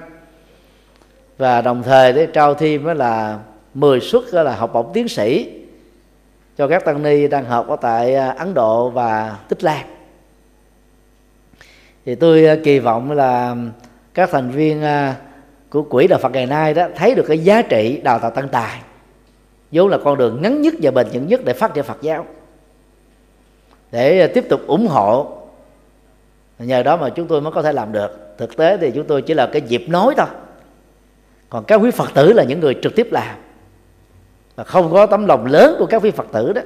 Và 1.39 1.61
đồng 1.61 1.83
thời 1.83 2.13
để 2.13 2.27
trao 2.27 2.55
thêm 2.55 2.87
đó 2.87 2.95
là 2.95 3.39
10 3.75 4.01
suất 4.01 4.35
là 4.35 4.57
học 4.57 4.71
bổng 4.73 4.91
tiến 4.93 5.09
sĩ 5.09 5.51
cho 6.57 6.69
các 6.69 6.85
tăng 6.85 7.03
ni 7.03 7.29
đang 7.29 7.45
học 7.45 7.69
ở 7.69 7.77
tại 7.77 8.15
à, 8.15 8.31
Ấn 8.31 8.55
Độ 8.55 8.91
và 8.91 9.37
Tích 9.49 9.65
Lan. 9.65 9.87
Thì 12.07 12.15
tôi 12.15 12.47
à, 12.47 12.57
kỳ 12.65 12.79
vọng 12.79 13.11
là 13.11 13.57
các 14.15 14.31
thành 14.33 14.51
viên 14.51 14.83
à, 14.83 15.17
của 15.71 15.83
quỹ 15.83 16.07
đạo 16.07 16.19
Phật 16.23 16.33
ngày 16.33 16.47
nay 16.47 16.75
đó 16.75 16.87
thấy 16.97 17.15
được 17.15 17.25
cái 17.29 17.39
giá 17.39 17.63
trị 17.63 18.01
đào 18.05 18.19
tạo 18.19 18.31
tăng 18.31 18.49
tài 18.49 18.81
vốn 19.73 19.89
là 19.89 19.99
con 20.05 20.19
đường 20.19 20.43
ngắn 20.43 20.63
nhất 20.63 20.75
và 20.83 20.91
bền 20.91 21.07
vững 21.13 21.27
nhất 21.27 21.41
để 21.45 21.53
phát 21.53 21.75
triển 21.75 21.85
Phật 21.85 22.03
giáo. 22.03 22.27
Để 23.93 24.27
tiếp 24.27 24.45
tục 24.49 24.61
ủng 24.67 24.87
hộ 24.87 25.40
nhờ 26.67 26.83
đó 26.83 26.97
mà 26.97 27.11
chúng 27.11 27.27
tôi 27.27 27.41
mới 27.41 27.53
có 27.53 27.63
thể 27.63 27.73
làm 27.73 27.93
được. 27.93 28.35
Thực 28.39 28.57
tế 28.57 28.77
thì 28.77 28.91
chúng 28.95 29.07
tôi 29.07 29.23
chỉ 29.23 29.35
là 29.35 29.47
cái 29.47 29.63
dịp 29.63 29.85
nói 29.89 30.15
thôi. 30.17 30.27
Còn 31.51 31.65
các 31.65 31.77
quý 31.77 31.91
phật 31.91 32.15
tử 32.15 32.33
là 32.33 32.45
những 32.45 32.61
người 32.61 32.77
trực 32.83 32.97
tiếp 32.97 33.09
làm. 33.11 33.37
Và 34.57 34.65
không 34.65 34.93
có 34.93 35.07
tấm 35.07 35.27
lòng 35.27 35.47
lớn 35.47 35.77
của 35.79 35.87
các 35.87 36.03
quý 36.03 36.11
phật 36.11 36.27
tử 36.33 36.53
đó. 36.53 36.63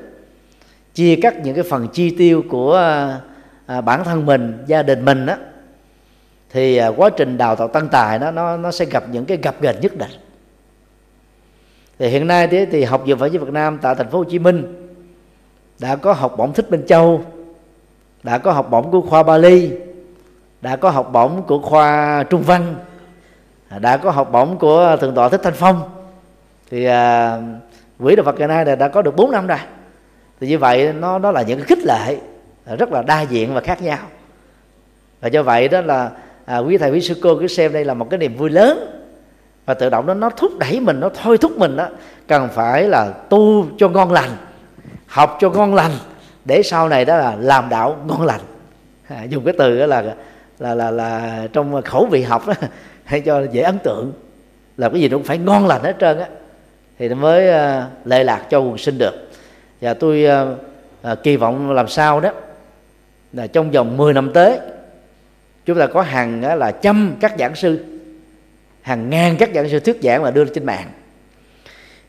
Chia 0.95 1.17
cắt 1.23 1.35
những 1.45 1.55
cái 1.55 1.65
phần 1.65 1.89
chi 1.89 2.17
tiêu 2.19 2.43
của 2.51 2.77
à, 2.77 3.21
à, 3.67 3.81
bản 3.81 4.05
thân 4.05 4.27
mình 4.27 4.65
gia 4.67 4.83
đình 4.83 5.05
mình 5.05 5.27
đó. 5.27 5.35
Thì 6.51 6.77
à, 6.77 6.89
quá 6.89 7.11
trình 7.17 7.39
đào 7.39 7.57
tạo 7.57 7.69
tăng 7.69 7.89
tài 7.89 8.19
đó 8.19 8.31
nó 8.31 8.57
nó 8.57 8.71
sẽ 8.71 8.85
gặp 8.85 9.05
những 9.11 9.25
cái 9.25 9.37
gặp 9.37 9.55
gềnh 9.61 9.81
nhất 9.81 9.97
định. 9.97 10.11
Thì 11.99 12.09
hiện 12.09 12.27
nay 12.27 12.47
thì, 12.47 12.67
thì 12.67 12.85
học 12.85 13.03
viện 13.07 13.19
Phật 13.19 13.27
giáo 13.27 13.45
Việt 13.45 13.53
Nam 13.53 13.79
tại 13.83 13.95
thành 13.95 14.11
phố 14.11 14.19
Hồ 14.19 14.25
Chí 14.25 14.39
Minh 14.39 14.91
đã 15.79 15.97
có 15.97 16.13
học 16.13 16.35
bổng 16.39 16.53
thích 16.53 16.71
Minh 16.71 16.85
Châu 16.87 17.25
đã 18.25 18.39
có 18.39 18.53
học 18.53 18.71
bổng 18.71 18.91
của 18.91 19.01
khoa 19.01 19.23
Bali 19.23 19.71
đã 20.61 20.77
có 20.77 20.91
học 20.91 21.13
bổng 21.13 21.43
của 21.43 21.59
khoa 21.59 22.25
Trung 22.31 22.43
Văn 22.43 22.75
đã 23.79 23.97
có 23.97 24.11
học 24.11 24.33
bổng 24.33 24.59
của 24.59 24.97
thượng 25.01 25.15
tọa 25.15 25.29
Thích 25.29 25.41
Thanh 25.43 25.55
Phong. 25.55 25.91
Thì 26.71 26.85
à, 26.85 27.39
quỹ 27.99 28.17
đạo 28.17 28.25
Phật 28.25 28.39
ngày 28.39 28.49
nay 28.49 28.77
đã 28.77 28.89
có 28.89 29.03
được 29.03 29.17
4 29.17 29.31
năm 29.31 29.47
rồi. 29.47 29.59
Thì 30.41 30.49
như 30.49 30.59
vậy 30.59 30.93
nó 30.93 31.19
nó 31.19 31.31
là 31.31 31.43
những 31.43 31.59
cái 31.59 31.67
khích 31.67 31.85
lệ 31.85 32.17
rất 32.79 32.93
là 32.93 33.03
đa 33.03 33.21
diện 33.21 33.55
và 33.55 33.61
khác 33.61 33.83
nhau. 33.83 33.99
Và 35.21 35.29
do 35.29 35.43
vậy 35.43 35.69
đó 35.69 35.81
là 35.81 36.11
à, 36.45 36.59
quý 36.59 36.79
thầy 36.79 36.91
quý 36.91 37.01
sư 37.01 37.15
cô 37.23 37.37
cứ 37.41 37.47
xem 37.47 37.73
đây 37.73 37.85
là 37.85 37.95
một 37.95 38.11
cái 38.11 38.19
niềm 38.19 38.37
vui 38.37 38.51
lớn. 38.51 39.01
Và 39.67 39.75
tự 39.75 39.91
động 39.91 40.07
đó 40.07 40.15
nó 40.15 40.31
thúc 40.31 40.53
đẩy 40.59 40.81
mình 40.81 41.01
nó 41.01 41.09
thôi 41.23 41.39
thúc 41.39 41.59
mình 41.59 41.77
đó 41.77 41.89
cần 42.27 42.49
phải 42.53 42.89
là 42.89 43.11
tu 43.29 43.67
cho 43.79 43.89
ngon 43.89 44.13
lành 44.13 44.31
học 45.07 45.37
cho 45.41 45.51
ngon 45.51 45.75
lành 45.75 45.93
để 46.45 46.63
sau 46.63 46.89
này 46.89 47.05
đó 47.05 47.17
là 47.17 47.37
làm 47.41 47.69
đạo 47.69 47.97
ngon 48.07 48.23
lành. 48.23 48.41
À, 49.09 49.25
dùng 49.25 49.45
cái 49.45 49.55
từ 49.59 49.79
đó 49.79 49.87
là 49.87 50.03
là 50.59 50.75
là 50.75 50.91
là 50.91 51.43
trong 51.53 51.83
khẩu 51.83 52.07
vị 52.07 52.23
học 52.23 52.47
đó, 52.47 52.55
hay 53.05 53.21
cho 53.21 53.47
dễ 53.53 53.63
ấn 53.63 53.79
tượng. 53.79 54.13
Là 54.77 54.89
cái 54.89 55.01
gì 55.01 55.09
cũng 55.09 55.23
phải 55.23 55.39
ngon 55.39 55.67
lành 55.67 55.83
hết 55.83 55.97
trơn 56.01 56.19
á. 56.19 56.27
Thì 56.99 57.09
nó 57.09 57.15
mới 57.15 57.49
uh, 57.49 57.85
lệ 58.07 58.25
lạc 58.25 58.47
cho 58.51 58.59
quần 58.59 58.79
sinh 58.79 58.99
được. 58.99 59.31
Và 59.81 59.95
tôi 59.95 60.27
uh, 60.27 60.59
uh, 61.13 61.23
kỳ 61.23 61.37
vọng 61.37 61.73
làm 61.73 61.89
sao 61.89 62.21
đó 62.21 62.31
là 63.33 63.47
trong 63.47 63.71
vòng 63.71 63.97
10 63.97 64.13
năm 64.13 64.31
tới 64.35 64.59
chúng 65.67 65.79
ta 65.79 65.87
có 65.87 66.03
hàng 66.03 66.43
uh, 66.53 66.59
là 66.59 66.71
trăm 66.71 67.17
các 67.21 67.35
giảng 67.39 67.55
sư 67.55 67.85
hàng 68.83 69.11
ngàn 69.11 69.37
các 69.37 69.51
giảng 69.55 69.69
sư 69.69 69.81
thuyết 69.81 69.99
giảng 70.03 70.23
và 70.23 70.31
đưa 70.31 70.45
lên 70.45 70.55
trên 70.55 70.67
mạng. 70.67 70.87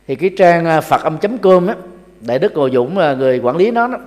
Thì 0.07 0.15
cái 0.15 0.31
trang 0.37 0.81
phật 0.81 1.01
âm 1.03 1.17
com 1.41 1.67
á 1.67 1.75
đại 2.21 2.39
đức 2.39 2.53
ngồi 2.53 2.71
dũng 2.73 2.95
người 2.95 3.39
quản 3.39 3.57
lý 3.57 3.71
nó 3.71 3.87
đó, 3.87 3.97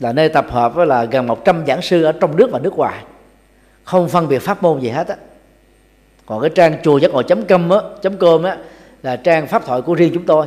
là 0.00 0.12
nơi 0.12 0.28
tập 0.28 0.46
hợp 0.50 0.74
với 0.74 0.86
là 0.86 1.04
gần 1.04 1.26
100 1.26 1.66
giảng 1.66 1.82
sư 1.82 2.02
ở 2.02 2.12
trong 2.12 2.36
nước 2.36 2.48
và 2.52 2.58
nước 2.58 2.76
ngoài. 2.76 3.04
Không 3.84 4.08
phân 4.08 4.28
biệt 4.28 4.38
pháp 4.38 4.62
môn 4.62 4.80
gì 4.80 4.88
hết 4.88 5.08
á. 5.08 5.16
Còn 6.26 6.40
cái 6.40 6.50
trang 6.54 6.76
chùa 6.82 6.98
giác 6.98 7.10
ngộ 7.10 7.22
chấm 7.22 7.46
com 7.46 7.70
á 7.70 7.78
chấm 8.02 8.16
com 8.16 8.42
á 8.42 8.56
là 9.02 9.16
trang 9.16 9.46
pháp 9.46 9.66
thoại 9.66 9.82
của 9.82 9.94
riêng 9.94 10.10
chúng 10.14 10.26
tôi. 10.26 10.46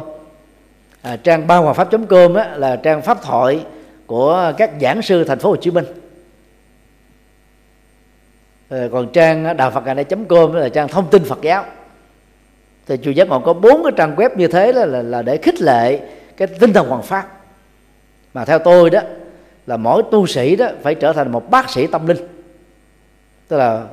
À, 1.02 1.16
trang 1.16 1.48
ba 1.48 1.58
hòa 1.58 1.74
pháp 1.74 1.90
com 2.10 2.34
á 2.34 2.56
là 2.56 2.76
trang 2.76 3.02
pháp 3.02 3.24
thoại 3.24 3.66
của 4.06 4.54
các 4.58 4.72
giảng 4.82 5.02
sư 5.02 5.24
thành 5.24 5.40
phố 5.40 5.50
Hồ 5.50 5.56
Chí 5.56 5.72
Minh. 5.72 5.86
À, 8.70 8.88
còn 8.92 9.12
trang 9.12 9.58
đạo 9.58 9.72
Phật 9.72 9.86
ngày 9.86 9.96
nay 9.96 10.06
com 10.30 10.54
là 10.54 10.70
trang 10.70 10.88
thông 10.88 11.10
tin 11.10 11.24
Phật 11.24 11.42
giáo. 11.42 11.66
Thì 12.88 12.98
chùa 13.04 13.12
giác 13.12 13.28
ngộ 13.28 13.40
có 13.40 13.54
bốn 13.54 13.84
cái 13.84 13.92
trang 13.98 14.16
web 14.16 14.30
như 14.36 14.48
thế 14.48 14.74
là, 14.74 14.86
là 14.86 15.02
là 15.02 15.22
để 15.22 15.38
khích 15.38 15.62
lệ 15.62 16.00
cái 16.38 16.48
tinh 16.48 16.74
thần 16.74 16.88
hoàng 16.88 17.04
pháp. 17.04 17.28
Mà 18.34 18.46
theo 18.46 18.60
tôi 18.60 18.90
đó 18.90 19.02
là 19.68 19.78
mỗi 19.78 20.04
tu 20.12 20.28
sĩ 20.28 20.56
đó 20.56 20.68
phải 20.82 20.96
trở 20.96 21.14
thành 21.14 21.32
một 21.32 21.50
bác 21.50 21.70
sĩ 21.70 21.88
tâm 21.88 22.08
linh. 22.08 22.18
Tức 23.48 23.58
là, 23.58 23.86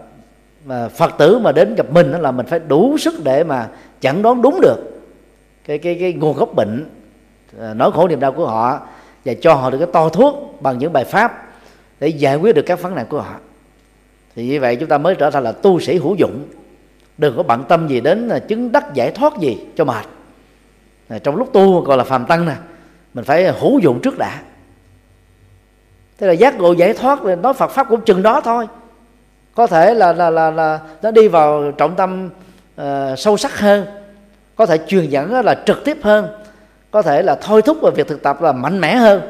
mà 0.64 0.88
phật 0.88 1.12
tử 1.18 1.38
mà 1.38 1.52
đến 1.52 1.74
gặp 1.74 1.86
mình 1.90 2.12
đó 2.12 2.18
là 2.18 2.30
mình 2.30 2.47
phải 2.47 2.60
đủ 2.68 2.98
sức 2.98 3.14
để 3.24 3.44
mà 3.44 3.68
chẩn 4.01 4.22
đoán 4.22 4.42
đúng 4.42 4.60
được 4.60 4.76
cái 5.64 5.78
cái 5.78 5.97
cái 6.01 6.12
nguồn 6.12 6.36
gốc 6.36 6.55
bệnh 6.55 6.90
à, 7.60 7.74
nỗi 7.74 7.92
khổ 7.92 8.09
niềm 8.09 8.20
đau 8.20 8.32
của 8.32 8.47
họ 8.47 8.80
và 9.24 9.34
cho 9.40 9.55
họ 9.55 9.70
được 9.70 9.78
cái 9.78 9.88
to 9.92 10.09
thuốc 10.09 10.59
bằng 10.60 10.78
những 10.78 10.92
bài 10.92 11.05
pháp 11.05 11.52
để 12.01 12.09
giải 12.09 12.36
quyết 12.36 12.55
được 12.55 12.62
các 12.66 12.82
vấn 12.82 12.94
nạn 12.94 13.06
của 13.09 13.20
họ. 13.20 13.34
Thì 14.36 14.47
như 14.47 14.60
vậy 14.60 14.76
chúng 14.76 14.88
ta 14.88 14.98
mới 14.98 15.14
trở 15.14 15.30
thành 15.30 15.44
là 15.44 15.52
tu 15.52 15.80
sĩ 15.80 15.98
hữu 15.98 16.14
dụng. 16.14 16.48
Đừng 17.18 17.36
có 17.36 17.42
bận 17.42 17.64
tâm 17.68 17.88
gì 17.88 18.01
đến 18.01 18.28
là 18.28 18.38
chứng 18.38 18.72
đắc 18.72 18.94
giải 18.94 19.10
thoát 19.10 19.38
gì 19.38 19.59
cho 19.76 19.84
mệt. 19.84 20.06
Trong 21.22 21.36
lúc 21.36 21.52
tu 21.52 21.80
gọi 21.80 21.97
là 21.97 22.05
phàm 22.05 22.26
tăng 22.26 22.47
nè, 22.47 22.55
mình 23.14 23.24
phải 23.24 23.52
hữu 23.52 23.78
dụng 23.78 24.01
trước 24.02 24.18
đã 24.18 24.42
thế 26.20 26.26
là 26.26 26.32
giác 26.32 26.59
ngộ 26.59 26.72
giải 26.72 26.92
thoát 26.92 27.18
thì 27.24 27.34
nói 27.34 27.55
Phật 27.55 27.70
pháp 27.70 27.86
cũng 27.88 28.01
chừng 28.01 28.22
đó 28.22 28.40
thôi. 28.40 28.66
Có 29.55 29.66
thể 29.66 29.94
là 29.94 30.12
là 30.12 30.30
là, 30.30 30.51
là 30.51 30.80
nó 31.02 31.10
đi 31.10 31.28
vào 31.28 31.72
trọng 31.72 31.97
tâm 31.97 32.30
uh, 32.80 32.84
sâu 33.18 33.36
sắc 33.36 33.59
hơn. 33.59 33.86
Có 34.56 34.66
thể 34.66 34.78
truyền 34.86 35.06
dẫn 35.06 35.44
là 35.44 35.55
trực 35.66 35.84
tiếp 35.84 35.97
hơn. 36.02 36.28
Có 36.90 37.02
thể 37.02 37.22
là 37.22 37.34
thôi 37.34 37.62
thúc 37.62 37.78
vào 37.80 37.92
việc 37.92 38.09
thực 38.09 38.22
tập 38.22 38.42
là 38.42 38.52
mạnh 38.52 38.80
mẽ 38.80 38.94
hơn. 38.94 39.20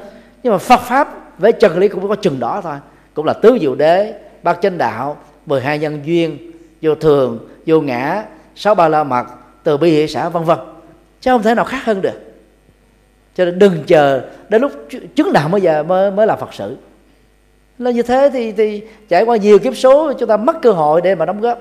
Nhưng 0.43 0.53
mà 0.53 0.59
Phật 0.59 0.81
pháp 0.81 1.09
với 1.39 1.53
chân 1.53 1.79
lý 1.79 1.89
cũng 1.89 2.09
có 2.09 2.15
chừng 2.15 2.41
đó 2.41 2.61
thôi. 2.63 2.77
Cũng 3.15 3.27
là 3.27 3.33
tứ 3.33 3.59
diệu 3.61 3.75
đế 3.75 4.15
bát 4.43 4.59
chánh 4.63 4.79
đạo 4.79 5.17
12 5.47 5.79
nhân 5.79 6.01
duyên 6.05 6.53
vô 6.83 6.95
thường 6.95 7.49
vô 7.67 7.81
ngã 7.81 8.25
sáu 8.57 8.75
ba 8.75 8.89
la 8.89 9.05
mật 9.05 9.27
từ 9.63 9.77
bi 9.77 9.97
hệ 9.97 10.07
xã 10.07 10.29
vân 10.29 10.45
vân. 10.45 10.59
Chứ 11.21 11.31
không 11.31 11.43
thể 11.43 11.55
nào 11.55 11.65
khác 11.65 11.85
hơn 11.85 12.03
được 12.03 12.30
cho 13.41 13.45
nên 13.45 13.59
đừng 13.59 13.85
chờ 13.87 14.31
đến 14.49 14.63
lúc 14.63 14.73
chứng 15.15 15.33
đạo 15.33 15.49
mới 15.49 15.61
giờ, 15.61 15.83
mới 15.83 16.11
mới 16.11 16.27
là 16.27 16.37
phật 16.37 16.55
sự. 16.55 16.77
Là 17.79 17.91
như 17.91 18.03
thế 18.03 18.31
thì 18.33 18.53
thì 18.53 18.83
trải 19.09 19.23
qua 19.23 19.37
nhiều 19.37 19.59
kiếp 19.59 19.77
số, 19.77 20.13
chúng 20.13 20.29
ta 20.29 20.37
mất 20.37 20.57
cơ 20.63 20.73
hội 20.73 21.01
để 21.01 21.15
mà 21.15 21.25
đóng 21.27 21.41
góp. 21.41 21.59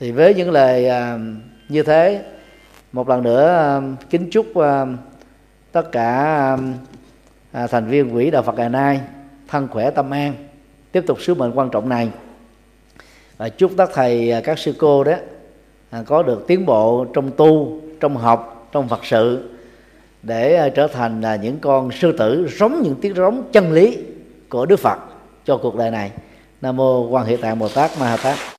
Thì 0.00 0.10
với 0.10 0.34
những 0.34 0.50
lời 0.50 0.88
à, 0.88 1.18
như 1.68 1.82
thế, 1.82 2.22
một 2.92 3.08
lần 3.08 3.22
nữa 3.22 3.48
à, 3.48 3.80
kính 4.10 4.30
chúc 4.30 4.56
à, 4.56 4.86
tất 5.72 5.92
cả 5.92 6.58
thành 7.52 7.86
viên 7.86 8.10
quỹ 8.10 8.30
đạo 8.30 8.42
Phật 8.42 8.54
ngày 8.56 8.68
nay 8.68 9.00
thân 9.48 9.68
khỏe 9.68 9.90
tâm 9.90 10.10
an, 10.10 10.34
tiếp 10.92 11.04
tục 11.06 11.20
sứ 11.20 11.34
mệnh 11.34 11.52
quan 11.54 11.70
trọng 11.70 11.88
này. 11.88 12.10
Và 13.36 13.48
chúc 13.48 13.72
các 13.78 13.90
thầy 13.94 14.32
các 14.44 14.58
sư 14.58 14.74
cô 14.78 15.04
đó 15.04 15.14
có 16.06 16.22
được 16.22 16.44
tiến 16.46 16.66
bộ 16.66 17.06
trong 17.14 17.30
tu 17.36 17.80
trong 18.04 18.16
học, 18.16 18.68
trong 18.72 18.88
phật 18.88 19.04
sự, 19.04 19.50
để 20.22 20.54
ờ, 20.54 20.68
trở 20.68 20.86
thành 20.86 21.20
là 21.20 21.36
những 21.36 21.58
con 21.58 21.90
sư 21.92 22.12
tử 22.18 22.48
sống 22.58 22.80
những 22.82 22.94
tiếng 23.00 23.14
rống 23.14 23.42
chân 23.52 23.72
lý 23.72 23.98
của 24.48 24.66
đức 24.66 24.76
phật 24.76 24.98
cho 25.44 25.56
cuộc 25.56 25.76
đời 25.76 25.90
này. 25.90 26.10
Nam 26.60 26.76
mô 26.76 27.08
quan 27.08 27.26
hệ 27.26 27.36
tạng 27.36 27.58
bồ 27.58 27.68
tát 27.68 27.90
ma 28.00 28.06
ha 28.06 28.16
tát 28.16 28.53